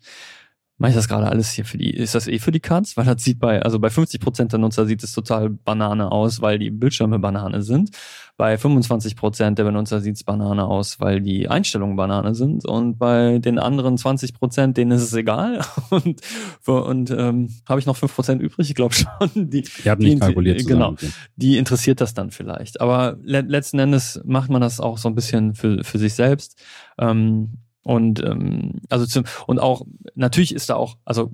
mache 0.78 0.89
ich 0.91 0.95
das 0.95 1.07
gerade 1.07 1.28
alles 1.28 1.51
hier 1.51 1.65
für 1.65 1.78
die, 1.78 1.89
ist 1.91 2.15
das 2.15 2.28
eh 2.28 2.39
für 2.39 2.51
die 2.51 2.59
Katz? 2.59 2.97
Weil 2.97 3.05
das 3.05 3.23
sieht 3.23 3.39
bei, 3.39 3.61
also 3.61 3.80
bei 3.80 3.89
50 3.89 4.19
Prozent 4.19 4.51
der 4.51 4.59
Nutzer 4.59 4.86
sieht 4.86 5.03
es 5.03 5.13
total 5.13 5.49
Banane 5.49 6.11
aus, 6.11 6.41
weil 6.41 6.59
die 6.59 6.69
Bildschirme 6.69 7.17
Banane 7.19 7.61
sind. 7.61 7.91
Bei 8.38 8.57
25 8.57 9.15
Prozent 9.15 9.57
der 9.59 9.63
Benutzer 9.63 10.01
sieht 10.01 10.17
es 10.17 10.26
Banane 10.26 10.65
aus, 10.65 10.99
weil 10.99 11.21
die 11.21 11.47
Einstellungen 11.47 11.95
Banane 11.95 12.36
sind. 12.36 12.65
Und 12.65 12.97
bei 12.97 13.39
den 13.39 13.57
anderen 13.59 13.97
20 13.97 14.34
Prozent, 14.34 14.76
denen 14.76 14.91
ist 14.91 15.03
es 15.03 15.13
egal. 15.13 15.61
Und, 15.89 16.19
und 16.65 17.11
ähm, 17.11 17.49
habe 17.69 17.80
ich 17.80 17.86
noch 17.86 17.95
5 17.95 18.13
Prozent 18.13 18.41
übrig? 18.41 18.69
Ich 18.69 18.76
glaube 18.76 18.93
schon. 18.93 19.49
Die, 19.49 19.59
Ich 19.59 19.88
habe 19.88 20.03
nicht 20.03 20.15
die- 20.15 20.19
kalkuliert 20.19 20.67
Genau, 20.67 20.95
die 21.38 21.57
interessiert 21.57 22.01
das 22.01 22.13
dann 22.13 22.32
vielleicht. 22.32 22.82
Aber 22.82 23.17
le 23.23 23.39
letzten 23.41 23.80
Endes 23.80 24.19
macht 24.26 24.49
man 24.49 24.59
das 24.61 24.82
auch 24.82 24.97
so 24.97 25.07
ein 25.07 25.15
bisschen 25.15 25.53
für, 25.55 25.84
für 25.86 25.97
sich 25.99 26.13
selbst. 26.13 26.61
Ähm, 26.97 27.59
und 27.86 28.19
ähm, 28.25 28.81
also 28.89 29.05
zum, 29.05 29.25
und 29.45 29.59
auch 29.59 29.86
natürlich 30.15 30.55
ist 30.55 30.71
da 30.71 30.75
auch, 30.75 30.97
also 31.05 31.31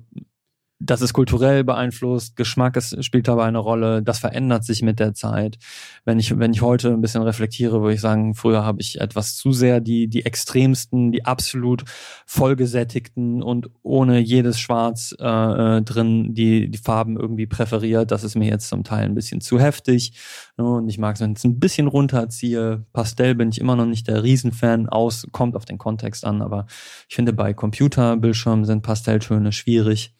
das 0.84 1.00
ist 1.00 1.12
kulturell 1.12 1.64
beeinflusst, 1.64 2.36
Geschmack 2.36 2.76
ist, 2.76 3.04
spielt 3.04 3.28
dabei 3.28 3.44
eine 3.44 3.58
Rolle, 3.58 4.02
das 4.02 4.18
verändert 4.18 4.64
sich 4.64 4.82
mit 4.82 4.98
der 4.98 5.14
Zeit. 5.14 5.58
Wenn 6.04 6.18
ich, 6.18 6.38
wenn 6.38 6.52
ich 6.52 6.62
heute 6.62 6.92
ein 6.92 7.00
bisschen 7.00 7.22
reflektiere, 7.22 7.80
würde 7.80 7.94
ich 7.94 8.00
sagen, 8.00 8.34
früher 8.34 8.64
habe 8.64 8.80
ich 8.80 9.00
etwas 9.00 9.36
zu 9.36 9.52
sehr 9.52 9.80
die, 9.80 10.08
die 10.08 10.24
extremsten, 10.24 11.12
die 11.12 11.24
absolut 11.24 11.84
vollgesättigten 12.26 13.42
und 13.42 13.70
ohne 13.82 14.18
jedes 14.18 14.58
Schwarz 14.58 15.14
äh, 15.20 15.24
äh, 15.24 15.82
drin 15.82 16.34
die, 16.34 16.70
die 16.70 16.78
Farben 16.78 17.16
irgendwie 17.16 17.46
präferiert. 17.46 18.10
Das 18.10 18.24
ist 18.24 18.34
mir 18.34 18.48
jetzt 18.48 18.68
zum 18.68 18.84
Teil 18.84 19.04
ein 19.04 19.14
bisschen 19.14 19.40
zu 19.40 19.60
heftig. 19.60 20.14
Ne? 20.56 20.64
Und 20.64 20.88
ich 20.88 20.98
mag 20.98 21.14
es, 21.14 21.20
wenn 21.20 21.32
ich 21.32 21.38
es 21.38 21.44
ein 21.44 21.60
bisschen 21.60 21.86
runterziehe. 21.86 22.84
Pastell 22.92 23.34
bin 23.34 23.50
ich 23.50 23.60
immer 23.60 23.76
noch 23.76 23.86
nicht 23.86 24.08
der 24.08 24.22
Riesenfan 24.22 24.88
aus, 24.88 25.26
kommt 25.30 25.56
auf 25.56 25.64
den 25.64 25.78
Kontext 25.78 26.24
an, 26.24 26.42
aber 26.42 26.66
ich 27.08 27.14
finde, 27.14 27.32
bei 27.32 27.54
Computerbildschirmen 27.54 28.64
sind 28.64 28.82
Pastelltöne 28.82 29.52
schwierig 29.52 30.14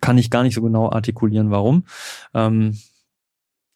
kann 0.00 0.18
ich 0.18 0.30
gar 0.30 0.42
nicht 0.42 0.54
so 0.54 0.62
genau 0.62 0.90
artikulieren, 0.90 1.50
warum. 1.50 1.84
Ähm, 2.34 2.78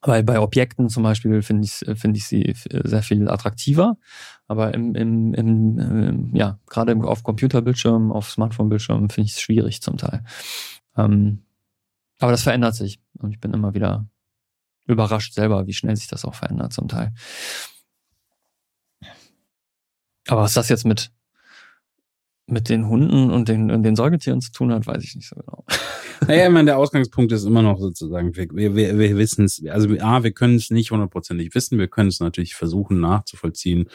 weil 0.07 0.23
bei 0.23 0.39
Objekten 0.39 0.91
zum 0.91 1.03
Beispiel 1.03 1.43
finde 1.43 1.65
ich, 1.65 1.99
finde 1.99 2.19
ich 2.19 2.27
sie 2.27 2.55
sehr 2.69 3.03
viel 3.03 3.29
attraktiver. 3.29 3.97
Aber 4.47 4.75
im, 4.75 4.95
im, 4.95 5.33
im, 5.33 5.79
im 5.79 6.37
ja, 6.37 6.59
gerade 6.69 6.95
auf 7.05 7.23
Computerbildschirmen, 7.23 8.13
auf 8.13 8.31
Smartphone-Bildschirmen 8.31 9.09
finde 9.09 9.27
ich 9.27 9.33
es 9.33 9.41
schwierig 9.41 9.81
zum 9.81 9.97
Teil. 9.97 10.23
Ähm, 10.97 11.45
aber 12.19 12.33
das 12.33 12.43
verändert 12.43 12.75
sich. 12.75 13.01
Und 13.19 13.33
ich 13.33 13.41
bin 13.41 13.55
immer 13.55 13.75
wieder 13.75 14.07
überrascht 14.87 15.33
selber, 15.33 15.67
wie 15.67 15.73
schnell 15.73 15.97
sich 15.97 16.07
das 16.07 16.25
auch 16.25 16.35
verändert 16.35 16.73
zum 16.75 16.89
Teil. 16.89 17.13
Aber 20.29 20.43
was 20.43 20.55
das 20.55 20.69
jetzt 20.69 20.85
mit, 20.85 21.13
mit 22.47 22.69
den 22.69 22.89
Hunden 22.89 23.31
und 23.31 23.49
den, 23.49 23.71
und 23.71 23.83
den 23.83 23.97
Säugetieren 23.97 24.41
zu 24.41 24.53
tun 24.53 24.73
hat, 24.73 24.87
weiß 24.87 25.03
ich 25.03 25.15
nicht 25.15 25.29
so 25.29 25.37
genau. 25.37 25.65
Naja, 26.27 26.47
ich 26.47 26.53
meine, 26.53 26.67
der 26.67 26.79
Ausgangspunkt 26.79 27.33
ist 27.33 27.45
immer 27.45 27.61
noch 27.61 27.79
sozusagen, 27.79 28.35
wir, 28.37 28.75
wir, 28.77 28.99
wir, 28.99 29.17
wissen 29.17 29.45
es, 29.45 29.63
also 29.69 29.89
A, 30.01 30.23
wir 30.23 30.31
können 30.31 30.57
es 30.57 30.71
nicht 30.71 30.91
hundertprozentig 30.91 31.55
wissen, 31.55 31.79
wir 31.79 31.89
können 31.89 32.09
es 32.09 32.21
natürlich 32.21 32.55
versuchen 32.55 33.01
nachzuvollziehen 33.01 33.89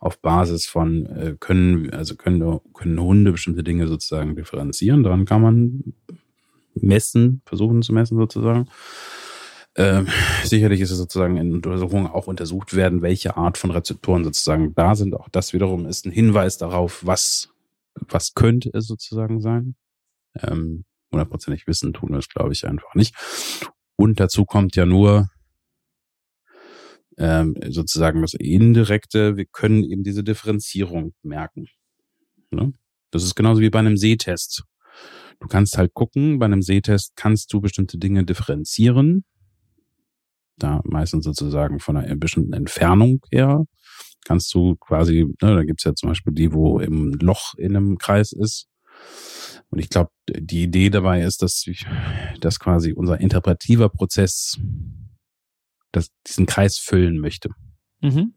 auf 0.00 0.18
Basis 0.18 0.66
von, 0.66 1.06
äh, 1.06 1.36
können, 1.38 1.90
also 1.90 2.16
können, 2.16 2.60
können 2.72 3.00
Hunde 3.00 3.32
bestimmte 3.32 3.62
Dinge 3.62 3.86
sozusagen 3.86 4.34
differenzieren, 4.34 5.02
daran 5.02 5.24
kann 5.24 5.42
man 5.42 5.94
messen, 6.74 7.42
versuchen 7.44 7.82
zu 7.82 7.92
messen 7.92 8.16
sozusagen. 8.16 8.68
Ähm, 9.76 10.08
sicherlich 10.42 10.80
ist 10.80 10.90
es 10.90 10.98
sozusagen 10.98 11.36
in 11.36 11.54
Untersuchungen 11.54 12.08
auch 12.08 12.26
untersucht 12.26 12.74
werden, 12.74 13.00
welche 13.00 13.36
Art 13.36 13.58
von 13.58 13.70
Rezeptoren 13.70 14.24
sozusagen 14.24 14.74
da 14.74 14.96
sind. 14.96 15.14
Auch 15.14 15.28
das 15.28 15.52
wiederum 15.52 15.86
ist 15.86 16.04
ein 16.04 16.10
Hinweis 16.10 16.58
darauf, 16.58 17.06
was, 17.06 17.50
was 18.08 18.34
könnte 18.34 18.70
es 18.72 18.86
sozusagen 18.86 19.40
sein. 19.40 19.76
Ähm, 20.40 20.84
hundertprozentig 21.12 21.66
wissen 21.66 21.92
tun 21.92 22.10
wir 22.10 22.18
es, 22.18 22.28
glaube 22.28 22.52
ich, 22.52 22.66
einfach 22.66 22.94
nicht. 22.94 23.14
Und 23.96 24.20
dazu 24.20 24.44
kommt 24.44 24.76
ja 24.76 24.86
nur 24.86 25.28
ähm, 27.16 27.56
sozusagen 27.68 28.22
das 28.22 28.34
Indirekte, 28.34 29.36
wir 29.36 29.46
können 29.46 29.82
eben 29.82 30.04
diese 30.04 30.22
Differenzierung 30.22 31.14
merken. 31.22 31.66
Ne? 32.50 32.72
Das 33.10 33.24
ist 33.24 33.34
genauso 33.34 33.60
wie 33.60 33.70
bei 33.70 33.80
einem 33.80 33.96
Sehtest. 33.96 34.64
Du 35.40 35.48
kannst 35.48 35.78
halt 35.78 35.94
gucken, 35.94 36.38
bei 36.38 36.46
einem 36.46 36.62
Sehtest 36.62 37.16
kannst 37.16 37.52
du 37.52 37.60
bestimmte 37.60 37.98
Dinge 37.98 38.24
differenzieren 38.24 39.24
da 40.58 40.80
meistens 40.84 41.24
sozusagen 41.24 41.80
von 41.80 41.96
einer 41.96 42.16
bestimmten 42.16 42.52
Entfernung 42.52 43.20
her, 43.30 43.64
kannst 44.24 44.52
du 44.54 44.76
quasi, 44.76 45.24
ne, 45.42 45.54
da 45.54 45.64
gibt's 45.64 45.84
ja 45.84 45.94
zum 45.94 46.10
Beispiel 46.10 46.32
die, 46.34 46.52
wo 46.52 46.80
im 46.80 47.14
Loch 47.14 47.54
in 47.56 47.76
einem 47.76 47.98
Kreis 47.98 48.32
ist. 48.32 48.68
Und 49.70 49.78
ich 49.78 49.88
glaube, 49.88 50.10
die 50.28 50.62
Idee 50.62 50.90
dabei 50.90 51.22
ist, 51.22 51.42
dass, 51.42 51.64
dass 52.40 52.58
quasi 52.58 52.92
unser 52.92 53.20
interpretiver 53.20 53.88
Prozess 53.88 54.58
das, 55.92 56.10
diesen 56.26 56.46
Kreis 56.46 56.78
füllen 56.78 57.18
möchte. 57.18 57.50
Mhm. 58.00 58.34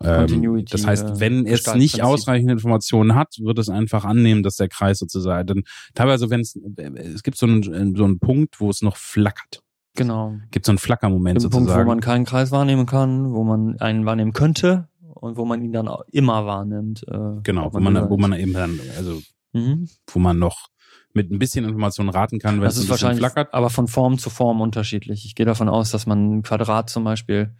Ähm, 0.00 0.64
das 0.70 0.86
heißt, 0.86 1.06
äh, 1.08 1.20
wenn 1.20 1.46
es 1.46 1.74
nicht 1.74 2.02
ausreichend 2.02 2.50
Informationen 2.50 3.14
hat, 3.14 3.34
wird 3.40 3.58
es 3.58 3.68
einfach 3.68 4.04
annehmen, 4.04 4.42
dass 4.42 4.56
der 4.56 4.68
Kreis 4.68 4.98
sozusagen, 4.98 5.46
dann 5.46 5.62
teilweise, 5.94 6.30
wenn 6.30 6.40
es, 6.40 6.56
es 6.56 7.22
gibt 7.22 7.36
so 7.36 7.46
einen, 7.46 7.96
so 7.96 8.04
einen 8.04 8.18
Punkt, 8.18 8.60
wo 8.60 8.70
es 8.70 8.82
noch 8.82 8.96
flackert. 8.96 9.62
Genau. 9.98 10.36
Gibt 10.52 10.64
so 10.64 10.72
einen 10.72 10.78
Flackermoment 10.78 11.42
sozusagen. 11.42 11.66
Punkt, 11.66 11.80
wo 11.80 11.88
man 11.88 12.00
keinen 12.00 12.24
Kreis 12.24 12.52
wahrnehmen 12.52 12.86
kann, 12.86 13.32
wo 13.32 13.42
man 13.42 13.78
einen 13.80 14.06
wahrnehmen 14.06 14.32
könnte 14.32 14.88
und 15.02 15.36
wo 15.36 15.44
man 15.44 15.60
ihn 15.60 15.72
dann 15.72 15.88
auch 15.88 16.04
immer 16.12 16.46
wahrnimmt. 16.46 17.04
Äh, 17.08 17.42
genau, 17.42 17.72
wo 17.72 17.80
man, 17.80 18.08
wo 18.08 18.16
man 18.16 18.32
eben 18.34 18.52
dann, 18.52 18.78
also 18.96 19.20
mhm. 19.52 19.88
wo 20.06 20.20
man 20.20 20.38
noch 20.38 20.68
mit 21.14 21.32
ein 21.32 21.38
bisschen 21.40 21.64
Information 21.64 22.08
raten 22.08 22.38
kann, 22.38 22.60
wenn 22.60 22.68
es 22.68 22.80
ein 22.80 22.88
wahrscheinlich 22.88 23.18
flackert. 23.18 23.52
Aber 23.52 23.70
von 23.70 23.88
Form 23.88 24.18
zu 24.18 24.30
Form 24.30 24.60
unterschiedlich. 24.60 25.24
Ich 25.24 25.34
gehe 25.34 25.46
davon 25.46 25.68
aus, 25.68 25.90
dass 25.90 26.06
man 26.06 26.38
ein 26.38 26.42
Quadrat 26.42 26.88
zum 26.90 27.02
Beispiel 27.02 27.54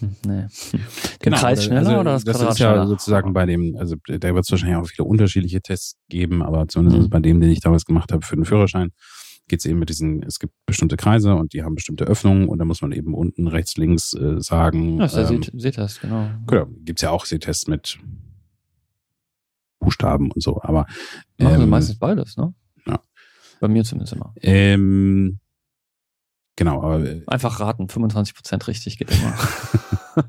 hm, 0.00 0.16
Nee. 0.26 0.46
Den 0.72 0.80
genau, 1.20 1.36
Kreis 1.36 1.64
schneller 1.64 1.88
also, 1.90 2.00
oder 2.00 2.12
das, 2.12 2.24
das 2.24 2.36
Quadrat 2.36 2.52
ist 2.54 2.58
ja 2.58 2.70
schneller? 2.70 2.86
sozusagen 2.86 3.32
bei 3.32 3.46
dem, 3.46 3.76
also 3.76 3.96
da 4.06 4.34
wird 4.34 4.44
es 4.44 4.50
wahrscheinlich 4.50 4.76
auch 4.76 4.86
viele 4.86 5.06
unterschiedliche 5.06 5.60
Tests 5.60 5.96
geben, 6.08 6.42
aber 6.42 6.66
zumindest 6.68 7.02
mhm. 7.02 7.10
bei 7.10 7.20
dem, 7.20 7.40
den 7.40 7.50
ich 7.50 7.60
damals 7.60 7.84
gemacht 7.84 8.12
habe 8.12 8.24
für 8.24 8.36
den 8.36 8.44
Führerschein, 8.44 8.92
geht 9.48 9.60
es 9.60 9.66
eben 9.66 9.78
mit 9.78 9.88
diesen, 9.88 10.22
es 10.22 10.38
gibt 10.38 10.54
bestimmte 10.66 10.96
Kreise 10.96 11.34
und 11.34 11.52
die 11.52 11.62
haben 11.62 11.74
bestimmte 11.74 12.04
Öffnungen 12.04 12.48
und 12.48 12.58
da 12.58 12.64
muss 12.64 12.82
man 12.82 12.92
eben 12.92 13.14
unten 13.14 13.46
rechts, 13.46 13.76
links 13.76 14.12
äh, 14.14 14.40
sagen. 14.40 14.98
Das 14.98 15.14
ist 15.14 15.30
ähm, 15.30 15.40
der 15.40 15.60
Sehtest, 15.60 16.00
genau. 16.00 16.28
Genau, 16.46 16.66
gibt's 16.84 17.02
ja 17.02 17.10
auch 17.10 17.24
Sehtests 17.24 17.68
mit 17.68 17.98
Buchstaben 19.78 20.32
und 20.32 20.42
so, 20.42 20.60
aber 20.62 20.86
ähm, 21.38 21.46
Machen 21.46 21.60
sie 21.60 21.66
meistens 21.66 21.98
beides, 21.98 22.36
ne? 22.36 22.54
Ja. 22.86 23.00
Bei 23.60 23.68
mir 23.68 23.84
zumindest 23.84 24.14
immer. 24.14 24.34
Ähm, 24.42 25.38
genau, 26.56 26.82
aber 26.82 27.04
äh, 27.04 27.22
einfach 27.26 27.60
raten, 27.60 27.88
25 27.88 28.34
Prozent 28.34 28.66
richtig 28.66 28.98
geht 28.98 29.12
immer. 29.12 29.34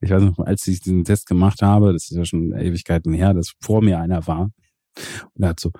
ich 0.00 0.10
weiß 0.10 0.22
noch, 0.22 0.38
als 0.38 0.66
ich 0.68 0.80
diesen 0.80 1.04
Test 1.04 1.26
gemacht 1.26 1.62
habe, 1.62 1.92
das 1.92 2.10
ist 2.10 2.16
ja 2.16 2.24
schon 2.24 2.52
Ewigkeiten 2.52 3.12
her, 3.12 3.34
dass 3.34 3.54
vor 3.60 3.82
mir 3.82 3.98
einer 3.98 4.26
war 4.26 4.50
und 5.34 5.42
er 5.42 5.50
hat 5.50 5.60
so 5.60 5.72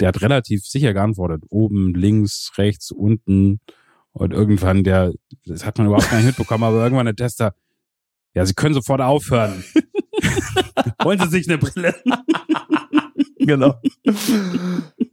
der 0.00 0.08
hat 0.08 0.22
relativ 0.22 0.64
sicher 0.64 0.92
geantwortet. 0.94 1.44
Oben, 1.50 1.94
links, 1.94 2.52
rechts, 2.56 2.90
unten. 2.90 3.60
Und 4.12 4.32
irgendwann, 4.32 4.82
der, 4.82 5.12
das 5.44 5.64
hat 5.64 5.78
man 5.78 5.86
überhaupt 5.86 6.10
gar 6.10 6.16
nicht 6.16 6.26
mitbekommen, 6.26 6.64
aber 6.64 6.82
irgendwann 6.82 7.06
der 7.06 7.14
Tester, 7.14 7.54
ja, 8.34 8.44
Sie 8.46 8.54
können 8.54 8.74
sofort 8.74 9.00
aufhören. 9.00 9.62
Wollen 11.02 11.20
Sie 11.20 11.28
sich 11.28 11.48
eine 11.48 11.58
Brille? 11.58 11.94
Genau. 13.40 13.74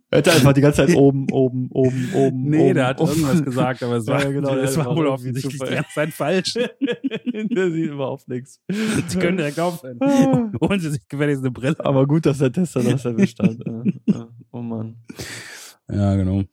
Er 0.09 0.19
hat 0.19 0.29
einfach 0.29 0.53
die 0.53 0.61
ganze 0.61 0.85
Zeit 0.85 0.95
oben, 0.95 1.29
oben, 1.31 1.67
oben, 1.73 2.09
oben. 2.13 2.43
Nee, 2.49 2.67
oben, 2.67 2.75
der 2.75 2.87
hat 2.87 3.01
oben. 3.01 3.11
irgendwas 3.11 3.43
gesagt, 3.43 3.83
aber 3.83 3.97
es 3.97 4.07
war, 4.07 4.23
ja, 4.23 4.31
genau, 4.31 4.55
das 4.55 4.77
war 4.77 4.95
wohl 4.95 5.07
offensichtlich 5.07 5.59
die 5.59 5.73
ganze 5.75 5.93
Zeit 5.93 6.13
falsch. 6.13 6.53
der 6.53 7.71
sieht 7.71 7.91
überhaupt 7.91 8.25
nichts. 8.29 8.61
Sie 8.69 9.19
können 9.19 9.35
direkt 9.35 9.59
aufhören. 9.59 9.99
Holen 10.61 10.79
Sie 10.79 10.91
sich 10.91 11.05
gefälligst 11.09 11.41
eine 11.41 11.51
Brille. 11.51 11.75
Aber 11.79 12.07
gut, 12.07 12.25
dass 12.25 12.37
der 12.37 12.53
Tester 12.53 12.83
das 12.83 13.03
erwischt 13.05 13.39
hat. 13.39 13.57
oh 14.51 14.61
Mann. 14.61 14.95
Ja, 15.89 16.15
genau. 16.15 16.43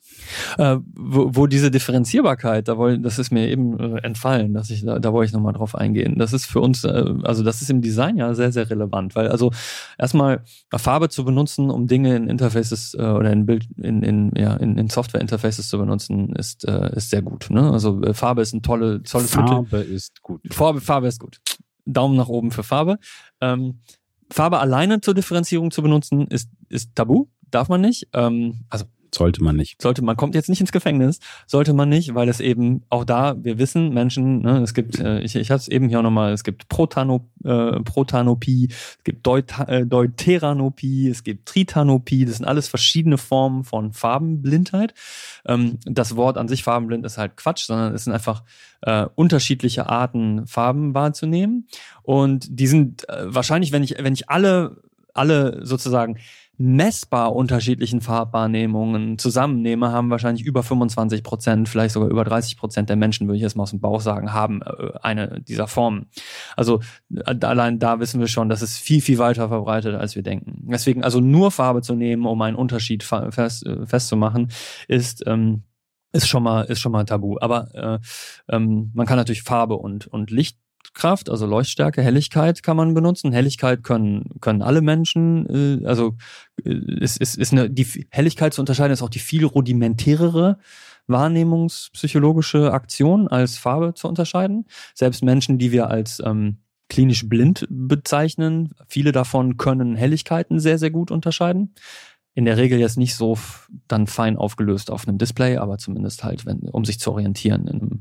Äh, 0.58 0.76
wo, 0.94 1.30
wo 1.34 1.46
diese 1.48 1.72
Differenzierbarkeit, 1.72 2.68
da 2.68 2.78
wollte, 2.78 3.00
das 3.00 3.18
ist 3.18 3.32
mir 3.32 3.48
eben 3.48 3.78
äh, 3.80 3.98
entfallen, 4.02 4.54
dass 4.54 4.70
ich 4.70 4.84
da, 4.84 5.00
da 5.00 5.12
wollte 5.12 5.30
ich 5.30 5.32
nochmal 5.32 5.52
drauf 5.52 5.74
eingehen. 5.74 6.18
Das 6.18 6.32
ist 6.32 6.46
für 6.46 6.60
uns, 6.60 6.84
äh, 6.84 7.04
also 7.24 7.42
das 7.42 7.60
ist 7.60 7.68
im 7.68 7.82
Design 7.82 8.16
ja 8.16 8.32
sehr, 8.34 8.52
sehr 8.52 8.70
relevant, 8.70 9.16
weil 9.16 9.28
also 9.28 9.50
erstmal 9.98 10.44
Farbe 10.72 11.08
zu 11.08 11.24
benutzen, 11.24 11.70
um 11.70 11.88
Dinge 11.88 12.14
in 12.14 12.28
Interfaces 12.28 12.94
äh, 12.94 13.02
oder 13.02 13.32
in 13.32 13.44
Bild, 13.44 13.66
in, 13.76 14.04
in, 14.04 14.30
ja, 14.36 14.54
in, 14.54 14.78
in 14.78 14.88
Software-Interfaces 14.88 15.68
zu 15.68 15.78
benutzen, 15.78 16.32
ist, 16.36 16.64
äh, 16.68 16.94
ist 16.94 17.10
sehr 17.10 17.22
gut. 17.22 17.50
Ne? 17.50 17.72
Also 17.72 18.02
äh, 18.02 18.14
Farbe 18.14 18.42
ist 18.42 18.54
ein 18.54 18.62
tolle, 18.62 19.02
tolles 19.02 19.32
Farbe 19.32 19.62
Mittel. 19.62 19.82
ist 19.82 20.22
gut. 20.22 20.42
Farbe, 20.50 20.80
Farbe 20.80 21.08
ist 21.08 21.18
gut. 21.18 21.40
Daumen 21.86 22.16
nach 22.16 22.28
oben 22.28 22.52
für 22.52 22.62
Farbe. 22.62 22.98
Ähm, 23.40 23.80
Farbe 24.30 24.60
alleine 24.60 25.00
zur 25.00 25.14
Differenzierung 25.14 25.72
zu 25.72 25.82
benutzen, 25.82 26.28
ist, 26.28 26.50
ist 26.68 26.94
tabu, 26.94 27.26
darf 27.50 27.68
man 27.68 27.80
nicht. 27.80 28.08
Ähm, 28.12 28.64
also 28.68 28.84
sollte 29.14 29.42
man 29.42 29.56
nicht. 29.56 29.80
Sollte 29.80 30.02
man 30.02 30.16
kommt 30.16 30.34
jetzt 30.34 30.48
nicht 30.48 30.60
ins 30.60 30.72
Gefängnis, 30.72 31.20
sollte 31.46 31.72
man 31.72 31.88
nicht, 31.88 32.14
weil 32.14 32.28
es 32.28 32.40
eben 32.40 32.82
auch 32.90 33.04
da, 33.04 33.36
wir 33.42 33.58
wissen, 33.58 33.94
Menschen, 33.94 34.42
ne, 34.42 34.58
es 34.58 34.74
gibt, 34.74 34.98
äh, 34.98 35.20
ich, 35.20 35.36
ich 35.36 35.50
hatte 35.50 35.62
es 35.62 35.68
eben 35.68 35.88
hier 35.88 36.00
auch 36.00 36.02
nochmal, 36.04 36.32
es 36.32 36.44
gibt 36.44 36.68
Protano, 36.68 37.28
äh, 37.44 37.80
Protanopie, 37.80 38.68
es 38.70 39.04
gibt 39.04 39.26
Deut, 39.26 39.46
äh, 39.66 39.86
Deuteranopie, 39.86 41.08
es 41.08 41.24
gibt 41.24 41.46
Tritanopie, 41.46 42.24
das 42.24 42.36
sind 42.36 42.46
alles 42.46 42.68
verschiedene 42.68 43.18
Formen 43.18 43.64
von 43.64 43.92
Farbenblindheit. 43.92 44.94
Ähm, 45.46 45.78
das 45.84 46.16
Wort 46.16 46.36
an 46.36 46.48
sich 46.48 46.62
farbenblind 46.62 47.04
ist 47.06 47.18
halt 47.18 47.36
Quatsch, 47.36 47.64
sondern 47.64 47.94
es 47.94 48.04
sind 48.04 48.12
einfach 48.12 48.42
äh, 48.82 49.06
unterschiedliche 49.14 49.88
Arten, 49.88 50.46
Farben 50.46 50.94
wahrzunehmen. 50.94 51.68
Und 52.02 52.46
die 52.50 52.66
sind 52.66 53.08
äh, 53.08 53.34
wahrscheinlich, 53.34 53.72
wenn 53.72 53.82
ich, 53.82 53.96
wenn 53.98 54.12
ich 54.12 54.28
alle, 54.28 54.82
alle 55.14 55.64
sozusagen 55.64 56.18
messbar 56.56 57.34
unterschiedlichen 57.34 58.00
Farbwahrnehmungen 58.00 59.18
zusammennehme, 59.18 59.90
haben 59.90 60.10
wahrscheinlich 60.10 60.46
über 60.46 60.62
25 60.62 61.22
Prozent, 61.22 61.68
vielleicht 61.68 61.94
sogar 61.94 62.08
über 62.08 62.24
30 62.24 62.56
Prozent 62.56 62.88
der 62.88 62.96
Menschen, 62.96 63.26
würde 63.26 63.36
ich 63.36 63.42
jetzt 63.42 63.56
mal 63.56 63.64
aus 63.64 63.70
dem 63.70 63.80
Bauch 63.80 64.00
sagen, 64.00 64.32
haben 64.32 64.62
äh, 64.62 64.92
eine 65.02 65.40
dieser 65.40 65.66
Formen. 65.66 66.06
Also 66.56 66.80
äh, 67.12 67.34
allein 67.44 67.78
da 67.78 67.98
wissen 67.98 68.20
wir 68.20 68.28
schon, 68.28 68.48
dass 68.48 68.62
es 68.62 68.78
viel, 68.78 69.00
viel 69.00 69.18
weiter 69.18 69.48
verbreitet, 69.48 69.96
als 69.96 70.14
wir 70.14 70.22
denken. 70.22 70.68
Deswegen 70.70 71.02
also 71.02 71.20
nur 71.20 71.50
Farbe 71.50 71.82
zu 71.82 71.94
nehmen, 71.94 72.26
um 72.26 72.40
einen 72.42 72.56
Unterschied 72.56 73.02
fest, 73.02 73.66
äh, 73.66 73.86
festzumachen, 73.86 74.50
ist 74.86 75.24
ähm, 75.26 75.64
ist 76.12 76.28
schon 76.28 76.44
mal 76.44 76.62
ist 76.62 76.80
schon 76.80 76.92
mal 76.92 77.04
tabu. 77.04 77.36
Aber 77.40 77.74
äh, 77.74 78.54
ähm, 78.54 78.92
man 78.94 79.06
kann 79.06 79.16
natürlich 79.16 79.42
Farbe 79.42 79.74
und 79.74 80.06
und 80.06 80.30
Licht 80.30 80.58
Leuchtkraft, 80.94 81.28
also 81.28 81.46
Leuchtstärke, 81.46 82.02
Helligkeit 82.02 82.62
kann 82.62 82.76
man 82.76 82.94
benutzen. 82.94 83.32
Helligkeit 83.32 83.82
können, 83.82 84.24
können 84.40 84.62
alle 84.62 84.80
Menschen, 84.80 85.82
äh, 85.82 85.86
also 85.86 86.16
äh, 86.64 86.70
ist, 87.00 87.18
ist, 87.20 87.36
ist 87.36 87.52
eine, 87.52 87.68
die 87.68 88.06
Helligkeit 88.10 88.54
zu 88.54 88.62
unterscheiden 88.62 88.92
ist 88.92 89.02
auch 89.02 89.10
die 89.10 89.18
viel 89.18 89.44
rudimentärere 89.44 90.58
wahrnehmungspsychologische 91.06 92.72
Aktion 92.72 93.28
als 93.28 93.58
Farbe 93.58 93.94
zu 93.94 94.08
unterscheiden. 94.08 94.66
Selbst 94.94 95.22
Menschen, 95.22 95.58
die 95.58 95.70
wir 95.70 95.90
als 95.90 96.22
ähm, 96.24 96.58
klinisch 96.88 97.28
blind 97.28 97.66
bezeichnen, 97.68 98.70
viele 98.88 99.12
davon 99.12 99.56
können 99.56 99.96
Helligkeiten 99.96 100.60
sehr, 100.60 100.78
sehr 100.78 100.90
gut 100.90 101.10
unterscheiden 101.10 101.74
in 102.36 102.44
der 102.44 102.56
Regel 102.56 102.80
jetzt 102.80 102.98
nicht 102.98 103.14
so 103.14 103.38
dann 103.86 104.08
fein 104.08 104.36
aufgelöst 104.36 104.90
auf 104.90 105.06
einem 105.06 105.18
Display, 105.18 105.56
aber 105.56 105.78
zumindest 105.78 106.24
halt, 106.24 106.44
wenn, 106.44 106.60
um 106.60 106.84
sich 106.84 106.98
zu 106.98 107.12
orientieren 107.12 107.68
in 107.68 107.80
einem, 107.80 108.00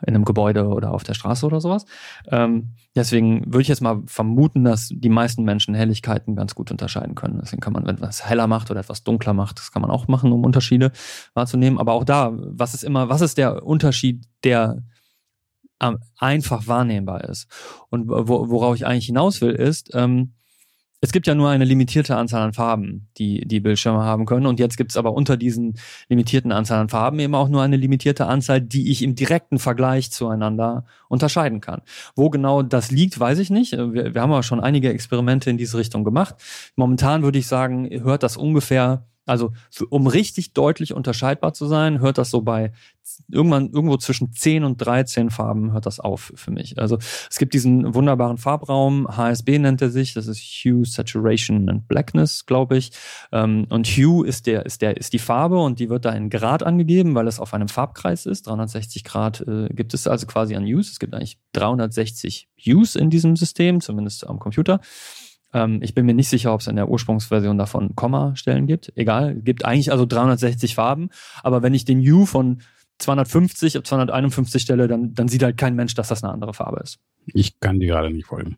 in 0.00 0.14
einem 0.14 0.24
Gebäude 0.24 0.68
oder 0.68 0.92
auf 0.92 1.04
der 1.04 1.12
Straße 1.12 1.44
oder 1.44 1.60
sowas. 1.60 1.84
Ähm, 2.28 2.70
deswegen 2.94 3.44
würde 3.44 3.62
ich 3.62 3.68
jetzt 3.68 3.82
mal 3.82 4.02
vermuten, 4.06 4.64
dass 4.64 4.88
die 4.90 5.10
meisten 5.10 5.44
Menschen 5.44 5.74
Helligkeiten 5.74 6.36
ganz 6.36 6.54
gut 6.54 6.70
unterscheiden 6.70 7.14
können. 7.14 7.38
Deswegen 7.42 7.60
kann 7.60 7.74
man, 7.74 7.86
wenn 7.86 7.98
man 7.98 8.08
es 8.08 8.24
heller 8.24 8.46
macht 8.46 8.70
oder 8.70 8.80
etwas 8.80 9.04
dunkler 9.04 9.34
macht, 9.34 9.58
das 9.58 9.70
kann 9.72 9.82
man 9.82 9.90
auch 9.90 10.08
machen, 10.08 10.32
um 10.32 10.44
Unterschiede 10.44 10.90
wahrzunehmen. 11.34 11.78
Aber 11.78 11.92
auch 11.92 12.04
da, 12.04 12.32
was 12.34 12.72
ist 12.72 12.82
immer, 12.82 13.10
was 13.10 13.20
ist 13.20 13.36
der 13.36 13.62
Unterschied, 13.66 14.24
der 14.42 14.82
einfach 16.18 16.66
wahrnehmbar 16.66 17.24
ist? 17.24 17.46
Und 17.90 18.08
worauf 18.08 18.74
ich 18.74 18.86
eigentlich 18.86 19.06
hinaus 19.06 19.42
will, 19.42 19.50
ist, 19.50 19.90
ähm, 19.94 20.32
es 21.00 21.12
gibt 21.12 21.26
ja 21.26 21.34
nur 21.34 21.50
eine 21.50 21.64
limitierte 21.64 22.16
Anzahl 22.16 22.42
an 22.42 22.52
Farben, 22.52 23.08
die 23.18 23.46
die 23.46 23.60
Bildschirme 23.60 24.02
haben 24.02 24.24
können. 24.24 24.46
Und 24.46 24.58
jetzt 24.58 24.76
gibt 24.76 24.92
es 24.92 24.96
aber 24.96 25.12
unter 25.12 25.36
diesen 25.36 25.78
limitierten 26.08 26.52
Anzahl 26.52 26.80
an 26.80 26.88
Farben 26.88 27.18
eben 27.18 27.34
auch 27.34 27.48
nur 27.48 27.62
eine 27.62 27.76
limitierte 27.76 28.26
Anzahl, 28.26 28.60
die 28.60 28.90
ich 28.90 29.02
im 29.02 29.14
direkten 29.14 29.58
Vergleich 29.58 30.10
zueinander 30.10 30.86
unterscheiden 31.08 31.60
kann. 31.60 31.82
Wo 32.14 32.30
genau 32.30 32.62
das 32.62 32.90
liegt, 32.90 33.20
weiß 33.20 33.38
ich 33.38 33.50
nicht. 33.50 33.72
Wir, 33.72 34.14
wir 34.14 34.20
haben 34.20 34.32
aber 34.32 34.42
schon 34.42 34.60
einige 34.60 34.90
Experimente 34.90 35.50
in 35.50 35.58
diese 35.58 35.76
Richtung 35.76 36.02
gemacht. 36.02 36.36
Momentan 36.76 37.22
würde 37.22 37.38
ich 37.38 37.46
sagen, 37.46 37.88
hört 38.02 38.22
das 38.22 38.36
ungefähr 38.36 39.06
Also 39.26 39.52
um 39.90 40.06
richtig 40.06 40.52
deutlich 40.52 40.94
unterscheidbar 40.94 41.52
zu 41.52 41.66
sein, 41.66 42.00
hört 42.00 42.16
das 42.16 42.30
so 42.30 42.40
bei 42.42 42.72
irgendwann 43.28 43.70
irgendwo 43.70 43.96
zwischen 43.96 44.32
10 44.32 44.64
und 44.64 44.78
13 44.78 45.30
Farben 45.30 45.72
hört 45.72 45.86
das 45.86 46.00
auf 46.00 46.32
für 46.34 46.50
mich. 46.50 46.78
Also 46.78 46.98
es 46.98 47.38
gibt 47.38 47.54
diesen 47.54 47.94
wunderbaren 47.94 48.38
Farbraum, 48.38 49.06
HSB 49.08 49.58
nennt 49.58 49.82
er 49.82 49.90
sich, 49.90 50.14
das 50.14 50.26
ist 50.26 50.40
Hue, 50.40 50.84
Saturation 50.84 51.68
and 51.68 51.88
Blackness, 51.88 52.46
glaube 52.46 52.76
ich. 52.76 52.92
Ähm, 53.32 53.66
und 53.68 53.86
Hue 53.86 54.26
ist 54.26 54.46
der, 54.46 54.66
ist 54.66 54.82
der, 54.82 54.96
ist 54.96 55.12
die 55.12 55.18
Farbe 55.18 55.58
und 55.58 55.78
die 55.78 55.88
wird 55.88 56.04
da 56.04 56.12
in 56.12 56.30
Grad 56.30 56.62
angegeben, 56.62 57.14
weil 57.14 57.28
es 57.28 57.40
auf 57.40 57.54
einem 57.54 57.68
Farbkreis 57.68 58.26
ist. 58.26 58.46
360 58.46 59.04
Grad 59.04 59.40
äh, 59.42 59.68
gibt 59.70 59.94
es 59.94 60.06
also 60.06 60.26
quasi 60.26 60.54
an 60.54 60.64
Hues. 60.64 60.90
Es 60.90 60.98
gibt 60.98 61.14
eigentlich 61.14 61.38
360 61.52 62.48
Hues 62.66 62.96
in 62.96 63.10
diesem 63.10 63.36
System, 63.36 63.80
zumindest 63.80 64.26
am 64.26 64.38
Computer. 64.38 64.80
Ähm, 65.52 65.80
ich 65.82 65.94
bin 65.94 66.06
mir 66.06 66.14
nicht 66.14 66.28
sicher, 66.28 66.52
ob 66.52 66.60
es 66.60 66.66
in 66.66 66.76
der 66.76 66.88
Ursprungsversion 66.88 67.58
davon 67.58 67.94
Komma-Stellen 67.94 68.66
gibt. 68.66 68.92
Egal, 68.96 69.36
gibt 69.36 69.64
eigentlich 69.64 69.92
also 69.92 70.06
360 70.06 70.74
Farben. 70.74 71.10
Aber 71.42 71.62
wenn 71.62 71.74
ich 71.74 71.84
den 71.84 72.00
Hue 72.00 72.26
von 72.26 72.62
250 72.98 73.78
auf 73.78 73.84
251 73.84 74.62
stelle, 74.62 74.88
dann, 74.88 75.14
dann 75.14 75.28
sieht 75.28 75.42
halt 75.42 75.56
kein 75.56 75.74
Mensch, 75.74 75.94
dass 75.94 76.08
das 76.08 76.24
eine 76.24 76.32
andere 76.32 76.54
Farbe 76.54 76.80
ist. 76.82 76.98
Ich 77.26 77.60
kann 77.60 77.80
dir 77.80 77.88
gerade 77.88 78.10
nicht 78.10 78.26
folgen. 78.26 78.56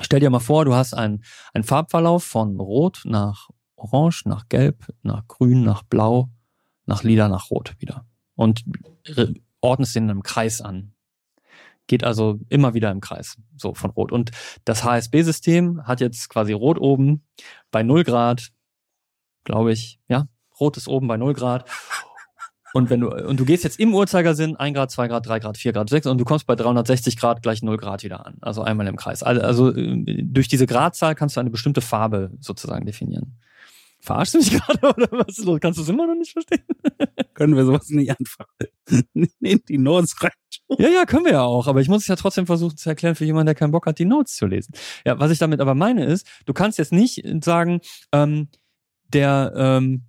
Stell 0.00 0.20
dir 0.20 0.30
mal 0.30 0.40
vor, 0.40 0.64
du 0.64 0.74
hast 0.74 0.94
einen, 0.94 1.22
einen 1.52 1.64
Farbverlauf 1.64 2.24
von 2.24 2.58
Rot 2.58 3.02
nach 3.04 3.48
Orange, 3.76 4.22
nach 4.26 4.48
Gelb, 4.48 4.86
nach 5.02 5.26
Grün, 5.28 5.62
nach 5.62 5.82
Blau, 5.82 6.30
nach 6.86 7.04
Lila, 7.04 7.28
nach 7.28 7.50
Rot 7.50 7.74
wieder. 7.78 8.04
Und 8.34 8.64
ordnest 9.60 9.94
den 9.94 10.04
in 10.04 10.10
einem 10.10 10.22
Kreis 10.22 10.60
an 10.60 10.93
geht 11.86 12.04
also 12.04 12.38
immer 12.48 12.74
wieder 12.74 12.90
im 12.90 13.00
Kreis, 13.00 13.36
so 13.56 13.74
von 13.74 13.90
Rot. 13.90 14.12
Und 14.12 14.30
das 14.64 14.84
HSB-System 14.84 15.86
hat 15.86 16.00
jetzt 16.00 16.28
quasi 16.28 16.52
Rot 16.52 16.78
oben 16.78 17.24
bei 17.70 17.82
0 17.82 18.04
Grad, 18.04 18.50
glaube 19.44 19.72
ich, 19.72 20.00
ja, 20.08 20.26
Rot 20.58 20.76
ist 20.76 20.88
oben 20.88 21.08
bei 21.08 21.16
0 21.16 21.34
Grad. 21.34 21.68
Und 22.72 22.90
wenn 22.90 23.00
du, 23.00 23.10
und 23.10 23.38
du 23.38 23.44
gehst 23.44 23.62
jetzt 23.62 23.78
im 23.78 23.94
Uhrzeigersinn 23.94 24.56
1 24.56 24.74
Grad, 24.74 24.90
2 24.90 25.06
Grad, 25.06 25.26
3 25.26 25.38
Grad, 25.38 25.56
4 25.56 25.72
Grad, 25.72 25.88
6 25.88 26.06
und 26.08 26.18
du 26.18 26.24
kommst 26.24 26.46
bei 26.46 26.56
360 26.56 27.16
Grad 27.16 27.40
gleich 27.40 27.62
0 27.62 27.76
Grad 27.76 28.02
wieder 28.02 28.26
an. 28.26 28.36
Also 28.40 28.62
einmal 28.62 28.88
im 28.88 28.96
Kreis. 28.96 29.22
Also, 29.22 29.42
also 29.42 29.72
durch 29.72 30.48
diese 30.48 30.66
Gradzahl 30.66 31.14
kannst 31.14 31.36
du 31.36 31.40
eine 31.40 31.50
bestimmte 31.50 31.80
Farbe 31.80 32.32
sozusagen 32.40 32.84
definieren. 32.84 33.38
Verarschst 34.04 34.34
du 34.34 34.38
mich 34.38 34.50
gerade 34.50 34.80
oder 34.94 35.08
was 35.12 35.38
ist 35.38 35.46
los? 35.46 35.58
Kannst 35.60 35.78
du 35.78 35.82
es 35.82 35.88
immer 35.88 36.06
noch 36.06 36.14
nicht 36.14 36.32
verstehen? 36.32 36.62
Können 37.34 37.56
wir 37.56 37.64
sowas 37.64 37.88
nicht 37.88 38.10
einfach 38.10 38.46
in 39.14 39.60
die 39.66 39.78
Notes 39.78 40.22
rein? 40.22 40.30
Ja, 40.78 40.88
ja, 40.88 41.04
können 41.04 41.24
wir 41.24 41.32
ja 41.32 41.42
auch, 41.42 41.66
aber 41.66 41.80
ich 41.80 41.88
muss 41.88 42.02
es 42.02 42.08
ja 42.08 42.16
trotzdem 42.16 42.46
versuchen 42.46 42.76
zu 42.76 42.88
erklären 42.88 43.14
für 43.14 43.24
jemanden, 43.24 43.46
der 43.46 43.54
keinen 43.54 43.70
Bock 43.70 43.86
hat, 43.86 43.98
die 43.98 44.04
Notes 44.04 44.36
zu 44.36 44.46
lesen. 44.46 44.74
Ja, 45.04 45.18
was 45.18 45.30
ich 45.30 45.38
damit 45.38 45.60
aber 45.60 45.74
meine 45.74 46.04
ist, 46.04 46.26
du 46.44 46.52
kannst 46.52 46.78
jetzt 46.78 46.92
nicht 46.92 47.22
sagen, 47.42 47.80
ähm, 48.12 48.48
der 49.08 49.52
ähm, 49.56 50.04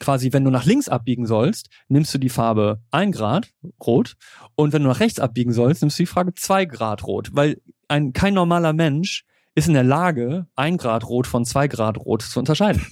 quasi, 0.00 0.32
wenn 0.32 0.44
du 0.44 0.50
nach 0.50 0.64
links 0.64 0.88
abbiegen 0.88 1.26
sollst, 1.26 1.68
nimmst 1.88 2.12
du 2.14 2.18
die 2.18 2.28
Farbe 2.28 2.80
1 2.90 3.16
Grad 3.16 3.50
rot 3.84 4.16
und 4.54 4.72
wenn 4.72 4.82
du 4.82 4.88
nach 4.88 5.00
rechts 5.00 5.20
abbiegen 5.20 5.52
sollst, 5.52 5.82
nimmst 5.82 5.98
du 5.98 6.02
die 6.02 6.08
Farbe 6.08 6.34
2 6.34 6.64
Grad 6.64 7.06
rot, 7.06 7.30
weil 7.32 7.60
ein 7.88 8.12
kein 8.12 8.34
normaler 8.34 8.72
Mensch 8.72 9.24
ist 9.54 9.68
in 9.68 9.74
der 9.74 9.84
Lage, 9.84 10.46
ein 10.56 10.76
Grad 10.76 11.08
Rot 11.08 11.26
von 11.26 11.44
zwei 11.44 11.68
Grad 11.68 11.98
Rot 11.98 12.22
zu 12.22 12.38
unterscheiden. 12.38 12.82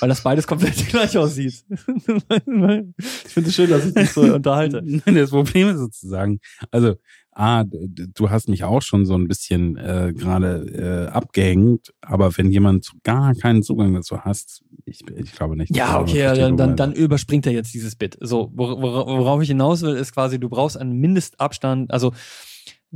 weil 0.00 0.08
das 0.08 0.22
beides 0.22 0.46
komplett 0.46 0.76
gleich 0.88 1.16
aussieht. 1.16 1.64
ich 1.68 3.32
finde 3.32 3.48
es 3.48 3.54
schön, 3.54 3.70
dass 3.70 3.86
ich 3.86 3.94
dich 3.94 4.10
so 4.10 4.22
unterhalte. 4.22 4.82
Das 5.06 5.30
Problem 5.30 5.68
ist 5.68 5.78
sozusagen, 5.78 6.40
also 6.70 6.96
ah, 7.32 7.64
du 7.64 8.30
hast 8.30 8.48
mich 8.48 8.64
auch 8.64 8.82
schon 8.82 9.06
so 9.06 9.14
ein 9.14 9.28
bisschen 9.28 9.76
äh, 9.76 10.12
gerade 10.14 11.08
äh, 11.10 11.12
abgehängt, 11.12 11.92
aber 12.00 12.36
wenn 12.36 12.50
jemand 12.50 12.92
gar 13.02 13.34
keinen 13.34 13.62
Zugang 13.62 13.94
dazu 13.94 14.20
hast, 14.20 14.62
ich, 14.84 15.00
ich 15.16 15.32
glaube 15.32 15.56
nicht. 15.56 15.74
Ja, 15.74 16.00
okay, 16.00 16.22
dann, 16.36 16.56
dann, 16.56 16.76
dann 16.76 16.92
überspringt 16.92 17.46
er 17.46 17.52
jetzt 17.52 17.74
dieses 17.74 17.96
Bit. 17.96 18.18
So, 18.20 18.50
worauf 18.54 19.42
ich 19.42 19.48
hinaus 19.48 19.82
will, 19.82 19.96
ist 19.96 20.12
quasi, 20.12 20.38
du 20.38 20.48
brauchst 20.48 20.76
einen 20.76 20.98
Mindestabstand, 20.98 21.92
also 21.92 22.12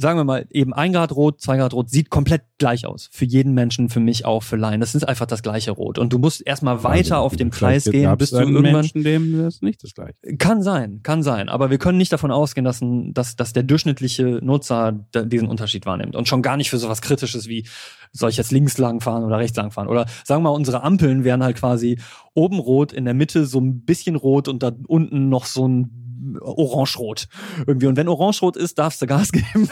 sagen 0.00 0.16
wir 0.16 0.24
mal, 0.24 0.46
eben 0.50 0.72
ein 0.72 0.92
Grad 0.92 1.12
Rot, 1.12 1.40
zwei 1.40 1.56
Grad 1.56 1.74
Rot 1.74 1.90
sieht 1.90 2.08
komplett 2.08 2.42
gleich 2.58 2.86
aus. 2.86 3.08
Für 3.10 3.24
jeden 3.24 3.52
Menschen, 3.52 3.88
für 3.88 3.98
mich 3.98 4.24
auch, 4.24 4.44
für 4.44 4.56
Laien. 4.56 4.80
Das 4.80 4.94
ist 4.94 5.06
einfach 5.06 5.26
das 5.26 5.42
gleiche 5.42 5.72
Rot. 5.72 5.98
Und 5.98 6.12
du 6.12 6.18
musst 6.18 6.46
erstmal 6.46 6.84
weiter 6.84 7.16
also, 7.16 7.26
auf 7.26 7.36
dem 7.36 7.50
Kreis 7.50 7.84
gehen, 7.84 8.16
bis 8.16 8.30
du 8.30 8.38
irgendwann. 8.38 8.72
Menschen, 8.72 9.02
dem 9.02 9.42
das 9.42 9.60
nicht 9.60 9.82
das 9.82 9.94
gleiche. 9.94 10.14
Kann 10.38 10.62
sein, 10.62 11.00
kann 11.02 11.24
sein. 11.24 11.48
Aber 11.48 11.70
wir 11.70 11.78
können 11.78 11.98
nicht 11.98 12.12
davon 12.12 12.30
ausgehen, 12.30 12.64
dass, 12.64 12.80
ein, 12.80 13.12
dass, 13.12 13.34
dass 13.34 13.52
der 13.52 13.64
durchschnittliche 13.64 14.38
Nutzer 14.40 14.92
diesen 15.14 15.48
Unterschied 15.48 15.84
wahrnimmt. 15.84 16.14
Und 16.14 16.28
schon 16.28 16.42
gar 16.42 16.56
nicht 16.56 16.70
für 16.70 16.78
sowas 16.78 17.02
Kritisches 17.02 17.48
wie, 17.48 17.66
soll 18.12 18.30
ich 18.30 18.36
jetzt 18.36 18.52
links 18.52 18.78
lang 18.78 19.00
fahren 19.00 19.24
oder 19.24 19.38
rechts 19.38 19.56
lang 19.56 19.72
fahren? 19.72 19.88
Oder 19.88 20.06
sagen 20.24 20.42
wir 20.42 20.50
mal, 20.50 20.56
unsere 20.56 20.82
Ampeln 20.84 21.24
wären 21.24 21.42
halt 21.42 21.56
quasi 21.56 21.98
oben 22.34 22.60
rot, 22.60 22.92
in 22.92 23.04
der 23.04 23.14
Mitte 23.14 23.46
so 23.46 23.60
ein 23.60 23.82
bisschen 23.84 24.14
rot 24.14 24.46
und 24.46 24.62
da 24.62 24.70
unten 24.86 25.28
noch 25.28 25.44
so 25.44 25.66
ein 25.66 26.07
orange-rot 26.40 27.28
irgendwie. 27.66 27.86
Und 27.86 27.96
wenn 27.96 28.08
orange-rot 28.08 28.56
ist, 28.56 28.78
darfst 28.78 29.02
du 29.02 29.06
Gas 29.06 29.32
geben. 29.32 29.68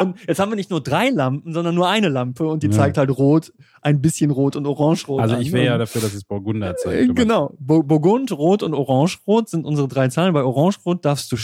und 0.00 0.16
jetzt 0.26 0.38
haben 0.38 0.50
wir 0.50 0.56
nicht 0.56 0.70
nur 0.70 0.82
drei 0.82 1.10
Lampen, 1.10 1.52
sondern 1.52 1.74
nur 1.74 1.88
eine 1.88 2.08
Lampe 2.08 2.46
und 2.46 2.62
die 2.62 2.68
ja. 2.68 2.72
zeigt 2.72 2.98
halt 2.98 3.10
rot, 3.10 3.52
ein 3.82 4.00
bisschen 4.00 4.30
rot 4.30 4.56
und 4.56 4.66
orange-rot. 4.66 5.20
Also 5.20 5.36
ich 5.36 5.52
wäre 5.52 5.66
ja 5.66 5.78
dafür, 5.78 6.00
dass 6.00 6.14
es 6.14 6.24
Burgunder 6.24 6.76
zeigt. 6.76 7.10
Äh, 7.10 7.14
genau. 7.14 7.54
Burgund, 7.58 8.32
Rot 8.32 8.62
und 8.62 8.74
Orange-Rot 8.74 9.48
sind 9.48 9.66
unsere 9.66 9.88
drei 9.88 10.08
Zahlen. 10.08 10.32
Bei 10.32 10.42
Orange-Rot 10.42 11.04
darfst 11.04 11.30
du 11.32 11.36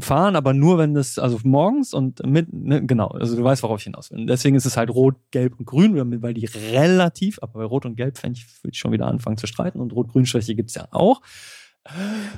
fahren, 0.00 0.36
aber 0.36 0.54
nur 0.54 0.78
wenn 0.78 0.94
das, 0.94 1.18
also 1.18 1.38
morgens 1.44 1.92
und 1.92 2.24
mit, 2.26 2.52
ne, 2.52 2.84
genau, 2.86 3.08
also 3.08 3.36
du 3.36 3.44
weißt, 3.44 3.62
worauf 3.62 3.80
ich 3.80 3.84
hinaus 3.84 4.10
will. 4.10 4.24
Deswegen 4.26 4.56
ist 4.56 4.64
es 4.64 4.76
halt 4.76 4.90
Rot, 4.90 5.16
Gelb 5.30 5.58
und 5.58 5.66
Grün, 5.66 6.22
weil 6.22 6.34
die 6.34 6.46
relativ, 6.46 7.38
aber 7.42 7.60
bei 7.60 7.64
Rot 7.64 7.86
und 7.86 7.96
Gelb 7.96 8.18
fände 8.18 8.38
ich, 8.38 8.46
würde 8.62 8.72
ich 8.72 8.78
schon 8.78 8.92
wieder 8.92 9.06
anfangen 9.06 9.36
zu 9.36 9.46
streiten 9.46 9.80
und 9.80 9.92
Rot-Grün-Schwäche 9.92 10.54
gibt's 10.54 10.74
ja 10.74 10.88
auch. 10.90 11.20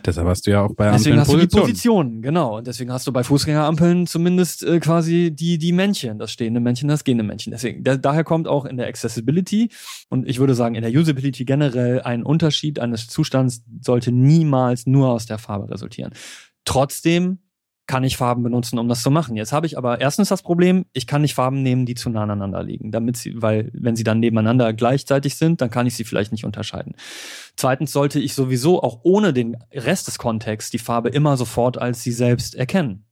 Deshalb 0.04 0.26
hast 0.26 0.46
du 0.46 0.50
ja 0.50 0.62
auch 0.62 0.74
bei 0.74 0.86
Ampeln 0.86 0.98
Deswegen 0.98 1.20
hast 1.20 1.28
Position. 1.28 1.48
du 1.48 1.56
die 1.56 1.60
Positionen, 1.60 2.22
genau. 2.22 2.58
Und 2.58 2.66
deswegen 2.66 2.90
hast 2.90 3.06
du 3.06 3.12
bei 3.12 3.22
Fußgängerampeln 3.22 4.08
zumindest 4.08 4.64
äh, 4.64 4.80
quasi 4.80 5.30
die, 5.30 5.58
die 5.58 5.72
Männchen, 5.72 6.18
das 6.18 6.32
stehende 6.32 6.58
Männchen, 6.58 6.88
das 6.88 7.04
gehende 7.04 7.22
Männchen. 7.22 7.52
Deswegen, 7.52 7.84
da, 7.84 7.96
daher 7.96 8.24
kommt 8.24 8.48
auch 8.48 8.64
in 8.64 8.76
der 8.76 8.88
Accessibility 8.88 9.70
und 10.08 10.28
ich 10.28 10.40
würde 10.40 10.56
sagen 10.56 10.74
in 10.74 10.82
der 10.82 10.90
Usability 10.90 11.44
generell 11.44 12.02
ein 12.02 12.24
Unterschied 12.24 12.80
eines 12.80 13.06
Zustands 13.06 13.62
sollte 13.80 14.10
niemals 14.10 14.86
nur 14.86 15.10
aus 15.10 15.26
der 15.26 15.38
Farbe 15.38 15.70
resultieren. 15.70 16.12
Trotzdem 16.64 17.38
kann 17.86 18.04
ich 18.04 18.16
Farben 18.16 18.42
benutzen, 18.42 18.78
um 18.78 18.88
das 18.88 19.02
zu 19.02 19.10
machen. 19.10 19.36
Jetzt 19.36 19.52
habe 19.52 19.66
ich 19.66 19.78
aber 19.78 20.00
erstens 20.00 20.28
das 20.28 20.42
Problem, 20.42 20.86
ich 20.92 21.06
kann 21.06 21.22
nicht 21.22 21.34
Farben 21.34 21.62
nehmen, 21.62 21.86
die 21.86 21.94
zu 21.94 22.10
nah 22.10 22.24
aneinander 22.24 22.62
liegen, 22.62 22.90
damit 22.90 23.16
sie, 23.16 23.40
weil 23.40 23.70
wenn 23.72 23.96
sie 23.96 24.04
dann 24.04 24.20
nebeneinander 24.20 24.72
gleichzeitig 24.72 25.36
sind, 25.36 25.60
dann 25.60 25.70
kann 25.70 25.86
ich 25.86 25.94
sie 25.94 26.04
vielleicht 26.04 26.32
nicht 26.32 26.44
unterscheiden. 26.44 26.94
Zweitens 27.56 27.92
sollte 27.92 28.18
ich 28.18 28.34
sowieso 28.34 28.82
auch 28.82 29.00
ohne 29.02 29.32
den 29.32 29.56
Rest 29.72 30.08
des 30.08 30.18
Kontexts 30.18 30.70
die 30.70 30.78
Farbe 30.78 31.10
immer 31.10 31.36
sofort 31.36 31.78
als 31.78 32.02
sie 32.02 32.12
selbst 32.12 32.54
erkennen. 32.54 33.04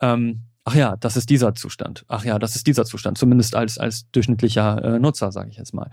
Ähm, 0.00 0.42
ach 0.64 0.74
ja, 0.74 0.96
das 0.96 1.16
ist 1.16 1.30
dieser 1.30 1.54
Zustand. 1.54 2.04
Ach 2.08 2.24
ja, 2.24 2.38
das 2.38 2.56
ist 2.56 2.66
dieser 2.66 2.84
Zustand, 2.84 3.18
zumindest 3.18 3.54
als, 3.54 3.78
als 3.78 4.10
durchschnittlicher 4.10 4.82
äh, 4.84 4.98
Nutzer, 4.98 5.30
sage 5.30 5.50
ich 5.50 5.56
jetzt 5.56 5.74
mal. 5.74 5.90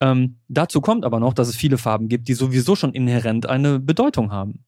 Ähm, 0.00 0.38
dazu 0.48 0.80
kommt 0.80 1.04
aber 1.04 1.20
noch, 1.20 1.32
dass 1.32 1.48
es 1.48 1.56
viele 1.56 1.78
Farben 1.78 2.08
gibt, 2.08 2.28
die 2.28 2.34
sowieso 2.34 2.74
schon 2.74 2.92
inhärent 2.92 3.48
eine 3.48 3.78
Bedeutung 3.78 4.32
haben. 4.32 4.64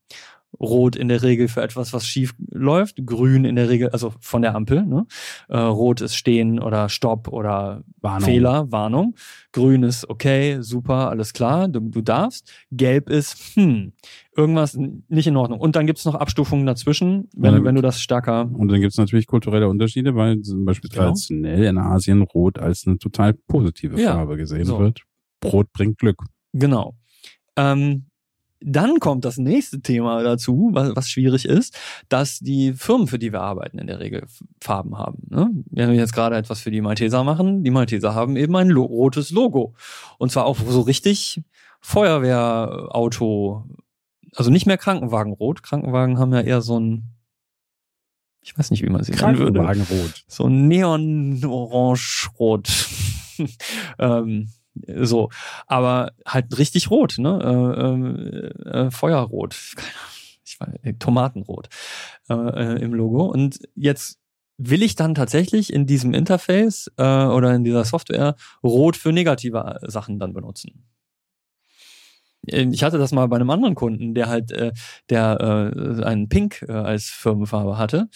Rot 0.61 0.97
in 0.97 1.09
der 1.09 1.23
Regel 1.23 1.49
für 1.49 1.63
etwas, 1.63 1.93
was 1.93 2.07
schief 2.07 2.35
läuft, 2.51 3.05
grün 3.07 3.45
in 3.45 3.57
der 3.57 3.69
Regel, 3.69 3.91
also 3.91 4.13
von 4.21 4.43
der 4.43 4.55
Ampel. 4.55 4.85
Ne? 4.85 5.07
Äh, 5.49 5.59
Rot 5.59 6.01
ist 6.01 6.15
Stehen 6.17 6.61
oder 6.61 6.89
Stopp 6.89 7.29
oder 7.29 7.83
Warnung. 8.01 8.29
Fehler, 8.29 8.73
Warnung. 8.73 9.15
Grün 9.53 9.83
ist 9.83 10.09
okay, 10.09 10.59
super, 10.61 11.11
alles 11.11 11.33
klar, 11.33 11.69
du, 11.69 11.81
du 11.81 12.01
darfst. 12.01 12.53
Gelb 12.71 13.11
ist, 13.11 13.55
hm, 13.55 13.93
irgendwas 14.37 14.77
nicht 15.09 15.27
in 15.27 15.37
Ordnung. 15.37 15.61
Und 15.61 15.77
dann 15.77 15.87
gibt's 15.87 16.05
noch 16.05 16.15
Abstufungen 16.15 16.67
dazwischen, 16.67 17.29
wenn, 17.35 17.55
ja, 17.55 17.65
wenn 17.65 17.75
du 17.75 17.83
das 17.83 18.01
stärker. 18.01 18.51
Und 18.53 18.69
dann 18.69 18.81
gibt's 18.81 18.97
natürlich 18.97 19.27
kulturelle 19.27 19.69
Unterschiede, 19.69 20.15
weil 20.15 20.41
zum 20.41 20.65
Beispiel 20.65 20.91
genau. 20.91 21.05
traditionell 21.05 21.65
in 21.65 21.79
Asien 21.79 22.23
Rot 22.23 22.59
als 22.59 22.87
eine 22.87 22.99
total 22.99 23.35
positive 23.35 24.01
ja, 24.01 24.15
Farbe 24.15 24.37
gesehen 24.37 24.65
so. 24.65 24.79
wird. 24.79 25.03
Rot 25.45 25.73
bringt 25.73 25.99
Glück. 25.99 26.23
Genau. 26.53 26.95
Ähm, 27.57 28.07
dann 28.65 28.99
kommt 28.99 29.25
das 29.25 29.37
nächste 29.37 29.81
Thema 29.81 30.23
dazu, 30.23 30.71
was, 30.73 30.97
was 30.97 31.09
schwierig 31.09 31.45
ist, 31.45 31.79
dass 32.09 32.39
die 32.39 32.73
Firmen, 32.73 33.07
für 33.07 33.19
die 33.19 33.33
wir 33.33 33.43
arbeiten, 33.43 33.79
in 33.79 33.87
der 33.87 34.01
Regel 34.01 34.27
Farben 34.61 34.97
haben. 34.97 35.19
Ne? 35.29 35.51
Wenn 35.71 35.91
wir 35.91 35.97
jetzt 35.97 36.15
gerade 36.15 36.37
etwas 36.37 36.61
für 36.61 36.71
die 36.71 36.81
Malteser 36.81 37.25
machen, 37.25 37.63
die 37.63 37.71
Malteser 37.71 38.15
haben 38.15 38.37
eben 38.37 38.57
ein 38.57 38.69
lo 38.69 38.85
rotes 38.85 39.31
Logo. 39.31 39.75
Und 40.19 40.33
zwar 40.33 40.47
auch 40.47 40.59
so 40.59 40.81
richtig 40.81 41.43
Feuerwehrauto, 41.81 43.65
also 44.35 44.51
nicht 44.51 44.67
mehr 44.67 44.79
Krankenwagenrot. 44.79 45.63
Krankenwagen 45.63 46.19
haben 46.19 46.33
ja 46.33 46.41
eher 46.41 46.63
so 46.63 46.81
ein 46.81 47.11
ich 48.47 48.59
weiß 48.59 48.73
nicht, 48.73 48.83
wie 48.83 48.91
man 48.91 49.03
sie 49.03 49.13
nennen 49.13 49.39
würde. 49.39 49.61
Krankenwagenrot. 49.61 50.25
So 50.29 50.51
neon-orange-rot. 50.51 52.69
ähm, 53.99 54.51
so, 54.75 55.31
aber 55.67 56.13
halt 56.27 56.59
richtig 56.59 56.91
rot, 56.91 57.17
ne? 57.19 58.53
Äh, 58.65 58.71
äh, 58.71 58.87
äh 58.87 58.91
Feuerrot, 58.91 59.55
ich 60.45 60.61
weiß, 60.61 60.75
äh, 60.83 60.95
Tomatenrot 60.95 61.69
äh, 62.29 62.35
äh, 62.35 62.83
im 62.83 62.95
Logo. 62.95 63.25
Und 63.27 63.61
jetzt 63.75 64.19
will 64.57 64.83
ich 64.83 64.95
dann 64.95 65.15
tatsächlich 65.15 65.73
in 65.73 65.87
diesem 65.87 66.15
Interface 66.15 66.91
äh, 66.97 67.03
oder 67.03 67.55
in 67.55 67.65
dieser 67.65 67.85
Software 67.85 68.37
rot 68.63 68.97
für 68.97 69.13
negative 69.13 69.81
Sachen 69.83 70.19
dann 70.19 70.33
benutzen. 70.33 70.85
Äh, 72.47 72.69
ich 72.73 72.85
hatte 72.85 72.99
das 72.99 73.13
mal 73.13 73.27
bei 73.29 73.37
einem 73.37 73.51
anderen 73.51 73.75
Kunden, 73.75 74.15
der 74.15 74.29
halt, 74.29 74.53
äh, 74.53 74.73
der 75.11 75.73
äh, 75.99 76.05
einen 76.05 76.29
Pink 76.29 76.63
äh, 76.69 76.73
als 76.73 77.07
Firmenfarbe 77.07 77.79
hatte. 77.79 78.09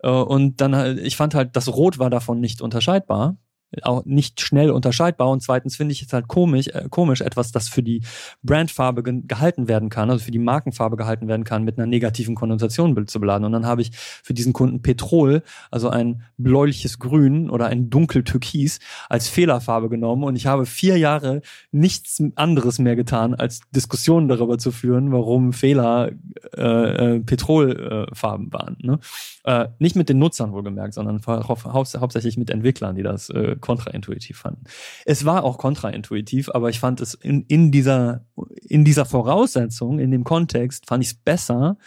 Äh, 0.00 0.10
und 0.10 0.60
dann, 0.60 0.74
halt, 0.74 0.98
ich 1.00 1.16
fand 1.16 1.34
halt, 1.34 1.56
das 1.56 1.68
Rot 1.68 1.98
war 1.98 2.10
davon 2.10 2.40
nicht 2.40 2.60
unterscheidbar 2.60 3.36
auch 3.82 4.04
nicht 4.04 4.40
schnell 4.40 4.70
unterscheidbar 4.70 5.30
und 5.30 5.42
zweitens 5.42 5.76
finde 5.76 5.92
ich 5.92 6.02
es 6.02 6.12
halt 6.12 6.28
komisch, 6.28 6.68
äh, 6.68 6.86
komisch 6.90 7.20
etwas, 7.20 7.52
das 7.52 7.68
für 7.68 7.82
die 7.82 8.02
Brandfarbe 8.42 9.02
ge 9.02 9.14
gehalten 9.26 9.68
werden 9.68 9.90
kann, 9.90 10.10
also 10.10 10.24
für 10.24 10.30
die 10.30 10.38
Markenfarbe 10.38 10.96
gehalten 10.96 11.28
werden 11.28 11.44
kann, 11.44 11.64
mit 11.64 11.78
einer 11.78 11.86
negativen 11.86 12.34
Konnotation 12.34 13.06
zu 13.06 13.20
beladen. 13.20 13.44
Und 13.44 13.52
dann 13.52 13.66
habe 13.66 13.82
ich 13.82 13.90
für 13.94 14.34
diesen 14.34 14.52
Kunden 14.52 14.82
Petrol, 14.82 15.42
also 15.70 15.88
ein 15.88 16.22
bläuliches 16.36 16.98
Grün 16.98 17.50
oder 17.50 17.66
ein 17.66 17.90
dunkel 17.90 18.24
Türkis 18.24 18.80
als 19.08 19.28
Fehlerfarbe 19.28 19.88
genommen 19.88 20.24
und 20.24 20.36
ich 20.36 20.46
habe 20.46 20.66
vier 20.66 20.98
Jahre 20.98 21.42
nichts 21.72 22.22
anderes 22.34 22.78
mehr 22.78 22.96
getan, 22.96 23.34
als 23.34 23.60
Diskussionen 23.70 24.28
darüber 24.28 24.58
zu 24.58 24.70
führen, 24.72 25.12
warum 25.12 25.52
Fehler 25.52 26.10
äh, 26.56 27.16
äh, 27.16 27.20
Petrolfarben 27.20 28.52
waren. 28.52 28.76
Ne? 28.80 28.98
Äh, 29.44 29.68
nicht 29.78 29.96
mit 29.96 30.08
den 30.08 30.18
Nutzern 30.18 30.52
wohlgemerkt, 30.52 30.94
sondern 30.94 31.20
hau 31.26 31.56
hauptsächlich 31.64 32.36
mit 32.36 32.50
Entwicklern, 32.50 32.96
die 32.96 33.02
das 33.02 33.30
äh, 33.30 33.56
kontraintuitiv 33.64 34.36
fanden. 34.38 34.64
Es 35.06 35.24
war 35.24 35.42
auch 35.42 35.58
kontraintuitiv, 35.58 36.50
aber 36.50 36.68
ich 36.68 36.78
fand 36.78 37.00
es 37.00 37.14
in, 37.14 37.44
in 37.48 37.72
dieser, 37.72 38.26
in 38.60 38.84
dieser 38.84 39.06
Voraussetzung, 39.06 39.98
in 39.98 40.10
dem 40.10 40.22
Kontext, 40.22 40.86
fand 40.86 41.02
ich 41.02 41.10
es 41.10 41.14
besser, 41.14 41.78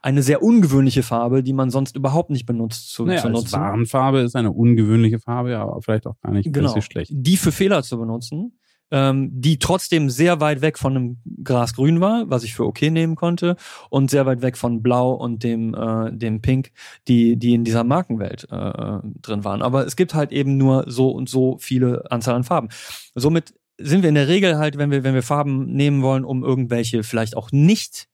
eine 0.00 0.22
sehr 0.22 0.42
ungewöhnliche 0.42 1.02
Farbe, 1.02 1.42
die 1.42 1.52
man 1.52 1.70
sonst 1.70 1.96
überhaupt 1.96 2.30
nicht 2.30 2.46
benutzt, 2.46 2.92
zu, 2.92 3.04
naja, 3.04 3.22
zu 3.22 3.30
nutzen. 3.30 3.54
Als 3.56 3.64
Warenfarbe 3.64 4.20
ist 4.20 4.36
eine 4.36 4.52
ungewöhnliche 4.52 5.18
Farbe, 5.18 5.58
aber 5.58 5.80
vielleicht 5.82 6.06
auch 6.06 6.20
gar 6.20 6.32
nicht 6.32 6.52
genau. 6.52 6.80
schlecht. 6.80 7.10
Die 7.12 7.36
für 7.36 7.52
Fehler 7.52 7.82
zu 7.82 7.98
benutzen 7.98 8.52
ähm, 8.90 9.30
die 9.32 9.58
trotzdem 9.58 10.10
sehr 10.10 10.40
weit 10.40 10.60
weg 10.60 10.78
von 10.78 10.96
einem 10.96 11.16
Grasgrün 11.42 12.00
war, 12.00 12.24
was 12.28 12.44
ich 12.44 12.54
für 12.54 12.64
okay 12.64 12.90
nehmen 12.90 13.16
konnte, 13.16 13.56
und 13.90 14.10
sehr 14.10 14.26
weit 14.26 14.42
weg 14.42 14.56
von 14.56 14.82
Blau 14.82 15.12
und 15.12 15.42
dem, 15.42 15.74
äh, 15.74 16.12
dem 16.12 16.40
Pink, 16.40 16.70
die, 17.08 17.36
die 17.36 17.54
in 17.54 17.64
dieser 17.64 17.84
Markenwelt 17.84 18.44
äh, 18.50 18.98
drin 19.22 19.44
waren. 19.44 19.62
Aber 19.62 19.86
es 19.86 19.96
gibt 19.96 20.14
halt 20.14 20.32
eben 20.32 20.56
nur 20.56 20.84
so 20.86 21.10
und 21.10 21.28
so 21.28 21.56
viele 21.58 22.10
Anzahl 22.10 22.34
an 22.34 22.44
Farben. 22.44 22.68
Somit 23.14 23.54
sind 23.78 24.02
wir 24.02 24.08
in 24.08 24.14
der 24.14 24.28
Regel 24.28 24.58
halt, 24.58 24.78
wenn 24.78 24.90
wir, 24.90 25.02
wenn 25.02 25.14
wir 25.14 25.22
Farben 25.22 25.66
nehmen 25.72 26.02
wollen, 26.02 26.24
um 26.24 26.44
irgendwelche 26.44 27.02
vielleicht 27.02 27.36
auch 27.36 27.50
nicht 27.50 28.08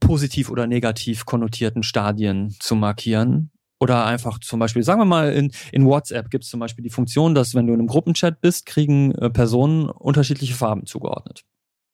positiv 0.00 0.50
oder 0.50 0.66
negativ 0.66 1.24
konnotierten 1.24 1.82
Stadien 1.82 2.54
zu 2.60 2.74
markieren, 2.76 3.50
oder 3.84 4.06
einfach 4.06 4.40
zum 4.40 4.60
Beispiel, 4.60 4.82
sagen 4.82 4.98
wir 4.98 5.04
mal, 5.04 5.30
in, 5.30 5.52
in 5.70 5.84
WhatsApp 5.84 6.30
gibt 6.30 6.44
es 6.44 6.50
zum 6.50 6.58
Beispiel 6.58 6.82
die 6.82 6.90
Funktion, 6.90 7.34
dass 7.34 7.54
wenn 7.54 7.66
du 7.66 7.74
in 7.74 7.80
einem 7.80 7.86
Gruppenchat 7.86 8.40
bist, 8.40 8.64
kriegen 8.64 9.12
äh, 9.12 9.28
Personen 9.28 9.90
unterschiedliche 9.90 10.54
Farben 10.54 10.86
zugeordnet. 10.86 11.44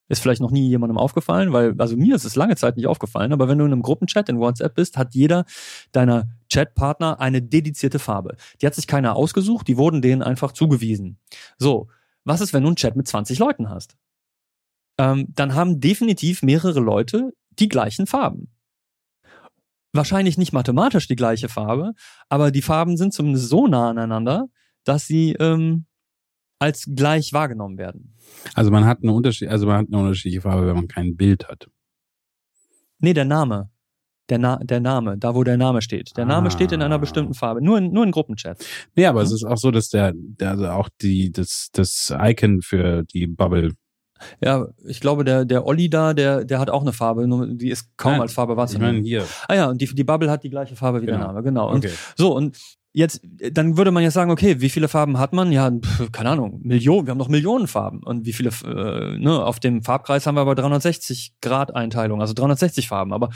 Ist 0.08 0.22
vielleicht 0.22 0.40
noch 0.40 0.52
nie 0.52 0.68
jemandem 0.68 0.98
aufgefallen, 0.98 1.52
weil, 1.52 1.74
also 1.78 1.96
mir 1.96 2.14
ist 2.14 2.24
es 2.24 2.36
lange 2.36 2.54
Zeit 2.54 2.76
nicht 2.76 2.86
aufgefallen, 2.86 3.32
aber 3.32 3.48
wenn 3.48 3.58
du 3.58 3.64
in 3.64 3.72
einem 3.72 3.82
Gruppenchat 3.82 4.28
in 4.28 4.38
WhatsApp 4.38 4.76
bist, 4.76 4.96
hat 4.96 5.14
jeder 5.14 5.44
deiner 5.90 6.28
Chatpartner 6.48 7.20
eine 7.20 7.42
dedizierte 7.42 7.98
Farbe. 7.98 8.36
Die 8.62 8.66
hat 8.66 8.76
sich 8.76 8.86
keiner 8.86 9.16
ausgesucht, 9.16 9.66
die 9.66 9.76
wurden 9.76 10.00
denen 10.00 10.22
einfach 10.22 10.52
zugewiesen. 10.52 11.18
So, 11.58 11.88
was 12.22 12.40
ist, 12.40 12.52
wenn 12.52 12.62
du 12.62 12.68
einen 12.68 12.76
Chat 12.76 12.94
mit 12.94 13.08
20 13.08 13.40
Leuten 13.40 13.68
hast? 13.68 13.96
Ähm, 14.96 15.26
dann 15.34 15.56
haben 15.56 15.80
definitiv 15.80 16.44
mehrere 16.44 16.78
Leute 16.78 17.32
die 17.58 17.68
gleichen 17.68 18.06
Farben 18.06 18.48
wahrscheinlich 19.92 20.38
nicht 20.38 20.52
mathematisch 20.52 21.08
die 21.08 21.16
gleiche 21.16 21.48
Farbe, 21.48 21.92
aber 22.28 22.50
die 22.50 22.62
Farben 22.62 22.96
sind 22.96 23.12
zumindest 23.12 23.48
so 23.48 23.66
nah 23.66 23.90
aneinander, 23.90 24.46
dass 24.84 25.06
sie 25.06 25.32
ähm, 25.32 25.86
als 26.58 26.88
gleich 26.94 27.32
wahrgenommen 27.32 27.78
werden. 27.78 28.16
Also 28.54 28.70
man 28.70 28.84
hat 28.84 28.98
eine 29.02 29.12
Unterschied, 29.12 29.48
also 29.48 29.66
man 29.66 29.78
hat 29.78 29.86
eine 29.88 29.98
unterschiedliche 29.98 30.42
Farbe, 30.42 30.66
wenn 30.66 30.76
man 30.76 30.88
kein 30.88 31.16
Bild 31.16 31.48
hat. 31.48 31.68
Nee, 32.98 33.14
der 33.14 33.24
Name. 33.24 33.70
Der, 34.28 34.38
Na 34.38 34.58
der 34.58 34.78
Name, 34.78 35.18
da 35.18 35.34
wo 35.34 35.42
der 35.42 35.56
Name 35.56 35.82
steht. 35.82 36.16
Der 36.16 36.24
Name 36.24 36.46
ah. 36.46 36.50
steht 36.50 36.70
in 36.70 36.82
einer 36.82 37.00
bestimmten 37.00 37.34
Farbe, 37.34 37.60
nur 37.60 37.78
in, 37.78 37.90
nur 37.90 38.04
in 38.04 38.12
Gruppenchat. 38.12 38.64
Nee, 38.94 39.06
aber 39.06 39.20
hm? 39.20 39.26
es 39.26 39.32
ist 39.32 39.44
auch 39.44 39.56
so, 39.56 39.72
dass 39.72 39.88
der, 39.88 40.12
der 40.14 40.50
also 40.50 40.68
auch 40.68 40.88
die, 41.02 41.32
das, 41.32 41.70
das 41.72 42.14
Icon 42.16 42.60
für 42.62 43.02
die 43.02 43.26
Bubble 43.26 43.72
ja, 44.42 44.66
ich 44.84 45.00
glaube, 45.00 45.24
der, 45.24 45.44
der 45.44 45.66
Olli 45.66 45.90
da, 45.90 46.14
der, 46.14 46.44
der 46.44 46.58
hat 46.58 46.70
auch 46.70 46.82
eine 46.82 46.92
Farbe, 46.92 47.26
nur 47.26 47.46
die 47.46 47.70
ist 47.70 47.96
kaum 47.96 48.14
ja, 48.14 48.20
als 48.20 48.32
Farbe 48.32 48.56
wahrzunehmen. 48.56 49.04
Ich 49.04 49.14
meine 49.14 49.24
hier. 49.24 49.24
Ah 49.48 49.54
ja, 49.54 49.68
und 49.68 49.80
die, 49.80 49.86
die 49.86 50.04
Bubble 50.04 50.30
hat 50.30 50.44
die 50.44 50.50
gleiche 50.50 50.76
Farbe 50.76 51.02
wie 51.02 51.06
genau. 51.06 51.18
der 51.18 51.26
Name, 51.28 51.42
genau. 51.42 51.70
Und 51.70 51.84
okay. 51.84 51.94
so, 52.16 52.34
und 52.34 52.56
jetzt, 52.92 53.20
dann 53.52 53.76
würde 53.76 53.90
man 53.90 54.02
ja 54.02 54.10
sagen, 54.10 54.30
okay, 54.30 54.60
wie 54.60 54.68
viele 54.68 54.88
Farben 54.88 55.18
hat 55.18 55.32
man? 55.32 55.52
Ja, 55.52 55.70
pf, 55.70 56.10
keine 56.12 56.30
Ahnung, 56.30 56.60
Millionen, 56.62 57.06
wir 57.06 57.12
haben 57.12 57.18
noch 57.18 57.28
Millionen 57.28 57.66
Farben. 57.66 58.02
Und 58.02 58.26
wie 58.26 58.32
viele, 58.32 58.50
äh, 58.64 59.18
ne, 59.18 59.44
auf 59.44 59.60
dem 59.60 59.82
Farbkreis 59.82 60.26
haben 60.26 60.36
wir 60.36 60.40
aber 60.40 60.54
360 60.54 61.34
Grad 61.40 61.74
Einteilung, 61.74 62.20
also 62.20 62.34
360 62.34 62.88
Farben. 62.88 63.12
Aber 63.12 63.30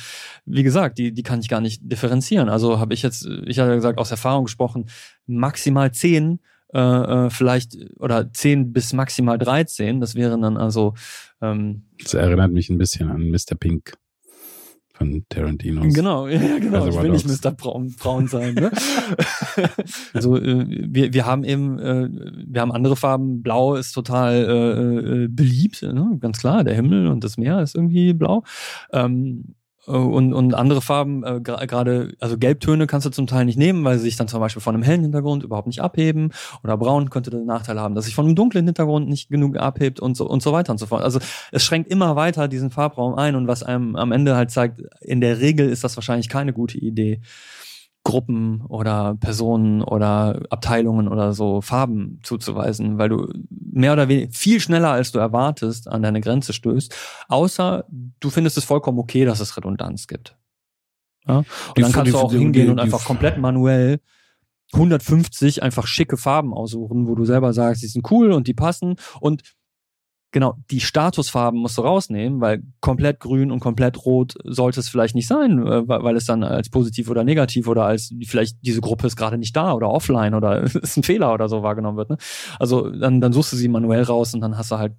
wie 0.44 0.62
gesagt, 0.62 0.98
die, 0.98 1.12
die 1.12 1.22
kann 1.22 1.40
ich 1.40 1.48
gar 1.48 1.60
nicht 1.60 1.80
differenzieren. 1.84 2.48
Also 2.48 2.78
habe 2.78 2.94
ich 2.94 3.02
jetzt, 3.02 3.26
ich 3.46 3.58
habe 3.58 3.70
ja 3.70 3.76
gesagt, 3.76 3.98
aus 3.98 4.10
Erfahrung 4.10 4.44
gesprochen, 4.44 4.86
maximal 5.26 5.92
10 5.92 6.40
äh, 6.74 6.78
äh, 7.26 7.30
vielleicht 7.30 7.76
oder 8.00 8.32
10 8.32 8.72
bis 8.72 8.92
maximal 8.92 9.38
13. 9.38 10.00
Das 10.00 10.14
wären 10.14 10.42
dann 10.42 10.56
also. 10.56 10.94
Ähm, 11.40 11.84
das 12.02 12.14
erinnert 12.14 12.52
mich 12.52 12.68
ein 12.68 12.78
bisschen 12.78 13.10
an 13.10 13.30
Mr. 13.30 13.54
Pink 13.58 13.94
von 14.94 15.24
Tarantino. 15.28 15.82
Genau, 15.88 16.28
ja, 16.28 16.58
genau. 16.58 16.86
Ich 16.86 17.00
will 17.00 17.10
nicht 17.10 17.26
Mr. 17.26 17.50
Braun, 17.50 17.94
Braun 17.98 18.28
sein. 18.28 18.54
Ne? 18.54 18.70
also 20.14 20.36
äh, 20.36 20.66
wir, 20.68 21.12
wir 21.12 21.26
haben 21.26 21.42
eben, 21.42 21.78
äh, 21.78 22.08
wir 22.46 22.60
haben 22.60 22.72
andere 22.72 22.94
Farben. 22.94 23.42
Blau 23.42 23.74
ist 23.74 23.92
total 23.92 24.34
äh, 24.34 25.24
äh, 25.24 25.28
beliebt, 25.28 25.82
ne? 25.82 26.16
ganz 26.20 26.38
klar. 26.38 26.62
Der 26.62 26.74
Himmel 26.74 27.08
und 27.08 27.24
das 27.24 27.36
Meer 27.36 27.60
ist 27.60 27.74
irgendwie 27.74 28.14
blau. 28.14 28.44
Ähm, 28.92 29.44
äh, 29.46 29.63
und, 29.86 30.32
und 30.32 30.54
andere 30.54 30.80
Farben, 30.80 31.24
äh, 31.24 31.40
gerade, 31.40 32.14
also 32.20 32.38
Gelbtöne 32.38 32.86
kannst 32.86 33.06
du 33.06 33.10
zum 33.10 33.26
Teil 33.26 33.44
nicht 33.44 33.58
nehmen, 33.58 33.84
weil 33.84 33.98
sie 33.98 34.04
sich 34.04 34.16
dann 34.16 34.28
zum 34.28 34.40
Beispiel 34.40 34.62
von 34.62 34.74
einem 34.74 34.82
hellen 34.82 35.02
Hintergrund 35.02 35.42
überhaupt 35.42 35.66
nicht 35.66 35.80
abheben. 35.80 36.30
Oder 36.62 36.76
Braun 36.76 37.10
könnte 37.10 37.30
den 37.30 37.44
Nachteil 37.44 37.78
haben, 37.78 37.94
dass 37.94 38.06
sich 38.06 38.14
von 38.14 38.24
einem 38.24 38.34
dunklen 38.34 38.64
Hintergrund 38.64 39.08
nicht 39.08 39.28
genug 39.28 39.56
abhebt 39.56 40.00
und 40.00 40.16
so, 40.16 40.26
und 40.26 40.42
so 40.42 40.52
weiter 40.52 40.72
und 40.72 40.78
so 40.78 40.86
fort. 40.86 41.02
Also 41.02 41.18
es 41.52 41.64
schränkt 41.64 41.90
immer 41.90 42.16
weiter 42.16 42.48
diesen 42.48 42.70
Farbraum 42.70 43.14
ein 43.14 43.36
und 43.36 43.46
was 43.46 43.62
einem 43.62 43.96
am 43.96 44.12
Ende 44.12 44.36
halt 44.36 44.50
zeigt, 44.50 44.82
in 45.00 45.20
der 45.20 45.40
Regel 45.40 45.68
ist 45.68 45.84
das 45.84 45.96
wahrscheinlich 45.96 46.28
keine 46.28 46.52
gute 46.52 46.78
Idee. 46.78 47.20
Gruppen 48.04 48.60
oder 48.68 49.16
Personen 49.18 49.82
oder 49.82 50.42
Abteilungen 50.50 51.08
oder 51.08 51.32
so 51.32 51.62
Farben 51.62 52.20
zuzuweisen, 52.22 52.98
weil 52.98 53.08
du 53.08 53.32
mehr 53.48 53.94
oder 53.94 54.08
weniger 54.08 54.30
viel 54.30 54.60
schneller 54.60 54.90
als 54.90 55.10
du 55.10 55.18
erwartest 55.18 55.88
an 55.88 56.02
deine 56.02 56.20
Grenze 56.20 56.52
stößt, 56.52 56.94
außer 57.28 57.86
du 58.20 58.30
findest 58.30 58.58
es 58.58 58.64
vollkommen 58.64 58.98
okay, 58.98 59.24
dass 59.24 59.40
es 59.40 59.56
Redundanz 59.56 60.06
gibt. 60.06 60.36
Ja? 61.26 61.38
Und 61.38 61.46
die, 61.76 61.82
dann 61.82 61.92
kannst 61.92 62.08
die, 62.08 62.12
du 62.12 62.18
auch 62.18 62.30
die, 62.30 62.38
hingehen 62.38 62.70
und 62.70 62.78
einfach 62.78 63.04
komplett 63.04 63.38
manuell 63.38 64.00
150 64.74 65.62
einfach 65.62 65.86
schicke 65.86 66.16
Farben 66.16 66.52
aussuchen, 66.52 67.06
wo 67.06 67.14
du 67.14 67.24
selber 67.24 67.52
sagst, 67.54 67.82
die 67.82 67.86
sind 67.86 68.10
cool 68.10 68.32
und 68.32 68.48
die 68.48 68.54
passen 68.54 68.96
und 69.20 69.42
genau, 70.34 70.58
die 70.68 70.80
Statusfarben 70.80 71.60
musst 71.60 71.78
du 71.78 71.82
rausnehmen, 71.82 72.40
weil 72.40 72.64
komplett 72.80 73.20
grün 73.20 73.52
und 73.52 73.60
komplett 73.60 74.04
rot 74.04 74.34
sollte 74.42 74.80
es 74.80 74.88
vielleicht 74.88 75.14
nicht 75.14 75.28
sein, 75.28 75.64
äh, 75.64 75.88
weil 75.88 76.16
es 76.16 76.26
dann 76.26 76.42
als 76.42 76.68
positiv 76.68 77.08
oder 77.08 77.22
negativ 77.22 77.68
oder 77.68 77.84
als 77.84 78.12
vielleicht 78.26 78.56
diese 78.60 78.80
Gruppe 78.80 79.06
ist 79.06 79.14
gerade 79.14 79.38
nicht 79.38 79.54
da 79.54 79.72
oder 79.72 79.88
offline 79.88 80.34
oder 80.34 80.62
ist 80.82 80.96
ein 80.96 81.04
Fehler 81.04 81.32
oder 81.32 81.48
so 81.48 81.62
wahrgenommen 81.62 81.96
wird. 81.96 82.10
Ne? 82.10 82.16
Also 82.58 82.90
dann, 82.90 83.20
dann 83.20 83.32
suchst 83.32 83.52
du 83.52 83.56
sie 83.56 83.68
manuell 83.68 84.02
raus 84.02 84.34
und 84.34 84.40
dann 84.40 84.58
hast 84.58 84.72
du 84.72 84.78
halt 84.78 84.94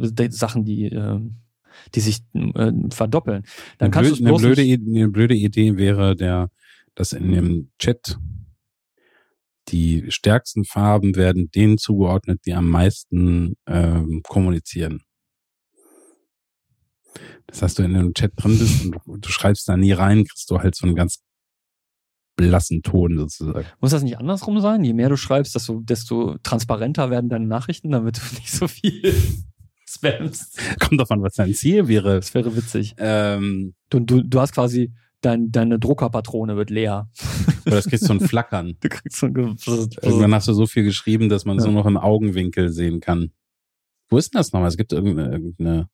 äh, 0.00 0.30
Sachen, 0.30 0.64
die, 0.64 0.86
äh, 0.86 1.20
die 1.94 2.00
sich 2.00 2.22
verdoppeln. 2.88 3.42
Dann 3.76 3.86
eine, 3.86 3.90
kannst 3.90 4.24
blöde, 4.24 4.30
eine, 4.30 4.54
blöde, 4.54 4.62
eine 4.62 5.08
blöde 5.10 5.34
Idee 5.34 5.76
wäre 5.76 6.16
der, 6.16 6.48
dass 6.94 7.12
in 7.12 7.30
dem 7.30 7.68
Chat 7.78 8.18
die 9.68 10.06
stärksten 10.08 10.64
Farben 10.64 11.16
werden 11.16 11.50
denen 11.50 11.78
zugeordnet, 11.78 12.40
die 12.46 12.54
am 12.54 12.68
meisten 12.68 13.54
ähm, 13.66 14.22
kommunizieren. 14.26 15.02
Das 17.46 17.62
heißt, 17.62 17.78
du 17.78 17.82
in 17.82 17.94
einem 17.94 18.14
Chat 18.14 18.32
drin 18.36 18.58
bist 18.58 18.84
und 18.84 18.92
du, 18.92 19.16
du 19.18 19.28
schreibst 19.28 19.68
da 19.68 19.76
nie 19.76 19.92
rein, 19.92 20.24
kriegst 20.24 20.50
du 20.50 20.58
halt 20.58 20.74
so 20.74 20.86
einen 20.86 20.96
ganz 20.96 21.22
blassen 22.36 22.82
Ton 22.82 23.18
sozusagen. 23.18 23.66
Muss 23.80 23.90
das 23.90 24.02
nicht 24.02 24.18
andersrum 24.18 24.60
sein? 24.60 24.84
Je 24.84 24.94
mehr 24.94 25.08
du 25.08 25.16
schreibst, 25.16 25.54
desto, 25.54 25.80
desto 25.80 26.38
transparenter 26.42 27.10
werden 27.10 27.28
deine 27.28 27.46
Nachrichten, 27.46 27.90
damit 27.90 28.18
du 28.18 28.22
nicht 28.36 28.50
so 28.50 28.68
viel 28.68 29.14
spammst. 29.86 30.58
Kommt 30.80 31.00
davon, 31.00 31.22
was 31.22 31.34
dein 31.34 31.54
Ziel 31.54 31.88
wäre. 31.88 32.16
Das 32.16 32.34
wäre 32.34 32.56
witzig. 32.56 32.94
Ähm, 32.98 33.74
du, 33.90 34.00
du, 34.00 34.22
du 34.22 34.40
hast 34.40 34.54
quasi 34.54 34.92
dein, 35.22 35.50
deine 35.50 35.78
Druckerpatrone 35.78 36.56
wird 36.56 36.70
leer. 36.70 37.08
Oder 37.66 37.76
das 37.76 37.86
kriegst 37.86 38.08
du 38.08 38.12
ein 38.12 38.20
Flackern. 38.20 38.76
Du 38.80 38.88
kriegst 38.88 39.18
so 39.18 39.26
ein 39.26 39.56
Irgendwann 40.02 40.34
hast 40.34 40.48
du 40.48 40.52
so 40.52 40.66
viel 40.66 40.84
geschrieben, 40.84 41.28
dass 41.28 41.44
man 41.44 41.58
es 41.58 41.64
ja. 41.64 41.70
nur 41.70 41.80
noch 41.80 41.88
im 41.88 41.96
Augenwinkel 41.96 42.70
sehen 42.70 43.00
kann. 43.00 43.32
Wo 44.10 44.18
ist 44.18 44.34
denn 44.34 44.38
das 44.38 44.52
nochmal? 44.52 44.68
Es 44.68 44.76
gibt 44.76 44.92
irgendeine, 44.92 45.32
irgendeine 45.32 45.88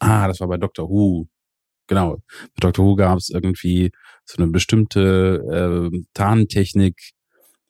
Ah, 0.00 0.26
das 0.26 0.40
war 0.40 0.48
bei 0.48 0.56
Dr. 0.56 0.88
Who. 0.88 1.28
Genau. 1.86 2.16
Bei 2.16 2.60
Dr. 2.60 2.84
Who 2.84 2.96
gab 2.96 3.18
es 3.18 3.28
irgendwie 3.28 3.92
so 4.24 4.42
eine 4.42 4.50
bestimmte 4.50 5.90
äh, 5.92 6.04
Tarntechnik, 6.14 7.12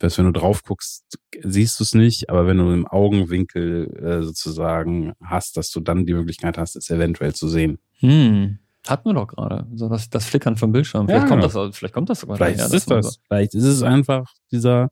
dass 0.01 0.19
wenn 0.19 0.25
du 0.25 0.33
drauf 0.33 0.65
guckst, 0.65 1.19
siehst 1.43 1.79
du 1.79 1.85
es 1.85 1.95
nicht, 1.95 2.31
aber 2.31 2.47
wenn 2.47 2.57
du 2.57 2.73
im 2.73 2.87
Augenwinkel 2.87 3.87
äh, 4.03 4.23
sozusagen 4.23 5.13
hast, 5.23 5.57
dass 5.57 5.71
du 5.71 5.81
dann 5.81 6.07
die 6.07 6.15
Möglichkeit 6.15 6.59
hast, 6.59 6.75
es 6.75 6.91
eventuell 6.91 7.35
zu 7.35 7.49
sehen. 7.49 7.79
Hm. 8.01 8.59
Hatten 8.89 9.11
wir 9.11 9.15
doch 9.15 9.29
gerade. 9.29 9.67
So 9.75 9.91
das, 9.91 10.09
das 10.09 10.25
Flickern 10.25 10.57
vom 10.57 10.73
Bildschirm. 10.73 11.07
Vielleicht, 11.07 11.25
Ja, 11.25 11.29
kommt, 11.29 11.43
genau. 11.43 11.67
das, 11.67 11.77
vielleicht 11.77 11.95
kommt 11.95 12.09
das 12.09 12.21
sogar 12.21 12.39
Vielleicht 12.39 12.61
daher, 12.61 12.73
ist 12.73 12.89
man 12.89 13.03
das. 13.03 13.21
Vielleicht 13.29 13.55
ist 13.55 13.65
es 13.65 13.83
einfach 13.83 14.33
dieser 14.51 14.91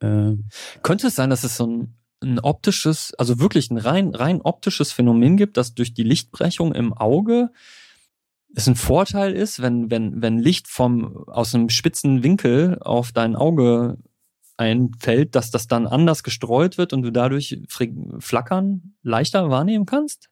äh, 0.00 0.32
Könnte 0.82 1.06
es 1.06 1.14
sein, 1.14 1.30
dass 1.30 1.44
es 1.44 1.56
so 1.56 1.66
ein, 1.66 1.94
ein 2.20 2.40
optisches, 2.40 3.14
also 3.14 3.38
wirklich 3.38 3.70
ein 3.70 3.78
rein, 3.78 4.14
rein 4.14 4.40
optisches 4.40 4.90
Phänomen 4.90 5.36
gibt, 5.36 5.56
dass 5.56 5.74
durch 5.74 5.94
die 5.94 6.02
Lichtbrechung 6.02 6.74
im 6.74 6.92
Auge 6.92 7.50
es 8.56 8.66
ein 8.66 8.76
Vorteil 8.76 9.32
ist, 9.32 9.62
wenn, 9.62 9.90
wenn, 9.90 10.22
wenn 10.22 10.38
Licht 10.38 10.66
vom, 10.66 11.24
aus 11.28 11.54
einem 11.54 11.68
spitzen 11.68 12.22
Winkel 12.24 12.78
auf 12.80 13.12
dein 13.12 13.36
Auge 13.36 13.98
einfällt, 14.56 15.34
dass 15.34 15.50
das 15.50 15.66
dann 15.66 15.86
anders 15.86 16.22
gestreut 16.22 16.78
wird 16.78 16.92
und 16.92 17.02
du 17.02 17.10
dadurch 17.10 17.60
Flackern 18.20 18.94
leichter 19.02 19.50
wahrnehmen 19.50 19.86
kannst? 19.86 20.28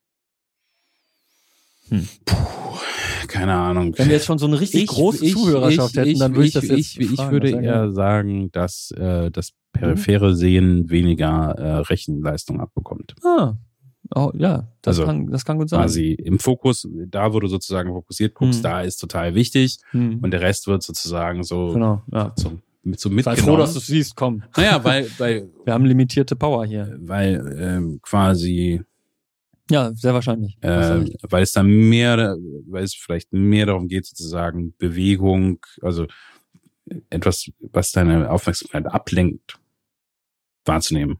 keine 3.28 3.54
Ahnung. 3.54 3.94
Wenn 3.96 4.08
wir 4.08 4.14
jetzt 4.16 4.26
schon 4.26 4.38
so 4.38 4.46
eine 4.46 4.60
richtig 4.60 4.86
große 4.86 5.26
Zuhörerschaft 5.26 5.96
hätten, 5.96 6.18
dann 6.18 6.34
würde 6.34 6.46
ich, 6.48 6.54
das 6.54 6.64
jetzt 6.64 6.78
ich, 6.78 7.00
ich 7.00 7.16
fragen, 7.16 7.32
würde 7.32 7.50
eher 7.50 7.92
sagen, 7.92 8.50
dass 8.52 8.90
äh, 8.92 9.30
das 9.30 9.52
periphere 9.72 10.34
Sehen 10.34 10.90
weniger 10.90 11.54
äh, 11.58 11.76
Rechenleistung 11.78 12.60
abbekommt. 12.60 13.14
Ah, 13.24 13.54
oh, 14.14 14.30
ja, 14.34 14.68
das, 14.82 14.98
Also, 14.98 15.06
kann, 15.06 15.26
das 15.28 15.44
kann 15.44 15.58
gut 15.58 15.70
sein. 15.70 15.80
Quasi 15.80 16.12
im 16.12 16.38
Fokus, 16.38 16.86
da 17.08 17.32
wo 17.32 17.40
du 17.40 17.46
sozusagen 17.46 17.90
fokussiert 17.90 18.34
guckst, 18.34 18.58
Hm. 18.58 18.62
da 18.62 18.82
ist 18.82 18.96
total 18.98 19.34
wichtig 19.34 19.78
Hm. 19.90 20.18
und 20.22 20.30
der 20.30 20.40
Rest 20.42 20.66
wird 20.66 20.82
sozusagen 20.82 21.42
so, 21.42 21.72
genau, 21.72 22.02
ja. 22.12 22.32
so, 22.36 22.52
mit, 22.82 22.98
so 23.00 23.08
Sei 23.08 23.14
mitgenommen. 23.14 23.44
froh, 23.44 23.56
dass 23.56 23.72
du 23.74 23.78
es 23.78 23.86
siehst, 23.86 24.16
komm. 24.16 24.42
naja, 24.56 24.82
weil, 24.84 25.08
weil, 25.18 25.48
Wir 25.64 25.72
haben 25.74 25.84
limitierte 25.86 26.36
Power 26.36 26.66
hier. 26.66 26.96
weil 27.00 27.56
ähm, 27.58 28.00
quasi 28.02 28.82
Ja, 29.70 29.92
sehr 29.94 30.14
wahrscheinlich. 30.14 30.56
äh, 30.60 30.68
Wahrscheinlich. 30.68 31.16
weil 31.28 31.42
es 31.42 31.52
dann 31.52 31.66
mehr, 31.66 32.36
weil 32.68 32.84
es 32.84 32.94
vielleicht 32.94 33.32
mehr 33.32 33.66
darum 33.66 33.88
geht, 33.88 34.06
sozusagen 34.06 34.74
Bewegung, 34.78 35.60
also 35.80 36.06
etwas, 37.10 37.48
was 37.60 37.92
deine 37.92 38.30
Aufmerksamkeit 38.30 38.86
ablenkt, 38.86 39.58
wahrzunehmen. 40.64 41.18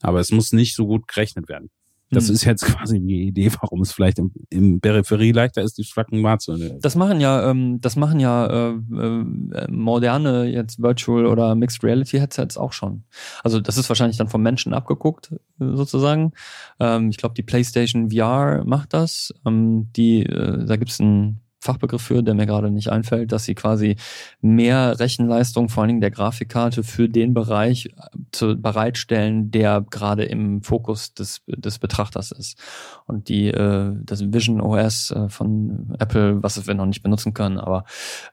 Aber 0.00 0.20
es 0.20 0.30
muss 0.32 0.52
nicht 0.52 0.74
so 0.74 0.86
gut 0.86 1.06
gerechnet 1.08 1.48
werden. 1.48 1.70
Das 2.10 2.28
Hm. 2.28 2.34
ist 2.34 2.44
jetzt 2.44 2.64
quasi 2.64 3.00
die 3.00 3.22
Idee, 3.26 3.50
warum 3.60 3.82
es 3.82 3.92
vielleicht 3.92 4.18
im, 4.18 4.32
im 4.50 4.80
Peripherie 4.80 5.32
leichter 5.32 5.62
ist, 5.62 5.76
die 5.76 5.84
Flacken 5.84 6.22
wahrzunehmen. 6.22 6.80
Das 6.80 6.94
machen 6.94 7.20
ja, 7.20 7.50
ähm, 7.50 7.80
das 7.80 7.96
machen 7.96 8.20
ja 8.20 8.46
äh, 8.46 8.70
äh, 8.70 9.66
moderne 9.70 10.44
jetzt 10.44 10.80
Virtual 10.80 11.26
oder 11.26 11.54
Mixed 11.56 11.82
Reality 11.82 12.18
Headsets 12.18 12.56
auch 12.56 12.72
schon. 12.72 13.04
Also 13.42 13.60
das 13.60 13.76
ist 13.76 13.88
wahrscheinlich 13.88 14.18
dann 14.18 14.28
vom 14.28 14.42
Menschen 14.42 14.72
abgeguckt 14.72 15.32
äh, 15.32 15.74
sozusagen. 15.74 16.32
Ähm, 16.78 17.10
ich 17.10 17.16
glaube, 17.16 17.34
die 17.34 17.42
PlayStation 17.42 18.10
VR 18.10 18.62
macht 18.64 18.94
das. 18.94 19.34
Ähm, 19.44 19.88
die, 19.96 20.22
äh, 20.24 20.64
da 20.64 20.76
gibt's 20.76 21.00
einen 21.00 21.40
Fachbegriff 21.66 22.00
für, 22.02 22.22
der 22.22 22.34
mir 22.34 22.46
gerade 22.46 22.70
nicht 22.70 22.88
einfällt, 22.88 23.32
dass 23.32 23.44
sie 23.44 23.54
quasi 23.54 23.96
mehr 24.40 24.98
Rechenleistung, 24.98 25.68
vor 25.68 25.82
allen 25.82 25.88
Dingen 25.88 26.00
der 26.00 26.10
Grafikkarte, 26.10 26.82
für 26.82 27.08
den 27.08 27.34
Bereich 27.34 27.86
äh, 27.86 27.90
zu 28.32 28.56
bereitstellen, 28.60 29.50
der 29.50 29.84
gerade 29.90 30.24
im 30.24 30.62
Fokus 30.62 31.12
des, 31.14 31.42
des 31.46 31.78
Betrachters 31.78 32.32
ist. 32.32 32.58
Und 33.06 33.28
die, 33.28 33.48
äh, 33.48 33.92
das 34.02 34.32
Vision 34.32 34.60
OS 34.60 35.10
äh, 35.10 35.28
von 35.28 35.94
Apple, 35.98 36.42
was 36.42 36.66
wir 36.66 36.74
noch 36.74 36.86
nicht 36.86 37.02
benutzen 37.02 37.34
können, 37.34 37.58
aber 37.58 37.84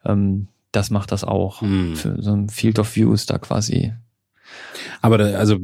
ähm, 0.05 0.47
das 0.71 0.89
macht 0.89 1.11
das 1.11 1.23
auch. 1.23 1.61
Hm. 1.61 1.95
Für 1.95 2.21
so 2.21 2.31
ein 2.33 2.49
Field 2.49 2.79
of 2.79 2.95
View 2.95 3.13
ist 3.13 3.29
da 3.29 3.37
quasi. 3.37 3.93
Aber 5.01 5.17
da, 5.17 5.25
also 5.37 5.57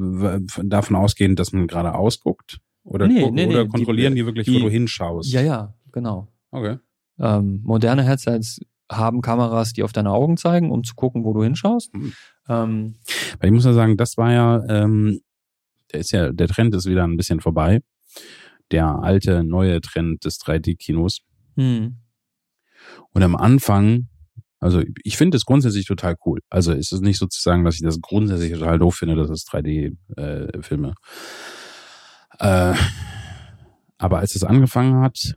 davon 0.64 0.96
ausgehend, 0.96 1.40
dass 1.40 1.52
man 1.54 1.68
gerade 1.68 1.94
ausguckt 1.96 2.60
oder, 2.84 3.08
Nee, 3.08 3.22
gucken, 3.22 3.36
nee, 3.36 3.46
nee, 3.46 3.54
oder 3.54 3.64
die- 3.66 3.70
kontrollieren 3.72 4.16
die, 4.16 4.26
wirklich, 4.26 4.48
wo 4.48 4.52
die- 4.54 4.60
du 4.62 4.70
hinschaust. 4.70 5.32
Ja, 5.32 5.42
ja, 5.42 5.74
genau. 5.92 6.28
Okay. 6.52 6.78
Ähm, 7.20 7.62
moderne 7.64 8.04
Headsets 8.04 8.60
haben 8.92 9.22
Kameras, 9.22 9.74
die 9.74 9.84
auf 9.84 9.94
deine 9.94 10.12
Augen 10.12 10.38
zeigen, 10.38 10.72
um 10.72 10.84
zu 10.84 10.96
gucken, 10.96 11.24
wo 11.24 11.34
du 11.34 11.44
hinschaust. 11.44 11.94
Hm. 11.94 12.14
Ähm, 12.48 12.96
ich 13.42 13.52
muss 13.52 13.66
ja 13.66 13.74
sagen, 13.74 13.98
das 13.98 14.18
war 14.18 14.32
ja, 14.32 14.64
ähm, 14.68 15.22
der 15.92 16.00
ist 16.00 16.12
ja, 16.12 16.32
der 16.32 16.48
Trend 16.48 16.74
ist 16.74 16.86
wieder 16.86 17.04
ein 17.04 17.18
bisschen 17.18 17.40
vorbei. 17.40 17.82
Der 18.72 18.88
alte, 18.88 19.44
neue 19.44 19.82
Trend 19.82 20.26
des 20.26 20.40
3D-Kinos. 20.40 21.20
hm. 21.56 21.98
Und 23.12 23.24
am 23.24 23.36
Anfang, 23.36 24.08
also 24.60 24.82
ich 25.04 25.18
finde 25.18 25.38
es 25.38 25.46
grundsätzlich 25.46 25.86
total 25.86 26.16
cool. 26.26 26.40
Also 26.50 26.74
es 26.74 26.92
ist 26.92 27.02
nicht 27.02 27.18
sozusagen, 27.18 27.64
dass 27.64 27.76
ich 27.76 27.82
das 27.82 28.02
grundsätzlich 28.02 28.54
total 28.54 28.80
doof 28.80 28.96
finde, 28.96 29.16
dass 29.16 29.30
es 29.30 29.46
3D-Filme. 29.46 30.96
Äh, 32.40 32.74
aber 33.98 34.20
als 34.20 34.36
es 34.36 34.44
angefangen 34.44 35.02
hat, 35.02 35.36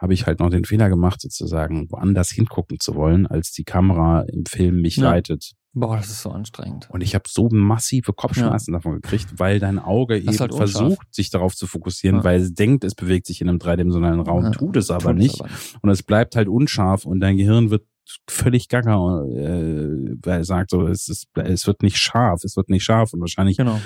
habe 0.00 0.14
ich 0.14 0.26
halt 0.26 0.40
noch 0.40 0.50
den 0.50 0.64
Fehler 0.64 0.88
gemacht, 0.88 1.20
sozusagen 1.20 1.90
woanders 1.90 2.30
hingucken 2.30 2.80
zu 2.80 2.94
wollen, 2.94 3.26
als 3.26 3.52
die 3.52 3.64
Kamera 3.64 4.22
im 4.22 4.44
Film 4.46 4.80
mich 4.80 4.96
Ja. 4.96 5.10
leitet. 5.10 5.52
Boah, 5.72 5.96
das 5.98 6.08
ist 6.10 6.22
so 6.22 6.30
anstrengend. 6.30 6.88
Und 6.90 7.00
ich 7.00 7.14
habe 7.14 7.24
so 7.28 7.48
massive 7.52 8.12
Kopfschmerzen 8.12 8.72
davon 8.72 8.94
gekriegt, 8.94 9.34
weil 9.38 9.60
dein 9.60 9.78
Auge 9.78 10.20
Das 10.20 10.34
eben 10.34 10.40
halt 10.40 10.54
versucht, 10.54 11.14
sich 11.14 11.30
darauf 11.30 11.54
zu 11.54 11.68
fokussieren, 11.68 12.16
Ja. 12.18 12.24
weil 12.24 12.40
es 12.40 12.54
denkt, 12.54 12.82
es 12.82 12.96
bewegt 12.96 13.26
sich 13.26 13.40
in 13.40 13.48
einem 13.48 13.60
dreidimensionalen 13.60 14.18
Raum, 14.20 14.44
Ja, 14.46 14.50
tut 14.50 14.76
es 14.76 14.90
aber 14.90 15.12
Tut 15.12 15.18
es 15.20 15.22
nicht. 15.22 15.40
aber 15.40 15.48
nicht. 15.50 15.78
Und 15.82 15.90
es 15.90 16.02
bleibt 16.02 16.34
halt 16.34 16.48
unscharf 16.48 17.04
und 17.06 17.20
dein 17.20 17.36
Gehirn 17.36 17.70
wird 17.70 17.84
völlig 18.28 18.66
gaga, 18.68 19.22
äh, 19.26 20.16
weil 20.24 20.40
es 20.40 20.48
sagt 20.48 20.70
so, 20.70 20.88
es, 20.88 21.08
ist, 21.08 21.28
es 21.36 21.66
wird 21.68 21.82
nicht 21.82 21.98
scharf, 21.98 22.42
es 22.42 22.56
wird 22.56 22.68
nicht 22.68 22.82
scharf 22.82 23.12
und 23.12 23.20
wahrscheinlich, 23.20 23.56
Genau. 23.58 23.80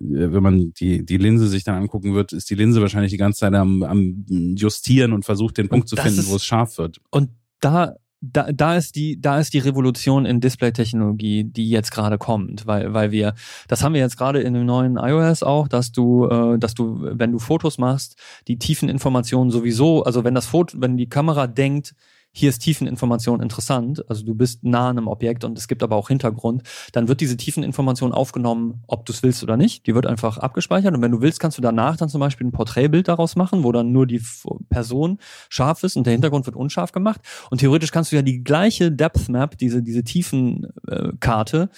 Äh, 0.00 0.32
wenn 0.32 0.42
man 0.42 0.72
die, 0.74 1.04
die 1.04 1.16
Linse 1.18 1.48
sich 1.48 1.64
dann 1.64 1.76
angucken 1.76 2.14
wird, 2.14 2.32
ist 2.32 2.50
die 2.50 2.54
Linse 2.54 2.80
wahrscheinlich 2.80 3.12
die 3.12 3.18
ganze 3.18 3.40
Zeit 3.40 3.54
am, 3.54 3.82
am 3.82 4.24
Justieren 4.56 5.12
und 5.12 5.24
versucht 5.24 5.58
den 5.58 5.68
Punkt 5.68 5.88
zu 5.88 5.96
finden, 5.96 6.20
ist- 6.20 6.30
wo 6.30 6.36
es 6.36 6.44
scharf 6.44 6.78
wird. 6.78 7.00
Und 7.10 7.30
da, 7.60 7.94
da, 8.20 8.50
da 8.52 8.76
ist 8.76 8.96
die, 8.96 9.20
da 9.20 9.38
ist 9.38 9.52
die 9.54 9.58
Revolution 9.58 10.24
in 10.26 10.40
Display-Technologie, 10.40 11.44
die 11.44 11.68
jetzt 11.68 11.90
gerade 11.90 12.16
kommt, 12.18 12.66
weil, 12.66 12.92
weil 12.94 13.10
wir, 13.10 13.34
das 13.68 13.82
haben 13.82 13.92
wir 13.94 14.00
jetzt 14.00 14.16
gerade 14.16 14.40
in 14.40 14.54
dem 14.54 14.64
neuen 14.66 14.96
iOS 14.96 15.42
auch, 15.42 15.68
dass 15.68 15.92
du, 15.92 16.26
äh, 16.28 16.58
dass 16.58 16.74
du, 16.74 16.98
wenn 17.02 17.32
du 17.32 17.38
Fotos 17.38 17.78
machst, 17.78 18.16
die 18.48 18.58
Tiefeninformationen 18.58 19.50
sowieso, 19.50 20.04
also 20.04 20.24
wenn 20.24 20.34
das 20.34 20.46
Foto, 20.46 20.80
wenn 20.80 20.96
die 20.96 21.08
Kamera 21.08 21.46
denkt, 21.46 21.94
hier 22.36 22.48
ist 22.48 22.58
Tiefeninformation 22.58 23.40
interessant, 23.40 24.04
also 24.10 24.24
du 24.24 24.34
bist 24.34 24.64
nah 24.64 24.90
an 24.90 24.98
einem 24.98 25.06
Objekt 25.06 25.44
und 25.44 25.56
es 25.56 25.68
gibt 25.68 25.84
aber 25.84 25.94
auch 25.94 26.08
Hintergrund, 26.08 26.64
dann 26.92 27.06
wird 27.06 27.20
diese 27.20 27.36
Tiefeninformation 27.36 28.12
aufgenommen, 28.12 28.82
ob 28.88 29.06
du 29.06 29.12
es 29.12 29.22
willst 29.22 29.44
oder 29.44 29.56
nicht. 29.56 29.86
Die 29.86 29.94
wird 29.94 30.06
einfach 30.06 30.38
abgespeichert 30.38 30.94
und 30.94 31.00
wenn 31.00 31.12
du 31.12 31.20
willst, 31.20 31.38
kannst 31.38 31.58
du 31.58 31.62
danach 31.62 31.96
dann 31.96 32.08
zum 32.08 32.20
Beispiel 32.20 32.48
ein 32.48 32.52
Porträtbild 32.52 33.06
daraus 33.06 33.36
machen, 33.36 33.62
wo 33.62 33.70
dann 33.70 33.92
nur 33.92 34.06
die 34.06 34.20
Person 34.68 35.18
scharf 35.48 35.84
ist 35.84 35.96
und 35.96 36.06
der 36.06 36.12
Hintergrund 36.12 36.46
wird 36.46 36.56
unscharf 36.56 36.90
gemacht. 36.90 37.20
Und 37.50 37.58
theoretisch 37.58 37.92
kannst 37.92 38.10
du 38.10 38.16
ja 38.16 38.22
die 38.22 38.42
gleiche 38.42 38.90
Depth 38.90 39.28
Map, 39.28 39.56
diese, 39.56 39.82
diese 39.82 40.02
Tiefenkarte, 40.02 41.70
äh, 41.70 41.76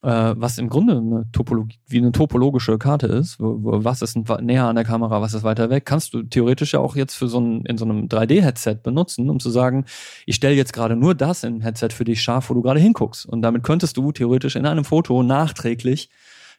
was 0.00 0.58
im 0.58 0.68
Grunde 0.68 0.96
eine 0.96 1.26
Topologie, 1.32 1.78
wie 1.88 1.98
eine 1.98 2.12
topologische 2.12 2.78
Karte 2.78 3.08
ist, 3.08 3.40
wo, 3.40 3.62
wo, 3.62 3.84
was 3.84 4.00
ist 4.00 4.16
näher 4.40 4.66
an 4.66 4.76
der 4.76 4.84
Kamera, 4.84 5.20
was 5.20 5.34
ist 5.34 5.42
weiter 5.42 5.70
weg, 5.70 5.86
kannst 5.86 6.14
du 6.14 6.22
theoretisch 6.22 6.74
ja 6.74 6.80
auch 6.80 6.94
jetzt 6.94 7.14
für 7.14 7.28
so 7.28 7.40
ein, 7.40 7.64
in 7.64 7.78
so 7.78 7.84
einem 7.84 8.06
3D-Headset 8.06 8.76
benutzen, 8.82 9.28
um 9.28 9.40
zu 9.40 9.50
sagen, 9.50 9.86
ich 10.24 10.36
stelle 10.36 10.54
jetzt 10.54 10.72
gerade 10.72 10.94
nur 10.94 11.16
das 11.16 11.42
im 11.42 11.60
Headset 11.60 11.88
für 11.90 12.04
dich 12.04 12.22
scharf, 12.22 12.48
wo 12.48 12.54
du 12.54 12.62
gerade 12.62 12.78
hinguckst. 12.78 13.26
Und 13.26 13.42
damit 13.42 13.64
könntest 13.64 13.96
du 13.96 14.12
theoretisch 14.12 14.54
in 14.54 14.66
einem 14.66 14.84
Foto 14.84 15.22
nachträglich 15.24 16.10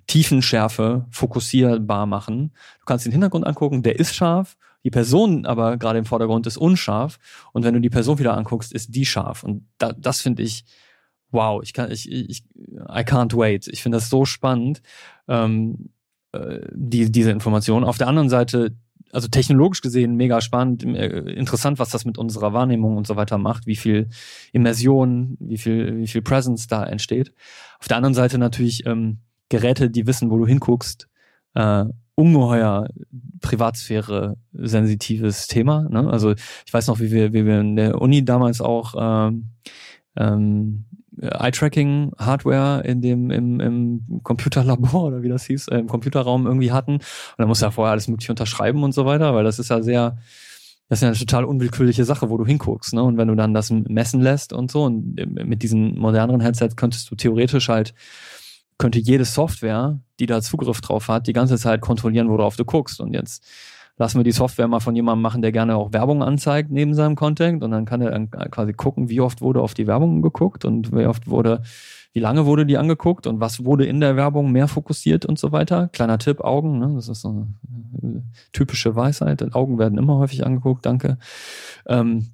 Tiefenschärfe 0.08 1.06
fokussierbar 1.12 2.08
machen. 2.08 2.52
Du 2.80 2.86
kannst 2.86 3.06
den 3.06 3.12
Hintergrund 3.12 3.48
angucken, 3.48 3.84
der 3.84 4.00
ist 4.00 4.16
scharf, 4.16 4.58
die 4.84 4.90
Person 4.90 5.46
aber 5.46 5.78
gerade 5.78 6.00
im 6.00 6.06
Vordergrund 6.06 6.48
ist 6.48 6.58
unscharf 6.58 7.20
und 7.54 7.64
wenn 7.64 7.74
du 7.74 7.80
die 7.80 7.90
Person 7.90 8.20
wieder 8.20 8.36
anguckst, 8.36 8.74
ist 8.74 8.96
die 8.96 9.06
scharf. 9.06 9.44
Und 9.44 9.68
da, 9.78 9.94
das 9.94 10.22
finde 10.22 10.44
ich, 10.44 10.66
wow, 11.32 11.62
ich 11.64 11.74
kann, 11.74 11.92
ich, 11.92 12.12
ich, 12.12 12.44
I 12.58 13.02
can't 13.02 13.36
wait. 13.36 13.68
Ich 13.68 13.84
finde 13.84 13.98
das 13.98 14.10
so 14.10 14.26
spannend, 14.26 14.82
ähm, 15.28 15.90
äh, 16.32 16.60
die, 16.72 17.12
diese 17.12 17.32
Information. 17.32 17.84
Auf 17.84 17.98
der 17.98 18.08
anderen 18.08 18.30
Seite, 18.30 18.76
also 19.12 19.28
technologisch 19.28 19.82
gesehen 19.82 20.16
mega 20.16 20.42
spannend, 20.42 20.84
äh, 20.84 21.20
interessant, 21.32 21.80
was 21.80 21.90
das 21.90 22.06
mit 22.06 22.18
unserer 22.18 22.54
Wahrnehmung 22.54 22.98
und 22.98 23.08
so 23.08 23.16
weiter 23.16 23.38
macht, 23.38 23.66
wie 23.68 23.76
viel 23.76 24.10
Immersion, 24.52 25.38
wie 25.40 25.58
viel, 25.58 25.98
wie 25.98 26.08
viel 26.08 26.22
Presence 26.22 26.68
da 26.68 26.84
entsteht. 26.84 27.34
Auf 27.80 27.88
der 27.88 27.98
anderen 27.98 28.14
Seite 28.14 28.38
natürlich 28.38 28.86
ähm, 28.86 29.20
Geräte, 29.50 29.90
die 29.90 30.06
wissen, 30.06 30.30
wo 30.30 30.38
du 30.38 30.46
hinguckst, 30.46 31.08
äh, 31.56 31.86
ungeheuer 32.16 32.88
Privatsphäre 33.42 34.36
sensitives 34.52 35.48
Thema. 35.48 35.88
Ne? 35.90 36.10
Also 36.10 36.32
ich 36.32 36.74
weiß 36.74 36.88
noch, 36.88 37.00
wie 37.00 37.12
wir, 37.12 37.34
wie 37.34 37.46
wir 37.46 37.62
in 37.62 37.76
der 37.78 38.02
Uni 38.02 38.26
damals 38.26 38.60
auch 38.62 38.94
ähm, 39.00 39.52
ähm, 40.18 40.86
Eye-Tracking-Hardware 41.22 42.84
in 42.86 43.02
dem 43.02 43.32
im, 43.32 43.60
im 43.60 44.22
Computerlabor 44.24 45.04
oder 45.08 45.22
wie 45.22 45.30
das 45.30 45.46
hieß, 45.46 45.68
äh, 45.70 45.80
im 45.80 45.88
Computerraum 45.88 46.46
irgendwie 46.46 46.72
hatten. 46.72 46.94
Und 46.94 47.04
da 47.38 47.46
musst 47.46 47.62
du 47.62 47.66
ja 47.66 47.72
vorher 47.72 47.92
alles 47.92 48.08
mögliche 48.08 48.32
unterschreiben 48.32 48.84
und 48.84 48.94
so 48.94 49.06
weiter, 49.06 49.34
weil 49.34 49.44
das 49.44 49.60
ist 49.60 49.70
ja 49.70 49.82
sehr 49.82 50.18
Das 50.88 51.00
ist 51.00 51.04
ja 51.04 51.10
eine 51.10 51.18
total 51.18 51.46
unwillkürliche 51.46 52.06
Sache, 52.06 52.30
wo 52.30 52.38
du 52.38 52.46
hinguckst, 52.46 52.94
ne? 52.94 53.04
Und 53.04 53.18
wenn 53.18 53.28
du 53.28 53.36
dann 53.36 53.54
das 53.54 53.70
messen 53.70 54.22
lässt 54.22 54.54
und 54.54 54.72
so, 54.72 54.84
und 54.84 55.16
mit 55.16 55.62
diesen 55.62 55.98
moderneren 56.00 56.42
Headsets 56.42 56.76
könntest 56.76 57.12
du 57.12 57.16
theoretisch 57.16 57.70
halt, 57.70 57.94
könnte 58.80 58.98
jede 58.98 59.26
Software, 59.26 60.00
die 60.20 60.26
da 60.26 60.42
Zugriff 60.42 60.82
drauf 60.82 61.10
hat, 61.10 61.28
die 61.28 61.34
ganze 61.34 61.58
Zeit 61.58 61.82
kontrollieren, 61.82 62.30
worauf 62.30 62.56
du 62.56 62.66
guckst. 62.66 63.02
Und 63.02 63.14
jetzt 63.14 63.46
lassen 64.00 64.18
wir 64.18 64.24
die 64.24 64.32
Software 64.32 64.68
mal 64.68 64.80
von 64.80 64.96
jemandem 64.96 65.22
machen, 65.22 65.42
der 65.42 65.52
gerne 65.52 65.76
auch 65.76 65.94
Werbung 65.94 66.24
anzeigt 66.24 66.72
neben 66.72 66.94
seinem 66.96 67.16
Content 67.16 67.64
und 67.64 67.72
dann 67.72 67.86
kann 67.86 68.02
er 68.02 68.28
quasi 68.28 68.74
gucken, 68.74 69.10
wie 69.10 69.20
oft 69.20 69.42
wurde 69.42 69.62
auf 69.62 69.74
die 69.74 69.88
Werbung 69.88 70.22
geguckt 70.22 70.64
und 70.66 70.92
wie 70.94 71.06
oft 71.06 71.28
wurde, 71.28 71.62
wie 72.14 72.22
lange 72.22 72.46
wurde 72.46 72.66
die 72.66 72.78
angeguckt 72.78 73.28
und 73.28 73.42
was 73.42 73.66
wurde 73.66 73.86
in 73.86 74.00
der 74.00 74.16
Werbung 74.16 74.54
mehr 74.54 74.70
fokussiert 74.70 75.26
und 75.26 75.38
so 75.38 75.52
weiter. 75.52 75.90
Kleiner 75.90 76.18
Tipp, 76.18 76.40
Augen, 76.40 76.80
ne? 76.80 76.94
das 76.96 77.10
ist 77.10 77.22
so 77.22 77.46
eine 78.02 78.24
typische 78.54 78.96
Weisheit. 78.96 79.54
Augen 79.54 79.78
werden 79.78 80.00
immer 80.00 80.18
häufig 80.18 80.46
angeguckt, 80.46 80.86
danke. 80.86 81.18
Ähm, 81.86 82.30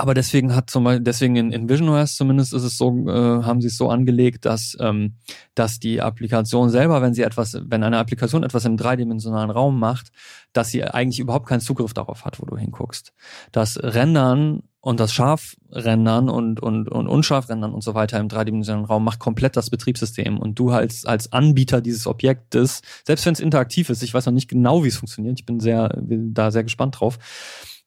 aber 0.00 0.14
deswegen 0.14 0.54
hat 0.54 0.70
zum 0.70 0.84
Beispiel, 0.84 1.04
deswegen 1.04 1.36
in, 1.36 1.52
in 1.52 1.68
VisionOS 1.68 2.16
zumindest 2.16 2.52
ist 2.52 2.62
es 2.62 2.76
so, 2.76 2.90
äh, 3.08 3.42
haben 3.44 3.60
sie 3.60 3.68
es 3.68 3.76
so 3.76 3.88
angelegt, 3.90 4.44
dass, 4.44 4.76
ähm, 4.80 5.14
dass 5.54 5.78
die 5.78 6.00
Applikation 6.00 6.70
selber, 6.70 7.02
wenn 7.02 7.14
sie 7.14 7.22
etwas, 7.22 7.58
wenn 7.62 7.82
eine 7.82 7.98
Applikation 7.98 8.42
etwas 8.42 8.64
im 8.64 8.76
dreidimensionalen 8.76 9.50
Raum 9.50 9.78
macht, 9.78 10.08
dass 10.52 10.70
sie 10.70 10.84
eigentlich 10.84 11.20
überhaupt 11.20 11.46
keinen 11.46 11.60
Zugriff 11.60 11.94
darauf 11.94 12.24
hat, 12.24 12.40
wo 12.40 12.46
du 12.46 12.56
hinguckst. 12.56 13.12
Das 13.52 13.78
Rendern 13.82 14.62
und 14.80 15.00
das 15.00 15.12
Scharfrendern 15.12 16.28
und, 16.28 16.60
und, 16.60 16.88
und 16.88 17.08
Unscharfrendern 17.08 17.72
und 17.74 17.82
so 17.82 17.94
weiter 17.94 18.18
im 18.20 18.28
dreidimensionalen 18.28 18.86
Raum 18.86 19.04
macht 19.04 19.18
komplett 19.18 19.56
das 19.56 19.70
Betriebssystem. 19.70 20.38
Und 20.38 20.58
du 20.58 20.70
als, 20.70 21.04
als 21.04 21.32
Anbieter 21.32 21.80
dieses 21.80 22.06
Objektes, 22.06 22.82
selbst 23.04 23.26
wenn 23.26 23.34
es 23.34 23.40
interaktiv 23.40 23.90
ist, 23.90 24.02
ich 24.02 24.14
weiß 24.14 24.26
noch 24.26 24.32
nicht 24.32 24.48
genau, 24.48 24.84
wie 24.84 24.88
es 24.88 24.96
funktioniert, 24.96 25.38
ich 25.38 25.46
bin 25.46 25.60
sehr, 25.60 25.88
bin 26.00 26.32
da 26.32 26.50
sehr 26.50 26.62
gespannt 26.62 27.00
drauf, 27.00 27.18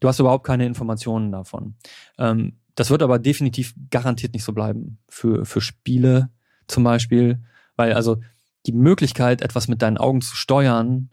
Du 0.01 0.07
hast 0.07 0.19
überhaupt 0.19 0.45
keine 0.45 0.65
Informationen 0.65 1.31
davon. 1.31 1.75
Ähm, 2.17 2.57
das 2.75 2.89
wird 2.89 3.03
aber 3.03 3.19
definitiv 3.19 3.73
garantiert 3.89 4.33
nicht 4.33 4.43
so 4.43 4.51
bleiben. 4.51 4.97
Für, 5.07 5.45
für 5.45 5.61
Spiele 5.61 6.29
zum 6.67 6.83
Beispiel. 6.83 7.39
Weil 7.77 7.93
also 7.93 8.17
die 8.65 8.73
Möglichkeit, 8.73 9.41
etwas 9.41 9.67
mit 9.67 9.81
deinen 9.81 9.97
Augen 9.97 10.21
zu 10.21 10.35
steuern, 10.35 11.09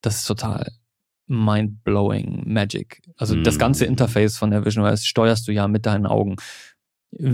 das 0.00 0.16
ist 0.16 0.24
total 0.24 0.72
mind-blowing 1.26 2.42
Magic. 2.46 3.02
Also 3.16 3.36
mm. 3.36 3.44
das 3.44 3.58
ganze. 3.58 3.84
Interface 3.84 4.36
von 4.36 4.50
der 4.50 4.64
Vision 4.64 4.84
OS 4.84 5.06
steuerst 5.06 5.46
du 5.46 5.52
ja 5.52 5.68
mit 5.68 5.86
deinen 5.86 6.06
Augen. 6.06 6.36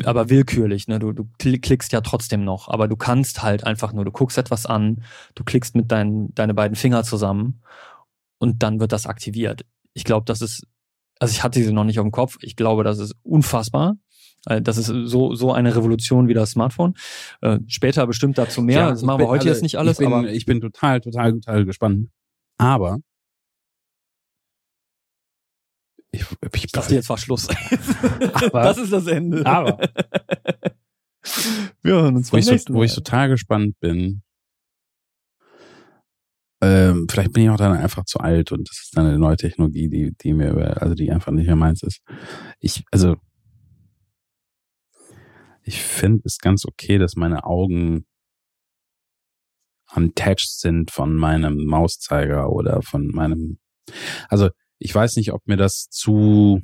Aber 0.04 0.30
willkürlich, 0.30 0.88
ne? 0.88 0.98
Du, 0.98 1.12
du 1.12 1.28
klickst 1.38 1.92
ja 1.92 2.00
trotzdem 2.00 2.44
noch, 2.44 2.68
aber 2.68 2.88
du 2.88 2.96
kannst 2.96 3.42
halt 3.42 3.64
einfach 3.64 3.92
nur, 3.92 4.04
du 4.04 4.10
guckst 4.10 4.38
etwas 4.38 4.64
an, 4.64 5.02
du 5.34 5.44
klickst 5.44 5.76
mit 5.76 5.92
deinen 5.92 6.34
deine 6.34 6.54
beiden 6.54 6.76
Finger 6.76 7.04
zusammen 7.04 7.60
und 8.38 8.62
dann 8.62 8.80
wird 8.80 8.92
das 8.92 9.06
aktiviert. 9.06 9.66
Ich 9.92 10.04
glaube, 10.04 10.24
das 10.24 10.40
ist 10.40 10.66
also 11.18 11.32
ich 11.32 11.42
hatte 11.42 11.62
sie 11.62 11.72
noch 11.72 11.84
nicht 11.84 11.98
auf 11.98 12.04
dem 12.04 12.12
Kopf. 12.12 12.36
Ich 12.40 12.56
glaube, 12.56 12.84
das 12.84 12.98
ist 12.98 13.14
unfassbar. 13.22 13.96
Äh, 14.46 14.62
das 14.62 14.78
ist 14.78 14.86
so, 14.86 15.34
so 15.34 15.52
eine 15.52 15.74
Revolution 15.74 16.28
wie 16.28 16.34
das 16.34 16.52
Smartphone. 16.52 16.94
Äh, 17.40 17.58
später 17.66 18.06
bestimmt 18.06 18.38
dazu 18.38 18.62
mehr. 18.62 18.78
Ja, 18.78 18.90
das 18.90 19.02
machen 19.02 19.20
wir 19.20 19.28
heute 19.28 19.42
also 19.42 19.50
jetzt 19.50 19.62
nicht 19.62 19.78
alles. 19.78 19.98
Ich 19.98 20.06
bin, 20.06 20.12
aber 20.12 20.30
ich 20.30 20.46
bin 20.46 20.60
total, 20.60 21.00
total, 21.00 21.32
total 21.32 21.64
gespannt. 21.64 22.08
Aber 22.58 22.98
ich, 26.12 26.24
ich, 26.54 26.64
ich 26.64 26.72
dachte, 26.72 26.94
jetzt 26.94 27.08
war 27.08 27.18
Schluss. 27.18 27.48
aber, 28.32 28.62
das 28.62 28.78
ist 28.78 28.92
das 28.92 29.06
Ende. 29.06 29.44
Aber 29.44 29.78
wir 31.82 31.92
hören 31.92 32.16
uns 32.16 32.32
wo, 32.32 32.36
ich, 32.36 32.46
so, 32.46 32.54
wo 32.68 32.82
ich 32.82 32.94
total 32.94 33.28
gespannt 33.28 33.78
bin, 33.80 34.22
ähm, 36.62 37.06
vielleicht 37.10 37.32
bin 37.32 37.44
ich 37.44 37.50
auch 37.50 37.56
dann 37.56 37.76
einfach 37.76 38.04
zu 38.04 38.18
alt 38.18 38.50
und 38.50 38.68
das 38.68 38.78
ist 38.84 38.96
dann 38.96 39.06
eine 39.06 39.18
neue 39.18 39.36
Technologie, 39.36 39.88
die, 39.88 40.14
die 40.16 40.32
mir, 40.32 40.80
also 40.80 40.94
die 40.94 41.10
einfach 41.10 41.32
nicht 41.32 41.46
mehr 41.46 41.56
meins 41.56 41.82
ist. 41.82 42.00
Ich, 42.60 42.84
also, 42.90 43.16
ich 45.62 45.82
finde 45.82 46.22
es 46.24 46.38
ganz 46.38 46.64
okay, 46.64 46.96
dass 46.98 47.16
meine 47.16 47.44
Augen 47.44 48.06
untouched 49.94 50.50
sind 50.50 50.90
von 50.90 51.14
meinem 51.14 51.66
Mauszeiger 51.66 52.50
oder 52.50 52.82
von 52.82 53.08
meinem, 53.08 53.58
also 54.28 54.48
ich 54.78 54.94
weiß 54.94 55.16
nicht, 55.16 55.32
ob 55.32 55.46
mir 55.46 55.56
das 55.56 55.88
zu, 55.90 56.62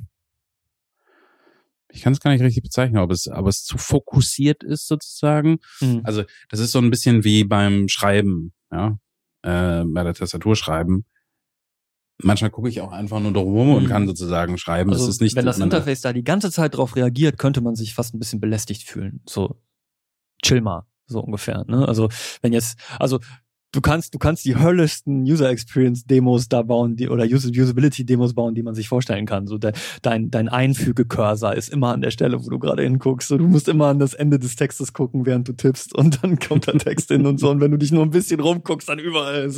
ich 1.91 2.01
kann 2.01 2.13
es 2.13 2.19
gar 2.19 2.31
nicht 2.31 2.41
richtig 2.41 2.63
bezeichnen, 2.63 2.97
ob 2.97 3.11
es, 3.11 3.27
aber 3.27 3.49
es 3.49 3.63
zu 3.63 3.77
fokussiert 3.77 4.63
ist 4.63 4.87
sozusagen. 4.87 5.59
Mhm. 5.81 6.01
Also 6.03 6.23
das 6.49 6.59
ist 6.59 6.71
so 6.71 6.79
ein 6.79 6.89
bisschen 6.89 7.23
wie 7.23 7.43
beim 7.43 7.87
Schreiben, 7.89 8.53
ja 8.71 8.97
äh, 9.43 9.83
bei 9.85 10.03
der 10.03 10.13
Tastatur 10.13 10.55
schreiben. 10.55 11.05
Manchmal 12.21 12.51
gucke 12.51 12.69
ich 12.69 12.81
auch 12.81 12.91
einfach 12.91 13.19
nur 13.19 13.33
drum 13.33 13.69
mhm. 13.69 13.75
und 13.75 13.87
kann 13.87 14.07
sozusagen 14.07 14.57
schreiben. 14.57 14.91
Also, 14.91 15.05
das 15.05 15.15
ist 15.15 15.21
nicht, 15.21 15.35
wenn 15.35 15.45
das 15.45 15.59
Interface 15.59 16.01
da 16.01 16.13
die 16.13 16.23
ganze 16.23 16.51
Zeit 16.51 16.75
drauf 16.75 16.95
reagiert, 16.95 17.37
könnte 17.37 17.61
man 17.61 17.75
sich 17.75 17.93
fast 17.93 18.13
ein 18.13 18.19
bisschen 18.19 18.39
belästigt 18.39 18.83
fühlen. 18.83 19.21
So, 19.27 19.59
chill 20.43 20.61
mal, 20.61 20.85
so 21.07 21.19
ungefähr. 21.19 21.65
Ne? 21.67 21.87
Also 21.87 22.09
wenn 22.41 22.53
jetzt, 22.53 22.79
also 22.99 23.19
du 23.73 23.81
kannst, 23.81 24.13
du 24.13 24.19
kannst 24.19 24.45
die 24.45 24.55
höllischsten 24.55 25.23
User 25.23 25.49
Experience 25.49 26.05
Demos 26.05 26.47
da 26.47 26.61
bauen, 26.61 26.95
die, 26.95 27.09
oder 27.09 27.25
Usability 27.25 28.05
Demos 28.05 28.33
bauen, 28.33 28.55
die 28.55 28.63
man 28.63 28.75
sich 28.75 28.87
vorstellen 28.87 29.25
kann. 29.25 29.47
So 29.47 29.57
de, 29.57 29.73
dein, 30.01 30.31
dein 30.31 30.47
Einfüge-Cursor 30.47 31.53
ist 31.55 31.69
immer 31.69 31.91
an 31.91 32.01
der 32.01 32.11
Stelle, 32.11 32.43
wo 32.43 32.49
du 32.49 32.59
gerade 32.59 32.83
hinguckst. 32.83 33.27
So, 33.27 33.37
du 33.37 33.47
musst 33.47 33.67
immer 33.67 33.87
an 33.87 33.99
das 33.99 34.13
Ende 34.13 34.39
des 34.39 34.55
Textes 34.55 34.93
gucken, 34.93 35.25
während 35.25 35.47
du 35.47 35.53
tippst 35.53 35.93
und 35.95 36.23
dann 36.23 36.39
kommt 36.39 36.67
der 36.67 36.77
Text 36.77 37.09
hin 37.09 37.25
und 37.25 37.39
so. 37.39 37.49
Und 37.49 37.59
wenn 37.59 37.71
du 37.71 37.77
dich 37.77 37.91
nur 37.91 38.03
ein 38.03 38.11
bisschen 38.11 38.39
rumguckst, 38.39 38.87
dann 38.87 38.99
überall. 38.99 39.51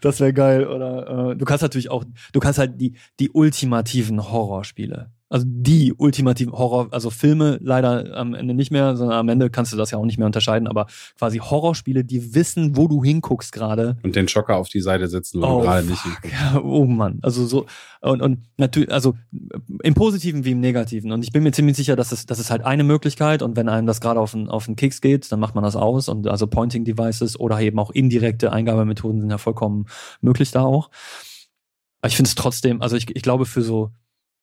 Das 0.00 0.20
wäre 0.20 0.32
geil. 0.32 0.66
Oder 0.66 1.30
äh, 1.30 1.36
du 1.36 1.44
kannst 1.44 1.62
natürlich 1.62 1.90
auch, 1.90 2.04
du 2.32 2.40
kannst 2.40 2.58
halt 2.58 2.80
die, 2.80 2.94
die 3.20 3.30
ultimativen 3.30 4.30
Horrorspiele 4.30 5.10
also 5.28 5.44
die 5.48 5.92
ultimativen 5.92 6.52
Horror, 6.52 6.88
also 6.92 7.10
Filme 7.10 7.58
leider 7.60 8.16
am 8.16 8.34
Ende 8.34 8.54
nicht 8.54 8.70
mehr, 8.70 8.96
sondern 8.96 9.18
am 9.18 9.28
Ende 9.28 9.50
kannst 9.50 9.72
du 9.72 9.76
das 9.76 9.90
ja 9.90 9.98
auch 9.98 10.04
nicht 10.04 10.18
mehr 10.18 10.26
unterscheiden, 10.26 10.68
aber 10.68 10.86
quasi 11.18 11.38
Horrorspiele, 11.38 12.04
die 12.04 12.34
wissen, 12.34 12.76
wo 12.76 12.86
du 12.86 13.02
hinguckst 13.02 13.52
gerade. 13.52 13.96
Und 14.02 14.14
den 14.14 14.28
Schocker 14.28 14.56
auf 14.56 14.68
die 14.68 14.80
Seite 14.80 15.08
setzen, 15.08 15.42
wo 15.42 15.46
oh, 15.46 15.58
du 15.58 15.64
gerade 15.64 15.86
nicht 15.86 16.02
hinguckst. 16.02 16.32
Ja, 16.32 16.60
oh 16.62 16.84
Mann, 16.84 17.18
also 17.22 17.44
so 17.46 17.66
und, 18.00 18.22
und 18.22 18.44
natürlich, 18.56 18.92
also 18.92 19.14
im 19.82 19.94
Positiven 19.94 20.44
wie 20.44 20.52
im 20.52 20.60
Negativen. 20.60 21.10
Und 21.10 21.24
ich 21.24 21.32
bin 21.32 21.42
mir 21.42 21.52
ziemlich 21.52 21.76
sicher, 21.76 21.96
dass 21.96 22.12
es, 22.12 22.26
das 22.26 22.38
ist 22.38 22.50
halt 22.50 22.64
eine 22.64 22.84
Möglichkeit 22.84 23.42
und 23.42 23.56
wenn 23.56 23.68
einem 23.68 23.86
das 23.86 24.00
gerade 24.00 24.20
auf 24.20 24.32
den, 24.32 24.48
auf 24.48 24.66
den 24.66 24.76
Keks 24.76 25.00
geht, 25.00 25.30
dann 25.32 25.40
macht 25.40 25.54
man 25.54 25.64
das 25.64 25.74
aus 25.74 26.08
und 26.08 26.28
also 26.28 26.46
Pointing 26.46 26.84
Devices 26.84 27.38
oder 27.38 27.60
eben 27.60 27.78
auch 27.80 27.90
indirekte 27.90 28.52
Eingabemethoden 28.52 29.20
sind 29.20 29.30
ja 29.30 29.38
vollkommen 29.38 29.86
möglich 30.20 30.52
da 30.52 30.62
auch. 30.62 30.90
Aber 32.00 32.08
ich 32.08 32.16
finde 32.16 32.28
es 32.28 32.36
trotzdem, 32.36 32.82
also 32.82 32.94
ich, 32.94 33.14
ich 33.14 33.22
glaube 33.22 33.46
für 33.46 33.62
so 33.62 33.90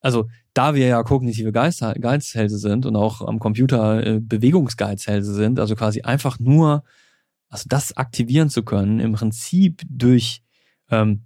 also 0.03 0.27
da 0.53 0.75
wir 0.75 0.85
ja 0.85 1.01
kognitive 1.01 1.51
Geizhälse 1.51 2.57
sind 2.59 2.85
und 2.85 2.95
auch 2.95 3.21
am 3.21 3.39
Computer 3.39 4.05
äh, 4.05 4.19
Bewegungsgeizhälse 4.19 5.33
sind, 5.33 5.59
also 5.59 5.75
quasi 5.75 6.01
einfach 6.01 6.39
nur, 6.39 6.83
also 7.49 7.65
das 7.67 7.97
aktivieren 7.97 8.49
zu 8.49 8.63
können, 8.63 8.99
im 8.99 9.13
Prinzip 9.13 9.81
durch, 9.89 10.43
ähm, 10.91 11.23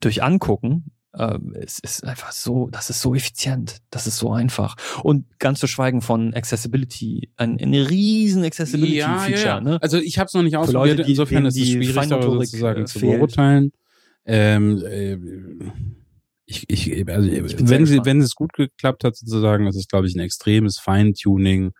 durch 0.00 0.22
Angucken, 0.22 0.92
äh, 1.14 1.38
es 1.54 1.80
ist 1.80 2.04
einfach 2.04 2.30
so, 2.30 2.68
das 2.70 2.90
ist 2.90 3.00
so 3.00 3.14
effizient, 3.14 3.78
das 3.90 4.06
ist 4.06 4.18
so 4.18 4.32
einfach. 4.32 4.76
Und 5.02 5.26
ganz 5.40 5.58
zu 5.58 5.66
schweigen 5.66 6.00
von 6.00 6.32
Accessibility, 6.32 7.30
ein, 7.36 7.58
ein 7.60 7.74
riesen 7.74 8.44
Accessibility-Feature. 8.44 9.30
Ja, 9.32 9.36
ja, 9.36 9.46
ja. 9.56 9.60
Ne? 9.60 9.82
Also 9.82 9.98
ich 9.98 10.18
habe 10.18 10.28
es 10.28 10.34
noch 10.34 10.42
nicht 10.42 10.56
ausprobiert, 10.56 11.00
insofern 11.08 11.44
ist 11.44 11.58
es 11.58 11.68
schwierig, 11.68 12.08
darüber 12.08 12.44
sozusagen 12.44 12.82
äh, 12.82 12.86
zu 12.86 13.00
beurteilen. 13.00 13.72
Ähm, 14.24 14.82
äh, 14.84 15.18
ich, 16.46 16.70
ich, 16.70 17.08
also, 17.08 17.28
ich 17.28 17.68
wenn 17.68 17.86
sie, 17.86 18.04
wenn 18.04 18.20
es 18.20 18.34
gut 18.34 18.52
geklappt 18.52 19.04
hat, 19.04 19.16
sozusagen, 19.16 19.66
das 19.66 19.76
ist, 19.76 19.88
glaube 19.88 20.06
ich, 20.06 20.14
ein 20.14 20.20
extremes 20.20 20.78
Feintuning, 20.78 21.72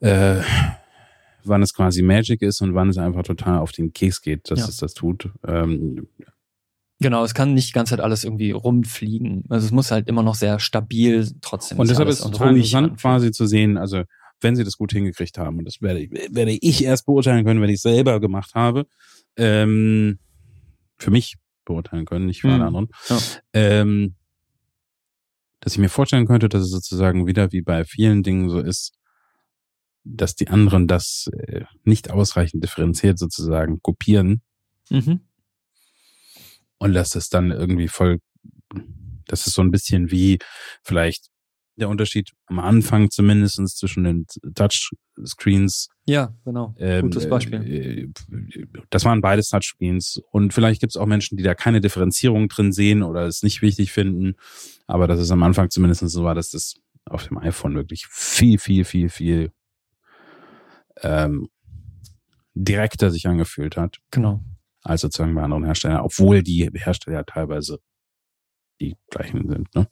äh, 0.00 0.40
wann 1.44 1.62
es 1.62 1.72
quasi 1.72 2.02
Magic 2.02 2.42
ist 2.42 2.60
und 2.60 2.74
wann 2.74 2.88
es 2.88 2.98
einfach 2.98 3.22
total 3.22 3.58
auf 3.58 3.72
den 3.72 3.92
Keks 3.92 4.20
geht, 4.20 4.50
dass 4.50 4.60
ja. 4.60 4.66
es 4.66 4.76
das 4.76 4.94
tut. 4.94 5.30
Ähm, 5.46 6.08
Genau, 7.02 7.24
es 7.24 7.32
kann 7.32 7.54
nicht 7.54 7.70
die 7.70 7.72
ganze 7.72 7.96
Zeit 7.96 8.00
alles 8.00 8.24
irgendwie 8.24 8.50
rumfliegen. 8.50 9.44
Also 9.48 9.64
es 9.64 9.72
muss 9.72 9.90
halt 9.90 10.06
immer 10.06 10.22
noch 10.22 10.34
sehr 10.34 10.58
stabil 10.58 11.26
trotzdem. 11.40 11.78
Und 11.78 11.88
deshalb 11.88 12.10
ist 12.10 12.20
es 12.20 12.30
total 12.30 12.54
interessant 12.54 13.00
quasi 13.00 13.32
zu 13.32 13.46
sehen, 13.46 13.78
also 13.78 14.02
wenn 14.42 14.54
sie 14.54 14.64
das 14.64 14.76
gut 14.76 14.92
hingekriegt 14.92 15.38
haben, 15.38 15.58
und 15.58 15.64
das 15.64 15.80
werde 15.80 16.00
ich, 16.00 16.10
werde 16.10 16.50
ich 16.52 16.84
erst 16.84 17.06
beurteilen 17.06 17.44
können, 17.46 17.62
wenn 17.62 17.70
ich 17.70 17.76
es 17.76 17.82
selber 17.82 18.20
gemacht 18.20 18.54
habe. 18.54 18.86
Ähm, 19.36 20.18
für 20.98 21.10
mich 21.10 21.36
beurteilen 21.70 22.04
können, 22.04 22.26
nicht 22.26 22.40
für 22.42 22.48
mhm. 22.48 22.54
alle 22.54 22.66
anderen. 22.66 22.88
Ja. 23.08 23.18
Ähm, 23.52 24.16
dass 25.60 25.74
ich 25.74 25.78
mir 25.78 25.88
vorstellen 25.88 26.26
könnte, 26.26 26.48
dass 26.48 26.62
es 26.62 26.70
sozusagen 26.70 27.26
wieder 27.26 27.52
wie 27.52 27.62
bei 27.62 27.84
vielen 27.84 28.22
Dingen 28.22 28.48
so 28.48 28.60
ist, 28.60 28.92
dass 30.04 30.34
die 30.34 30.48
anderen 30.48 30.86
das 30.86 31.28
äh, 31.32 31.64
nicht 31.84 32.10
ausreichend 32.10 32.64
differenziert 32.64 33.18
sozusagen 33.18 33.80
kopieren. 33.82 34.42
Mhm. 34.88 35.20
Und 36.78 36.94
dass 36.94 37.14
es 37.14 37.28
dann 37.28 37.50
irgendwie 37.50 37.88
voll, 37.88 38.20
das 39.26 39.46
ist 39.46 39.54
so 39.54 39.62
ein 39.62 39.70
bisschen 39.70 40.10
wie 40.10 40.38
vielleicht 40.82 41.29
der 41.80 41.88
Unterschied 41.88 42.30
am 42.46 42.58
Anfang 42.58 43.10
zumindestens 43.10 43.76
zwischen 43.76 44.04
den 44.04 44.26
Touchscreens. 44.54 45.88
Ja, 46.06 46.34
genau. 46.44 46.74
Ähm, 46.78 47.02
Gutes 47.02 47.28
Beispiel. 47.28 47.62
Äh, 47.62 48.08
das 48.90 49.04
waren 49.04 49.20
beides 49.20 49.48
Touchscreens. 49.48 50.20
Und 50.30 50.54
vielleicht 50.54 50.80
gibt 50.80 50.92
es 50.92 50.96
auch 50.96 51.06
Menschen, 51.06 51.36
die 51.36 51.42
da 51.42 51.54
keine 51.54 51.80
Differenzierung 51.80 52.48
drin 52.48 52.72
sehen 52.72 53.02
oder 53.02 53.26
es 53.26 53.42
nicht 53.42 53.62
wichtig 53.62 53.92
finden. 53.92 54.34
Aber 54.86 55.06
dass 55.06 55.20
es 55.20 55.30
am 55.30 55.42
Anfang 55.42 55.70
zumindest 55.70 56.08
so 56.08 56.24
war, 56.24 56.34
dass 56.34 56.50
das 56.50 56.74
auf 57.06 57.26
dem 57.26 57.38
iPhone 57.38 57.74
wirklich 57.74 58.06
viel, 58.08 58.58
viel, 58.58 58.84
viel, 58.84 59.08
viel 59.08 59.52
ähm, 61.02 61.48
direkter 62.54 63.10
sich 63.10 63.26
angefühlt 63.26 63.76
hat. 63.76 63.98
Genau. 64.10 64.40
Als 64.82 65.02
sozusagen 65.02 65.34
bei 65.34 65.42
anderen 65.42 65.64
Herstellern, 65.64 66.00
obwohl 66.00 66.42
die 66.42 66.70
Hersteller 66.72 67.24
teilweise 67.24 67.80
die 68.80 68.96
gleichen 69.10 69.48
sind. 69.48 69.74
Ne? 69.74 69.86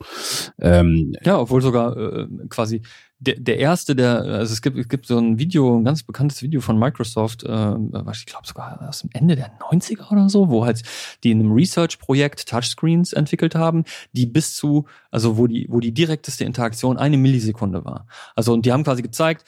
Ähm, 0.60 1.15
ja, 1.23 1.39
obwohl 1.39 1.62
sogar 1.62 1.97
äh, 1.97 2.27
quasi 2.48 2.82
der, 3.20 3.35
der 3.39 3.59
erste, 3.59 3.97
der, 3.97 4.23
also 4.23 4.52
es 4.52 4.62
gibt, 4.62 4.78
es 4.78 4.89
gibt 4.89 5.06
so 5.06 5.19
ein 5.19 5.39
Video, 5.39 5.77
ein 5.77 5.85
ganz 5.85 6.05
bekanntes 6.05 6.40
Video 6.43 6.60
von 6.60 6.78
Microsoft, 6.78 7.43
äh, 7.43 7.74
ich 8.12 8.27
glaube 8.27 8.47
sogar 8.47 8.89
aus 8.89 9.01
dem 9.01 9.10
Ende 9.12 9.35
der 9.35 9.59
90er 9.59 10.12
oder 10.12 10.28
so, 10.28 10.51
wo 10.51 10.65
halt 10.65 10.82
die 11.24 11.32
in 11.32 11.40
einem 11.40 11.52
Research-Projekt 11.52 12.48
Touchscreens 12.48 13.12
entwickelt 13.12 13.55
haben, 13.55 13.85
die 14.12 14.27
bis 14.27 14.55
zu, 14.55 14.86
also 15.10 15.36
wo 15.36 15.48
die, 15.48 15.66
wo 15.69 15.81
die 15.81 15.93
direkteste 15.93 16.44
Interaktion 16.44 16.97
eine 16.97 17.16
Millisekunde 17.16 17.85
war. 17.85 18.06
Also 18.36 18.52
und 18.52 18.65
die 18.65 18.73
haben 18.73 18.85
quasi 18.85 19.02
gezeigt, 19.02 19.44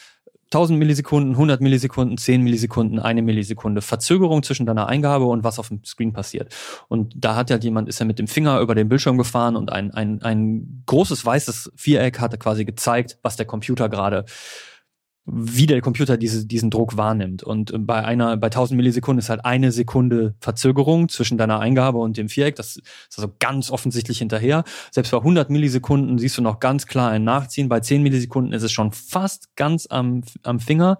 1000 0.52 0.78
Millisekunden, 0.78 1.32
100 1.32 1.60
Millisekunden, 1.60 2.18
10 2.18 2.42
Millisekunden, 2.42 2.98
eine 2.98 3.22
Millisekunde 3.22 3.82
Verzögerung 3.82 4.42
zwischen 4.42 4.66
deiner 4.66 4.88
Eingabe 4.88 5.26
und 5.26 5.44
was 5.44 5.60
auf 5.60 5.68
dem 5.68 5.84
Screen 5.84 6.12
passiert. 6.12 6.52
Und 6.88 7.14
da 7.16 7.36
hat 7.36 7.50
ja 7.50 7.56
jemand, 7.56 7.88
ist 7.88 8.00
ja 8.00 8.06
mit 8.06 8.18
dem 8.18 8.26
Finger 8.26 8.58
über 8.60 8.74
den 8.74 8.88
Bildschirm 8.88 9.16
gefahren 9.16 9.54
und 9.54 9.70
ein, 9.70 9.92
ein, 9.92 10.22
ein 10.22 10.82
großes 10.86 11.24
weißes 11.24 11.72
Viereck 11.76 12.18
hatte 12.18 12.36
quasi 12.36 12.64
gezeigt, 12.64 13.18
was 13.22 13.36
der 13.36 13.46
Computer 13.46 13.88
gerade 13.88 14.24
wie 15.26 15.66
der 15.66 15.80
Computer 15.80 16.16
diese, 16.16 16.46
diesen 16.46 16.70
Druck 16.70 16.96
wahrnimmt. 16.96 17.42
Und 17.42 17.72
bei 17.86 18.04
einer, 18.04 18.36
bei 18.36 18.46
1000 18.46 18.76
Millisekunden 18.76 19.18
ist 19.18 19.28
halt 19.28 19.44
eine 19.44 19.70
Sekunde 19.70 20.34
Verzögerung 20.40 21.08
zwischen 21.08 21.38
deiner 21.38 21.60
Eingabe 21.60 21.98
und 21.98 22.16
dem 22.16 22.28
Viereck. 22.28 22.56
Das 22.56 22.76
ist 22.76 23.18
also 23.18 23.32
ganz 23.38 23.70
offensichtlich 23.70 24.18
hinterher. 24.18 24.64
Selbst 24.90 25.10
bei 25.10 25.18
100 25.18 25.50
Millisekunden 25.50 26.18
siehst 26.18 26.38
du 26.38 26.42
noch 26.42 26.58
ganz 26.58 26.86
klar 26.86 27.10
ein 27.10 27.24
Nachziehen. 27.24 27.68
Bei 27.68 27.80
10 27.80 28.02
Millisekunden 28.02 28.52
ist 28.52 28.62
es 28.62 28.72
schon 28.72 28.92
fast 28.92 29.54
ganz 29.56 29.86
am, 29.90 30.22
am 30.42 30.58
Finger. 30.58 30.98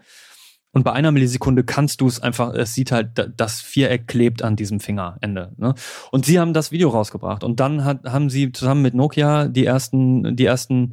Und 0.73 0.85
bei 0.85 0.93
einer 0.93 1.11
Millisekunde 1.11 1.65
kannst 1.65 2.01
du 2.01 2.07
es 2.07 2.21
einfach, 2.21 2.55
es 2.55 2.75
sieht 2.75 2.93
halt, 2.93 3.33
das 3.37 3.61
Viereck 3.61 4.07
klebt 4.07 4.43
an 4.43 4.55
diesem 4.55 4.79
Fingerende. 4.79 5.53
Ne? 5.57 5.75
Und 6.13 6.27
sie 6.27 6.39
haben 6.39 6.55
das 6.55 6.71
Video 6.71 6.91
rausgebracht. 6.91 7.43
Und 7.43 7.59
dann 7.59 7.85
hat, 7.85 8.05
haben 8.05 8.31
sie 8.31 8.53
zusammen 8.53 8.83
mit 8.83 8.95
Nokia 8.95 9.49
die 9.49 9.65
ersten, 9.65 10.37
die 10.37 10.45
ersten 10.45 10.93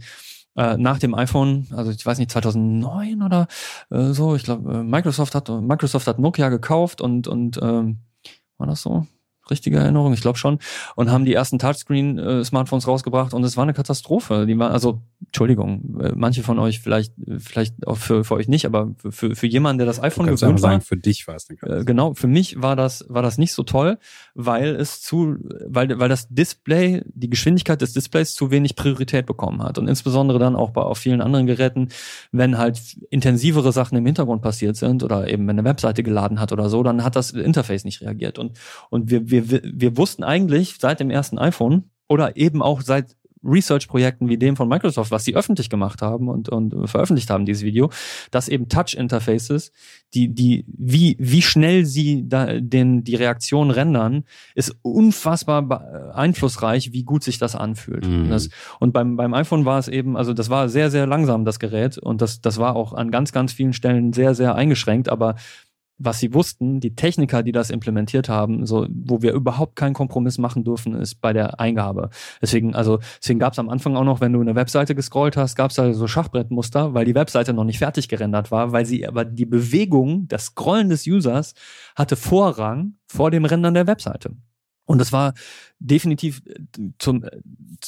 äh, 0.58 0.76
nach 0.78 1.00
dem 1.00 1.16
iPhone, 1.16 1.68
also 1.72 1.92
ich 1.92 2.06
weiß 2.06 2.18
nicht, 2.18 2.32
2009 2.32 3.22
oder 3.22 3.48
äh, 3.90 4.12
so, 4.12 4.36
ich 4.36 4.44
glaube, 4.44 4.80
äh, 4.80 4.84
Microsoft 4.84 5.36
hat 5.36 5.50
Microsoft 5.50 6.08
hat 6.08 6.20
Nokia 6.20 6.50
gekauft 6.50 7.00
und 7.00 7.28
und 7.28 7.60
ähm, 7.62 8.00
war 8.58 8.68
das 8.68 8.82
so? 8.82 9.06
richtige 9.50 9.78
Erinnerung, 9.78 10.14
ich 10.14 10.22
glaube 10.22 10.38
schon, 10.38 10.60
und 10.96 11.10
haben 11.10 11.26
die 11.26 11.34
ersten 11.34 11.60
Touchscreen-Smartphones 11.60 12.86
äh, 12.86 12.90
rausgebracht 12.90 13.34
und 13.34 13.44
es 13.44 13.58
war 13.58 13.64
eine 13.64 13.74
Katastrophe. 13.74 14.46
Die 14.46 14.58
war, 14.58 14.72
also, 14.72 15.02
Entschuldigung, 15.26 16.00
äh, 16.00 16.14
manche 16.16 16.44
von 16.44 16.60
euch 16.60 16.80
vielleicht, 16.80 17.14
vielleicht 17.40 17.88
auch 17.88 17.98
für, 17.98 18.24
für 18.24 18.36
euch 18.36 18.48
nicht, 18.48 18.66
aber 18.66 18.94
für, 19.10 19.36
für 19.36 19.48
jemanden, 19.48 19.80
der 19.80 19.88
das 19.88 20.02
iPhone 20.02 20.26
gewöhnt 20.26 20.60
sagen, 20.60 20.62
war. 20.62 20.82
für 20.82 20.98
dich 20.98 21.28
war 21.28 21.36
es 21.36 21.50
eine 21.50 21.58
Katastrophe. 21.58 21.82
Äh, 21.82 21.86
genau, 21.86 22.14
für 22.14 22.28
mich 22.28 22.62
war 22.62 22.76
das, 22.76 23.06
war 23.10 23.22
das 23.22 23.38
nicht 23.38 23.54
so 23.54 23.64
toll, 23.64 23.98
weil 24.34 24.76
es 24.76 25.02
zu, 25.02 25.38
weil, 25.66 26.00
weil 26.00 26.10
das 26.10 26.28
Display, 26.30 27.04
die 27.06 27.30
Geschwindigkeit 27.30 27.82
des 27.82 27.94
Displays 27.94 28.36
zu 28.36 28.52
wenig 28.52 28.76
Priorität 28.76 29.26
bekommen 29.26 29.64
hat. 29.64 29.78
Und 29.78 29.88
insbesondere 29.88 30.40
dann 30.40 30.56
auch 30.56 30.72
bei 30.72 30.82
auf 30.82 30.98
vielen 30.98 31.22
anderen 31.22 31.48
Geräten, 31.48 31.90
wenn 32.32 32.58
halt 32.58 32.80
intensivere 33.10 33.72
Sachen 33.72 33.98
im 33.98 34.06
Hintergrund 34.06 34.42
passiert 34.42 34.76
sind 34.76 35.04
oder 35.04 35.28
eben 35.28 35.48
wenn 35.48 35.58
eine 35.58 35.68
Webseite 35.68 36.04
geladen 36.04 36.40
hat 36.40 36.52
oder 36.52 36.70
so, 36.70 36.84
dann 36.84 37.04
hat 37.04 37.16
das 37.16 37.32
Interface 37.32 37.86
nicht 37.86 38.02
reagiert. 38.02 38.40
Und, 38.40 38.58
und 38.90 39.10
wir 39.10 39.28
wir, 39.30 39.62
wir 39.64 39.98
wussten 39.98 40.24
eigentlich 40.24 40.78
seit 40.80 41.00
dem 41.00 41.10
ersten 41.10 41.38
iPhone 41.38 41.90
oder 42.08 42.38
eben 42.38 42.62
auch 42.62 42.82
seit 42.82 43.16
Research-Projekten 43.44 44.30
wie 44.30 44.38
dem 44.38 44.56
von 44.56 44.68
Microsoft, 44.68 45.12
was 45.12 45.26
sie 45.26 45.36
öffentlich 45.36 45.70
gemacht 45.70 46.02
haben 46.02 46.30
und, 46.30 46.50
und 46.50 46.88
veröffentlicht 46.88 47.30
haben, 47.30 47.46
dieses 47.46 47.64
Video, 47.64 47.90
dass 48.32 48.48
eben 48.48 48.70
Touch-Interfaces, 48.70 49.72
die, 50.14 50.30
die, 50.34 50.66
wie, 50.68 51.16
wie 51.20 51.42
schnell 51.42 51.86
sie 51.86 52.28
da 52.28 52.60
den, 52.60 53.04
die 53.04 53.16
Reaktion 53.16 53.72
rendern, 53.72 54.24
ist 54.56 54.76
unfassbar 54.82 56.14
einflussreich, 56.16 56.94
wie 56.94 57.04
gut 57.04 57.24
sich 57.24 57.38
das 57.38 57.56
anfühlt. 57.56 58.08
Mhm. 58.08 58.30
Das, 58.30 58.50
und 58.80 58.94
beim, 58.94 59.18
beim 59.18 59.34
iPhone 59.34 59.66
war 59.66 59.80
es 59.80 59.88
eben, 59.88 60.18
also 60.18 60.34
das 60.34 60.50
war 60.50 60.70
sehr, 60.70 60.90
sehr 60.92 61.08
langsam, 61.08 61.46
das 61.46 61.60
Gerät, 61.60 61.98
und 61.98 62.22
das, 62.22 62.42
das 62.42 62.58
war 62.58 62.76
auch 62.76 62.94
an 62.94 63.12
ganz, 63.12 63.32
ganz 63.32 63.54
vielen 63.54 63.74
Stellen 63.74 64.14
sehr, 64.14 64.36
sehr 64.36 64.56
eingeschränkt, 64.56 65.10
aber 65.10 65.36
was 65.98 66.20
sie 66.20 66.34
wussten, 66.34 66.80
die 66.80 66.96
Techniker, 66.96 67.44
die 67.44 67.52
das 67.52 67.70
implementiert 67.70 68.30
haben, 68.30 68.66
so 68.66 68.88
wo 68.90 69.22
wir 69.22 69.34
überhaupt 69.34 69.76
keinen 69.76 69.94
Kompromiss 69.94 70.38
machen 70.38 70.64
dürfen, 70.64 70.94
ist 70.94 71.22
bei 71.22 71.34
der 71.34 71.60
Eingabe. 71.60 72.10
Deswegen, 72.42 72.76
also 72.76 73.00
deswegen 73.20 73.40
gab 73.40 73.54
es 73.54 73.60
am 73.60 73.70
Anfang 73.70 73.96
auch 73.96 74.04
noch, 74.04 74.22
wenn 74.22 74.34
du 74.34 74.42
eine 74.42 74.56
Webseite 74.56 74.96
gescrollt 74.96 75.38
hast, 75.38 75.56
gab 75.56 75.72
es 75.72 75.78
da 75.78 75.94
so 75.94 76.08
Schachbrettmuster, 76.08 76.94
weil 76.94 77.06
die 77.06 77.16
Webseite 77.16 77.54
noch 77.54 77.64
nicht 77.64 77.80
fertig 77.80 78.08
gerendert 78.10 78.52
war, 78.52 78.72
weil 78.72 78.86
sie 78.86 79.08
aber 79.08 79.26
die 79.26 79.46
Bewegung, 79.46 80.28
das 80.28 80.46
Scrollen 80.46 80.90
des 80.90 81.08
Users 81.08 81.54
hatte 81.96 82.16
Vorrang 82.16 82.94
vor 83.08 83.32
dem 83.32 83.46
Rendern 83.46 83.74
der 83.74 83.88
Webseite. 83.88 84.32
Und 84.88 85.00
das 85.00 85.12
war 85.12 85.34
definitiv 85.80 86.42
äh, 86.48 86.56
zum, 86.98 87.24
äh, 87.24 87.30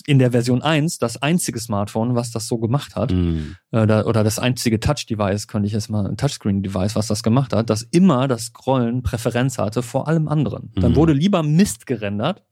in 0.05 0.19
der 0.19 0.31
Version 0.31 0.61
1 0.61 0.99
das 0.99 1.17
einzige 1.17 1.59
Smartphone, 1.59 2.13
was 2.13 2.31
das 2.31 2.47
so 2.47 2.59
gemacht 2.59 2.95
hat. 2.95 3.11
Mhm. 3.11 3.55
Oder, 3.71 4.05
oder 4.05 4.23
das 4.23 4.37
einzige 4.37 4.79
Touch-Device, 4.79 5.47
könnte 5.47 5.65
ich 5.65 5.73
jetzt 5.73 5.89
mal, 5.89 6.15
Touchscreen-Device, 6.15 6.95
was 6.95 7.07
das 7.07 7.23
gemacht 7.23 7.53
hat, 7.53 7.69
das 7.69 7.83
immer 7.83 8.27
das 8.27 8.47
Scrollen 8.47 9.01
Präferenz 9.01 9.57
hatte 9.57 9.81
vor 9.81 10.07
allem 10.07 10.27
anderen. 10.27 10.71
Mhm. 10.75 10.81
Dann 10.81 10.95
wurde 10.95 11.13
lieber 11.13 11.41
Mist 11.41 11.87
gerendert, 11.87 12.43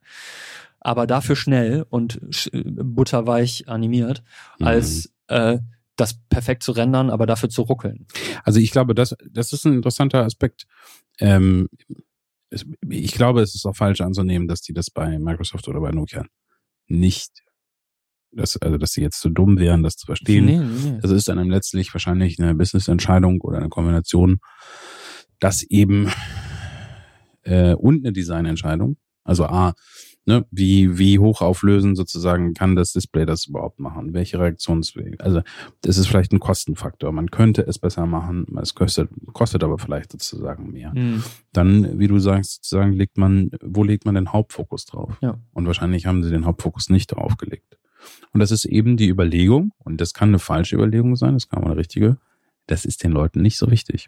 aber 0.79 1.05
dafür 1.05 1.35
schnell 1.35 1.85
und 1.89 2.19
butterweich 2.63 3.67
animiert, 3.67 4.23
mhm. 4.57 4.67
als 4.67 5.11
äh, 5.27 5.59
das 5.97 6.19
perfekt 6.29 6.63
zu 6.63 6.71
rendern, 6.71 7.09
aber 7.09 7.25
dafür 7.25 7.49
zu 7.49 7.63
ruckeln. 7.63 8.07
Also 8.43 8.59
ich 8.59 8.71
glaube, 8.71 8.95
das, 8.95 9.15
das 9.29 9.51
ist 9.51 9.65
ein 9.65 9.73
interessanter 9.73 10.23
Aspekt. 10.23 10.67
Ähm, 11.19 11.67
ich 12.49 13.13
glaube, 13.13 13.41
es 13.41 13.55
ist 13.55 13.65
auch 13.65 13.75
falsch 13.75 14.01
anzunehmen, 14.01 14.47
dass 14.47 14.61
die 14.61 14.73
das 14.73 14.89
bei 14.89 15.19
Microsoft 15.19 15.67
oder 15.67 15.81
bei 15.81 15.91
Nokia 15.91 16.25
nicht, 16.87 17.43
dass, 18.31 18.57
also 18.57 18.77
dass 18.77 18.91
sie 18.91 19.01
jetzt 19.01 19.19
zu 19.19 19.29
dumm 19.29 19.59
wären, 19.59 19.83
das 19.83 19.95
zu 19.95 20.05
verstehen. 20.05 20.45
Nee, 20.45 20.59
nee. 20.59 20.99
Das 21.01 21.11
ist 21.11 21.27
dann 21.27 21.49
letztlich 21.49 21.93
wahrscheinlich 21.93 22.39
eine 22.39 22.55
Business-Entscheidung 22.55 23.41
oder 23.41 23.57
eine 23.57 23.69
Kombination, 23.69 24.39
dass 25.39 25.63
eben 25.63 26.09
äh, 27.43 27.73
und 27.73 28.05
eine 28.05 28.13
Designentscheidung. 28.13 28.97
Also 29.23 29.45
A, 29.45 29.73
ne, 30.27 30.45
wie, 30.51 30.97
wie 30.97 31.19
hochauflösend 31.19 31.97
sozusagen 31.97 32.53
kann 32.53 32.75
das 32.75 32.93
Display 32.93 33.25
das 33.25 33.47
überhaupt 33.47 33.79
machen? 33.79 34.13
Welche 34.13 34.39
Reaktionswege? 34.39 35.19
Also, 35.19 35.41
das 35.81 35.97
ist 35.97 36.07
vielleicht 36.07 36.33
ein 36.33 36.39
Kostenfaktor. 36.39 37.11
Man 37.11 37.31
könnte 37.31 37.65
es 37.65 37.79
besser 37.79 38.05
machen, 38.05 38.45
es 38.61 38.75
kostet, 38.75 39.09
kostet 39.33 39.63
aber 39.63 39.79
vielleicht 39.79 40.11
sozusagen 40.11 40.71
mehr. 40.71 40.93
Mhm. 40.93 41.23
Dann, 41.53 41.97
wie 41.97 42.07
du 42.07 42.19
sagst, 42.19 42.55
sozusagen 42.55 42.93
legt 42.93 43.17
man, 43.17 43.51
wo 43.63 43.83
legt 43.83 44.05
man 44.05 44.15
den 44.15 44.33
Hauptfokus 44.33 44.85
drauf? 44.85 45.17
Ja. 45.21 45.39
Und 45.53 45.65
wahrscheinlich 45.65 46.05
haben 46.05 46.23
sie 46.23 46.29
den 46.29 46.45
Hauptfokus 46.45 46.89
nicht 46.89 47.07
drauf 47.07 47.37
gelegt. 47.37 47.77
Und 48.33 48.39
das 48.41 48.51
ist 48.51 48.65
eben 48.65 48.97
die 48.97 49.09
Überlegung, 49.09 49.71
und 49.79 49.99
das 50.01 50.13
kann 50.13 50.29
eine 50.29 50.39
falsche 50.39 50.75
Überlegung 50.75 51.15
sein, 51.15 51.33
das 51.33 51.49
kann 51.49 51.63
auch 51.63 51.67
eine 51.67 51.77
richtige, 51.77 52.17
das 52.67 52.85
ist 52.85 53.03
den 53.03 53.11
Leuten 53.11 53.41
nicht 53.41 53.57
so 53.57 53.71
wichtig. 53.71 54.07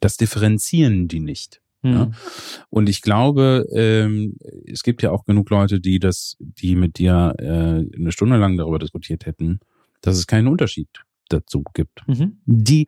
Das 0.00 0.16
differenzieren 0.16 1.08
die 1.08 1.20
nicht. 1.20 1.60
Mhm. 1.82 1.92
Ja? 1.92 2.10
Und 2.70 2.88
ich 2.88 3.02
glaube, 3.02 3.66
ähm, 3.72 4.36
es 4.66 4.82
gibt 4.82 5.02
ja 5.02 5.10
auch 5.10 5.24
genug 5.24 5.50
Leute, 5.50 5.80
die 5.80 5.98
das, 5.98 6.36
die 6.38 6.76
mit 6.76 6.98
dir 6.98 7.34
äh, 7.38 7.96
eine 7.96 8.12
Stunde 8.12 8.36
lang 8.36 8.56
darüber 8.56 8.78
diskutiert 8.78 9.26
hätten, 9.26 9.60
dass 10.00 10.16
es 10.16 10.26
keinen 10.26 10.48
Unterschied 10.48 10.88
dazu 11.28 11.62
gibt. 11.74 12.06
Mhm. 12.06 12.40
Die 12.46 12.86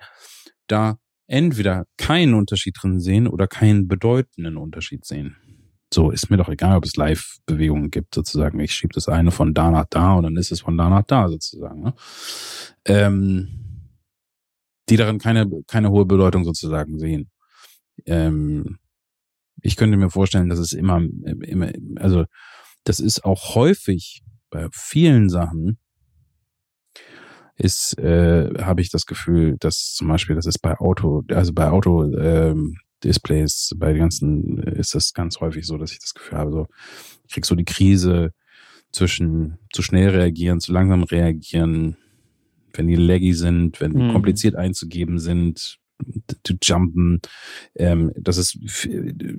da 0.67 0.99
entweder 1.27 1.87
keinen 1.97 2.35
Unterschied 2.35 2.77
drin 2.81 3.01
sehen 3.01 3.29
oder 3.29 3.47
keinen 3.47 3.87
bedeutenden 3.87 4.57
Unterschied 4.57 5.05
sehen. 5.05 5.37
So 5.93 6.11
ist 6.11 6.31
mir 6.31 6.37
doch 6.37 6.49
egal, 6.49 6.77
ob 6.77 6.85
es 6.85 6.97
Live-Bewegungen 6.97 7.91
gibt, 7.91 8.15
sozusagen. 8.15 8.61
Ich 8.61 8.73
schiebe 8.73 8.95
das 8.95 9.09
eine 9.09 9.33
von 9.33 9.55
da 9.55 9.71
nach 9.71 9.87
da 9.91 10.15
und 10.15 10.23
dann 10.23 10.37
ist 10.37 10.53
es 10.53 10.61
von 10.61 10.77
da 10.77 10.89
nach 10.89 11.03
da, 11.03 11.29
sozusagen. 11.29 11.83
Ne? 11.83 11.95
Ähm, 12.85 13.49
die 14.89 14.97
darin 14.97 15.19
keine, 15.19 15.49
keine 15.67 15.91
hohe 15.91 16.05
Bedeutung 16.05 16.45
sozusagen 16.45 16.99
sehen. 16.99 17.31
Ähm, 18.07 18.79
ich 19.63 19.77
könnte 19.77 19.97
mir 19.97 20.11
vorstellen, 20.11 20.49
dass 20.49 20.59
es 20.59 20.73
immer, 20.73 21.01
immer, 21.25 21.71
also 21.97 22.25
das 22.85 23.01
ist 23.01 23.25
auch 23.25 23.55
häufig 23.55 24.23
bei 24.51 24.69
vielen 24.73 25.29
Sachen 25.29 25.79
ist, 27.57 27.99
äh, 27.99 28.51
habe 28.63 28.81
ich 28.81 28.91
das 28.91 29.05
Gefühl, 29.05 29.57
dass 29.61 29.93
zum 29.93 30.09
Beispiel, 30.09 30.35
das 30.35 30.47
ist 30.47 30.61
bei 30.61 30.77
Auto, 30.79 31.23
also 31.29 31.53
bei 31.53 31.69
Auto 31.69 32.05
ähm, 32.17 32.79
Displays, 33.05 33.73
bei 33.77 33.93
den 33.93 34.01
ganzen 34.01 34.59
ist 34.63 34.95
das 34.95 35.13
ganz 35.13 35.41
häufig 35.41 35.67
so, 35.67 35.77
dass 35.77 35.93
ich 35.93 35.99
das 35.99 36.15
Gefühl 36.15 36.39
habe, 36.39 36.53
so 36.53 36.67
ich 37.27 37.35
krieg 37.35 37.45
so 37.47 37.55
die 37.55 37.65
Krise 37.65 38.33
zwischen 38.93 39.59
zu 39.73 39.83
schnell 39.83 40.09
reagieren, 40.11 40.61
zu 40.61 40.73
langsam 40.73 41.03
reagieren, 41.03 41.97
wenn 42.73 42.89
die 42.89 42.97
laggy 42.97 43.35
sind, 43.35 43.81
wenn 43.81 43.93
die 43.93 44.03
Mhm. 44.05 44.13
kompliziert 44.13 44.57
einzugeben 44.57 45.19
sind, 45.19 45.80
zu 46.45 46.55
jumpen, 46.63 47.21
ähm, 47.75 48.13
dass 48.17 48.37
es 48.37 48.59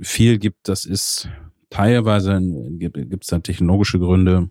viel 0.02 0.38
gibt, 0.38 0.68
das 0.68 0.86
ist 0.86 1.30
teilweise 1.70 2.40
gibt 2.78 3.24
es 3.24 3.28
da 3.28 3.40
technologische 3.40 4.00
Gründe, 4.00 4.50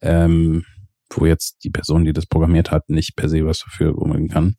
ähm, 0.00 0.64
wo 1.10 1.26
jetzt 1.26 1.64
die 1.64 1.70
Person, 1.70 2.04
die 2.04 2.12
das 2.12 2.26
programmiert 2.26 2.70
hat, 2.70 2.88
nicht 2.88 3.16
per 3.16 3.28
se 3.28 3.44
was 3.44 3.60
dafür 3.60 3.96
unbedingt 3.96 4.32
kann. 4.32 4.56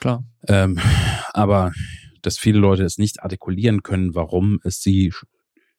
Klar. 0.00 0.24
Ähm, 0.48 0.78
aber 1.32 1.72
dass 2.22 2.38
viele 2.38 2.58
Leute 2.58 2.84
es 2.84 2.98
nicht 2.98 3.22
artikulieren 3.22 3.82
können, 3.82 4.14
warum 4.14 4.60
es 4.64 4.80
sie 4.82 5.12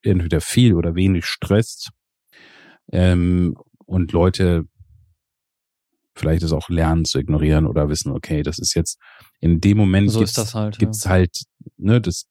entweder 0.03 0.41
viel 0.41 0.73
oder 0.73 0.95
wenig 0.95 1.25
stresst. 1.25 1.91
Ähm, 2.91 3.55
und 3.85 4.11
Leute 4.11 4.65
vielleicht 6.15 6.43
es 6.43 6.51
auch 6.51 6.69
lernen 6.69 7.05
zu 7.05 7.19
ignorieren 7.19 7.65
oder 7.65 7.89
wissen, 7.89 8.11
okay, 8.11 8.43
das 8.43 8.59
ist 8.59 8.73
jetzt 8.73 8.99
in 9.41 9.59
dem 9.59 9.77
Moment 9.77 10.09
So 10.09 10.19
gibt's, 10.19 10.31
ist 10.31 10.37
das 10.37 10.55
halt. 10.55 10.79
gibt's 10.79 11.05
halt, 11.07 11.43
ne, 11.77 11.99
das, 11.99 12.27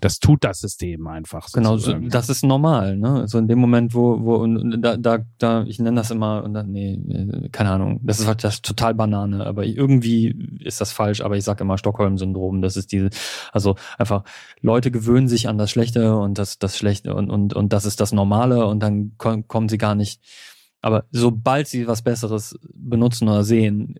das 0.00 0.18
tut 0.18 0.44
das 0.44 0.60
System 0.60 1.06
einfach. 1.08 1.52
Genau, 1.52 1.76
so, 1.76 1.92
das 1.92 2.30
ist 2.30 2.42
normal, 2.42 2.96
ne? 2.96 3.28
So 3.28 3.36
in 3.36 3.48
dem 3.48 3.58
Moment, 3.58 3.92
wo, 3.94 4.18
wo, 4.22 4.36
und, 4.36 4.56
und 4.56 4.80
da, 4.80 4.96
da, 4.96 5.18
da, 5.36 5.64
ich 5.64 5.78
nenne 5.78 5.96
das 6.00 6.10
immer, 6.10 6.42
und 6.42 6.54
dann, 6.54 6.72
nee, 6.72 6.94
äh, 6.94 7.50
keine 7.50 7.70
Ahnung, 7.70 8.00
das 8.02 8.18
ist 8.18 8.26
halt 8.26 8.42
das 8.42 8.54
ist 8.54 8.64
total 8.64 8.94
Banane, 8.94 9.44
aber 9.44 9.66
irgendwie 9.66 10.58
ist 10.60 10.80
das 10.80 10.90
falsch, 10.90 11.20
aber 11.20 11.36
ich 11.36 11.44
sage 11.44 11.64
immer 11.64 11.76
Stockholm-Syndrom, 11.76 12.62
das 12.62 12.78
ist 12.78 12.92
diese, 12.92 13.10
also 13.52 13.76
einfach, 13.98 14.24
Leute 14.62 14.90
gewöhnen 14.90 15.28
sich 15.28 15.48
an 15.48 15.58
das 15.58 15.70
Schlechte 15.70 16.16
und 16.16 16.38
das, 16.38 16.58
das 16.58 16.78
Schlechte 16.78 17.14
und, 17.14 17.28
und, 17.28 17.52
und 17.52 17.74
das 17.74 17.84
ist 17.84 18.00
das 18.00 18.12
Normale 18.12 18.64
und 18.64 18.80
dann 18.82 19.12
ko- 19.18 19.42
kommen 19.46 19.68
sie 19.68 19.78
gar 19.78 19.94
nicht. 19.94 20.22
Aber 20.80 21.04
sobald 21.10 21.68
sie 21.68 21.86
was 21.86 22.00
Besseres 22.00 22.58
benutzen 22.72 23.28
oder 23.28 23.44
sehen, 23.44 23.96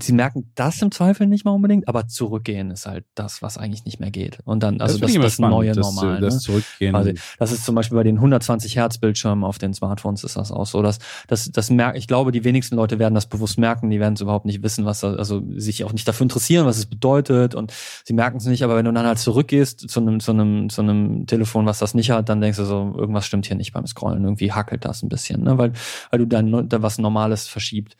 sie 0.00 0.12
merken 0.12 0.50
das 0.54 0.80
im 0.82 0.90
Zweifel 0.90 1.26
nicht 1.26 1.44
mal 1.44 1.50
unbedingt, 1.52 1.88
aber 1.88 2.06
zurückgehen 2.08 2.70
ist 2.70 2.86
halt 2.86 3.04
das, 3.14 3.42
was 3.42 3.58
eigentlich 3.58 3.84
nicht 3.84 4.00
mehr 4.00 4.10
geht. 4.10 4.38
Und 4.44 4.62
dann, 4.62 4.80
also 4.80 4.98
das, 4.98 5.14
immer 5.14 5.24
das, 5.24 5.34
spannend, 5.34 5.56
neue 5.56 5.72
das, 5.72 5.86
Normal. 5.94 6.20
Das 6.20 6.34
ne? 6.34 6.40
Zurückgehen. 6.40 6.94
Also, 6.94 7.12
das 7.38 7.52
ist 7.52 7.64
zum 7.64 7.74
Beispiel 7.74 7.96
bei 7.96 8.02
den 8.04 8.16
120 8.16 8.76
Hertz 8.76 8.98
Bildschirmen 8.98 9.44
auf 9.44 9.58
den 9.58 9.74
Smartphones 9.74 10.24
ist 10.24 10.36
das 10.36 10.52
auch 10.52 10.66
so. 10.66 10.82
Dass, 10.82 10.98
das, 11.28 11.50
das 11.50 11.70
merk, 11.70 11.96
ich 11.96 12.06
glaube, 12.06 12.32
die 12.32 12.44
wenigsten 12.44 12.76
Leute 12.76 12.98
werden 12.98 13.14
das 13.14 13.26
bewusst 13.26 13.58
merken. 13.58 13.90
Die 13.90 14.00
werden 14.00 14.14
es 14.14 14.20
überhaupt 14.20 14.46
nicht 14.46 14.62
wissen, 14.62 14.84
was, 14.84 15.00
da- 15.00 15.14
also 15.14 15.42
sich 15.56 15.84
auch 15.84 15.92
nicht 15.92 16.06
dafür 16.06 16.24
interessieren, 16.24 16.66
was 16.66 16.78
es 16.78 16.86
bedeutet. 16.86 17.54
Und 17.54 17.72
sie 18.04 18.12
merken 18.12 18.36
es 18.38 18.46
nicht. 18.46 18.62
Aber 18.64 18.76
wenn 18.76 18.84
du 18.84 18.92
dann 18.92 19.06
halt 19.06 19.18
zurückgehst 19.18 19.88
zu 19.88 20.00
einem, 20.00 20.20
zu 20.20 20.32
einem, 20.32 20.68
zu 20.70 20.82
einem 20.82 21.26
Telefon, 21.26 21.66
was 21.66 21.78
das 21.78 21.94
nicht 21.94 22.10
hat, 22.10 22.28
dann 22.28 22.40
denkst 22.40 22.58
du 22.58 22.64
so, 22.64 22.94
irgendwas 22.96 23.26
stimmt 23.26 23.46
hier 23.46 23.56
nicht 23.56 23.72
beim 23.72 23.86
Scrollen. 23.86 24.24
Irgendwie 24.24 24.52
hackelt 24.52 24.84
das 24.84 25.02
ein 25.02 25.08
bisschen, 25.08 25.42
ne? 25.42 25.58
weil, 25.58 25.72
weil 26.10 26.18
du 26.20 26.26
dann 26.26 26.68
da 26.68 26.82
was 26.82 26.98
Normales 26.98 27.48
verschiebt. 27.48 27.96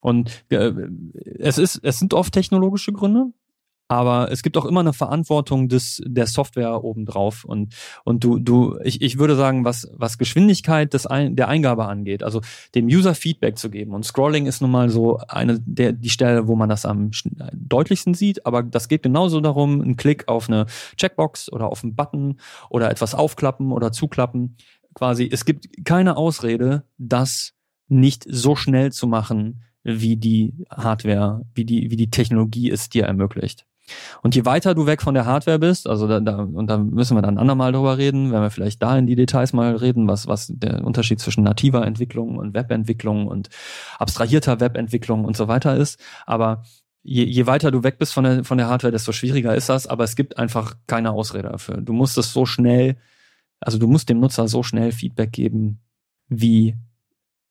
Und 0.00 0.44
äh, 0.50 0.72
es 1.38 1.58
ist, 1.58 1.80
es 1.82 1.98
sind 1.98 2.14
oft 2.14 2.32
technologische 2.32 2.92
Gründe, 2.92 3.32
aber 3.90 4.30
es 4.30 4.44
gibt 4.44 4.56
auch 4.56 4.66
immer 4.66 4.80
eine 4.80 4.92
Verantwortung 4.92 5.68
des 5.68 6.00
der 6.06 6.28
Software 6.28 6.84
obendrauf. 6.84 7.44
Und 7.44 7.74
und 8.04 8.22
du 8.22 8.38
du 8.38 8.78
ich, 8.84 9.02
ich 9.02 9.18
würde 9.18 9.34
sagen 9.34 9.64
was 9.64 9.90
was 9.92 10.16
Geschwindigkeit 10.16 10.94
des 10.94 11.08
Ein, 11.08 11.34
der 11.34 11.48
Eingabe 11.48 11.86
angeht 11.86 12.22
also 12.22 12.40
dem 12.76 12.86
User 12.86 13.16
Feedback 13.16 13.58
zu 13.58 13.68
geben. 13.68 13.92
Und 13.92 14.04
Scrolling 14.04 14.46
ist 14.46 14.62
nun 14.62 14.70
mal 14.70 14.90
so 14.90 15.18
eine 15.26 15.58
der 15.58 15.92
die 15.92 16.08
Stelle 16.08 16.46
wo 16.46 16.54
man 16.54 16.68
das 16.68 16.86
am 16.86 17.10
deutlichsten 17.52 18.14
sieht. 18.14 18.46
Aber 18.46 18.62
das 18.62 18.86
geht 18.86 19.02
genauso 19.02 19.40
darum 19.40 19.80
ein 19.80 19.96
Klick 19.96 20.28
auf 20.28 20.48
eine 20.48 20.66
Checkbox 20.96 21.52
oder 21.52 21.66
auf 21.66 21.82
einen 21.82 21.96
Button 21.96 22.38
oder 22.68 22.92
etwas 22.92 23.16
aufklappen 23.16 23.72
oder 23.72 23.90
zuklappen. 23.90 24.56
Quasi 24.94 25.28
es 25.32 25.44
gibt 25.44 25.84
keine 25.84 26.16
Ausrede 26.16 26.84
das 26.96 27.54
nicht 27.88 28.24
so 28.28 28.54
schnell 28.54 28.92
zu 28.92 29.08
machen 29.08 29.64
wie 29.82 30.16
die 30.16 30.54
Hardware 30.70 31.42
wie 31.54 31.64
die 31.64 31.90
wie 31.90 31.96
die 31.96 32.10
Technologie 32.10 32.70
es 32.70 32.88
dir 32.88 33.04
ermöglicht 33.04 33.66
und 34.22 34.34
je 34.34 34.44
weiter 34.44 34.74
du 34.74 34.86
weg 34.86 35.02
von 35.02 35.14
der 35.14 35.26
Hardware 35.26 35.58
bist, 35.58 35.88
also 35.88 36.06
da, 36.06 36.20
da 36.20 36.36
und 36.42 36.66
da 36.68 36.78
müssen 36.78 37.16
wir 37.16 37.22
dann 37.22 37.38
andermal 37.38 37.72
drüber 37.72 37.98
reden, 37.98 38.32
wenn 38.32 38.42
wir 38.42 38.50
vielleicht 38.50 38.82
da 38.82 38.96
in 38.96 39.06
die 39.06 39.16
Details 39.16 39.52
mal 39.52 39.76
reden, 39.76 40.08
was, 40.08 40.26
was 40.26 40.52
der 40.54 40.84
Unterschied 40.84 41.20
zwischen 41.20 41.44
nativer 41.44 41.86
Entwicklung 41.86 42.36
und 42.36 42.54
Webentwicklung 42.54 43.26
und 43.26 43.48
abstrahierter 43.98 44.60
Webentwicklung 44.60 45.24
und 45.24 45.36
so 45.36 45.48
weiter 45.48 45.76
ist. 45.76 46.00
Aber 46.26 46.62
je, 47.02 47.24
je 47.24 47.46
weiter 47.46 47.70
du 47.70 47.82
weg 47.82 47.98
bist 47.98 48.12
von 48.12 48.24
der, 48.24 48.44
von 48.44 48.58
der 48.58 48.68
Hardware, 48.68 48.92
desto 48.92 49.12
schwieriger 49.12 49.54
ist 49.54 49.68
das, 49.68 49.86
aber 49.86 50.04
es 50.04 50.16
gibt 50.16 50.38
einfach 50.38 50.74
keine 50.86 51.12
Ausrede 51.12 51.48
dafür. 51.48 51.78
Du 51.78 51.92
musst 51.92 52.18
es 52.18 52.32
so 52.32 52.46
schnell, 52.46 52.96
also 53.60 53.78
du 53.78 53.86
musst 53.86 54.08
dem 54.08 54.20
Nutzer 54.20 54.48
so 54.48 54.62
schnell 54.62 54.92
Feedback 54.92 55.32
geben, 55.32 55.80
wie 56.28 56.76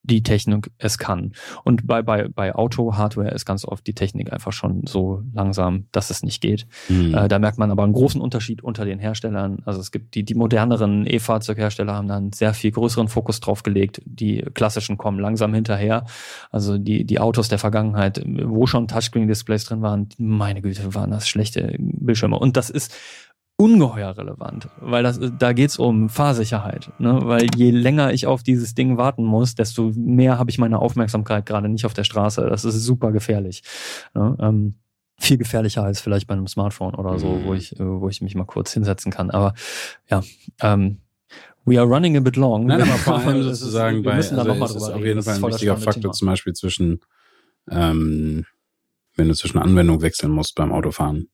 die 0.10 0.23
Technik 0.23 0.72
es 0.77 0.98
kann. 0.98 1.34
Und 1.64 1.88
bei, 1.88 2.02
bei, 2.02 2.27
bei 2.27 2.53
Auto-Hardware 2.53 3.31
ist 3.31 3.45
ganz 3.45 3.65
oft 3.65 3.86
die 3.88 3.94
Technik 3.94 4.34
einfach 4.34 4.52
schon 4.52 4.84
so 4.86 5.23
langsam, 5.34 5.86
dass 5.91 6.10
es 6.10 6.23
nicht 6.23 6.41
geht. 6.41 6.68
Hm. 6.88 7.14
Äh, 7.14 7.27
da 7.27 7.40
merkt 7.40 7.57
man 7.57 7.72
aber 7.72 7.84
einen 7.84 7.94
großen 7.94 8.19
Unterschied 8.19 8.64
unter 8.64 8.86
den 8.86 8.99
Herstellern. 8.99 9.60
Also 9.65 9.80
es 9.80 9.91
gibt 9.91 10.15
die, 10.15 10.23
die 10.23 10.36
moderneren 10.36 11.06
E-Fahrzeughersteller 11.07 11.94
haben 11.94 12.07
da 12.07 12.18
einen 12.18 12.34
sehr 12.34 12.53
viel 12.53 12.72
größeren 12.72 13.07
Fokus 13.07 13.40
drauf 13.40 13.64
gelegt. 13.64 14.02
Die 14.06 14.44
klassischen 14.53 14.98
kommen 14.98 15.19
langsam 15.19 15.53
hinterher. 15.53 16.06
Also 16.52 16.77
die, 16.77 17.06
die 17.06 17.19
Autos 17.19 17.48
der 17.48 17.60
Vergangenheit, 17.60 18.22
wo 18.26 18.68
schon 18.68 18.88
Touchscreen-Displays 18.88 19.65
drin 19.65 19.81
waren, 19.81 20.10
meine 20.18 20.61
Güte, 20.61 20.94
waren 20.94 21.11
das 21.11 21.27
schlechte 21.27 21.76
Bildschirme. 21.77 22.38
Und 22.38 22.57
das 22.57 22.69
ist 22.69 22.95
ungeheuer 23.60 24.18
relevant, 24.18 24.69
weil 24.80 25.03
das, 25.03 25.19
da 25.38 25.52
geht's 25.52 25.77
um 25.77 26.07
Fahrsicherheit. 26.07 26.91
Ne? 26.98 27.19
Weil 27.23 27.48
je 27.56 27.72
länger 27.72 28.14
ich 28.14 28.26
auf 28.26 28.41
dieses 28.41 28.73
Ding 28.73 28.98
warten 28.98 29.26
muss, 29.26 29.53
desto 29.53 29.91
mehr 29.95 30.40
habe 30.40 30.49
ich 30.49 30.57
meine 30.57 30.80
Aufmerksamkeit 30.80 31.45
gerade 31.45 31.68
nicht 31.68 31.86
auf 31.86 31.94
der 31.94 32.06
Straße. 32.06 32.48
Das 32.49 32.64
ist 32.64 32.81
super 32.86 33.11
gefährlich. 33.11 33.64
Ne? 34.14 34.38
Ähm, 34.40 34.76
viel 35.18 35.38
gefährlicher 35.38 35.84
als 35.84 35.99
vielleicht 35.99 36.27
bei 36.27 36.36
einem 36.36 36.48
Smartphone 36.48 36.95
oder 36.95 37.19
so, 37.19 37.27
Mhm. 37.27 37.44
wo 37.45 37.53
ich, 37.53 37.77
äh, 37.77 37.84
wo 37.86 38.07
ich 38.07 38.22
mich 38.22 38.34
mal 38.34 38.45
kurz 38.45 38.72
hinsetzen 38.72 39.11
kann. 39.11 39.30
Aber 39.30 39.53
ja, 40.10 40.23
ähm, 40.61 40.99
we 41.65 41.77
are 41.77 41.86
running 41.88 42.15
a 42.15 42.22
bit 42.22 42.38
long. 42.38 42.65
Nein, 42.68 42.81
aber 42.81 42.91
vor 42.98 43.18
allem 43.18 43.44
sozusagen 43.44 43.98
wir 43.98 44.11
bei, 44.11 44.15
müssen 44.15 44.36
da 44.38 44.44
also 44.44 44.53
noch 44.53 44.57
mal 44.60 44.65
es 44.68 44.76
ist 44.76 44.84
drüber 44.84 44.95
auf 44.95 45.03
jeden 45.06 45.22
Fall 45.22 45.36
ein 45.36 45.44
wichtiger 45.44 45.76
Faktor 45.76 46.02
Thema. 46.03 46.14
zum 46.14 46.26
Beispiel 46.27 46.53
zwischen, 46.53 47.02
ähm, 47.69 48.45
wenn 49.18 49.27
du 49.27 49.36
zwischen 49.36 49.57
Anwendung 49.57 50.02
wechseln 50.02 50.31
musst 50.31 50.56
beim 50.56 50.72
Autofahren. 50.72 51.27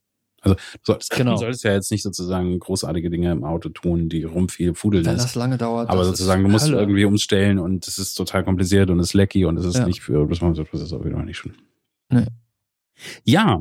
Also 0.45 0.55
du 0.55 0.61
solltest, 0.83 1.11
Genau. 1.11 1.31
du 1.33 1.37
solltest 1.39 1.63
ja 1.65 1.73
jetzt 1.73 1.91
nicht 1.91 2.03
sozusagen 2.03 2.57
großartige 2.59 3.09
Dinge 3.09 3.31
im 3.31 3.43
Auto 3.43 3.69
tun, 3.69 4.07
die 4.09 4.23
rum 4.23 4.47
viel 4.47 4.73
fudeln 4.75 5.03
Wenn 5.05 5.17
das 5.17 5.35
lange 5.35 5.57
dauert. 5.57 5.89
Aber 5.89 5.99
das 5.99 6.07
sozusagen, 6.09 6.41
ist 6.43 6.47
du 6.47 6.51
musst 6.51 6.67
Hölle. 6.67 6.79
irgendwie 6.79 7.05
umstellen 7.05 7.59
und 7.59 7.87
es 7.87 7.97
ist 7.97 8.13
total 8.13 8.43
kompliziert 8.45 8.89
und 8.89 8.99
es 8.99 9.07
ist 9.07 9.13
lecky 9.15 9.43
und 9.45 9.57
es 9.57 9.65
ist 9.65 9.77
Ja. 9.77 9.85
nicht 9.87 10.01
für, 10.01 10.25
das 10.27 10.39
das 10.39 10.81
ist 10.81 10.93
auch 10.93 11.03
wieder 11.03 11.21
nicht 11.23 11.37
schön. 11.37 11.53
Nee. 12.09 12.27
Ja. 13.25 13.59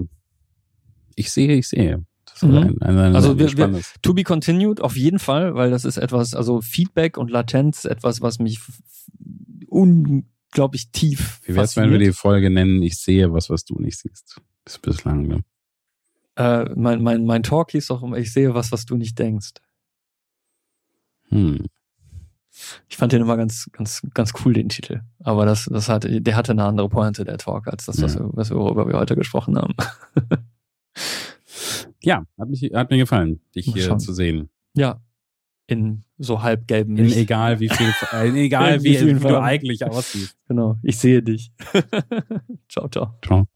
Ich 1.17 1.33
sehe, 1.33 1.53
ich 1.57 1.67
sehe. 1.69 2.05
Mhm. 2.43 2.57
ein, 2.57 2.83
ein, 2.83 2.99
ein, 2.99 3.15
Also 3.17 3.39
wir- 3.39 3.57
wir-. 3.57 3.81
To 4.03 4.13
be 4.13 4.25
continued, 4.25 4.81
auf 4.81 4.97
jeden 4.97 5.19
Fall, 5.21 5.55
weil 5.55 5.71
das 5.71 5.85
ist 5.85 5.97
etwas, 5.97 6.35
also 6.35 6.61
Feedback 6.61 7.17
und 7.17 7.31
Latenz, 7.31 7.85
etwas, 7.85 8.21
was 8.21 8.39
mich 8.41 8.59
unglaublich 9.69 10.91
tief 10.91 11.41
Wie 11.45 11.55
wär's, 11.55 11.77
wenn 11.77 11.91
wir 11.91 11.99
die 11.99 12.13
Folge 12.13 12.51
nennen, 12.51 12.83
ich 12.83 12.97
sehe 12.99 13.33
was, 13.33 13.51
was 13.51 13.65
du 13.65 13.79
nicht 13.81 13.99
siehst? 13.99 14.41
Das 14.65 14.75
ist 14.75 14.83
bislang, 14.83 15.27
ne? 15.29 15.41
Äh, 16.37 16.65
mein, 16.75 17.03
mein, 17.03 17.25
mein 17.25 17.43
Talk 17.43 17.71
hieß 17.73 17.87
doch 17.89 18.03
immer, 18.03 18.17
ich 18.19 18.33
sehe 18.33 18.55
was, 18.55 18.73
was 18.73 18.85
du 18.87 18.97
nicht 18.97 19.19
denkst. 19.19 19.53
Hm. 21.29 21.67
Ich 22.89 22.97
fand 22.97 23.13
den 23.13 23.23
immer 23.23 23.37
ganz, 23.37 23.69
ganz, 23.73 24.01
ganz 24.15 24.33
cool, 24.45 24.53
den 24.53 24.69
Titel. 24.69 25.01
Aber 25.21 25.45
das, 25.45 25.65
das 25.73 25.89
hatte, 25.89 26.21
der 26.21 26.37
hatte 26.37 26.53
eine 26.53 26.65
andere 26.65 26.89
Pointe, 26.89 27.25
der 27.25 27.39
Talk, 27.39 27.67
als 27.69 27.87
das, 27.87 28.01
was, 28.01 28.15
Ja. 28.15 28.21
was 28.33 28.51
worüber 28.51 28.87
wir 28.89 28.99
heute 28.99 29.17
gesprochen 29.17 29.57
haben. 29.59 29.75
Ja, 32.03 32.25
hat, 32.39 32.49
mich, 32.51 32.63
hat 32.75 32.91
mir 32.91 32.99
gefallen, 32.99 33.41
dich 33.57 33.65
hier 33.73 33.97
zu 33.99 34.13
sehen. 34.13 34.51
ja. 34.75 35.01
In 35.67 36.05
so 36.19 36.43
halbgelben 36.43 36.99
In 36.99 37.07
Licht. 37.07 37.17
egal 37.17 37.59
wie 37.59 37.71
viel, 37.71 37.91
in 38.25 38.37
egal 38.37 38.75
In 38.77 38.85
wie, 38.85 39.01
wie 39.01 39.17
wie 39.17 39.29
du 39.29 39.41
eigentlich 39.41 39.83
aussiehst. 39.87 40.37
Genau. 40.47 40.77
Ich 40.83 40.99
sehe 40.99 41.23
dich. 41.23 41.53
ciao, 42.69 42.87
ciao. 42.91 43.15
Ciao. 43.25 43.47